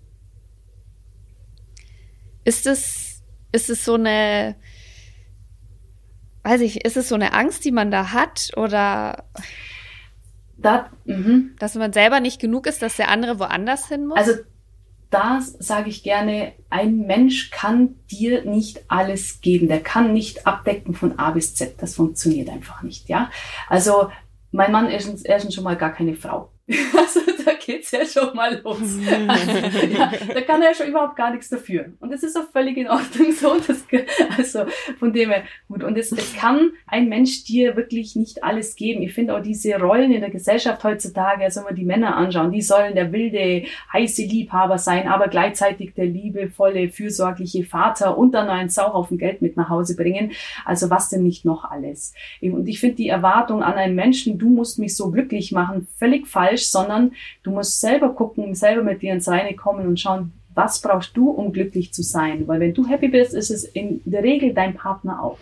Ist 2.44 2.68
es, 2.68 3.24
ist 3.52 3.70
es 3.70 3.86
so 3.86 3.96
eine, 3.96 4.56
weiß 6.44 6.62
ich, 6.62 6.84
ist 6.84 6.98
es 6.98 7.10
so 7.10 7.16
eine 7.16 7.34
Angst, 7.34 7.64
die 7.64 7.72
man 7.72 7.90
da 7.90 8.12
hat, 8.12 8.52
oder? 8.58 9.26
Da, 10.64 10.90
mhm. 11.06 11.52
Dass 11.60 11.76
man 11.76 11.94
selber 11.94 12.20
nicht 12.20 12.42
genug 12.42 12.66
ist, 12.66 12.82
dass 12.82 12.96
der 12.96 13.10
andere 13.10 13.40
woanders 13.40 13.88
hin 13.88 14.08
muss? 14.08 14.18
Also 14.18 14.32
da 15.12 15.40
sage 15.42 15.90
ich 15.90 16.02
gerne, 16.02 16.54
ein 16.72 17.00
Mensch 17.06 17.52
kann 17.52 17.96
dir 18.10 18.46
nicht 18.46 18.86
alles 18.88 19.42
geben. 19.42 19.68
Der 19.68 19.82
kann 19.82 20.14
nicht 20.14 20.48
abdecken 20.48 20.96
von 20.96 21.20
A 21.20 21.32
bis 21.32 21.54
Z. 21.54 21.76
Das 21.80 21.96
funktioniert 21.96 22.50
einfach 22.50 22.82
nicht, 22.82 23.10
ja. 23.10 23.30
Also 23.70 24.10
mein 24.52 24.72
Mann 24.72 24.90
ist 24.90 25.26
erstens 25.26 25.54
schon 25.54 25.64
mal 25.64 25.78
gar 25.78 25.92
keine 25.92 26.16
Frau. 26.16 26.53
also 26.98 27.20
da 27.44 27.54
geht's 27.54 27.92
ja 27.92 28.06
schon 28.06 28.36
mal 28.36 28.62
los. 28.64 28.80
Ja, 29.94 30.12
da 30.34 30.42
kann 30.42 30.62
er 30.62 30.70
ja 30.70 30.74
schon 30.74 30.88
überhaupt 30.88 31.16
gar 31.16 31.32
nichts 31.32 31.50
dafür. 31.50 31.94
Und 32.00 32.12
das 32.12 32.24
ist 32.24 32.38
auch 32.38 32.50
völlig 32.52 32.78
in 32.78 32.88
Ordnung 32.88 33.32
so. 33.32 33.56
Das, 33.68 33.84
also 34.38 34.66
von 34.98 35.14
dem 35.14 35.30
her 35.30 35.44
gut. 35.68 35.84
Und 35.84 35.98
es, 35.98 36.12
es 36.12 36.36
kann 36.36 36.72
ein 36.88 37.10
Mensch 37.10 37.44
dir 37.44 37.76
wirklich 37.76 38.16
nicht 38.16 38.44
alles 38.44 38.76
geben. 38.76 39.02
Ich 39.04 39.14
finde 39.14 39.36
auch 39.36 39.42
diese 39.42 39.76
Rollen 39.76 40.12
in 40.12 40.22
der 40.22 40.30
Gesellschaft 40.30 40.84
heutzutage, 40.84 41.44
also 41.44 41.62
wenn 41.62 41.70
wir 41.70 41.76
die 41.76 41.86
Männer 41.86 42.16
anschauen, 42.16 42.52
die 42.52 42.62
sollen 42.62 42.96
der 42.96 43.12
wilde, 43.12 43.68
heiße 43.92 44.24
Liebhaber 44.24 44.78
sein, 44.78 45.08
aber 45.08 45.28
gleichzeitig 45.28 45.94
der 45.94 46.06
liebevolle, 46.06 46.90
fürsorgliche 46.90 47.64
Vater 47.64 48.18
und 48.18 48.32
dann 48.34 48.48
noch 48.48 48.54
einen 48.54 48.70
Sauhaufen 48.70 49.18
Geld 49.18 49.42
mit 49.42 49.58
nach 49.58 49.70
Hause 49.70 49.96
bringen. 49.96 50.32
Also 50.66 50.90
was 50.90 51.10
denn 51.10 51.24
nicht 51.24 51.46
noch 51.46 51.66
alles? 51.66 52.14
Und 52.42 52.68
ich 52.68 52.80
finde 52.80 52.96
die 52.96 53.10
Erwartung 53.10 53.64
an 53.64 53.74
einen 53.74 53.96
Menschen, 53.96 54.38
du 54.38 54.50
musst 54.50 54.80
mich 54.80 54.96
so 54.96 55.12
glücklich 55.12 55.52
machen, 55.52 55.88
völlig 55.98 56.28
falsch, 56.28 56.63
sondern 56.70 57.14
du 57.44 57.52
musst 57.52 57.80
selber 57.80 58.14
gucken, 58.14 58.56
selber 58.56 58.84
mit 58.84 59.02
dir 59.02 59.14
ins 59.14 59.28
Reine 59.28 59.56
kommen 59.56 59.88
und 59.88 60.00
schauen, 60.00 60.34
was 60.56 60.82
brauchst 60.82 61.18
du, 61.18 61.30
um 61.30 61.52
glücklich 61.52 61.94
zu 61.94 62.04
sein? 62.04 62.48
Weil 62.48 62.60
wenn 62.60 62.74
du 62.74 62.88
happy 62.88 63.08
bist, 63.08 63.34
ist 63.34 63.50
es 63.50 63.64
in 63.64 64.02
der 64.06 64.24
Regel 64.24 64.54
dein 64.54 64.76
Partner 64.76 65.24
auch. 65.24 65.38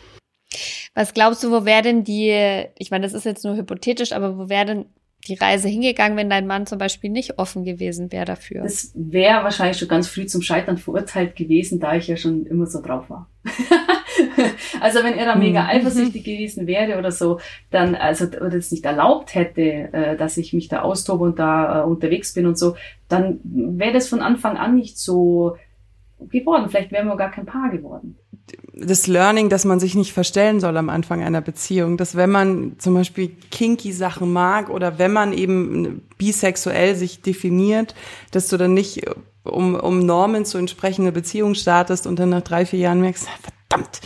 Was 0.94 1.14
glaubst 1.14 1.44
du, 1.44 1.52
wo 1.52 1.66
wäre 1.66 1.84
denn 1.84 2.04
die, 2.04 2.66
ich 2.78 2.92
meine, 2.92 3.04
das 3.04 3.14
ist 3.14 3.26
jetzt 3.26 3.46
nur 3.46 3.56
hypothetisch, 3.56 4.12
aber 4.12 4.38
wo 4.38 4.50
wäre 4.50 4.66
denn 4.66 4.86
die 5.28 5.36
Reise 5.36 5.68
hingegangen, 5.68 6.18
wenn 6.18 6.30
dein 6.30 6.48
Mann 6.48 6.66
zum 6.66 6.80
Beispiel 6.80 7.10
nicht 7.10 7.38
offen 7.40 7.64
gewesen 7.64 8.12
wäre 8.12 8.26
dafür? 8.26 8.64
Das 8.64 8.92
wäre 8.96 9.44
wahrscheinlich 9.44 9.78
schon 9.78 9.88
ganz 9.88 10.08
früh 10.08 10.26
zum 10.26 10.42
Scheitern 10.42 10.78
verurteilt 10.78 11.36
gewesen, 11.36 11.80
da 11.80 11.96
ich 11.96 12.08
ja 12.08 12.18
schon 12.18 12.46
immer 12.46 12.66
so 12.66 12.82
drauf 12.82 13.10
war. 13.10 13.30
also 14.82 15.04
wenn 15.04 15.18
er 15.18 15.26
da 15.26 15.36
mega 15.36 15.64
mhm. 15.64 15.70
eifersüchtig 15.70 16.24
gewesen 16.24 16.66
wäre 16.66 16.98
oder 16.98 17.12
so, 17.12 17.40
dann, 17.70 17.96
also 17.96 18.26
oder 18.26 18.56
es 18.56 18.72
nicht 18.72 18.84
erlaubt 18.84 19.36
hätte, 19.36 19.62
äh, 19.62 20.18
dass 20.18 20.38
ich 20.38 20.54
mich 20.54 20.68
da 20.68 20.82
austobe 20.82 21.24
und 21.24 21.40
da 21.40 21.82
äh, 21.82 21.86
unterwegs 21.86 22.34
bin 22.34 22.48
und 22.48 22.58
so, 22.58 22.76
dann 23.08 23.40
wäre 23.44 23.94
das 23.94 24.10
von 24.10 24.22
Anfang 24.22 24.58
an 24.58 24.76
nicht 24.76 24.98
so 24.98 25.56
geworden. 26.20 26.70
Vielleicht 26.70 26.92
wären 26.92 27.08
wir 27.08 27.16
gar 27.16 27.32
kein 27.32 27.46
Paar 27.46 27.70
geworden. 27.70 28.18
Das 28.74 29.06
Learning, 29.06 29.50
dass 29.50 29.66
man 29.66 29.80
sich 29.80 29.96
nicht 29.96 30.14
verstellen 30.14 30.60
soll 30.60 30.76
am 30.76 30.90
Anfang 30.90 31.22
einer 31.22 31.42
Beziehung, 31.42 31.98
dass 31.98 32.16
wenn 32.16 32.32
man 32.32 32.76
zum 32.80 32.96
Beispiel 32.96 33.32
kinky 33.52 33.92
Sachen 33.92 34.34
mag 34.34 34.70
oder 34.70 34.98
wenn 34.98 35.14
man 35.14 35.32
eben 35.32 36.02
bisexuell 36.18 36.96
sich 36.96 37.22
definiert, 37.22 37.94
dass 38.32 38.48
du 38.48 38.58
dann 38.58 38.74
nicht 38.74 39.06
um, 39.44 39.76
um 39.76 40.00
Normen 40.00 40.46
zu 40.46 40.58
entsprechen 40.58 41.04
eine 41.04 41.12
Beziehung 41.12 41.54
startest 41.54 42.08
und 42.08 42.18
dann 42.20 42.30
nach 42.30 42.42
drei, 42.42 42.66
vier 42.66 42.80
Jahren 42.80 43.02
merkst, 43.02 43.28
verdammt, 43.70 44.02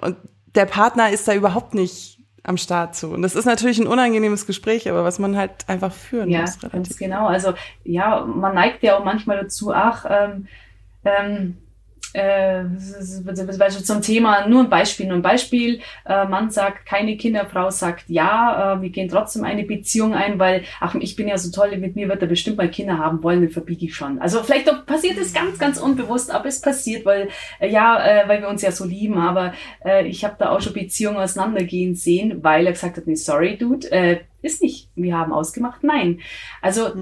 und 0.00 0.16
der 0.54 0.66
Partner 0.66 1.10
ist 1.10 1.28
da 1.28 1.34
überhaupt 1.34 1.74
nicht 1.74 2.18
am 2.42 2.56
Start 2.56 2.94
zu. 2.94 3.08
Und 3.08 3.22
das 3.22 3.34
ist 3.34 3.44
natürlich 3.44 3.78
ein 3.78 3.86
unangenehmes 3.86 4.46
Gespräch, 4.46 4.88
aber 4.88 5.04
was 5.04 5.18
man 5.18 5.36
halt 5.36 5.68
einfach 5.68 5.92
führen 5.92 6.30
ja, 6.30 6.40
muss. 6.40 6.62
Ja, 6.62 6.68
ganz 6.68 6.96
genau. 6.96 7.26
Also 7.26 7.52
ja, 7.84 8.24
man 8.24 8.54
neigt 8.54 8.82
ja 8.82 8.98
auch 8.98 9.04
manchmal 9.04 9.36
dazu, 9.36 9.72
ach, 9.72 10.06
ähm, 10.08 10.48
ähm, 11.04 11.58
äh, 12.14 12.64
zum 13.82 14.02
Thema, 14.02 14.46
nur 14.46 14.62
ein 14.62 14.70
Beispiel, 14.70 15.06
nur 15.06 15.16
ein 15.16 15.22
Beispiel. 15.22 15.80
Äh, 16.06 16.26
Mann 16.26 16.50
sagt 16.50 16.86
keine 16.86 17.16
Kinder, 17.16 17.46
Frau 17.46 17.70
sagt 17.70 18.04
ja, 18.08 18.74
äh, 18.74 18.82
wir 18.82 18.90
gehen 18.90 19.08
trotzdem 19.08 19.44
eine 19.44 19.64
Beziehung 19.64 20.14
ein, 20.14 20.38
weil, 20.38 20.64
ach, 20.80 20.94
ich 20.94 21.16
bin 21.16 21.28
ja 21.28 21.36
so 21.36 21.50
toll, 21.50 21.76
mit 21.76 21.96
mir 21.96 22.08
wird 22.08 22.22
er 22.22 22.28
bestimmt 22.28 22.56
mal 22.56 22.70
Kinder 22.70 22.98
haben 22.98 23.22
wollen, 23.22 23.42
dann 23.42 23.50
verbiege 23.50 23.86
ich 23.86 23.94
schon. 23.94 24.18
Also 24.20 24.42
vielleicht 24.42 24.86
passiert 24.86 25.18
es 25.18 25.32
ganz, 25.32 25.58
ganz 25.58 25.78
unbewusst, 25.78 26.30
aber 26.30 26.46
es 26.46 26.60
passiert, 26.60 27.04
weil, 27.04 27.28
äh, 27.60 27.68
ja, 27.68 27.98
weil 28.26 28.40
wir 28.40 28.48
uns 28.48 28.62
ja 28.62 28.72
so 28.72 28.84
lieben, 28.84 29.18
aber 29.18 29.52
ich 30.04 30.24
habe 30.24 30.36
da 30.38 30.50
auch 30.50 30.60
schon 30.60 30.72
Beziehungen 30.72 31.18
auseinandergehen 31.18 31.94
sehen, 31.94 32.42
weil 32.42 32.66
er 32.66 32.72
gesagt 32.72 32.96
hat, 32.96 33.06
nee, 33.06 33.14
sorry, 33.14 33.56
Dude, 33.56 33.86
ist 34.42 34.62
nicht. 34.62 34.88
Wir 34.94 35.16
haben 35.16 35.32
ausgemacht, 35.32 35.82
nein. 35.84 36.20
Also 36.62 36.92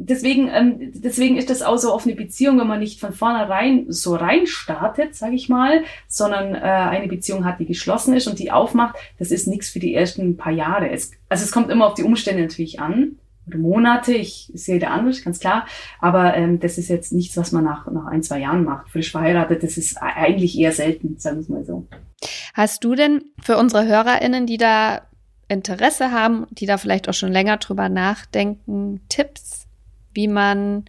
deswegen, 0.00 0.48
ähm, 0.48 0.92
deswegen 0.94 1.36
ist 1.36 1.50
das 1.50 1.62
auch 1.62 1.76
so 1.76 1.92
offene 1.92 2.14
Beziehung, 2.14 2.58
wenn 2.58 2.66
man 2.66 2.80
nicht 2.80 3.00
von 3.00 3.12
vornherein 3.12 3.86
so 3.88 4.14
rein 4.14 4.46
startet, 4.46 5.14
sage 5.14 5.34
ich 5.34 5.48
mal, 5.48 5.84
sondern 6.08 6.54
äh, 6.54 6.58
eine 6.58 7.08
Beziehung 7.08 7.44
hat, 7.44 7.60
die 7.60 7.66
geschlossen 7.66 8.14
ist 8.14 8.26
und 8.26 8.38
die 8.38 8.50
aufmacht, 8.50 8.96
das 9.18 9.30
ist 9.30 9.46
nichts 9.46 9.68
für 9.68 9.78
die 9.78 9.94
ersten 9.94 10.36
paar 10.36 10.52
Jahre. 10.52 10.90
Es, 10.90 11.12
also 11.28 11.44
es 11.44 11.52
kommt 11.52 11.70
immer 11.70 11.86
auf 11.86 11.94
die 11.94 12.02
Umstände 12.02 12.42
natürlich 12.42 12.80
an. 12.80 13.16
Oder 13.46 13.58
Monate, 13.58 14.12
ich 14.12 14.50
sehe 14.54 14.78
da 14.78 14.88
anders, 14.88 15.24
ganz 15.24 15.40
klar. 15.40 15.66
Aber 16.00 16.34
ähm, 16.36 16.60
das 16.60 16.78
ist 16.78 16.88
jetzt 16.88 17.12
nichts, 17.12 17.36
was 17.36 17.52
man 17.52 17.64
nach, 17.64 17.90
nach 17.90 18.06
ein, 18.06 18.22
zwei 18.22 18.38
Jahren 18.38 18.64
macht. 18.64 18.90
Frisch 18.90 19.10
verheiratet, 19.10 19.62
das 19.62 19.76
ist 19.76 19.96
eigentlich 20.00 20.58
eher 20.58 20.72
selten, 20.72 21.18
sagen 21.18 21.36
wir 21.36 21.42
es 21.42 21.48
mal 21.48 21.64
so. 21.64 21.86
Hast 22.54 22.84
du 22.84 22.94
denn 22.94 23.24
für 23.42 23.56
unsere 23.56 23.86
HörerInnen, 23.86 24.46
die 24.46 24.58
da 24.58 25.02
Interesse 25.48 26.12
haben, 26.12 26.46
die 26.50 26.66
da 26.66 26.78
vielleicht 26.78 27.08
auch 27.08 27.14
schon 27.14 27.32
länger 27.32 27.56
drüber 27.56 27.88
nachdenken, 27.88 29.00
Tipps, 29.08 29.59
wie 30.12 30.28
man 30.28 30.84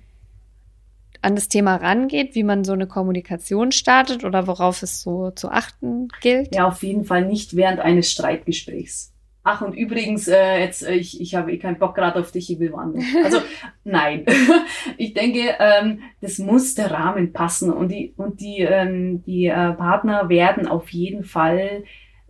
an 1.22 1.36
das 1.36 1.48
Thema 1.48 1.76
rangeht, 1.76 2.36
wie 2.36 2.44
man 2.44 2.64
so 2.64 2.74
eine 2.74 2.88
Kommunikation 2.88 3.72
startet 3.72 4.24
oder 4.24 4.48
worauf 4.48 4.82
es 4.82 5.02
so 5.02 5.32
zu 5.32 5.50
achten 5.50 6.08
gilt? 6.22 6.56
Ja, 6.56 6.68
auf 6.68 6.82
jeden 6.84 7.06
Fall 7.06 7.26
nicht 7.26 7.56
während 7.56 7.80
eines 7.80 8.12
Streitgesprächs. 8.12 9.14
Ach, 9.44 9.62
und 9.62 9.74
übrigens, 9.74 10.28
äh, 10.28 10.60
jetzt, 10.60 10.84
äh, 10.84 10.94
ich, 10.94 11.20
ich 11.20 11.34
habe 11.34 11.52
eh 11.52 11.58
keinen 11.58 11.80
Bock 11.80 11.96
gerade 11.96 12.20
auf 12.20 12.32
dich, 12.32 12.52
ich 12.52 12.60
will 12.60 12.72
woanders. 12.72 13.04
Also, 13.24 13.40
nein. 13.84 14.26
ich 14.98 15.14
denke, 15.14 15.56
ähm, 15.60 16.02
das 16.22 16.38
muss 16.38 16.76
der 16.76 16.92
Rahmen 16.92 17.34
passen 17.34 17.74
und 17.74 17.90
die, 17.90 18.14
und 18.18 18.40
die, 18.40 18.60
ähm, 18.60 19.24
die 19.24 19.48
äh, 19.48 19.74
Partner 19.74 20.30
werden 20.30 20.68
auf 20.68 20.90
jeden 20.90 21.24
Fall 21.24 21.84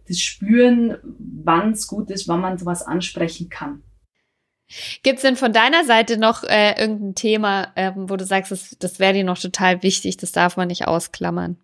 das 0.08 0.20
spüren, 0.20 0.98
wann 1.04 1.72
es 1.72 1.88
gut 1.88 2.10
ist, 2.12 2.28
wann 2.28 2.42
man 2.42 2.58
sowas 2.58 2.82
ansprechen 2.82 3.50
kann. 3.50 3.84
Gibt's 5.04 5.22
denn 5.22 5.36
von 5.36 5.54
deiner 5.54 5.84
Seite 5.84 6.18
noch 6.18 6.44
äh, 6.44 6.80
irgendein 6.80 7.16
Thema, 7.16 7.72
ähm, 7.76 8.10
wo 8.10 8.16
du 8.16 8.26
sagst, 8.26 8.52
das, 8.52 8.78
das 8.80 9.00
wäre 9.00 9.14
dir 9.14 9.24
noch 9.24 9.38
total 9.38 9.84
wichtig, 9.84 10.18
das 10.18 10.32
darf 10.32 10.58
man 10.58 10.68
nicht 10.68 10.88
ausklammern? 10.88 11.58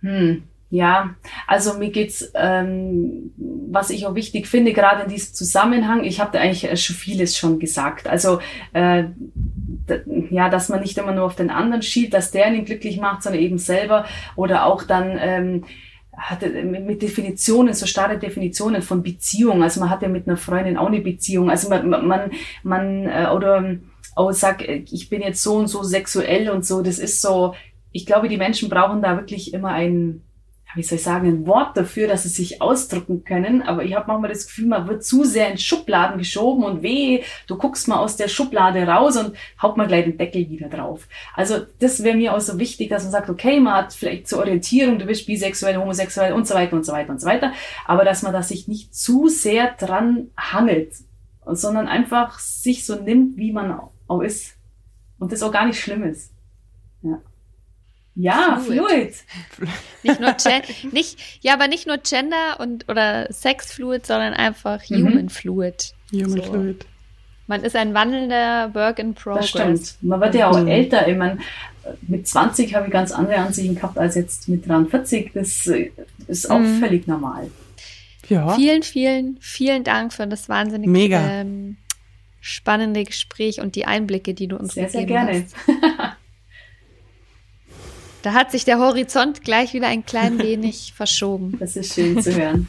Hm, 0.00 0.44
ja, 0.70 1.14
also 1.46 1.74
mir 1.74 1.90
geht's, 1.90 2.30
ähm, 2.34 3.32
was 3.36 3.90
ich 3.90 4.06
auch 4.06 4.14
wichtig 4.14 4.46
finde, 4.46 4.72
gerade 4.72 5.02
in 5.02 5.10
diesem 5.10 5.34
Zusammenhang, 5.34 6.04
ich 6.04 6.20
habe 6.20 6.30
da 6.32 6.40
eigentlich 6.40 6.64
äh, 6.64 6.76
schon 6.76 6.96
vieles 6.96 7.36
schon 7.36 7.58
gesagt. 7.58 8.06
Also 8.06 8.40
äh, 8.72 9.04
ja, 10.30 10.48
dass 10.48 10.68
man 10.68 10.80
nicht 10.80 10.96
immer 10.96 11.12
nur 11.12 11.24
auf 11.24 11.36
den 11.36 11.50
anderen 11.50 11.82
schielt, 11.82 12.14
dass 12.14 12.30
der 12.30 12.52
ihn 12.52 12.64
glücklich 12.64 13.00
macht, 13.00 13.22
sondern 13.22 13.42
eben 13.42 13.58
selber 13.58 14.06
oder 14.36 14.64
auch 14.64 14.84
dann 14.84 15.18
ähm, 15.20 15.64
hatte 16.16 16.48
mit 16.64 17.02
Definitionen, 17.02 17.74
so 17.74 17.86
starre 17.86 18.18
Definitionen 18.18 18.82
von 18.82 19.02
Beziehung. 19.02 19.62
Also 19.62 19.80
man 19.80 19.90
hat 19.90 20.02
ja 20.02 20.08
mit 20.08 20.26
einer 20.26 20.36
Freundin 20.36 20.76
auch 20.76 20.88
eine 20.88 21.00
Beziehung. 21.00 21.50
Also 21.50 21.68
man, 21.68 21.88
man, 21.88 22.30
man 22.62 23.06
äh, 23.06 23.28
oder 23.34 23.76
auch 24.16 24.32
sagt, 24.32 24.62
ich 24.62 25.08
bin 25.08 25.22
jetzt 25.22 25.42
so 25.42 25.56
und 25.56 25.68
so 25.68 25.82
sexuell 25.82 26.50
und 26.50 26.64
so. 26.64 26.82
Das 26.82 26.98
ist 26.98 27.22
so, 27.22 27.54
ich 27.92 28.06
glaube, 28.06 28.28
die 28.28 28.36
Menschen 28.36 28.68
brauchen 28.68 29.02
da 29.02 29.16
wirklich 29.16 29.54
immer 29.54 29.70
ein, 29.70 30.22
wie 30.74 30.82
soll 30.82 30.96
ich 30.96 31.04
sagen, 31.04 31.28
ein 31.28 31.46
Wort 31.46 31.76
dafür, 31.76 32.08
dass 32.08 32.22
sie 32.22 32.28
sich 32.28 32.62
ausdrücken 32.62 33.24
können. 33.24 33.62
Aber 33.62 33.84
ich 33.84 33.94
habe 33.94 34.06
manchmal 34.06 34.30
das 34.30 34.46
Gefühl, 34.46 34.66
man 34.66 34.86
wird 34.86 35.04
zu 35.04 35.24
sehr 35.24 35.50
in 35.50 35.58
Schubladen 35.58 36.18
geschoben 36.18 36.64
und 36.64 36.82
weh, 36.82 37.22
du 37.46 37.56
guckst 37.56 37.88
mal 37.88 37.98
aus 37.98 38.16
der 38.16 38.28
Schublade 38.28 38.86
raus 38.86 39.16
und 39.16 39.36
haut 39.60 39.76
mal 39.76 39.86
gleich 39.86 40.04
den 40.04 40.18
Deckel 40.18 40.48
wieder 40.48 40.68
drauf. 40.68 41.08
Also 41.34 41.58
das 41.78 42.02
wäre 42.02 42.16
mir 42.16 42.34
auch 42.34 42.40
so 42.40 42.58
wichtig, 42.58 42.88
dass 42.90 43.02
man 43.02 43.12
sagt, 43.12 43.30
okay, 43.30 43.60
man 43.60 43.74
hat 43.74 43.92
vielleicht 43.92 44.28
zur 44.28 44.40
Orientierung, 44.40 44.98
du 44.98 45.06
bist 45.06 45.26
bisexuell, 45.26 45.76
homosexuell 45.76 46.32
und 46.32 46.46
so 46.46 46.54
weiter 46.54 46.76
und 46.76 46.84
so 46.84 46.92
weiter 46.92 47.10
und 47.10 47.20
so 47.20 47.26
weiter. 47.26 47.52
Aber 47.86 48.04
dass 48.04 48.22
man 48.22 48.32
da 48.32 48.42
sich 48.42 48.68
nicht 48.68 48.94
zu 48.94 49.28
sehr 49.28 49.74
dran 49.78 50.28
hangelt, 50.36 50.94
sondern 51.46 51.88
einfach 51.88 52.38
sich 52.38 52.86
so 52.86 52.96
nimmt, 52.96 53.36
wie 53.36 53.52
man 53.52 53.80
auch 54.06 54.20
ist. 54.20 54.56
Und 55.18 55.32
das 55.32 55.42
auch 55.42 55.52
gar 55.52 55.66
nicht 55.66 55.80
schlimm 55.80 56.02
ist. 56.04 56.32
Ja. 57.02 57.18
Ja, 58.16 58.60
fluid. 58.62 59.14
fluid. 59.50 59.70
Nicht 60.02 60.20
nur 60.20 60.34
nicht, 60.92 61.18
ja, 61.42 61.54
aber 61.54 61.68
nicht 61.68 61.86
nur 61.86 61.98
Gender 61.98 62.58
und 62.58 62.88
oder 62.88 63.32
Sex 63.32 63.72
fluid, 63.72 64.04
sondern 64.04 64.34
einfach 64.34 64.80
mhm. 64.88 65.06
Human 65.06 65.28
fluid. 65.28 65.94
Human 66.12 66.30
so. 66.30 66.42
fluid. 66.42 66.86
Man 67.46 67.62
ist 67.62 67.76
ein 67.76 67.94
wandelnder 67.94 68.74
Work 68.74 68.98
in 68.98 69.14
Progress. 69.14 69.52
Das 69.52 69.62
stimmt. 69.62 69.94
Man 70.02 70.20
wird 70.20 70.34
ja 70.34 70.50
auch 70.50 70.60
mhm. 70.60 70.68
älter. 70.68 71.08
Ich 71.08 71.16
meine, 71.16 71.38
mit 72.02 72.26
20 72.26 72.74
habe 72.74 72.86
ich 72.86 72.92
ganz 72.92 73.12
andere 73.12 73.38
Ansichten 73.38 73.74
gehabt 73.74 73.98
als 73.98 74.14
jetzt 74.14 74.48
mit 74.48 74.68
43. 74.68 75.32
Das 75.34 75.68
ist 76.26 76.50
auch 76.50 76.58
mhm. 76.58 76.80
völlig 76.80 77.06
normal. 77.06 77.50
Ja. 78.28 78.54
Vielen, 78.54 78.82
vielen, 78.82 79.38
vielen 79.40 79.82
Dank 79.82 80.12
für 80.12 80.26
das 80.26 80.48
wahnsinnig 80.48 80.88
Mega. 80.88 81.20
Ähm, 81.20 81.76
spannende 82.40 83.04
Gespräch 83.04 83.60
und 83.60 83.74
die 83.74 83.86
Einblicke, 83.86 84.34
die 84.34 84.46
du 84.46 84.56
uns 84.56 84.74
sehr, 84.74 84.86
gegeben 84.86 85.08
sehr 85.08 85.42
gerne. 85.66 86.16
Da 88.22 88.34
hat 88.34 88.50
sich 88.50 88.64
der 88.64 88.78
Horizont 88.78 89.42
gleich 89.42 89.72
wieder 89.72 89.86
ein 89.86 90.04
klein 90.04 90.38
wenig 90.42 90.92
verschoben. 90.94 91.56
Das 91.58 91.76
ist 91.76 91.94
schön 91.94 92.22
zu 92.22 92.34
hören. 92.34 92.68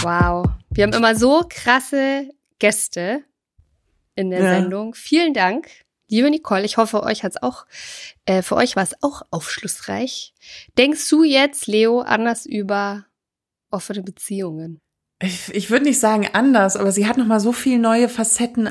Wow. 0.00 0.46
Wir 0.70 0.84
haben 0.84 0.92
immer 0.92 1.14
so 1.14 1.44
krasse 1.48 2.28
Gäste 2.58 3.22
in 4.16 4.30
der 4.30 4.42
ja. 4.42 4.54
Sendung. 4.54 4.94
Vielen 4.94 5.32
Dank, 5.32 5.68
liebe 6.08 6.28
Nicole. 6.28 6.64
Ich 6.64 6.76
hoffe, 6.76 7.04
euch 7.04 7.22
hat's 7.22 7.40
auch, 7.40 7.66
äh, 8.24 8.42
für 8.42 8.56
euch 8.56 8.74
war 8.74 8.82
es 8.82 9.00
auch 9.00 9.22
aufschlussreich. 9.30 10.34
Denkst 10.76 11.08
du 11.08 11.22
jetzt, 11.22 11.68
Leo, 11.68 12.00
anders 12.00 12.46
über 12.46 13.06
offene 13.70 14.02
Beziehungen? 14.02 14.80
ich, 15.22 15.54
ich 15.54 15.70
würde 15.70 15.84
nicht 15.84 16.00
sagen 16.00 16.28
anders, 16.32 16.76
aber 16.76 16.90
sie 16.90 17.06
hat 17.06 17.16
noch 17.16 17.26
mal 17.26 17.40
so 17.40 17.52
viel 17.52 17.78
neue 17.78 18.08
Facetten 18.08 18.66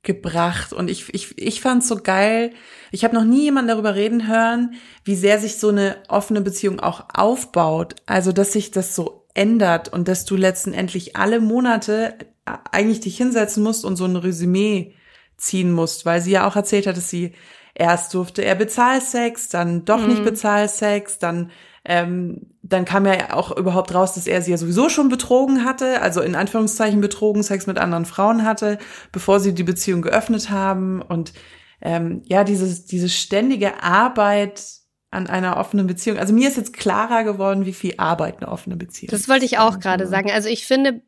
aufgebracht 0.00 0.72
und 0.72 0.90
ich 0.90 1.12
ich 1.14 1.36
ich 1.36 1.60
fand's 1.60 1.88
so 1.88 1.96
geil. 1.96 2.52
Ich 2.90 3.04
habe 3.04 3.14
noch 3.14 3.24
nie 3.24 3.42
jemanden 3.42 3.68
darüber 3.68 3.94
reden 3.94 4.26
hören, 4.28 4.74
wie 5.04 5.14
sehr 5.14 5.38
sich 5.38 5.58
so 5.58 5.68
eine 5.68 5.96
offene 6.08 6.40
Beziehung 6.40 6.80
auch 6.80 7.04
aufbaut. 7.12 7.96
Also 8.06 8.32
dass 8.32 8.52
sich 8.52 8.70
das 8.70 8.94
so 8.94 9.26
ändert 9.34 9.92
und 9.92 10.08
dass 10.08 10.24
du 10.24 10.36
letztendlich 10.36 11.16
alle 11.16 11.40
Monate 11.40 12.14
eigentlich 12.44 13.00
dich 13.00 13.16
hinsetzen 13.16 13.62
musst 13.62 13.84
und 13.84 13.96
so 13.96 14.06
ein 14.06 14.16
Resümee 14.16 14.94
ziehen 15.36 15.70
musst, 15.72 16.04
weil 16.04 16.20
sie 16.20 16.32
ja 16.32 16.48
auch 16.48 16.56
erzählt 16.56 16.86
hat, 16.86 16.96
dass 16.96 17.10
sie 17.10 17.32
erst 17.74 18.12
durfte 18.14 18.42
er 18.42 18.56
Bezahlsex, 18.56 19.48
dann 19.48 19.84
doch 19.84 20.04
nicht 20.06 20.20
Mhm. 20.20 20.24
Bezahlsex, 20.24 21.18
dann 21.18 21.50
ähm, 21.84 22.54
dann 22.62 22.84
kam 22.84 23.06
ja 23.06 23.32
auch 23.32 23.56
überhaupt 23.56 23.94
raus, 23.94 24.14
dass 24.14 24.26
er 24.26 24.42
sie 24.42 24.50
ja 24.50 24.56
sowieso 24.56 24.88
schon 24.88 25.08
betrogen 25.08 25.64
hatte, 25.64 26.02
also 26.02 26.20
in 26.20 26.34
Anführungszeichen 26.34 27.00
betrogen, 27.00 27.42
Sex 27.42 27.66
mit 27.66 27.78
anderen 27.78 28.04
Frauen 28.04 28.44
hatte, 28.44 28.78
bevor 29.12 29.40
sie 29.40 29.54
die 29.54 29.64
Beziehung 29.64 30.02
geöffnet 30.02 30.50
haben. 30.50 31.00
Und 31.00 31.32
ähm, 31.80 32.22
ja, 32.26 32.44
dieses, 32.44 32.84
diese 32.84 33.08
ständige 33.08 33.82
Arbeit 33.82 34.62
an 35.10 35.26
einer 35.26 35.56
offenen 35.56 35.86
Beziehung. 35.86 36.18
Also 36.18 36.32
mir 36.32 36.48
ist 36.48 36.56
jetzt 36.56 36.72
klarer 36.72 37.24
geworden, 37.24 37.66
wie 37.66 37.72
viel 37.72 37.94
Arbeit 37.96 38.38
eine 38.38 38.48
offene 38.48 38.76
Beziehung 38.76 39.10
Das 39.10 39.28
wollte 39.28 39.44
ich 39.44 39.58
auch 39.58 39.74
ist. 39.74 39.80
gerade 39.80 40.06
sagen. 40.06 40.30
Also 40.30 40.48
ich 40.48 40.66
finde, 40.66 41.02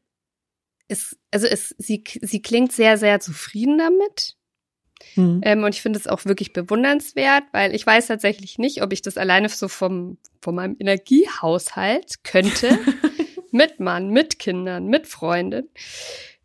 es, 0.88 1.16
also 1.30 1.46
es, 1.46 1.74
sie, 1.78 2.02
sie 2.20 2.42
klingt 2.42 2.72
sehr, 2.72 2.98
sehr 2.98 3.20
zufrieden 3.20 3.78
damit. 3.78 4.36
Hm. 5.14 5.40
Ähm, 5.44 5.64
und 5.64 5.74
ich 5.74 5.82
finde 5.82 5.98
es 5.98 6.06
auch 6.06 6.24
wirklich 6.24 6.52
bewundernswert, 6.52 7.44
weil 7.52 7.74
ich 7.74 7.86
weiß 7.86 8.06
tatsächlich 8.06 8.58
nicht, 8.58 8.82
ob 8.82 8.92
ich 8.92 9.02
das 9.02 9.16
alleine 9.16 9.48
so 9.48 9.68
vom, 9.68 10.18
von 10.40 10.54
meinem 10.54 10.76
Energiehaushalt 10.78 12.24
könnte. 12.24 12.78
mit 13.52 13.80
Mann, 13.80 14.08
mit 14.08 14.38
Kindern, 14.38 14.86
mit 14.86 15.06
Freundin. 15.06 15.68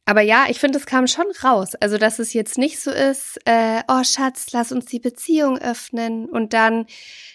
Aber 0.05 0.21
ja, 0.21 0.45
ich 0.49 0.59
finde, 0.59 0.77
es 0.77 0.85
kam 0.85 1.07
schon 1.07 1.25
raus. 1.43 1.75
Also, 1.75 1.97
dass 1.97 2.19
es 2.19 2.33
jetzt 2.33 2.57
nicht 2.57 2.79
so 2.79 2.91
ist, 2.91 3.39
äh, 3.45 3.81
oh 3.89 4.03
Schatz, 4.03 4.47
lass 4.51 4.71
uns 4.71 4.85
die 4.85 4.99
Beziehung 4.99 5.57
öffnen. 5.57 6.29
Und 6.29 6.53
dann 6.53 6.85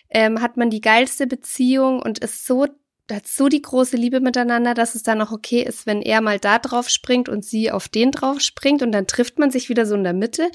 ähm, 0.09 0.41
hat 0.41 0.57
man 0.57 0.71
die 0.71 0.81
geilste 0.81 1.27
Beziehung 1.27 2.01
und 2.01 2.21
ist 2.21 2.47
so, 2.47 2.67
hat 3.11 3.27
so 3.27 3.49
die 3.49 3.61
große 3.61 3.97
Liebe 3.97 4.21
miteinander, 4.21 4.73
dass 4.73 4.95
es 4.95 5.03
dann 5.03 5.21
auch 5.21 5.33
okay 5.33 5.63
ist, 5.63 5.85
wenn 5.87 6.01
er 6.01 6.23
mal 6.23 6.39
da 6.39 6.59
drauf 6.59 6.89
springt 6.89 7.29
und 7.29 7.45
sie 7.45 7.71
auf 7.71 7.89
den 7.89 8.11
drauf 8.11 8.41
springt 8.41 8.81
und 8.81 8.93
dann 8.93 9.07
trifft 9.07 9.39
man 9.39 9.51
sich 9.51 9.69
wieder 9.69 9.85
so 9.85 9.95
in 9.95 10.05
der 10.05 10.15
Mitte. 10.15 10.51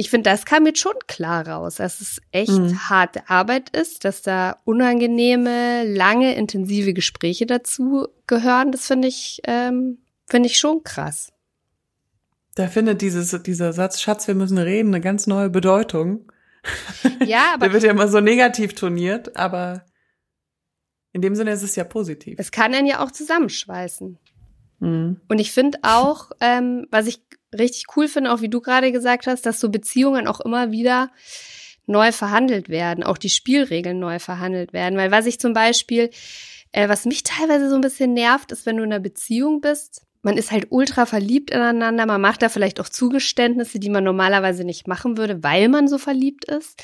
Ich 0.00 0.08
finde, 0.08 0.30
das 0.30 0.46
kam 0.46 0.64
jetzt 0.64 0.78
schon 0.78 0.94
klar 1.08 1.46
raus, 1.46 1.74
dass 1.74 2.00
es 2.00 2.22
echt 2.32 2.48
Mhm. 2.52 2.88
harte 2.88 3.28
Arbeit 3.28 3.68
ist, 3.76 4.06
dass 4.06 4.22
da 4.22 4.56
unangenehme, 4.64 5.84
lange, 5.84 6.34
intensive 6.36 6.94
Gespräche 6.94 7.44
dazu 7.44 8.08
gehören. 8.26 8.72
Das 8.72 8.86
finde 8.86 9.08
ich, 9.08 9.42
ähm, 9.44 9.98
finde 10.26 10.48
ich 10.48 10.56
schon 10.58 10.82
krass. 10.84 11.34
Da 12.54 12.68
findet 12.68 13.02
dieses, 13.02 13.42
dieser 13.42 13.74
Satz, 13.74 14.00
Schatz, 14.00 14.26
wir 14.26 14.34
müssen 14.34 14.56
reden, 14.56 14.88
eine 14.94 15.02
ganz 15.02 15.26
neue 15.26 15.50
Bedeutung. 15.50 16.32
Ja, 17.22 17.50
aber 17.54 17.66
Der 17.66 17.74
wird 17.74 17.82
ja 17.82 17.90
immer 17.90 18.08
so 18.08 18.20
negativ 18.20 18.74
toniert, 18.74 19.36
aber 19.36 19.84
in 21.12 21.20
dem 21.20 21.34
Sinne 21.34 21.52
ist 21.52 21.62
es 21.62 21.76
ja 21.76 21.84
positiv. 21.84 22.36
es 22.38 22.50
kann 22.50 22.72
einen 22.72 22.86
ja 22.86 23.04
auch 23.04 23.10
zusammenschweißen. 23.10 24.18
Mhm. 24.78 25.20
Und 25.28 25.38
ich 25.40 25.52
finde 25.52 25.78
auch, 25.82 26.30
ähm, 26.40 26.86
was 26.90 27.06
ich 27.06 27.20
richtig 27.56 27.96
cool 27.96 28.08
finde, 28.08 28.32
auch 28.32 28.40
wie 28.40 28.48
du 28.48 28.60
gerade 28.60 28.92
gesagt 28.92 29.26
hast, 29.26 29.46
dass 29.46 29.60
so 29.60 29.68
Beziehungen 29.68 30.26
auch 30.26 30.40
immer 30.40 30.70
wieder 30.70 31.10
neu 31.86 32.12
verhandelt 32.12 32.68
werden, 32.68 33.02
auch 33.02 33.18
die 33.18 33.30
Spielregeln 33.30 33.98
neu 33.98 34.18
verhandelt 34.18 34.72
werden. 34.72 34.96
Weil 34.96 35.10
was 35.10 35.26
ich 35.26 35.40
zum 35.40 35.52
Beispiel, 35.52 36.10
äh, 36.72 36.88
was 36.88 37.04
mich 37.04 37.22
teilweise 37.22 37.68
so 37.68 37.74
ein 37.74 37.80
bisschen 37.80 38.14
nervt, 38.14 38.52
ist, 38.52 38.66
wenn 38.66 38.76
du 38.76 38.84
in 38.84 38.92
einer 38.92 39.00
Beziehung 39.00 39.60
bist, 39.60 40.02
man 40.22 40.36
ist 40.36 40.50
halt 40.50 40.66
ultra 40.70 41.06
verliebt 41.06 41.50
ineinander, 41.50 42.06
man 42.06 42.20
macht 42.20 42.42
da 42.42 42.48
vielleicht 42.48 42.78
auch 42.78 42.88
Zugeständnisse, 42.88 43.78
die 43.78 43.88
man 43.88 44.04
normalerweise 44.04 44.64
nicht 44.64 44.86
machen 44.86 45.16
würde, 45.16 45.42
weil 45.42 45.68
man 45.68 45.88
so 45.88 45.98
verliebt 45.98 46.44
ist. 46.44 46.82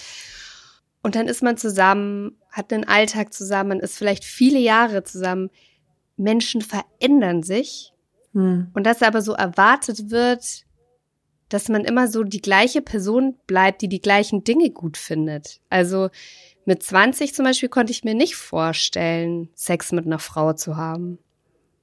Und 1.03 1.15
dann 1.15 1.29
ist 1.29 1.43
man 1.43 1.57
zusammen, 1.57 2.37
hat 2.51 2.73
einen 2.73 2.85
Alltag 2.85 3.33
zusammen, 3.33 3.69
man 3.69 3.81
ist 3.81 3.97
vielleicht 3.97 4.25
viele 4.25 4.59
Jahre 4.59 5.05
zusammen. 5.05 5.51
Menschen 6.17 6.63
verändern 6.63 7.43
sich 7.43 7.93
Hm. 8.37 8.71
und 8.75 8.85
dass 8.85 9.03
aber 9.03 9.23
so 9.23 9.33
erwartet 9.33 10.11
wird, 10.11 10.67
dass 11.49 11.71
man 11.71 11.87
immer 11.87 12.07
so 12.07 12.23
die 12.23 12.43
gleiche 12.43 12.83
Person 12.83 13.35
bleibt, 13.47 13.81
die 13.81 13.89
die 13.89 14.03
gleichen 14.03 14.45
Dinge 14.45 14.69
gut 14.69 14.99
findet. 14.99 15.61
Also 15.71 16.11
mit 16.67 16.83
20 16.83 17.33
zum 17.33 17.47
Beispiel 17.47 17.71
konnte 17.71 17.93
ich 17.93 18.05
mir 18.05 18.15
nicht 18.15 18.37
vorstellen, 18.37 19.49
Sex 19.55 19.91
mit 19.91 20.05
einer 20.05 20.19
Frau 20.19 20.53
zu 20.53 20.77
haben. 20.77 21.19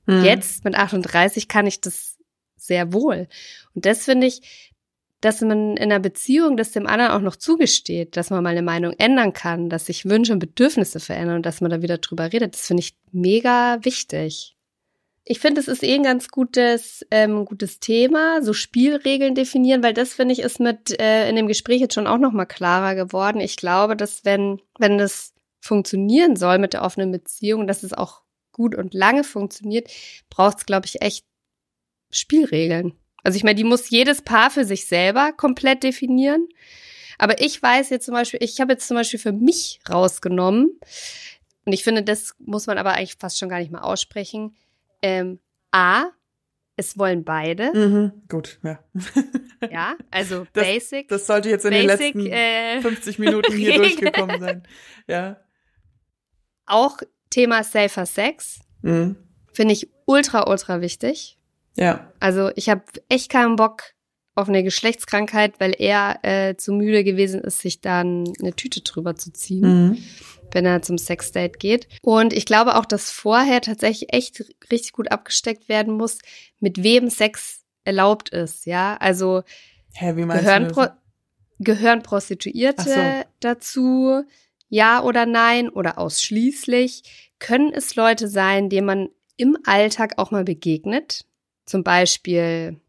Hm. 0.05 0.23
Jetzt 0.23 0.63
mit 0.63 0.75
38 0.75 1.47
kann 1.47 1.65
ich 1.65 1.81
das 1.81 2.19
sehr 2.55 2.93
wohl. 2.93 3.27
Und 3.73 3.87
das 3.87 4.03
finde 4.03 4.27
ich, 4.27 4.75
dass 5.21 5.41
man 5.41 5.75
in 5.75 5.91
einer 5.91 5.99
Beziehung 5.99 6.55
das 6.55 6.71
dem 6.71 6.85
anderen 6.85 7.13
auch 7.13 7.21
noch 7.21 7.37
zugesteht, 7.37 8.15
dass 8.15 8.29
man 8.29 8.43
mal 8.43 8.49
eine 8.49 8.61
Meinung 8.61 8.93
ändern 8.99 9.33
kann, 9.33 9.69
dass 9.69 9.87
sich 9.87 10.05
Wünsche 10.05 10.33
und 10.33 10.39
Bedürfnisse 10.39 10.99
verändern 10.99 11.37
und 11.37 11.47
dass 11.47 11.61
man 11.61 11.71
da 11.71 11.81
wieder 11.81 11.97
drüber 11.97 12.31
redet, 12.31 12.53
das 12.53 12.67
finde 12.67 12.81
ich 12.81 12.93
mega 13.11 13.79
wichtig. 13.81 14.55
Ich 15.25 15.39
finde, 15.39 15.61
es 15.61 15.69
ist 15.69 15.83
eh 15.83 15.95
ein 15.95 16.03
ganz 16.03 16.27
gutes, 16.27 17.05
ähm, 17.09 17.45
gutes 17.45 17.79
Thema, 17.79 18.41
so 18.41 18.51
Spielregeln 18.51 19.35
definieren, 19.35 19.81
weil 19.81 19.93
das 19.93 20.13
finde 20.13 20.33
ich 20.33 20.39
ist 20.39 20.59
mit 20.59 20.99
äh, 20.99 21.29
in 21.29 21.37
dem 21.37 21.47
Gespräch 21.47 21.79
jetzt 21.79 21.93
schon 21.93 22.07
auch 22.07 22.17
noch 22.17 22.33
mal 22.33 22.45
klarer 22.45 22.95
geworden. 22.95 23.39
Ich 23.39 23.55
glaube, 23.55 23.95
dass 23.95 24.25
wenn 24.25 24.61
wenn 24.79 24.97
das 24.97 25.33
funktionieren 25.61 26.35
soll 26.35 26.59
mit 26.59 26.73
der 26.73 26.83
offenen 26.83 27.11
Beziehung, 27.11 27.67
dass 27.67 27.83
es 27.83 27.93
auch 27.93 28.21
gut 28.51 28.75
und 28.75 28.93
lange 28.93 29.23
funktioniert, 29.23 29.89
braucht 30.29 30.57
es, 30.57 30.65
glaube 30.65 30.87
ich, 30.87 31.01
echt 31.01 31.25
Spielregeln. 32.11 32.93
Also 33.23 33.37
ich 33.37 33.45
meine, 33.45 33.55
die 33.55 33.63
muss 33.63 33.89
jedes 33.89 34.21
Paar 34.21 34.51
für 34.51 34.65
sich 34.65 34.85
selber 34.87 35.31
komplett 35.31 35.83
definieren. 35.83 36.49
Aber 37.17 37.41
ich 37.41 37.61
weiß 37.61 37.89
jetzt 37.91 38.05
zum 38.05 38.13
Beispiel, 38.13 38.39
ich 38.43 38.59
habe 38.59 38.73
jetzt 38.73 38.87
zum 38.87 38.95
Beispiel 38.97 39.19
für 39.19 39.31
mich 39.31 39.79
rausgenommen, 39.89 40.79
und 41.65 41.73
ich 41.73 41.83
finde, 41.83 42.03
das 42.03 42.35
muss 42.39 42.67
man 42.67 42.77
aber 42.77 42.93
eigentlich 42.93 43.15
fast 43.19 43.39
schon 43.39 43.49
gar 43.49 43.59
nicht 43.59 43.71
mal 43.71 43.81
aussprechen. 43.81 44.55
Ähm, 45.03 45.39
A, 45.71 46.05
es 46.75 46.97
wollen 46.97 47.23
beide, 47.23 47.71
Mhm. 47.73 48.11
Gut, 48.27 48.59
ja. 48.63 48.79
ja, 49.71 49.95
also 50.09 50.47
Das- 50.53 50.65
basic. 50.65 51.07
Das 51.09 51.27
sollte 51.27 51.49
jetzt 51.49 51.65
in 51.65 51.71
den 51.71 51.85
basic, 51.87 52.15
letzten 52.15 52.31
äh, 52.31 52.81
50 52.81 53.19
Minuten 53.19 53.53
hier 53.53 53.75
durchgekommen 53.77 54.39
sein. 54.39 54.63
Ja. 55.07 55.37
auch 56.65 56.97
Thema 57.29 57.63
Safer 57.63 58.05
Sex 58.05 58.59
Mhm. 58.81 59.15
finde 59.53 59.73
ich 59.73 59.89
ultra, 60.05 60.49
ultra 60.49 60.81
wichtig. 60.81 61.37
Ja. 61.75 62.11
Also 62.19 62.51
ich 62.55 62.69
habe 62.69 62.83
echt 63.09 63.29
keinen 63.31 63.55
Bock 63.55 63.83
auf 64.35 64.49
eine 64.49 64.63
Geschlechtskrankheit, 64.63 65.59
weil 65.59 65.75
er 65.77 66.19
äh, 66.23 66.55
zu 66.57 66.73
müde 66.73 67.03
gewesen 67.03 67.41
ist, 67.41 67.59
sich 67.59 67.81
dann 67.81 68.23
eine 68.41 68.53
Tüte 68.55 68.81
drüber 68.81 69.15
zu 69.15 69.31
ziehen, 69.31 69.87
Mhm. 69.89 69.97
Wenn 70.53 70.65
er 70.65 70.81
zum 70.81 70.97
Sexdate 70.97 71.57
geht. 71.57 71.87
Und 72.01 72.33
ich 72.33 72.45
glaube 72.45 72.75
auch, 72.75 72.85
dass 72.85 73.11
vorher 73.11 73.61
tatsächlich 73.61 74.13
echt 74.13 74.43
richtig 74.71 74.93
gut 74.93 75.11
abgesteckt 75.11 75.69
werden 75.69 75.95
muss, 75.95 76.19
mit 76.59 76.83
wem 76.83 77.09
Sex 77.09 77.63
erlaubt 77.83 78.29
ist. 78.29 78.65
Ja, 78.65 78.97
also 78.97 79.43
Hä, 79.93 80.13
gehören, 80.13 80.69
Pro 80.69 80.87
gehören 81.59 82.03
Prostituierte 82.03 82.89
so. 82.89 83.29
dazu? 83.39 84.23
Ja 84.69 85.03
oder 85.03 85.25
nein 85.25 85.69
oder 85.69 85.99
ausschließlich? 85.99 87.03
Können 87.39 87.71
es 87.73 87.95
Leute 87.95 88.27
sein, 88.27 88.69
denen 88.69 88.87
man 88.87 89.09
im 89.37 89.57
Alltag 89.65 90.13
auch 90.17 90.31
mal 90.31 90.43
begegnet? 90.43 91.25
Zum 91.65 91.83
Beispiel 91.83 92.79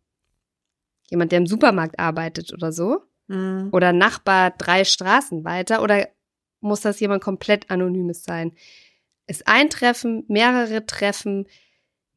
jemand, 1.10 1.32
der 1.32 1.38
im 1.38 1.46
Supermarkt 1.46 1.98
arbeitet 1.98 2.52
oder 2.52 2.72
so? 2.72 3.02
Mhm. 3.26 3.68
Oder 3.72 3.92
Nachbar 3.92 4.52
drei 4.52 4.84
Straßen 4.84 5.44
weiter? 5.44 5.82
Oder 5.82 6.08
muss 6.64 6.80
das 6.80 7.00
jemand 7.00 7.22
komplett 7.22 7.70
Anonymes 7.70 8.24
sein? 8.24 8.52
Ist 9.26 9.46
ein 9.46 9.70
Treffen, 9.70 10.24
mehrere 10.28 10.84
Treffen? 10.84 11.46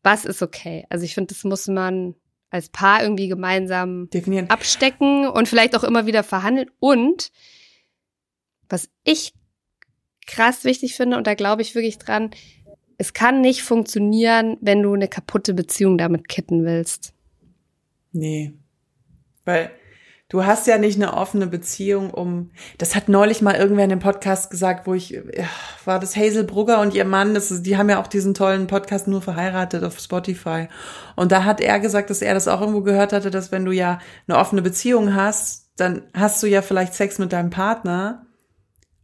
Was 0.04 0.26
ist 0.26 0.41
okay? 0.41 0.86
Also 0.89 1.06
ich 1.06 1.14
finde, 1.14 1.34
das 1.34 1.43
muss 1.43 1.68
man 1.68 2.16
als 2.50 2.70
Paar 2.70 3.04
irgendwie 3.04 3.28
gemeinsam 3.28 4.10
Definieren. 4.10 4.50
abstecken 4.50 5.28
und 5.28 5.48
vielleicht 5.48 5.76
auch 5.76 5.84
immer 5.84 6.06
wieder 6.06 6.24
verhandeln. 6.24 6.72
Und 6.80 7.32
was 8.70 8.89
ich 9.04 9.34
krass 10.26 10.64
wichtig 10.64 10.95
finde, 10.95 11.18
und 11.18 11.28
da 11.28 11.34
glaube 11.34 11.62
ich 11.62 11.76
wirklich 11.76 11.98
dran, 11.98 12.32
es 12.98 13.14
kann 13.14 13.41
nicht 13.41 13.62
funktionieren, 13.62 14.58
wenn 14.62 14.82
du 14.82 14.93
eine 14.93 15.08
kaputte 15.08 15.54
Beziehung 15.54 15.98
damit 15.98 16.28
kitten 16.28 16.66
willst. 16.66 17.14
Nee. 18.12 18.54
Weil 19.45 19.72
du 20.30 20.45
hast 20.45 20.67
ja 20.67 20.78
nicht 20.78 20.97
eine 20.97 21.13
offene 21.13 21.47
Beziehung 21.47 22.11
um, 22.11 22.51
das 22.78 22.95
hat 22.95 23.07
neulich 23.07 23.41
mal 23.41 23.55
irgendwer 23.55 23.86
in 23.86 23.89
dem 23.89 23.99
Podcast 23.99 24.49
gesagt, 24.49 24.86
wo 24.86 24.93
ich, 24.93 25.21
war 25.86 25.99
das 25.99 26.15
Hazel 26.15 26.43
Brugger 26.43 26.82
und 26.82 26.93
ihr 26.93 27.05
Mann, 27.05 27.34
das 27.34 27.51
ist, 27.51 27.63
die 27.63 27.78
haben 27.78 27.89
ja 27.89 28.01
auch 28.01 28.07
diesen 28.07 28.34
tollen 28.34 28.67
Podcast 28.67 29.07
nur 29.07 29.21
verheiratet 29.21 29.84
auf 29.84 29.99
Spotify. 29.99 30.67
Und 31.15 31.32
da 31.32 31.45
hat 31.45 31.61
er 31.61 31.80
gesagt, 31.80 32.09
dass 32.09 32.21
er 32.21 32.34
das 32.34 32.47
auch 32.47 32.59
irgendwo 32.59 32.82
gehört 32.82 33.13
hatte, 33.13 33.32
dass 33.32 33.51
wenn 33.51 33.65
du 33.65 33.71
ja 33.71 33.99
eine 34.28 34.38
offene 34.38 34.61
Beziehung 34.61 35.15
hast, 35.15 35.69
dann 35.78 36.03
hast 36.13 36.41
du 36.43 36.47
ja 36.47 36.61
vielleicht 36.61 36.93
Sex 36.93 37.19
mit 37.19 37.32
deinem 37.32 37.49
Partner 37.49 38.25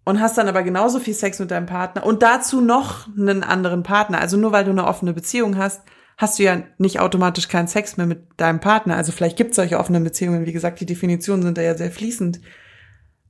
und 0.06 0.20
hast 0.20 0.38
dann 0.38 0.50
aber 0.50 0.64
genauso 0.64 1.00
viel 1.00 1.14
Sex 1.14 1.40
mit 1.40 1.52
deinem 1.52 1.68
Partner 1.68 2.06
und 2.06 2.22
dazu 2.24 2.60
noch 2.60 3.08
einen 3.08 3.44
anderen 3.44 3.84
Partner. 3.84 4.20
Also 4.20 4.36
nur 4.36 4.52
weil 4.52 4.66
du 4.66 4.72
eine 4.72 4.86
offene 4.86 5.14
Beziehung 5.14 5.58
hast, 5.58 5.82
hast 6.18 6.40
du 6.40 6.44
ja 6.44 6.64
nicht 6.78 7.00
automatisch 7.00 7.48
keinen 7.48 7.68
Sex 7.68 7.98
mehr 7.98 8.06
mit 8.06 8.24
deinem 8.38 8.60
Partner. 8.60 8.98
Also 8.98 9.12
vielleicht 9.12 9.38
gibt 9.38 9.52
es 9.52 9.56
solche 9.56 9.80
offenen 9.80 10.04
Beziehungen. 10.04 10.46
Wie 10.46 10.54
gesagt, 10.54 10.80
die 10.80 10.86
Definitionen 10.86 11.44
sind 11.44 11.58
da 11.58 11.62
ja 11.62 11.76
sehr 11.76 11.92
fließend. 11.92 12.40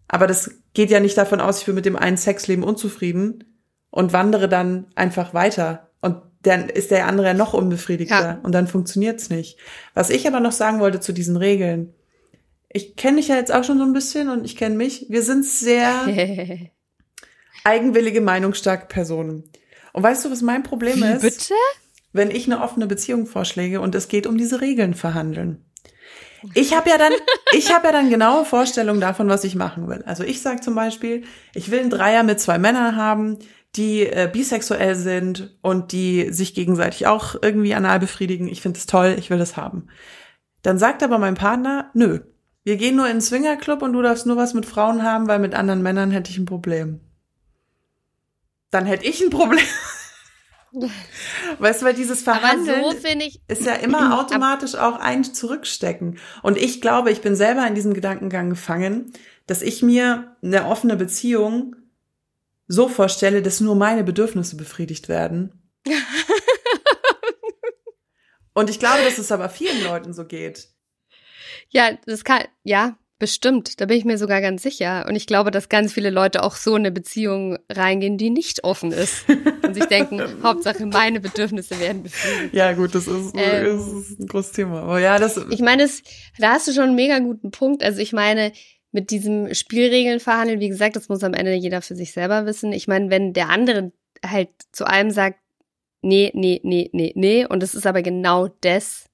Aber 0.07 0.27
das 0.27 0.51
geht 0.73 0.91
ja 0.91 0.99
nicht 0.99 1.17
davon 1.17 1.41
aus, 1.41 1.59
ich 1.59 1.65
bin 1.65 1.75
mit 1.75 1.85
dem 1.85 1.95
einen 1.95 2.17
Sexleben 2.17 2.63
unzufrieden 2.63 3.43
und 3.89 4.13
wandere 4.13 4.49
dann 4.49 4.87
einfach 4.95 5.33
weiter. 5.33 5.89
Und 6.01 6.17
dann 6.41 6.69
ist 6.69 6.91
der 6.91 7.07
andere 7.07 7.27
ja 7.27 7.33
noch 7.33 7.53
unbefriedigter 7.53 8.21
ja. 8.21 8.39
und 8.43 8.51
dann 8.51 8.67
funktioniert's 8.67 9.29
nicht. 9.29 9.57
Was 9.93 10.09
ich 10.09 10.27
aber 10.27 10.39
noch 10.39 10.51
sagen 10.51 10.79
wollte 10.79 10.99
zu 10.99 11.13
diesen 11.13 11.37
Regeln. 11.37 11.93
Ich 12.69 12.95
kenne 12.95 13.17
dich 13.17 13.27
ja 13.27 13.35
jetzt 13.35 13.53
auch 13.53 13.63
schon 13.63 13.77
so 13.77 13.83
ein 13.83 13.93
bisschen 13.93 14.29
und 14.29 14.45
ich 14.45 14.55
kenne 14.55 14.75
mich. 14.75 15.05
Wir 15.09 15.21
sind 15.21 15.45
sehr 15.45 16.05
eigenwillige, 17.63 18.19
meinungsstarke 18.19 18.87
Personen. 18.87 19.43
Und 19.93 20.03
weißt 20.03 20.25
du, 20.25 20.31
was 20.31 20.41
mein 20.41 20.63
Problem 20.63 21.01
ist? 21.03 21.21
Bitte? 21.21 21.53
Wenn 22.13 22.31
ich 22.31 22.45
eine 22.45 22.61
offene 22.61 22.87
Beziehung 22.87 23.25
vorschläge 23.25 23.81
und 23.81 23.95
es 23.95 24.07
geht 24.07 24.27
um 24.27 24.37
diese 24.37 24.61
Regeln 24.61 24.93
verhandeln. 24.93 25.65
Ich 26.53 26.75
habe 26.75 26.89
ja 26.89 26.97
dann, 26.97 27.13
ich 27.53 27.73
habe 27.73 27.87
ja 27.87 27.93
dann 27.93 28.09
genaue 28.09 28.45
Vorstellungen 28.45 29.01
davon, 29.01 29.27
was 29.29 29.43
ich 29.43 29.55
machen 29.55 29.87
will. 29.87 30.03
Also 30.05 30.23
ich 30.23 30.41
sage 30.41 30.61
zum 30.61 30.75
Beispiel, 30.75 31.23
ich 31.53 31.71
will 31.71 31.79
einen 31.79 31.89
Dreier 31.89 32.23
mit 32.23 32.39
zwei 32.39 32.59
Männern 32.59 32.95
haben, 32.95 33.39
die 33.75 34.01
äh, 34.01 34.29
bisexuell 34.31 34.95
sind 34.95 35.57
und 35.61 35.91
die 35.91 36.31
sich 36.31 36.53
gegenseitig 36.53 37.07
auch 37.07 37.35
irgendwie 37.41 37.73
anal 37.73 37.99
befriedigen. 37.99 38.47
Ich 38.47 38.61
finde 38.61 38.77
es 38.77 38.85
toll, 38.85 39.15
ich 39.17 39.29
will 39.29 39.39
das 39.39 39.57
haben. 39.57 39.87
Dann 40.61 40.77
sagt 40.77 41.01
aber 41.01 41.17
mein 41.17 41.35
Partner, 41.35 41.89
nö, 41.93 42.19
wir 42.63 42.77
gehen 42.77 42.95
nur 42.95 43.07
in 43.07 43.17
den 43.17 43.21
Swingerclub 43.21 43.81
und 43.81 43.93
du 43.93 44.01
darfst 44.01 44.25
nur 44.25 44.37
was 44.37 44.53
mit 44.53 44.65
Frauen 44.65 45.03
haben, 45.03 45.27
weil 45.27 45.39
mit 45.39 45.53
anderen 45.55 45.81
Männern 45.81 46.11
hätte 46.11 46.31
ich 46.31 46.37
ein 46.37 46.45
Problem. 46.45 47.01
Dann 48.69 48.85
hätte 48.85 49.05
ich 49.05 49.21
ein 49.21 49.29
Problem. 49.29 49.65
Weißt 51.59 51.81
du, 51.81 51.85
weil 51.85 51.93
dieses 51.93 52.23
Verhandeln 52.23 52.83
so 52.83 52.91
ist 53.47 53.65
ja 53.65 53.75
immer 53.75 54.19
automatisch 54.19 54.75
auch 54.75 54.97
ein 54.97 55.23
Zurückstecken. 55.23 56.17
Und 56.41 56.57
ich 56.57 56.81
glaube, 56.81 57.11
ich 57.11 57.21
bin 57.21 57.35
selber 57.35 57.65
in 57.67 57.75
diesem 57.75 57.93
Gedankengang 57.93 58.49
gefangen, 58.49 59.13
dass 59.45 59.61
ich 59.61 59.83
mir 59.83 60.35
eine 60.41 60.65
offene 60.65 60.95
Beziehung 60.95 61.75
so 62.67 62.87
vorstelle, 62.89 63.41
dass 63.41 63.59
nur 63.61 63.75
meine 63.75 64.03
Bedürfnisse 64.03 64.55
befriedigt 64.57 65.09
werden. 65.09 65.61
Und 68.53 68.69
ich 68.69 68.79
glaube, 68.79 69.03
dass 69.03 69.17
es 69.17 69.31
aber 69.31 69.49
vielen 69.49 69.83
Leuten 69.83 70.13
so 70.13 70.25
geht. 70.25 70.69
Ja, 71.69 71.97
das 72.05 72.23
kann, 72.23 72.43
ja, 72.63 72.97
bestimmt. 73.23 73.79
Da 73.79 73.85
bin 73.85 73.97
ich 73.97 74.03
mir 74.03 74.17
sogar 74.17 74.41
ganz 74.41 74.63
sicher. 74.63 75.05
Und 75.07 75.15
ich 75.15 75.27
glaube, 75.27 75.49
dass 75.49 75.69
ganz 75.69 75.93
viele 75.93 76.09
Leute 76.09 76.43
auch 76.43 76.57
so 76.57 76.71
in 76.71 76.81
eine 76.81 76.91
Beziehung 76.91 77.57
reingehen, 77.71 78.17
die 78.17 78.29
nicht 78.29 78.65
offen 78.65 78.91
ist. 78.91 79.23
Und 79.63 79.73
sich 79.73 79.85
denken, 79.85 80.21
Hauptsache 80.43 80.85
meine 80.85 81.21
Bedürfnisse 81.21 81.79
werden 81.79 82.03
befriedigt. 82.03 82.53
Ja, 82.53 82.73
gut, 82.73 82.93
das 82.93 83.07
ist, 83.07 83.33
ähm, 83.37 83.77
das 83.77 83.87
ist 83.87 84.19
ein 84.19 84.27
großes 84.27 84.51
Thema. 84.51 84.81
Aber 84.81 84.99
ja, 84.99 85.19
das. 85.19 85.39
Ich 85.51 85.61
meine, 85.61 85.83
es, 85.83 86.03
da 86.37 86.51
hast 86.51 86.67
du 86.67 86.73
schon 86.73 86.83
einen 86.83 86.95
mega 86.95 87.17
guten 87.19 87.51
Punkt. 87.51 87.81
Also 87.81 88.01
ich 88.01 88.11
meine, 88.11 88.51
mit 88.91 89.09
diesem 89.09 89.53
Spielregeln 89.53 90.19
verhandeln, 90.19 90.59
wie 90.59 90.67
gesagt, 90.67 90.97
das 90.97 91.07
muss 91.07 91.23
am 91.23 91.33
Ende 91.33 91.53
jeder 91.53 91.81
für 91.81 91.95
sich 91.95 92.11
selber 92.11 92.45
wissen. 92.45 92.73
Ich 92.73 92.89
meine, 92.89 93.09
wenn 93.09 93.31
der 93.31 93.47
andere 93.47 93.93
halt 94.21 94.49
zu 94.73 94.83
einem 94.83 95.11
sagt, 95.11 95.39
nee, 96.01 96.29
nee, 96.35 96.59
nee, 96.61 96.89
nee, 96.91 97.13
nee, 97.15 97.45
und 97.45 97.63
es 97.63 97.73
ist 97.73 97.87
aber 97.87 98.01
genau 98.01 98.49
das, 98.59 99.05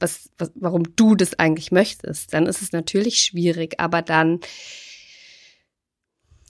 was, 0.00 0.30
was, 0.38 0.50
warum 0.54 0.96
du 0.96 1.14
das 1.14 1.38
eigentlich 1.38 1.70
möchtest, 1.70 2.32
dann 2.34 2.46
ist 2.46 2.62
es 2.62 2.72
natürlich 2.72 3.18
schwierig, 3.18 3.78
aber 3.78 4.02
dann 4.02 4.40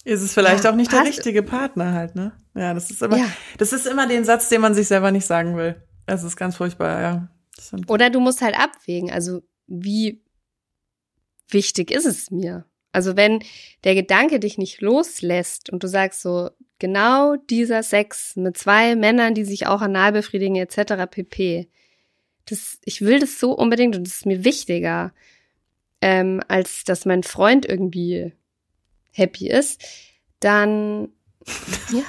ist 0.05 0.23
es 0.23 0.33
vielleicht 0.33 0.65
ja, 0.65 0.71
auch 0.71 0.77
nicht 0.77 0.93
der 0.93 1.05
richtige 1.05 1.43
Partner 1.43 1.93
halt, 1.93 2.15
ne? 2.15 2.33
Ja, 2.55 2.73
das 2.73 2.91
ist 2.91 3.03
immer, 3.03 3.19
ja. 3.19 3.31
das 3.59 3.73
ist 3.73 3.87
immer 3.87 4.07
den 4.07 4.25
Satz, 4.25 4.49
den 4.49 4.61
man 4.61 4.75
sich 4.75 4.89
selber 4.89 5.11
nicht 5.11 5.27
sagen 5.27 5.57
will. 5.57 5.83
Es 6.07 6.25
ist 6.25 6.37
ganz 6.37 6.57
furchtbar, 6.57 7.01
ja. 7.03 7.29
Oder 7.87 8.09
du 8.09 8.21
musst 8.21 8.41
halt 8.41 8.59
abwägen, 8.59 9.11
also 9.11 9.43
wie 9.67 10.23
wichtig 11.49 11.91
ist 11.91 12.07
es 12.07 12.31
mir? 12.31 12.65
Also 12.93 13.17
wenn 13.17 13.43
der 13.85 13.95
Gedanke 13.95 14.41
dich 14.41 14.59
nicht 14.59 14.81
loslässt 14.81 15.71
und 15.71 15.83
du 15.83 15.89
sagst 15.89 16.23
so, 16.23 16.51
genau 16.79 17.37
dieser 17.37 17.83
Sex 17.83 18.35
mit 18.37 18.57
zwei 18.57 18.97
Männern, 18.97 19.35
die 19.35 19.45
sich 19.45 19.67
auch 19.67 19.81
anal 19.81 20.13
befriedigen 20.13 20.57
etc. 20.57 21.07
pp. 21.09 21.69
Das, 22.51 22.79
ich 22.85 23.01
will 23.01 23.19
das 23.19 23.39
so 23.39 23.53
unbedingt 23.53 23.97
und 23.97 24.07
das 24.07 24.15
ist 24.15 24.27
mir 24.27 24.45
wichtiger, 24.45 25.13
ähm, 26.01 26.43
als 26.49 26.85
dass 26.85 27.05
mein 27.05 27.23
Freund 27.23 27.67
irgendwie 27.67 28.33
happy 29.13 29.49
ist, 29.49 29.83
dann 30.41 31.09
ja, 31.93 32.03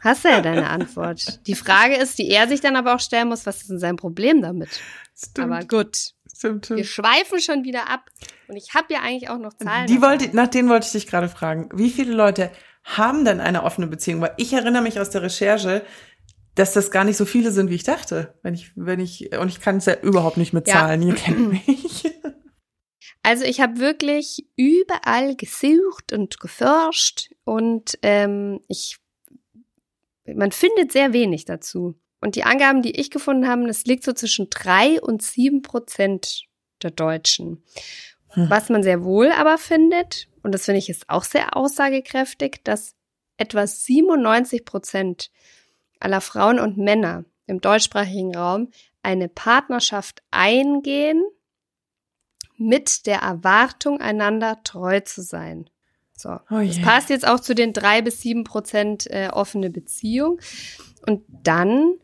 hast 0.00 0.24
du 0.24 0.28
ja 0.28 0.40
deine 0.40 0.68
Antwort. 0.68 1.46
Die 1.46 1.54
Frage 1.54 1.96
ist, 1.96 2.18
die 2.18 2.28
er 2.30 2.48
sich 2.48 2.60
dann 2.60 2.76
aber 2.76 2.94
auch 2.94 3.00
stellen 3.00 3.28
muss, 3.28 3.46
was 3.46 3.62
ist 3.62 3.70
denn 3.70 3.78
sein 3.78 3.96
Problem 3.96 4.42
damit? 4.42 4.80
Stimmt. 5.16 5.52
Aber 5.52 5.64
gut. 5.66 6.14
Stimmt. 6.36 6.70
Wir 6.70 6.84
schweifen 6.84 7.40
schon 7.40 7.64
wieder 7.64 7.88
ab. 7.88 8.10
Und 8.48 8.56
ich 8.56 8.74
habe 8.74 8.92
ja 8.92 9.00
eigentlich 9.00 9.30
auch 9.30 9.38
noch 9.38 9.52
Zahlen. 9.54 9.86
Die 9.86 10.02
wollte, 10.02 10.34
nach 10.34 10.48
denen 10.48 10.68
wollte 10.68 10.86
ich 10.86 10.92
dich 10.92 11.06
gerade 11.06 11.28
fragen. 11.28 11.68
Wie 11.72 11.90
viele 11.90 12.12
Leute 12.12 12.50
haben 12.82 13.24
denn 13.24 13.40
eine 13.40 13.62
offene 13.62 13.86
Beziehung? 13.86 14.20
Weil 14.20 14.34
ich 14.36 14.52
erinnere 14.52 14.82
mich 14.82 14.98
aus 15.00 15.10
der 15.10 15.22
Recherche, 15.22 15.84
dass 16.54 16.72
das 16.72 16.90
gar 16.90 17.04
nicht 17.04 17.16
so 17.16 17.24
viele 17.24 17.50
sind, 17.50 17.70
wie 17.70 17.74
ich 17.74 17.82
dachte. 17.84 18.38
Wenn 18.42 18.54
ich, 18.54 18.72
wenn 18.76 19.00
ich, 19.00 19.36
und 19.36 19.48
ich 19.48 19.60
kann 19.60 19.78
es 19.78 19.86
ja 19.86 20.00
überhaupt 20.00 20.36
nicht 20.36 20.52
mit 20.52 20.66
Zahlen, 20.66 21.02
ja. 21.02 21.08
ihr 21.08 21.14
kennt 21.14 21.48
mich. 21.66 22.04
Also 23.22 23.44
ich 23.44 23.60
habe 23.60 23.78
wirklich 23.78 24.46
überall 24.54 25.34
gesucht 25.34 26.12
und 26.12 26.38
geforscht 26.40 27.30
und 27.44 27.98
ähm, 28.02 28.60
ich, 28.68 28.98
man 30.26 30.52
findet 30.52 30.92
sehr 30.92 31.12
wenig 31.12 31.46
dazu. 31.46 31.94
Und 32.20 32.36
die 32.36 32.44
Angaben, 32.44 32.82
die 32.82 32.98
ich 32.98 33.10
gefunden 33.10 33.48
habe, 33.48 33.66
das 33.66 33.84
liegt 33.84 34.04
so 34.04 34.12
zwischen 34.12 34.48
drei 34.50 35.00
und 35.00 35.22
sieben 35.22 35.62
Prozent 35.62 36.44
der 36.82 36.90
Deutschen. 36.90 37.62
Hm. 38.28 38.50
Was 38.50 38.68
man 38.68 38.82
sehr 38.82 39.04
wohl 39.04 39.30
aber 39.32 39.58
findet, 39.58 40.28
und 40.42 40.52
das 40.52 40.66
finde 40.66 40.78
ich 40.78 40.88
ist 40.88 41.08
auch 41.08 41.24
sehr 41.24 41.56
aussagekräftig, 41.56 42.60
dass 42.64 42.94
etwa 43.36 43.66
97 43.66 44.64
Prozent 44.64 45.30
aller 46.04 46.20
Frauen 46.20 46.58
und 46.58 46.76
Männer 46.76 47.24
im 47.46 47.60
deutschsprachigen 47.60 48.34
Raum 48.36 48.68
eine 49.02 49.28
Partnerschaft 49.28 50.22
eingehen 50.30 51.22
mit 52.56 53.06
der 53.06 53.18
Erwartung, 53.18 54.00
einander 54.00 54.62
treu 54.64 55.00
zu 55.00 55.22
sein. 55.22 55.68
So. 56.16 56.30
Oh 56.50 56.60
das 56.64 56.80
passt 56.80 57.10
jetzt 57.10 57.26
auch 57.26 57.40
zu 57.40 57.54
den 57.54 57.72
drei 57.72 58.00
bis 58.00 58.20
sieben 58.20 58.44
Prozent 58.44 59.10
äh, 59.10 59.28
offene 59.32 59.70
Beziehung. 59.70 60.38
Und 61.06 61.22
dann 61.28 61.94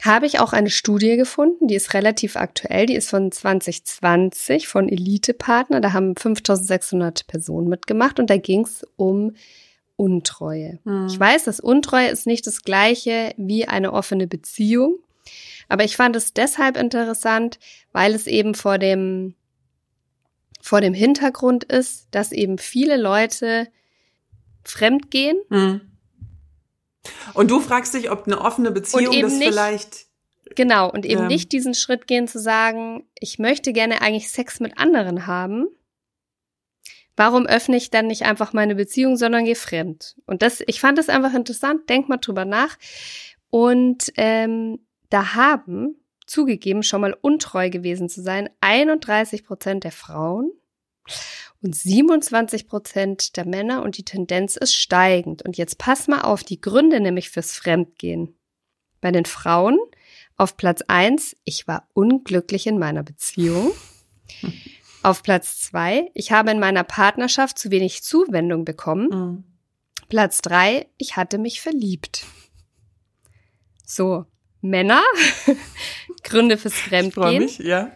habe 0.00 0.26
ich 0.26 0.40
auch 0.40 0.52
eine 0.52 0.70
Studie 0.70 1.16
gefunden, 1.16 1.66
die 1.66 1.74
ist 1.74 1.92
relativ 1.92 2.36
aktuell, 2.36 2.86
die 2.86 2.94
ist 2.94 3.10
von 3.10 3.32
2020 3.32 4.68
von 4.68 4.88
Elite 4.88 5.34
Partner, 5.34 5.80
da 5.80 5.92
haben 5.92 6.14
5600 6.16 7.26
Personen 7.26 7.68
mitgemacht 7.68 8.20
und 8.20 8.30
da 8.30 8.36
ging 8.36 8.64
es 8.64 8.86
um 8.96 9.32
Untreue. 9.98 10.78
Hm. 10.84 11.06
Ich 11.08 11.18
weiß, 11.18 11.44
dass 11.44 11.60
Untreue 11.60 12.08
ist 12.08 12.26
nicht 12.26 12.46
das 12.46 12.62
gleiche 12.62 13.34
wie 13.36 13.66
eine 13.66 13.92
offene 13.92 14.26
Beziehung, 14.26 14.98
aber 15.68 15.84
ich 15.84 15.96
fand 15.96 16.16
es 16.16 16.32
deshalb 16.32 16.76
interessant, 16.76 17.58
weil 17.92 18.14
es 18.14 18.26
eben 18.26 18.54
vor 18.54 18.78
dem 18.78 19.34
vor 20.60 20.80
dem 20.80 20.94
Hintergrund 20.94 21.64
ist, 21.64 22.08
dass 22.10 22.32
eben 22.32 22.58
viele 22.58 22.96
Leute 22.96 23.68
fremdgehen 24.64 25.38
hm. 25.50 25.80
Und 27.34 27.50
du 27.50 27.60
fragst 27.60 27.94
dich, 27.94 28.10
ob 28.10 28.26
eine 28.26 28.40
offene 28.40 28.70
Beziehung 28.70 29.20
das 29.20 29.32
nicht, 29.32 29.48
vielleicht. 29.48 30.06
Genau, 30.54 30.90
und 30.90 31.06
eben 31.06 31.22
ja. 31.22 31.26
nicht 31.28 31.52
diesen 31.52 31.74
Schritt 31.74 32.06
gehen 32.06 32.26
zu 32.26 32.38
sagen, 32.38 33.04
ich 33.18 33.38
möchte 33.38 33.72
gerne 33.72 34.02
eigentlich 34.02 34.30
Sex 34.30 34.60
mit 34.60 34.78
anderen 34.78 35.26
haben. 35.26 35.68
Warum 37.18 37.46
öffne 37.46 37.76
ich 37.76 37.90
dann 37.90 38.06
nicht 38.06 38.22
einfach 38.22 38.52
meine 38.52 38.76
Beziehung, 38.76 39.16
sondern 39.16 39.44
gehe 39.44 39.56
fremd? 39.56 40.14
Und 40.24 40.40
das, 40.40 40.62
ich 40.68 40.80
fand 40.80 40.98
das 40.98 41.08
einfach 41.08 41.34
interessant, 41.34 41.88
denk 41.88 42.08
mal 42.08 42.18
drüber 42.18 42.44
nach. 42.44 42.76
Und 43.50 44.12
ähm, 44.16 44.78
da 45.10 45.34
haben 45.34 45.96
zugegeben, 46.26 46.84
schon 46.84 47.00
mal 47.00 47.16
untreu 47.20 47.70
gewesen 47.70 48.08
zu 48.08 48.22
sein, 48.22 48.48
31 48.60 49.44
Prozent 49.44 49.82
der 49.82 49.90
Frauen 49.90 50.52
und 51.60 51.74
27 51.74 52.68
Prozent 52.68 53.36
der 53.36 53.46
Männer 53.46 53.82
und 53.82 53.98
die 53.98 54.04
Tendenz 54.04 54.54
ist 54.54 54.76
steigend. 54.76 55.42
Und 55.42 55.56
jetzt 55.56 55.76
pass 55.76 56.06
mal 56.06 56.20
auf 56.20 56.44
die 56.44 56.60
Gründe 56.60 57.00
nämlich 57.00 57.30
fürs 57.30 57.52
Fremdgehen. 57.52 58.36
Bei 59.00 59.10
den 59.10 59.24
Frauen 59.24 59.76
auf 60.36 60.56
Platz 60.56 60.82
eins: 60.86 61.36
ich 61.42 61.66
war 61.66 61.88
unglücklich 61.94 62.68
in 62.68 62.78
meiner 62.78 63.02
Beziehung. 63.02 63.72
Auf 65.02 65.22
Platz 65.22 65.60
zwei: 65.60 66.10
ich 66.14 66.32
habe 66.32 66.50
in 66.50 66.58
meiner 66.58 66.84
Partnerschaft 66.84 67.58
zu 67.58 67.70
wenig 67.70 68.02
Zuwendung 68.02 68.64
bekommen. 68.64 69.08
Mhm. 69.08 69.44
Platz 70.08 70.40
drei: 70.40 70.88
ich 70.96 71.16
hatte 71.16 71.38
mich 71.38 71.60
verliebt. 71.60 72.24
So, 73.84 74.26
Männer, 74.60 75.02
Gründe 76.22 76.58
fürs 76.58 76.74
Fremdgehen. 76.74 77.42
Ich 77.42 77.58
mich, 77.58 77.66
ja. 77.66 77.92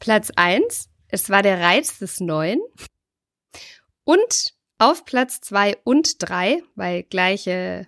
Platz 0.00 0.30
eins: 0.36 0.88
es 1.08 1.30
war 1.30 1.42
der 1.42 1.60
Reiz 1.60 1.98
des 1.98 2.20
Neuen. 2.20 2.60
Und 4.04 4.54
Auf 4.78 5.04
Platz 5.04 5.40
zwei 5.40 5.76
und 5.84 6.20
drei, 6.28 6.60
weil 6.74 7.04
gleiche 7.04 7.86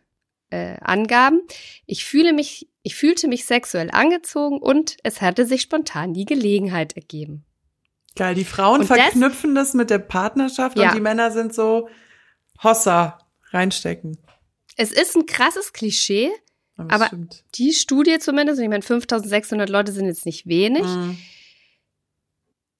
äh, 0.50 0.76
Angaben. 0.80 1.40
Ich 1.86 2.04
fühle 2.04 2.32
mich, 2.32 2.68
ich 2.84 2.94
fühlte 2.94 3.26
mich 3.26 3.46
sexuell 3.46 3.90
angezogen 3.90 4.58
und 4.58 4.98
es 5.02 5.20
hatte 5.20 5.44
sich 5.44 5.62
spontan 5.62 6.14
die 6.14 6.24
Gelegenheit 6.24 6.94
ergeben. 6.94 7.44
Geil, 8.16 8.34
die 8.34 8.44
Frauen 8.44 8.80
Und 8.82 8.90
das- 8.90 8.98
verknüpfen 8.98 9.54
das, 9.54 9.74
mit 9.74 9.90
der 9.90 9.98
Partnerschaft 9.98 10.78
Ja. 10.78 10.88
und 10.90 10.94
die 10.96 11.00
Männer 11.00 11.30
sind 11.30 11.54
so 11.54 11.88
Hossa 12.62 13.18
reinstecken. 13.50 14.18
Es 14.76 14.92
ist 14.92 15.16
ein 15.16 15.26
krasses 15.26 15.72
Klischee. 15.72 16.30
das 16.76 16.86
Aber- 16.90 17.06
stimmt. 17.06 17.44
Die 17.54 17.72
Studie 17.72 18.18
zumindest, 18.18 18.58
und 18.58 18.64
ich 18.64 18.68
meine, 18.70 18.82
5600 18.82 19.68
Leute 19.68 19.92
sind 19.92 20.06
jetzt 20.06 20.26
nicht 20.26 20.46
wenig, 20.48 20.82
Mhm. 20.82 21.16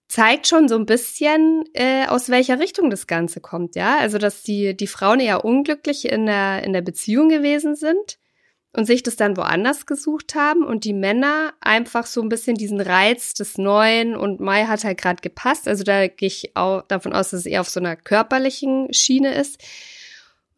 zeigt 0.09 0.47
schon 0.49 0.69
so 0.69 0.75
ein 0.77 0.87
bisschen, 0.87 1.65
äh, 1.75 2.07
aus 2.07 2.29
welcher 2.29 2.59
Richtung 2.59 2.91
das 2.91 3.07
Ganze 3.07 3.41
kommt, 3.41 3.77
ja. 3.77 3.99
Also, 3.99 4.19
dass 4.19 4.43
die, 4.43 4.77
die 4.77 4.87
Frauen 4.89 5.21
eher 5.21 5.45
unglücklich 5.45 6.07
in 6.09 6.27
der, 6.27 6.63
in 6.65 6.73
der 6.73 6.83
Beziehung 6.83 7.29
gewesen 7.29 7.75
sind 7.77 8.19
und 8.75 8.87
sich 8.87 9.05
das 9.05 9.15
dann 9.15 9.37
woanders 9.37 9.87
gesucht 9.87 10.35
haben 10.35 10.65
und 10.65 10.85
die 10.85 10.93
Männer 10.93 11.55
einfach 11.61 12.07
so 12.07 12.21
ein 12.21 12.29
bisschen 12.29 12.57
diesen 12.57 12.81
Reiz 12.81 13.33
des 13.33 13.57
Neuen 13.57 14.17
und 14.17 14.41
Mai 14.41 14.65
hat 14.65 14.83
halt 14.83 14.99
gerade 14.99 15.23
gepasst. 15.23 15.69
Also 15.69 15.85
da 15.85 16.09
gehe 16.09 16.27
ich 16.27 16.57
auch 16.57 16.83
davon 16.83 17.13
aus, 17.13 17.31
dass 17.31 17.41
es 17.41 17.47
eher 17.47 17.61
auf 17.61 17.69
so 17.69 17.79
einer 17.79 17.95
körperlichen 17.95 18.93
Schiene 18.93 19.33
ist. 19.35 19.63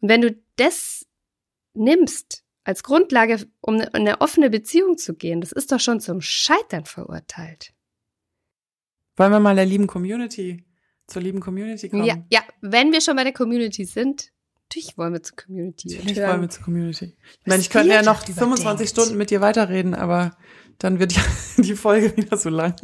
Und 0.01 0.09
wenn 0.09 0.21
du 0.21 0.35
das 0.55 1.05
nimmst 1.75 2.43
als 2.63 2.81
Grundlage, 2.81 3.47
um 3.61 3.75
in 3.75 3.87
eine 3.93 4.19
offene 4.19 4.49
Beziehung 4.49 4.97
zu 4.97 5.13
gehen, 5.13 5.39
das 5.39 5.51
ist 5.51 5.71
doch 5.71 5.79
schon 5.79 5.99
zum 5.99 6.19
Scheitern 6.19 6.85
verurteilt. 6.85 7.73
Wollen 9.15 9.31
wir 9.31 9.39
mal 9.39 9.55
der 9.55 9.65
lieben 9.65 9.85
Community, 9.85 10.65
zur 11.05 11.21
lieben 11.21 11.39
Community 11.39 11.87
kommen? 11.87 12.03
Ja, 12.03 12.17
ja, 12.31 12.41
wenn 12.61 12.91
wir 12.91 13.01
schon 13.01 13.15
bei 13.15 13.23
der 13.23 13.33
Community 13.33 13.85
sind, 13.85 14.31
natürlich 14.67 14.97
wollen 14.97 15.13
wir 15.13 15.23
zur 15.23 15.37
Community. 15.37 15.95
Natürlich 15.95 16.17
hören. 16.17 16.29
wollen 16.31 16.41
wir 16.41 16.49
zur 16.49 16.63
Community. 16.63 17.15
Ich 17.41 17.47
meine, 17.47 17.61
ich 17.61 17.69
könnte 17.69 17.93
ja 17.93 18.01
noch 18.01 18.21
darüber 18.21 18.41
25 18.41 18.77
denkt. 18.77 18.89
Stunden 18.89 19.17
mit 19.17 19.29
dir 19.29 19.41
weiterreden, 19.41 19.95
aber 19.95 20.35
dann 20.77 20.99
wird 20.99 21.13
ja 21.13 21.21
die 21.57 21.75
Folge 21.75 22.15
wieder 22.17 22.37
so 22.37 22.49
lang. 22.49 22.75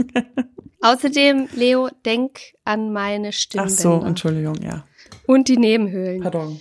Außerdem, 0.82 1.50
Leo, 1.54 1.90
denk 2.06 2.40
an 2.64 2.92
meine 2.92 3.30
Ach 3.30 3.34
Stimmbänder. 3.34 3.76
so, 3.76 4.02
Entschuldigung, 4.04 4.56
ja. 4.62 4.86
Und 5.26 5.48
die 5.48 5.58
Nebenhöhlen. 5.58 6.22
Pardon. 6.22 6.60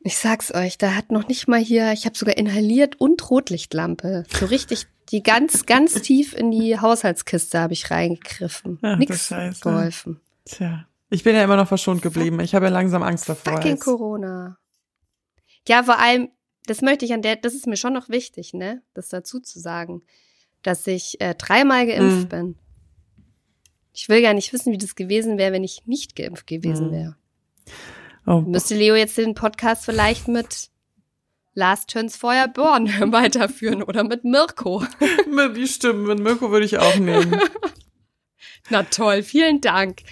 Ich 0.00 0.16
sag's 0.16 0.52
euch, 0.54 0.78
da 0.78 0.94
hat 0.94 1.12
noch 1.12 1.28
nicht 1.28 1.46
mal 1.46 1.60
hier, 1.60 1.92
ich 1.92 2.06
habe 2.06 2.16
sogar 2.16 2.38
inhaliert 2.38 2.98
und 2.98 3.30
Rotlichtlampe. 3.30 4.24
So 4.38 4.46
richtig, 4.46 4.86
die 5.10 5.22
ganz, 5.22 5.66
ganz 5.66 6.00
tief 6.00 6.34
in 6.34 6.50
die 6.50 6.78
Haushaltskiste 6.78 7.60
habe 7.60 7.74
ich 7.74 7.90
reingegriffen. 7.90 8.78
Ach, 8.80 8.96
Nix 8.96 9.28
geholfen. 9.60 10.20
Tja. 10.46 10.86
Ich 11.10 11.24
bin 11.24 11.34
ja 11.34 11.42
immer 11.44 11.56
noch 11.56 11.68
verschont 11.68 12.02
geblieben. 12.02 12.40
Ich 12.40 12.54
habe 12.54 12.66
ja 12.66 12.70
langsam 12.70 13.02
Angst 13.02 13.28
davor. 13.28 13.54
Fucking 13.54 13.72
jetzt. 13.72 13.84
Corona. 13.84 14.58
Ja, 15.68 15.82
vor 15.82 15.98
allem, 15.98 16.28
das 16.66 16.82
möchte 16.82 17.04
ich 17.04 17.12
an 17.12 17.22
der, 17.22 17.36
das 17.36 17.54
ist 17.54 17.66
mir 17.66 17.76
schon 17.76 17.92
noch 17.92 18.08
wichtig, 18.08 18.54
ne, 18.54 18.82
das 18.94 19.08
dazu 19.08 19.40
zu 19.40 19.58
sagen, 19.58 20.02
dass 20.62 20.86
ich 20.86 21.20
äh, 21.20 21.34
dreimal 21.34 21.86
geimpft 21.86 22.24
Mhm. 22.24 22.28
bin. 22.28 22.58
Ich 23.92 24.08
will 24.08 24.22
gar 24.22 24.34
nicht 24.34 24.52
wissen, 24.52 24.72
wie 24.72 24.78
das 24.78 24.94
gewesen 24.94 25.36
wäre, 25.36 25.52
wenn 25.52 25.64
ich 25.64 25.82
nicht 25.86 26.14
geimpft 26.16 26.46
gewesen 26.46 26.88
Mhm. 26.88 26.92
wäre. 26.92 27.16
Oh, 28.26 28.40
Müsste 28.42 28.76
Leo 28.76 28.94
jetzt 28.94 29.18
den 29.18 29.34
Podcast 29.34 29.84
vielleicht 29.84 30.28
mit 30.28 30.70
Last 31.54 31.90
Turns 31.90 32.16
Feuer 32.16 32.46
Born 32.46 32.86
weiterführen 33.12 33.82
oder 33.82 34.04
mit 34.04 34.24
Mirko. 34.24 34.84
die 35.56 35.66
Stimmen, 35.66 36.04
mit 36.06 36.20
Mirko 36.20 36.50
würde 36.52 36.66
ich 36.66 36.78
auch 36.78 36.96
nehmen. 36.96 37.40
Na 38.70 38.84
toll, 38.84 39.22
vielen 39.24 39.60
Dank. 39.60 40.02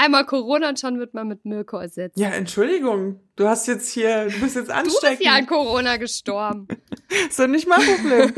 Einmal 0.00 0.26
Corona 0.26 0.68
und 0.68 0.78
schon 0.78 1.00
wird 1.00 1.12
man 1.12 1.26
mit 1.26 1.44
Mirko 1.44 1.76
ersetzt. 1.78 2.16
Ja, 2.16 2.28
Entschuldigung. 2.28 3.18
Du 3.34 3.48
hast 3.48 3.66
jetzt 3.66 3.90
hier, 3.90 4.26
du 4.26 4.38
bist 4.38 4.54
jetzt 4.54 4.70
du 4.70 4.82
bist 4.84 5.02
ansteckend. 5.02 5.24
ja 5.24 5.32
an 5.32 5.46
Corona 5.46 5.96
gestorben. 5.96 6.68
Ist 7.28 7.36
doch 7.40 7.48
nicht 7.48 7.66
mein 7.66 7.80
Problem. 7.80 8.32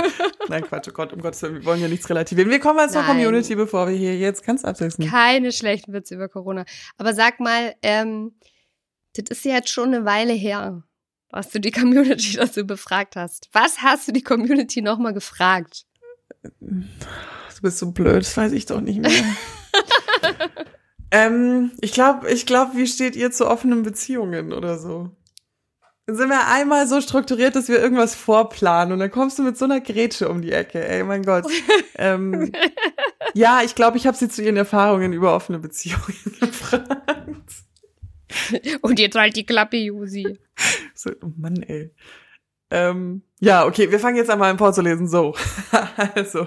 Nein, 0.48 0.64
Quatsch, 0.64 0.88
oh 0.88 0.92
Gott, 0.92 1.12
um 1.12 1.20
Gottes 1.20 1.42
Willen, 1.42 1.56
wir 1.56 1.64
wollen 1.66 1.82
ja 1.82 1.88
nichts 1.88 2.08
relativieren. 2.08 2.50
Wir 2.50 2.60
kommen 2.60 2.76
mal 2.76 2.88
zur 2.88 3.02
Nein. 3.02 3.10
Community, 3.10 3.56
bevor 3.56 3.88
wir 3.88 3.94
hier 3.94 4.16
jetzt 4.16 4.42
ganz 4.42 4.64
absetzen. 4.64 5.06
Keine 5.06 5.52
schlechten 5.52 5.92
Witze 5.92 6.14
über 6.14 6.30
Corona. 6.30 6.64
Aber 6.96 7.12
sag 7.12 7.40
mal, 7.40 7.74
ähm, 7.82 8.32
das 9.14 9.26
ist 9.28 9.44
ja 9.44 9.56
jetzt 9.56 9.68
schon 9.68 9.92
eine 9.92 10.06
Weile 10.06 10.32
her, 10.32 10.82
was 11.28 11.50
du 11.50 11.60
die 11.60 11.72
Community 11.72 12.32
dazu 12.38 12.66
befragt 12.66 13.16
hast. 13.16 13.50
Was 13.52 13.82
hast 13.82 14.08
du 14.08 14.12
die 14.12 14.22
Community 14.22 14.80
nochmal 14.80 15.12
gefragt? 15.12 15.84
Du 16.42 17.60
bist 17.60 17.76
so 17.76 17.90
blöd, 17.90 18.22
das 18.22 18.34
weiß 18.34 18.52
ich 18.52 18.64
doch 18.64 18.80
nicht 18.80 19.00
mehr. 19.00 19.12
ähm, 21.10 21.72
ich 21.80 21.92
glaube, 21.92 22.30
ich 22.30 22.46
glaub, 22.46 22.74
wie 22.74 22.86
steht 22.86 23.16
ihr 23.16 23.30
zu 23.30 23.48
offenen 23.48 23.82
Beziehungen 23.82 24.52
oder 24.52 24.78
so? 24.78 25.10
Dann 26.06 26.16
sind 26.16 26.28
wir 26.28 26.48
einmal 26.48 26.88
so 26.88 27.00
strukturiert, 27.00 27.54
dass 27.54 27.68
wir 27.68 27.78
irgendwas 27.78 28.14
vorplanen 28.14 28.92
und 28.92 28.98
dann 28.98 29.10
kommst 29.10 29.38
du 29.38 29.42
mit 29.42 29.56
so 29.56 29.64
einer 29.64 29.80
Grätsche 29.80 30.28
um 30.28 30.42
die 30.42 30.52
Ecke. 30.52 30.86
Ey, 30.86 31.04
mein 31.04 31.22
Gott. 31.22 31.46
ähm, 31.96 32.52
ja, 33.34 33.62
ich 33.64 33.74
glaube, 33.74 33.96
ich 33.96 34.06
habe 34.06 34.16
sie 34.16 34.28
zu 34.28 34.42
ihren 34.42 34.56
Erfahrungen 34.56 35.12
über 35.12 35.34
offene 35.34 35.58
Beziehungen 35.58 36.16
gefragt. 36.40 36.88
Und 38.80 38.98
jetzt 38.98 39.16
halt 39.16 39.36
die 39.36 39.46
Klappe, 39.46 39.76
Jusi. 39.76 40.38
So, 40.94 41.10
oh 41.22 41.32
Mann, 41.36 41.62
ey. 41.62 41.92
Ähm, 42.70 43.22
ja, 43.40 43.66
okay, 43.66 43.90
wir 43.90 43.98
fangen 43.98 44.16
jetzt 44.16 44.30
einmal 44.30 44.50
an 44.50 44.58
vorzulesen. 44.58 45.08
So, 45.08 45.34
also. 46.14 46.46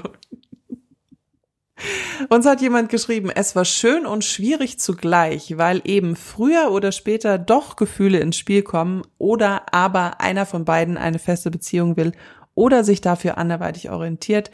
Uns 2.29 2.45
hat 2.45 2.61
jemand 2.61 2.89
geschrieben, 2.89 3.29
es 3.29 3.55
war 3.55 3.65
schön 3.65 4.05
und 4.05 4.23
schwierig 4.23 4.79
zugleich, 4.79 5.57
weil 5.57 5.81
eben 5.83 6.15
früher 6.15 6.71
oder 6.71 6.91
später 6.91 7.37
doch 7.37 7.75
Gefühle 7.75 8.19
ins 8.19 8.37
Spiel 8.37 8.61
kommen 8.61 9.03
oder 9.17 9.73
aber 9.73 10.21
einer 10.21 10.45
von 10.45 10.65
beiden 10.65 10.97
eine 10.97 11.19
feste 11.19 11.51
Beziehung 11.51 11.97
will 11.97 12.13
oder 12.55 12.83
sich 12.83 13.01
dafür 13.01 13.37
anderweitig 13.37 13.89
orientiert. 13.89 14.51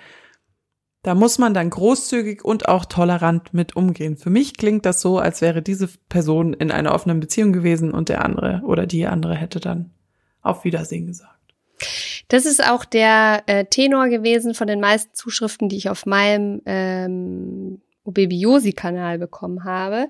Da 1.02 1.16
muss 1.16 1.38
man 1.38 1.54
dann 1.54 1.70
großzügig 1.70 2.44
und 2.44 2.68
auch 2.68 2.86
tolerant 2.86 3.54
mit 3.54 3.76
umgehen. 3.76 4.18
Für 4.18 4.30
mich 4.30 4.58
klingt 4.58 4.86
das 4.86 5.00
so, 5.00 5.18
als 5.18 5.42
wäre 5.42 5.62
diese 5.62 5.88
Person 6.10 6.54
in 6.54 6.72
einer 6.72 6.94
offenen 6.94 7.22
Beziehung 7.22 7.54
gewesen 7.54 7.92
und 7.92 8.10
der 8.10 8.26
andere 8.26 8.62
oder 8.66 8.86
die 8.86 9.08
andere 9.08 9.36
hätte 9.36 9.60
dann 9.60 9.92
auf 10.42 10.66
Wiedersehen 10.66 11.08
gesagt. 11.08 11.36
Das 12.30 12.46
ist 12.46 12.64
auch 12.64 12.86
der 12.86 13.44
äh, 13.48 13.66
Tenor 13.66 14.08
gewesen 14.08 14.54
von 14.54 14.68
den 14.68 14.80
meisten 14.80 15.14
Zuschriften, 15.14 15.68
die 15.68 15.78
ich 15.78 15.90
auf 15.90 16.06
meinem 16.06 16.62
ähm, 16.66 17.82
Obebiosi-Kanal 18.04 19.18
bekommen 19.20 19.64
habe. 19.64 20.08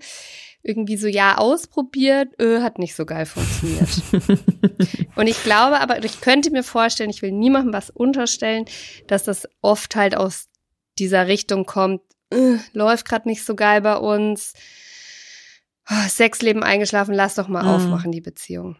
Irgendwie 0.61 0.97
so, 0.97 1.07
ja, 1.07 1.37
ausprobiert, 1.37 2.39
äh, 2.39 2.61
hat 2.61 2.77
nicht 2.77 2.95
so 2.95 3.05
geil 3.05 3.25
funktioniert. 3.25 3.89
Und 5.15 5.27
ich 5.27 5.41
glaube 5.43 5.79
aber, 5.79 6.03
ich 6.03 6.21
könnte 6.21 6.51
mir 6.51 6.63
vorstellen, 6.63 7.09
ich 7.09 7.21
will 7.21 7.31
niemandem 7.31 7.73
was 7.73 7.89
unterstellen, 7.89 8.65
dass 9.07 9.23
das 9.23 9.47
oft 9.61 9.95
halt 9.95 10.15
aus 10.15 10.47
dieser 10.97 11.27
Richtung 11.27 11.65
kommt, 11.65 12.01
äh, 12.31 12.57
läuft 12.73 13.07
gerade 13.07 13.27
nicht 13.29 13.45
so 13.45 13.55
geil 13.55 13.81
bei 13.81 13.95
uns, 13.95 14.53
oh, 15.89 16.07
Sexleben 16.09 16.63
eingeschlafen, 16.63 17.13
lass 17.13 17.35
doch 17.35 17.47
mal 17.47 17.63
Mhm. 17.63 17.69
aufmachen, 17.69 18.11
die 18.11 18.21
Beziehung. 18.21 18.75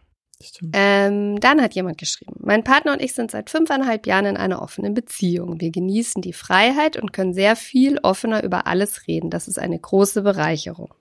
Ähm, 0.72 1.38
dann 1.40 1.60
hat 1.60 1.74
jemand 1.74 1.98
geschrieben, 1.98 2.34
mein 2.38 2.64
Partner 2.64 2.92
und 2.92 3.02
ich 3.02 3.14
sind 3.14 3.30
seit 3.30 3.50
fünfeinhalb 3.50 4.06
Jahren 4.06 4.26
in 4.26 4.36
einer 4.36 4.62
offenen 4.62 4.94
Beziehung. 4.94 5.60
Wir 5.60 5.70
genießen 5.70 6.22
die 6.22 6.32
Freiheit 6.32 6.96
und 6.96 7.12
können 7.12 7.34
sehr 7.34 7.56
viel 7.56 7.98
offener 8.02 8.42
über 8.42 8.66
alles 8.66 9.06
reden. 9.06 9.30
Das 9.30 9.48
ist 9.48 9.58
eine 9.58 9.78
große 9.78 10.22
Bereicherung. 10.22 10.94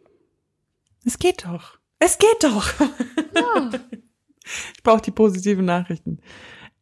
Es 1.05 1.19
geht 1.19 1.45
doch. 1.45 1.77
Es 1.99 2.17
geht 2.17 2.43
doch. 2.43 2.73
Ja. 3.35 3.69
Ich 4.75 4.81
brauche 4.81 5.01
die 5.01 5.11
positiven 5.11 5.65
Nachrichten. 5.65 6.21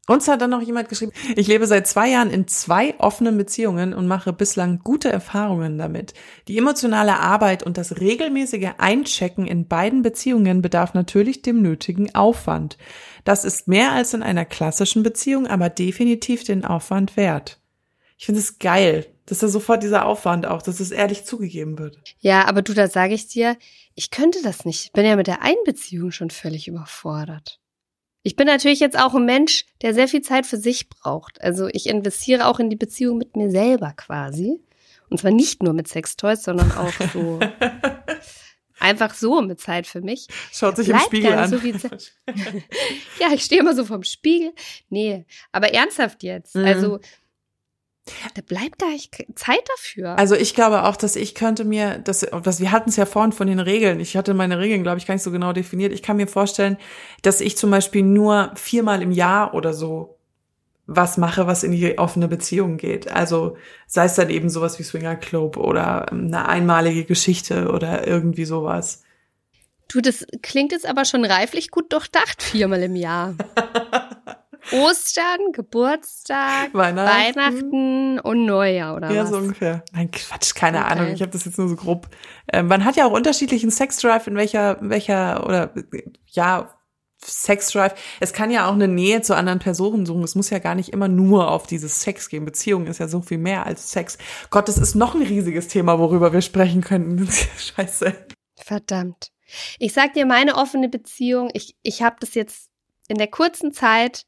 Uns 0.09 0.29
hat 0.29 0.39
dann 0.39 0.51
noch 0.51 0.61
jemand 0.61 0.87
geschrieben, 0.87 1.11
ich 1.35 1.47
lebe 1.47 1.67
seit 1.67 1.85
zwei 1.85 2.09
Jahren 2.09 2.31
in 2.31 2.47
zwei 2.47 2.97
offenen 2.97 3.37
Beziehungen 3.37 3.93
und 3.93 4.07
mache 4.07 4.31
bislang 4.31 4.79
gute 4.79 5.11
Erfahrungen 5.11 5.77
damit. 5.77 6.13
Die 6.47 6.57
emotionale 6.57 7.19
Arbeit 7.19 7.61
und 7.61 7.77
das 7.77 7.99
regelmäßige 7.99 8.69
Einchecken 8.77 9.45
in 9.45 9.67
beiden 9.67 10.03
Beziehungen 10.03 10.61
bedarf 10.61 10.93
natürlich 10.93 11.41
dem 11.41 11.61
nötigen 11.61 12.15
Aufwand. 12.15 12.77
Das 13.25 13.43
ist 13.43 13.67
mehr 13.67 13.91
als 13.91 14.13
in 14.13 14.23
einer 14.23 14.45
klassischen 14.45 15.03
Beziehung, 15.03 15.45
aber 15.45 15.69
definitiv 15.69 16.45
den 16.45 16.63
Aufwand 16.63 17.17
wert. 17.17 17.59
Ich 18.17 18.25
finde 18.25 18.39
es 18.39 18.59
geil, 18.59 19.07
dass 19.25 19.39
da 19.39 19.49
sofort 19.49 19.83
dieser 19.83 20.05
Aufwand 20.05 20.47
auch, 20.47 20.61
dass 20.61 20.79
es 20.79 20.91
ehrlich 20.91 21.25
zugegeben 21.25 21.77
wird. 21.77 21.99
ja, 22.19 22.45
aber 22.45 22.61
du, 22.61 22.73
da 22.73 22.87
sage 22.87 23.13
ich 23.13 23.27
dir, 23.27 23.57
ich 23.93 24.09
könnte 24.09 24.41
das 24.41 24.63
nicht. 24.63 24.85
Ich 24.85 24.91
bin 24.93 25.05
ja 25.05 25.17
mit 25.17 25.27
der 25.27 25.41
Einbeziehung 25.41 26.11
schon 26.11 26.29
völlig 26.29 26.69
überfordert. 26.69 27.59
Ich 28.23 28.35
bin 28.35 28.47
natürlich 28.47 28.79
jetzt 28.79 28.99
auch 28.99 29.15
ein 29.15 29.25
Mensch, 29.25 29.65
der 29.81 29.93
sehr 29.93 30.07
viel 30.07 30.21
Zeit 30.21 30.45
für 30.45 30.57
sich 30.57 30.89
braucht. 30.89 31.41
Also 31.41 31.67
ich 31.71 31.87
investiere 31.87 32.47
auch 32.47 32.59
in 32.59 32.69
die 32.69 32.75
Beziehung 32.75 33.17
mit 33.17 33.35
mir 33.35 33.49
selber 33.49 33.93
quasi. 33.95 34.59
Und 35.09 35.19
zwar 35.19 35.31
nicht 35.31 35.63
nur 35.63 35.73
mit 35.73 35.87
Sextoys, 35.87 36.43
sondern 36.43 36.71
auch 36.73 36.91
so 37.13 37.39
einfach 38.79 39.13
so 39.13 39.41
mit 39.41 39.59
Zeit 39.61 39.87
für 39.87 40.01
mich. 40.01 40.27
Schaut 40.51 40.75
sich 40.75 40.87
im 40.87 40.93
Bleibt 40.93 41.07
Spiegel 41.07 41.31
gar 41.31 41.43
an. 41.43 41.49
so. 41.49 41.57
Ja, 43.19 43.33
ich 43.33 43.43
stehe 43.43 43.61
immer 43.61 43.75
so 43.75 43.85
vorm 43.85 44.03
Spiegel. 44.03 44.53
Nee, 44.89 45.25
aber 45.51 45.73
ernsthaft 45.73 46.23
jetzt. 46.23 46.55
Mhm. 46.55 46.65
Also 46.65 46.99
Da 48.35 48.41
bleibt 48.41 48.79
gar 48.79 48.89
nicht 48.89 49.15
Zeit 49.35 49.61
dafür. 49.75 50.17
Also 50.17 50.35
ich 50.35 50.55
glaube 50.55 50.83
auch, 50.83 50.95
dass 50.95 51.15
ich 51.15 51.35
könnte 51.35 51.65
mir, 51.65 51.99
dass, 51.99 52.21
dass 52.21 52.59
wir 52.59 52.71
hatten 52.71 52.89
es 52.89 52.95
ja 52.95 53.05
vorhin 53.05 53.31
von 53.31 53.47
den 53.47 53.59
Regeln. 53.59 53.99
Ich 53.99 54.15
hatte 54.17 54.33
meine 54.33 54.59
Regeln, 54.59 54.83
glaube 54.83 54.97
ich, 54.97 55.05
gar 55.05 55.13
nicht 55.15 55.23
so 55.23 55.31
genau 55.31 55.53
definiert. 55.53 55.93
Ich 55.93 56.03
kann 56.03 56.17
mir 56.17 56.27
vorstellen, 56.27 56.77
dass 57.21 57.41
ich 57.41 57.57
zum 57.57 57.71
Beispiel 57.71 58.03
nur 58.03 58.51
viermal 58.55 59.01
im 59.01 59.11
Jahr 59.11 59.53
oder 59.53 59.73
so 59.73 60.17
was 60.87 61.17
mache, 61.17 61.47
was 61.47 61.63
in 61.63 61.73
die 61.73 61.97
offene 61.97 62.29
Beziehung 62.29 62.77
geht. 62.77 63.11
Also 63.11 63.57
sei 63.87 64.05
es 64.05 64.15
dann 64.15 64.29
eben 64.29 64.49
sowas 64.49 64.79
wie 64.79 64.83
Swinger 64.83 65.17
Club 65.17 65.57
oder 65.57 66.11
eine 66.11 66.47
einmalige 66.47 67.03
Geschichte 67.03 67.69
oder 67.71 68.07
irgendwie 68.07 68.45
sowas. 68.45 69.03
Du, 69.89 70.01
das 70.01 70.25
klingt 70.41 70.71
jetzt 70.71 70.87
aber 70.87 71.05
schon 71.05 71.23
reiflich 71.23 71.71
gut 71.71 71.93
durchdacht, 71.93 72.41
viermal 72.41 72.83
im 72.83 72.95
Jahr. 72.95 73.35
Ostern, 74.71 75.51
Geburtstag, 75.53 76.73
Weihnachten. 76.73 77.35
Weihnachten 77.37 78.19
und 78.19 78.45
Neujahr 78.45 78.95
oder 78.95 79.11
Ja, 79.11 79.23
was? 79.23 79.29
so 79.29 79.37
ungefähr. 79.37 79.83
Nein, 79.93 80.11
Quatsch, 80.11 80.55
keine 80.55 80.79
Okay. 80.79 80.91
Ahnung. 80.91 81.13
Ich 81.13 81.21
habe 81.21 81.31
das 81.31 81.45
jetzt 81.45 81.57
nur 81.57 81.69
so 81.69 81.75
grob. 81.75 82.07
Ähm, 82.51 82.67
man 82.67 82.85
hat 82.85 82.95
ja 82.95 83.05
auch 83.05 83.11
unterschiedlichen 83.11 83.71
Sexdrive, 83.71 84.27
in 84.27 84.35
welcher, 84.35 84.77
welcher 84.81 85.45
oder 85.45 85.73
ja, 86.27 86.73
Sexdrive. 87.23 87.95
Es 88.19 88.31
kann 88.31 88.51
ja 88.51 88.67
auch 88.67 88.73
eine 88.73 88.87
Nähe 88.87 89.21
zu 89.21 89.35
anderen 89.35 89.59
Personen 89.59 90.05
suchen. 90.05 90.23
Es 90.23 90.35
muss 90.35 90.49
ja 90.49 90.59
gar 90.59 90.75
nicht 90.75 90.89
immer 90.89 91.07
nur 91.07 91.49
auf 91.49 91.65
dieses 91.65 92.01
Sex 92.01 92.29
gehen. 92.29 92.45
Beziehung 92.45 92.85
ist 92.87 92.99
ja 92.99 93.07
so 93.07 93.21
viel 93.21 93.39
mehr 93.39 93.65
als 93.65 93.91
Sex. 93.91 94.17
Gott, 94.49 94.67
das 94.67 94.77
ist 94.77 94.95
noch 94.95 95.15
ein 95.15 95.23
riesiges 95.23 95.67
Thema, 95.67 95.97
worüber 95.99 96.31
wir 96.31 96.41
sprechen 96.41 96.81
könnten. 96.81 97.27
Scheiße. 97.57 98.13
Verdammt. 98.55 99.31
Ich 99.79 99.93
sag 99.93 100.13
dir, 100.13 100.25
meine 100.25 100.55
offene 100.55 100.89
Beziehung, 100.89 101.49
ich, 101.53 101.75
ich 101.81 102.01
habe 102.01 102.17
das 102.19 102.35
jetzt 102.35 102.69
in 103.07 103.17
der 103.17 103.27
kurzen 103.27 103.71
Zeit, 103.71 104.23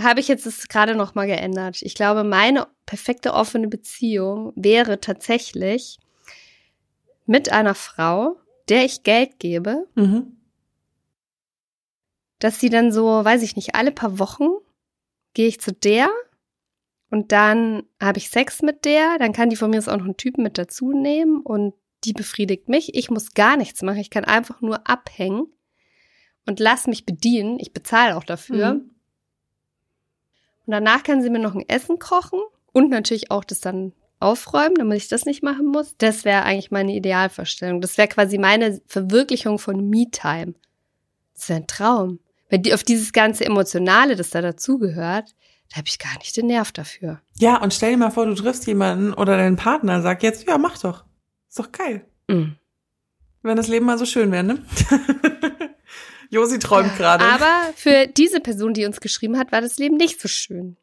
habe 0.00 0.20
ich 0.20 0.28
jetzt 0.28 0.46
das 0.46 0.68
gerade 0.68 0.94
noch 0.94 1.14
mal 1.14 1.26
geändert. 1.26 1.80
Ich 1.82 1.94
glaube, 1.94 2.22
meine 2.24 2.66
perfekte 2.84 3.32
offene 3.32 3.68
Beziehung 3.68 4.52
wäre 4.54 5.00
tatsächlich 5.00 5.98
mit 7.24 7.50
einer 7.50 7.74
Frau, 7.74 8.36
der 8.68 8.84
ich 8.84 9.02
Geld 9.02 9.38
gebe, 9.38 9.86
Mhm. 9.94 10.36
dass 12.38 12.60
sie 12.60 12.68
dann 12.68 12.92
so, 12.92 13.06
weiß 13.24 13.42
ich 13.42 13.56
nicht, 13.56 13.74
alle 13.74 13.92
paar 13.92 14.18
Wochen 14.18 14.48
gehe 15.34 15.48
ich 15.48 15.60
zu 15.60 15.72
der 15.72 16.10
und 17.10 17.32
dann 17.32 17.84
habe 18.00 18.18
ich 18.18 18.28
Sex 18.30 18.62
mit 18.62 18.84
der, 18.84 19.18
dann 19.18 19.32
kann 19.32 19.48
die 19.50 19.56
von 19.56 19.70
mir 19.70 19.78
aus 19.78 19.88
auch 19.88 19.96
noch 19.96 20.04
einen 20.04 20.16
Typen 20.16 20.42
mit 20.42 20.58
dazu 20.58 20.92
nehmen 20.92 21.40
und 21.40 21.74
die 22.04 22.12
befriedigt 22.12 22.68
mich. 22.68 22.94
Ich 22.94 23.10
muss 23.10 23.32
gar 23.32 23.56
nichts 23.56 23.82
machen, 23.82 23.98
ich 23.98 24.10
kann 24.10 24.24
einfach 24.24 24.60
nur 24.60 24.86
abhängen 24.88 25.46
und 26.46 26.60
lass 26.60 26.86
mich 26.86 27.06
bedienen. 27.06 27.58
Ich 27.58 27.72
bezahle 27.72 28.16
auch 28.16 28.24
dafür. 28.24 28.74
Mhm. 28.74 28.90
Und 30.66 30.72
danach 30.72 31.02
kann 31.02 31.22
sie 31.22 31.30
mir 31.30 31.38
noch 31.38 31.54
ein 31.54 31.68
Essen 31.68 31.98
kochen 31.98 32.40
und 32.72 32.90
natürlich 32.90 33.30
auch 33.30 33.44
das 33.44 33.60
dann 33.60 33.92
aufräumen, 34.18 34.76
damit 34.76 34.98
ich 34.98 35.08
das 35.08 35.24
nicht 35.24 35.42
machen 35.42 35.66
muss. 35.66 35.96
Das 35.98 36.24
wäre 36.24 36.42
eigentlich 36.42 36.70
meine 36.70 36.94
Idealvorstellung. 36.94 37.80
Das 37.80 37.98
wäre 37.98 38.08
quasi 38.08 38.38
meine 38.38 38.80
Verwirklichung 38.86 39.58
von 39.58 39.88
Me-Time. 39.88 40.54
Das 41.34 41.48
wäre 41.48 41.60
ein 41.60 41.66
Traum. 41.66 42.18
Weil 42.50 42.60
die, 42.60 42.74
auf 42.74 42.82
dieses 42.82 43.12
ganze 43.12 43.44
Emotionale, 43.44 44.16
das 44.16 44.30
da 44.30 44.40
dazugehört, 44.40 45.34
da 45.70 45.78
habe 45.78 45.88
ich 45.88 45.98
gar 45.98 46.16
nicht 46.18 46.36
den 46.36 46.46
Nerv 46.46 46.72
dafür. 46.72 47.20
Ja, 47.38 47.60
und 47.60 47.74
stell 47.74 47.90
dir 47.90 47.96
mal 47.96 48.10
vor, 48.10 48.26
du 48.26 48.34
triffst 48.34 48.66
jemanden 48.66 49.12
oder 49.12 49.36
deinen 49.36 49.56
Partner, 49.56 50.00
sag 50.00 50.22
jetzt, 50.22 50.46
ja, 50.46 50.58
mach 50.58 50.78
doch. 50.78 51.04
Ist 51.48 51.58
doch 51.58 51.72
geil. 51.72 52.06
Mm. 52.28 52.52
Wenn 53.42 53.56
das 53.56 53.68
Leben 53.68 53.86
mal 53.86 53.98
so 53.98 54.06
schön 54.06 54.32
wäre, 54.32 54.44
ne? 54.44 54.62
Josi 56.30 56.58
träumt 56.58 56.96
gerade. 56.96 57.24
Aber 57.24 57.72
für 57.74 58.06
diese 58.06 58.40
Person, 58.40 58.74
die 58.74 58.86
uns 58.86 59.00
geschrieben 59.00 59.38
hat, 59.38 59.52
war 59.52 59.60
das 59.60 59.78
Leben 59.78 59.96
nicht 59.96 60.20
so 60.20 60.28
schön. 60.28 60.76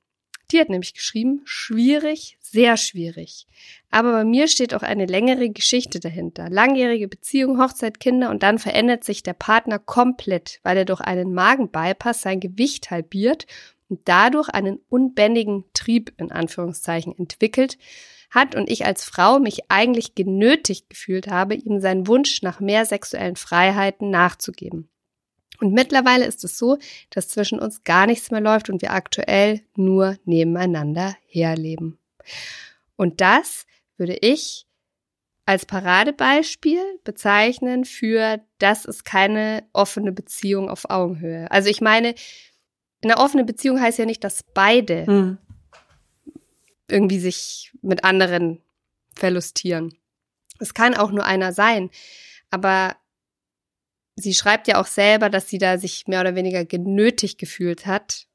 Die 0.51 0.59
hat 0.59 0.69
nämlich 0.69 0.93
geschrieben, 0.93 1.41
schwierig, 1.45 2.37
sehr 2.39 2.77
schwierig. 2.77 3.47
Aber 3.89 4.11
bei 4.11 4.23
mir 4.23 4.47
steht 4.47 4.75
auch 4.75 4.83
eine 4.83 5.07
längere 5.07 5.49
Geschichte 5.49 5.99
dahinter. 5.99 6.49
Langjährige 6.49 7.07
Beziehung, 7.07 7.59
Hochzeit, 7.59 7.99
Kinder 7.99 8.29
und 8.29 8.43
dann 8.43 8.59
verändert 8.59 9.03
sich 9.03 9.23
der 9.23 9.33
Partner 9.33 9.79
komplett, 9.79 10.59
weil 10.61 10.77
er 10.77 10.85
durch 10.85 11.01
einen 11.01 11.33
Magenbypass 11.33 12.21
sein 12.21 12.39
Gewicht 12.39 12.91
halbiert 12.91 13.47
und 13.89 14.01
dadurch 14.05 14.49
einen 14.49 14.79
unbändigen 14.89 15.65
Trieb 15.73 16.13
in 16.17 16.31
Anführungszeichen 16.31 17.17
entwickelt 17.17 17.77
hat 18.29 18.55
und 18.55 18.69
ich 18.69 18.85
als 18.85 19.05
Frau 19.05 19.39
mich 19.39 19.71
eigentlich 19.71 20.15
genötigt 20.15 20.89
gefühlt 20.89 21.27
habe, 21.27 21.55
ihm 21.55 21.79
seinen 21.79 22.07
Wunsch 22.07 22.41
nach 22.41 22.59
mehr 22.59 22.85
sexuellen 22.85 23.35
Freiheiten 23.35 24.09
nachzugeben. 24.09 24.89
Und 25.59 25.73
mittlerweile 25.73 26.25
ist 26.25 26.43
es 26.43 26.57
so, 26.57 26.77
dass 27.09 27.29
zwischen 27.29 27.59
uns 27.59 27.83
gar 27.83 28.05
nichts 28.07 28.31
mehr 28.31 28.41
läuft 28.41 28.69
und 28.69 28.81
wir 28.81 28.91
aktuell 28.91 29.61
nur 29.75 30.17
nebeneinander 30.25 31.15
herleben. 31.27 31.97
Und 32.95 33.21
das 33.21 33.65
würde 33.97 34.17
ich 34.21 34.65
als 35.45 35.65
Paradebeispiel 35.65 36.81
bezeichnen 37.03 37.83
für, 37.85 38.39
das 38.59 38.85
ist 38.85 39.03
keine 39.03 39.63
offene 39.73 40.11
Beziehung 40.11 40.69
auf 40.69 40.89
Augenhöhe. 40.89 41.51
Also 41.51 41.69
ich 41.69 41.81
meine, 41.81 42.15
eine 43.03 43.17
offene 43.17 43.43
Beziehung 43.43 43.81
heißt 43.81 43.99
ja 43.99 44.05
nicht, 44.05 44.23
dass 44.23 44.43
beide 44.43 45.05
Mhm. 45.09 45.37
irgendwie 46.87 47.19
sich 47.19 47.71
mit 47.81 48.03
anderen 48.03 48.61
verlustieren. 49.15 49.93
Es 50.59 50.73
kann 50.73 50.95
auch 50.95 51.11
nur 51.11 51.25
einer 51.25 51.51
sein, 51.51 51.89
aber 52.49 52.95
sie 54.15 54.33
schreibt 54.33 54.67
ja 54.67 54.79
auch 54.79 54.85
selber, 54.85 55.29
dass 55.29 55.49
sie 55.49 55.57
da 55.57 55.77
sich 55.77 56.07
mehr 56.07 56.21
oder 56.21 56.35
weniger 56.35 56.65
genötigt 56.65 57.39
gefühlt 57.39 57.85
hat, 57.85 58.25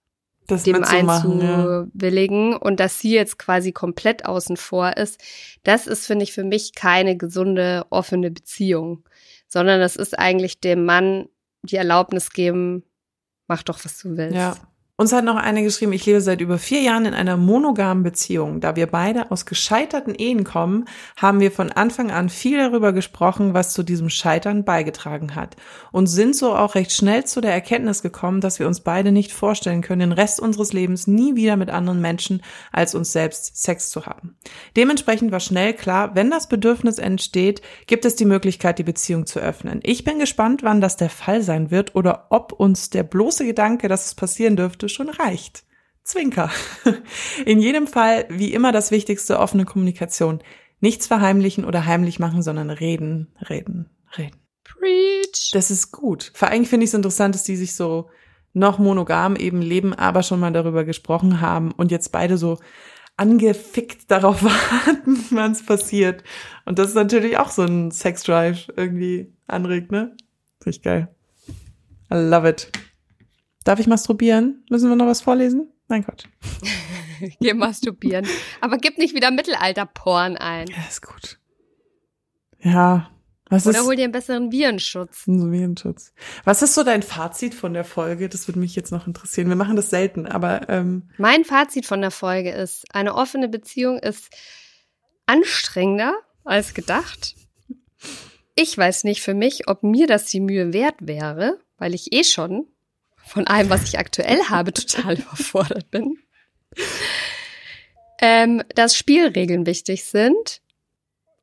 Das 0.46 0.64
dem 0.64 0.76
mitzumachen, 0.78 1.40
ja. 1.40 1.80
einzuwilligen 1.80 2.56
und 2.56 2.80
dass 2.80 2.98
sie 3.00 3.12
jetzt 3.12 3.38
quasi 3.38 3.72
komplett 3.72 4.24
außen 4.24 4.56
vor 4.56 4.96
ist. 4.96 5.20
Das 5.62 5.86
ist, 5.86 6.06
finde 6.06 6.24
ich, 6.24 6.32
für 6.32 6.44
mich 6.44 6.74
keine 6.74 7.16
gesunde, 7.16 7.86
offene 7.90 8.30
Beziehung, 8.30 9.04
sondern 9.46 9.80
das 9.80 9.96
ist 9.96 10.18
eigentlich 10.18 10.60
dem 10.60 10.84
Mann 10.84 11.28
die 11.62 11.76
Erlaubnis 11.76 12.30
geben, 12.32 12.84
mach 13.46 13.62
doch, 13.62 13.84
was 13.84 13.98
du 13.98 14.16
willst. 14.16 14.36
Ja. 14.36 14.56
Uns 15.00 15.12
hat 15.12 15.24
noch 15.24 15.36
eine 15.36 15.62
geschrieben, 15.62 15.92
ich 15.92 16.04
lebe 16.06 16.20
seit 16.20 16.40
über 16.40 16.58
vier 16.58 16.80
Jahren 16.80 17.04
in 17.04 17.14
einer 17.14 17.36
monogamen 17.36 18.02
Beziehung. 18.02 18.58
Da 18.58 18.74
wir 18.74 18.88
beide 18.88 19.30
aus 19.30 19.46
gescheiterten 19.46 20.12
Ehen 20.12 20.42
kommen, 20.42 20.86
haben 21.16 21.38
wir 21.38 21.52
von 21.52 21.70
Anfang 21.70 22.10
an 22.10 22.28
viel 22.28 22.58
darüber 22.58 22.92
gesprochen, 22.92 23.54
was 23.54 23.74
zu 23.74 23.84
diesem 23.84 24.10
Scheitern 24.10 24.64
beigetragen 24.64 25.36
hat. 25.36 25.54
Und 25.92 26.08
sind 26.08 26.34
so 26.34 26.52
auch 26.52 26.74
recht 26.74 26.90
schnell 26.90 27.24
zu 27.24 27.40
der 27.40 27.52
Erkenntnis 27.52 28.02
gekommen, 28.02 28.40
dass 28.40 28.58
wir 28.58 28.66
uns 28.66 28.80
beide 28.80 29.12
nicht 29.12 29.30
vorstellen 29.30 29.82
können, 29.82 30.00
den 30.00 30.10
Rest 30.10 30.40
unseres 30.40 30.72
Lebens 30.72 31.06
nie 31.06 31.36
wieder 31.36 31.54
mit 31.54 31.70
anderen 31.70 32.00
Menschen 32.00 32.42
als 32.72 32.96
uns 32.96 33.12
selbst 33.12 33.62
Sex 33.62 33.90
zu 33.90 34.04
haben. 34.04 34.34
Dementsprechend 34.76 35.30
war 35.30 35.38
schnell 35.38 35.74
klar, 35.74 36.16
wenn 36.16 36.28
das 36.28 36.48
Bedürfnis 36.48 36.98
entsteht, 36.98 37.62
gibt 37.86 38.04
es 38.04 38.16
die 38.16 38.24
Möglichkeit, 38.24 38.80
die 38.80 38.82
Beziehung 38.82 39.26
zu 39.26 39.38
öffnen. 39.38 39.78
Ich 39.84 40.02
bin 40.02 40.18
gespannt, 40.18 40.64
wann 40.64 40.80
das 40.80 40.96
der 40.96 41.08
Fall 41.08 41.42
sein 41.42 41.70
wird 41.70 41.94
oder 41.94 42.26
ob 42.30 42.50
uns 42.50 42.90
der 42.90 43.04
bloße 43.04 43.46
Gedanke, 43.46 43.86
dass 43.86 44.06
es 44.06 44.16
passieren 44.16 44.56
dürfte, 44.56 44.87
schon 44.88 45.08
reicht. 45.08 45.64
Zwinker. 46.04 46.50
In 47.44 47.60
jedem 47.60 47.86
Fall, 47.86 48.26
wie 48.30 48.52
immer, 48.54 48.72
das 48.72 48.90
Wichtigste, 48.90 49.38
offene 49.38 49.64
Kommunikation. 49.64 50.42
Nichts 50.80 51.06
verheimlichen 51.06 51.64
oder 51.64 51.86
heimlich 51.86 52.18
machen, 52.18 52.42
sondern 52.42 52.70
reden, 52.70 53.28
reden, 53.48 53.90
reden. 54.16 54.36
Preach. 54.64 55.50
Das 55.52 55.70
ist 55.70 55.92
gut. 55.92 56.32
Vor 56.34 56.48
allem 56.48 56.64
finde 56.64 56.84
ich 56.84 56.90
es 56.90 56.94
interessant, 56.94 57.34
dass 57.34 57.44
die 57.44 57.56
sich 57.56 57.74
so 57.74 58.08
noch 58.52 58.78
monogam 58.78 59.36
eben 59.36 59.60
leben, 59.60 59.92
aber 59.92 60.22
schon 60.22 60.40
mal 60.40 60.52
darüber 60.52 60.84
gesprochen 60.84 61.40
haben 61.40 61.72
und 61.72 61.90
jetzt 61.90 62.10
beide 62.12 62.38
so 62.38 62.58
angefickt 63.16 64.10
darauf 64.10 64.42
warten, 64.42 65.24
wann 65.30 65.52
es 65.52 65.64
passiert. 65.64 66.22
Und 66.64 66.78
das 66.78 66.88
ist 66.88 66.94
natürlich 66.94 67.36
auch 67.36 67.50
so 67.50 67.62
ein 67.62 67.90
Sexdrive 67.90 68.68
irgendwie 68.76 69.32
anregt, 69.46 69.90
ne? 69.90 70.16
Finde 70.60 70.76
ich 70.76 70.82
geil. 70.82 71.08
I 72.10 72.14
love 72.14 72.48
it. 72.48 72.70
Darf 73.64 73.78
ich 73.80 73.86
masturbieren? 73.86 74.64
Müssen 74.70 74.88
wir 74.88 74.96
noch 74.96 75.06
was 75.06 75.20
vorlesen? 75.20 75.68
Nein, 75.88 76.04
Gott. 76.04 76.24
Geh 77.40 77.54
masturbieren. 77.54 78.26
Aber 78.60 78.78
gib 78.78 78.98
nicht 78.98 79.14
wieder 79.14 79.30
Mittelalter-Porn 79.30 80.36
ein. 80.36 80.68
Ja, 80.68 80.76
ist 80.88 81.02
gut. 81.06 81.38
Ja. 82.60 83.10
Was 83.50 83.66
Oder 83.66 83.78
ist 83.78 83.84
hol 83.86 83.96
dir 83.96 84.04
einen 84.04 84.12
besseren 84.12 84.52
Virenschutz. 84.52 85.24
so 85.24 85.50
Virenschutz? 85.50 86.12
Was 86.44 86.60
ist 86.60 86.74
so 86.74 86.84
dein 86.84 87.02
Fazit 87.02 87.54
von 87.54 87.72
der 87.72 87.84
Folge? 87.84 88.28
Das 88.28 88.46
würde 88.46 88.60
mich 88.60 88.74
jetzt 88.76 88.92
noch 88.92 89.06
interessieren. 89.06 89.48
Wir 89.48 89.56
machen 89.56 89.76
das 89.76 89.88
selten, 89.88 90.26
aber 90.26 90.68
ähm, 90.68 91.08
Mein 91.16 91.44
Fazit 91.46 91.86
von 91.86 92.02
der 92.02 92.10
Folge 92.10 92.50
ist, 92.50 92.84
eine 92.94 93.14
offene 93.14 93.48
Beziehung 93.48 93.98
ist 93.98 94.28
anstrengender 95.24 96.14
als 96.44 96.74
gedacht. 96.74 97.36
Ich 98.54 98.76
weiß 98.76 99.04
nicht 99.04 99.22
für 99.22 99.34
mich, 99.34 99.66
ob 99.68 99.82
mir 99.82 100.06
das 100.06 100.26
die 100.26 100.40
Mühe 100.40 100.74
wert 100.74 100.96
wäre, 101.00 101.58
weil 101.78 101.94
ich 101.94 102.12
eh 102.12 102.24
schon 102.24 102.66
von 103.28 103.46
allem, 103.46 103.70
was 103.70 103.84
ich 103.84 103.98
aktuell 103.98 104.42
habe, 104.44 104.72
total 104.72 105.14
überfordert 105.18 105.90
bin. 105.90 106.18
Ähm, 108.20 108.62
dass 108.74 108.96
Spielregeln 108.96 109.66
wichtig 109.66 110.04
sind 110.04 110.60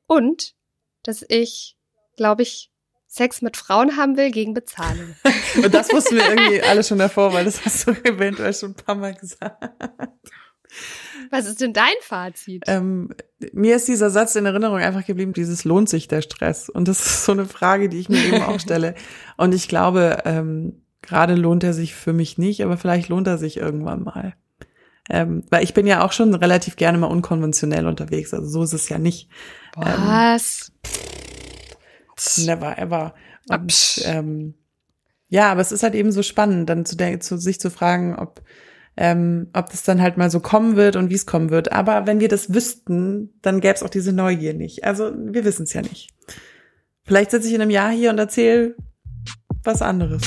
und 0.08 0.56
dass 1.04 1.24
ich, 1.28 1.78
glaube 2.18 2.42
ich, 2.42 2.72
Sex 3.08 3.42
mit 3.42 3.56
Frauen 3.56 3.96
haben 3.96 4.18
will 4.18 4.30
gegen 4.30 4.54
Bezahlung. 4.54 5.16
Und 5.64 5.74
das 5.74 5.90
wussten 5.94 6.18
wir 6.18 6.28
irgendwie 6.28 6.62
alle 6.62 6.84
schon 6.84 6.98
davor, 6.98 7.32
weil 7.32 7.46
das 7.46 7.64
hast 7.64 7.88
du 7.88 7.92
eventuell 8.04 8.54
schon 8.54 8.72
ein 8.72 8.76
paar 8.76 8.96
Mal 8.96 9.14
gesagt. 9.14 9.64
Was 11.32 11.46
ist 11.46 11.62
denn 11.62 11.72
dein 11.72 11.94
Fazit? 12.02 12.64
Ähm, 12.68 13.16
mir 13.54 13.78
ist 13.78 13.88
dieser 13.88 14.10
Satz 14.10 14.36
in 14.36 14.46
Erinnerung 14.46 14.80
einfach 14.80 15.06
geblieben, 15.06 15.32
dieses 15.32 15.64
lohnt 15.64 15.88
sich 15.88 16.10
der 16.10 16.22
Stress. 16.22 16.70
Und 16.70 16.90
das 16.90 17.00
ist 17.06 17.26
so 17.26 17.32
eine 17.32 17.46
Frage, 17.46 17.88
die 17.88 18.00
ich 18.00 18.10
mir 18.10 18.22
eben 18.26 18.44
auch 18.44 18.60
stelle. 18.60 18.96
Und 19.38 19.54
ich 19.54 19.70
glaube, 19.70 20.24
ähm, 20.26 20.85
gerade 21.08 21.36
lohnt 21.36 21.64
er 21.64 21.74
sich 21.74 21.96
für 21.96 22.14
mich 22.14 22.38
nicht, 22.38 22.64
aber 22.64 22.78
vielleicht 22.78 23.10
lohnt 23.10 23.28
er 23.28 23.38
sich 23.38 23.58
irgendwann 23.58 24.04
mal. 24.04 24.34
Ähm, 25.10 25.44
weil 25.50 25.64
ich 25.64 25.74
bin 25.74 25.86
ja 25.86 26.04
auch 26.04 26.12
schon 26.12 26.34
relativ 26.34 26.78
gerne 26.78 26.98
mal 26.98 27.08
unkonventionell 27.08 27.86
unterwegs. 27.86 28.34
Also 28.34 28.48
so 28.48 28.64
ist 28.64 28.74
es 28.74 28.90
ja 28.90 28.98
nicht. 28.98 29.30
Was? 29.76 30.72
Never 32.46 32.78
ever. 32.78 33.14
Ah, 33.50 33.58
Und, 33.58 34.02
ähm, 34.06 34.56
ja, 35.28 35.52
aber 35.52 35.62
es 35.62 35.72
ist 35.72 35.84
halt 35.84 35.96
eben 35.96 36.12
so 36.12 36.24
spannend, 36.24 36.70
dann 36.70 36.86
zu, 36.86 36.98
zu 37.20 37.38
sich 37.38 37.60
zu 37.60 37.70
fragen, 37.70 38.16
ob 38.16 38.42
ähm, 38.98 39.50
ob 39.54 39.70
das 39.70 39.84
dann 39.84 40.02
halt 40.02 40.18
mal 40.18 40.32
so 40.32 40.40
kommen 40.40 40.76
wird 40.76 40.96
und 40.96 41.10
wie 41.10 41.16
es 41.16 41.26
kommen 41.26 41.50
wird. 41.50 41.72
Aber 41.72 42.08
wenn 42.08 42.20
wir 42.20 42.30
das 42.30 42.54
wüssten, 42.54 43.34
dann 43.42 43.60
gäbe 43.60 43.74
es 43.74 43.84
auch 43.84 43.90
diese 43.90 44.14
Neugier 44.14 44.54
nicht. 44.54 44.86
Also 44.86 45.12
wir 45.14 45.44
wissen 45.44 45.64
es 45.64 45.74
ja 45.74 45.82
nicht. 45.82 46.14
Vielleicht 47.04 47.32
sitze 47.32 47.48
ich 47.48 47.54
in 47.54 47.62
einem 47.62 47.72
Jahr 47.72 47.92
hier 47.92 48.10
und 48.10 48.20
erzähle 48.20 48.76
was 49.64 49.82
anderes. 49.82 50.22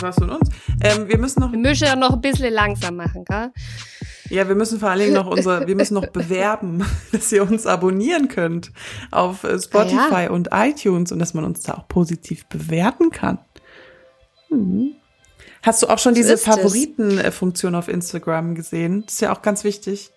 Das 0.00 0.02
war's 0.02 0.16
von 0.16 0.30
uns. 0.30 0.48
Ähm, 0.82 1.08
wir 1.08 1.18
müssen 1.18 1.40
noch 1.40 1.52
Wir 1.52 1.58
müssen 1.58 1.84
ja 1.84 1.94
noch 1.94 2.14
ein 2.14 2.20
bisschen 2.20 2.52
langsam 2.52 2.96
machen, 2.96 3.24
gell? 3.26 3.50
Ja, 4.30 4.48
wir 4.48 4.54
müssen 4.54 4.78
vor 4.78 4.88
allen 4.88 5.00
Dingen 5.00 5.14
noch 5.14 5.26
unser, 5.26 5.66
wir 5.66 5.74
müssen 5.74 5.94
noch 5.94 6.06
bewerben, 6.06 6.84
dass 7.12 7.30
ihr 7.32 7.42
uns 7.42 7.66
abonnieren 7.66 8.28
könnt 8.28 8.72
auf 9.10 9.44
äh, 9.44 9.60
Spotify 9.60 10.24
ja. 10.24 10.30
und 10.30 10.48
iTunes 10.52 11.12
und 11.12 11.18
dass 11.18 11.34
man 11.34 11.44
uns 11.44 11.60
da 11.62 11.74
auch 11.74 11.88
positiv 11.88 12.46
bewerten 12.46 13.10
kann. 13.10 13.38
Hm. 14.48 14.92
Hast 15.62 15.82
du 15.82 15.88
auch 15.88 15.98
schon 15.98 16.14
So 16.14 16.22
diese. 16.22 16.38
Favoriten-Funktion 16.38 17.74
auf 17.74 17.88
Instagram 17.88 18.54
gesehen? 18.54 19.02
Das 19.04 19.14
ist 19.14 19.20
ja 19.20 19.34
auch 19.34 19.42
ganz 19.42 19.64
wichtig. 19.64 20.12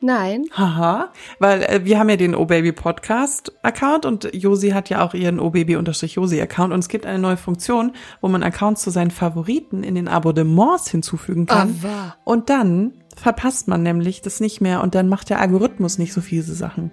Nein. 0.00 0.44
Haha, 0.52 1.10
weil 1.38 1.62
äh, 1.62 1.84
wir 1.84 1.98
haben 1.98 2.10
ja 2.10 2.16
den 2.16 2.34
O-Baby 2.34 2.72
Podcast 2.72 3.52
Account 3.62 4.04
und 4.04 4.28
Josi 4.34 4.70
hat 4.70 4.90
ja 4.90 5.02
auch 5.04 5.14
ihren 5.14 5.40
O-Baby-Josi 5.40 6.40
Account 6.40 6.72
und 6.74 6.80
es 6.80 6.88
gibt 6.88 7.06
eine 7.06 7.18
neue 7.18 7.38
Funktion, 7.38 7.92
wo 8.20 8.28
man 8.28 8.42
Accounts 8.42 8.82
zu 8.82 8.90
seinen 8.90 9.10
Favoriten 9.10 9.82
in 9.82 9.94
den 9.94 10.06
Abonnements 10.06 10.90
hinzufügen 10.90 11.46
kann. 11.46 11.74
Aber. 11.82 12.16
Und 12.24 12.50
dann 12.50 12.92
verpasst 13.16 13.68
man 13.68 13.82
nämlich 13.82 14.20
das 14.20 14.40
nicht 14.40 14.60
mehr 14.60 14.82
und 14.82 14.94
dann 14.94 15.08
macht 15.08 15.30
der 15.30 15.40
Algorithmus 15.40 15.96
nicht 15.96 16.12
so 16.12 16.20
fiese 16.20 16.54
Sachen, 16.54 16.90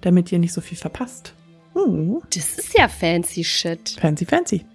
damit 0.00 0.32
ihr 0.32 0.40
nicht 0.40 0.52
so 0.52 0.60
viel 0.60 0.76
verpasst. 0.78 1.34
Hm, 1.74 2.20
Das 2.34 2.58
ist 2.58 2.76
ja 2.76 2.88
fancy 2.88 3.44
shit. 3.44 3.96
fancy, 4.00 4.26
fancy. 4.26 4.66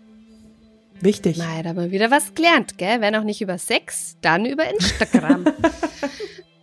Wichtig. 1.02 1.38
Nein, 1.38 1.64
da 1.66 1.76
wir 1.76 1.92
wieder 1.92 2.10
was 2.10 2.34
gelernt, 2.34 2.78
gell? 2.78 3.02
Wenn 3.02 3.16
auch 3.16 3.24
nicht 3.24 3.42
über 3.42 3.58
Sex, 3.58 4.18
dann 4.22 4.46
über 4.46 4.64
Instagram. 4.72 5.46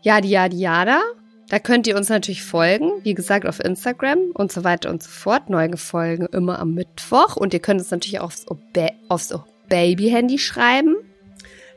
Jadi, 0.04 0.28
jadi, 0.28 0.58
jada. 0.58 1.00
Da 1.48 1.58
könnt 1.58 1.86
ihr 1.86 1.96
uns 1.96 2.10
natürlich 2.10 2.42
folgen, 2.42 2.90
wie 3.04 3.14
gesagt, 3.14 3.46
auf 3.46 3.58
Instagram 3.58 4.32
und 4.34 4.52
so 4.52 4.64
weiter 4.64 4.90
und 4.90 5.02
so 5.02 5.08
fort. 5.08 5.48
Neue 5.48 5.78
Folgen 5.78 6.26
immer 6.26 6.58
am 6.58 6.74
Mittwoch. 6.74 7.36
Und 7.36 7.54
ihr 7.54 7.60
könnt 7.60 7.80
uns 7.80 7.90
natürlich 7.90 8.20
auch 8.20 8.26
aufs, 8.26 8.46
Oba 8.50 8.90
aufs 9.08 9.32
Baby-Handy 9.68 10.38
schreiben. 10.38 10.96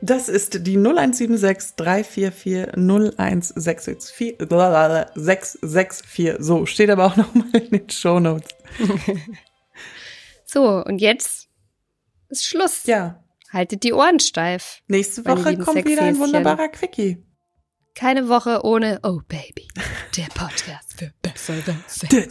Das 0.02 0.28
ist 0.28 0.66
die 0.66 0.76
0176 0.76 1.76
344 1.76 2.76
01664 2.76 4.36
664. 5.14 6.36
So, 6.38 6.66
steht 6.66 6.90
aber 6.90 7.06
auch 7.06 7.16
nochmal 7.16 7.48
in 7.54 7.70
den 7.70 7.90
Shownotes. 7.90 8.50
So, 10.50 10.82
und 10.82 10.98
jetzt 10.98 11.48
ist 12.30 12.46
Schluss. 12.46 12.86
Ja, 12.86 13.22
Haltet 13.52 13.82
die 13.82 13.92
Ohren 13.92 14.18
steif. 14.18 14.80
nächste 14.88 15.26
Woche 15.26 15.58
kommt 15.58 15.84
wieder 15.84 16.02
ein 16.02 16.18
wunderbarer 16.18 16.68
Quickie. 16.68 17.22
Keine 17.94 18.28
Woche 18.28 18.64
ohne 18.64 19.00
Oh 19.02 19.20
Baby. 19.28 19.66
Der 20.16 20.26
Podcast 20.34 20.94
für 20.98 21.12
bessere 21.20 21.74
Sex. 21.86 22.08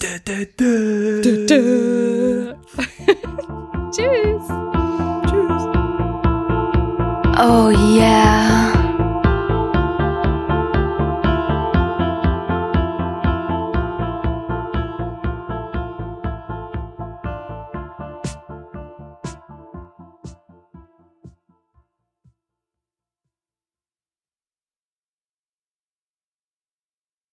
Tschüss. 3.92 4.48
Tschüss. 5.28 5.64
Oh 7.40 7.70
yeah. 7.70 8.77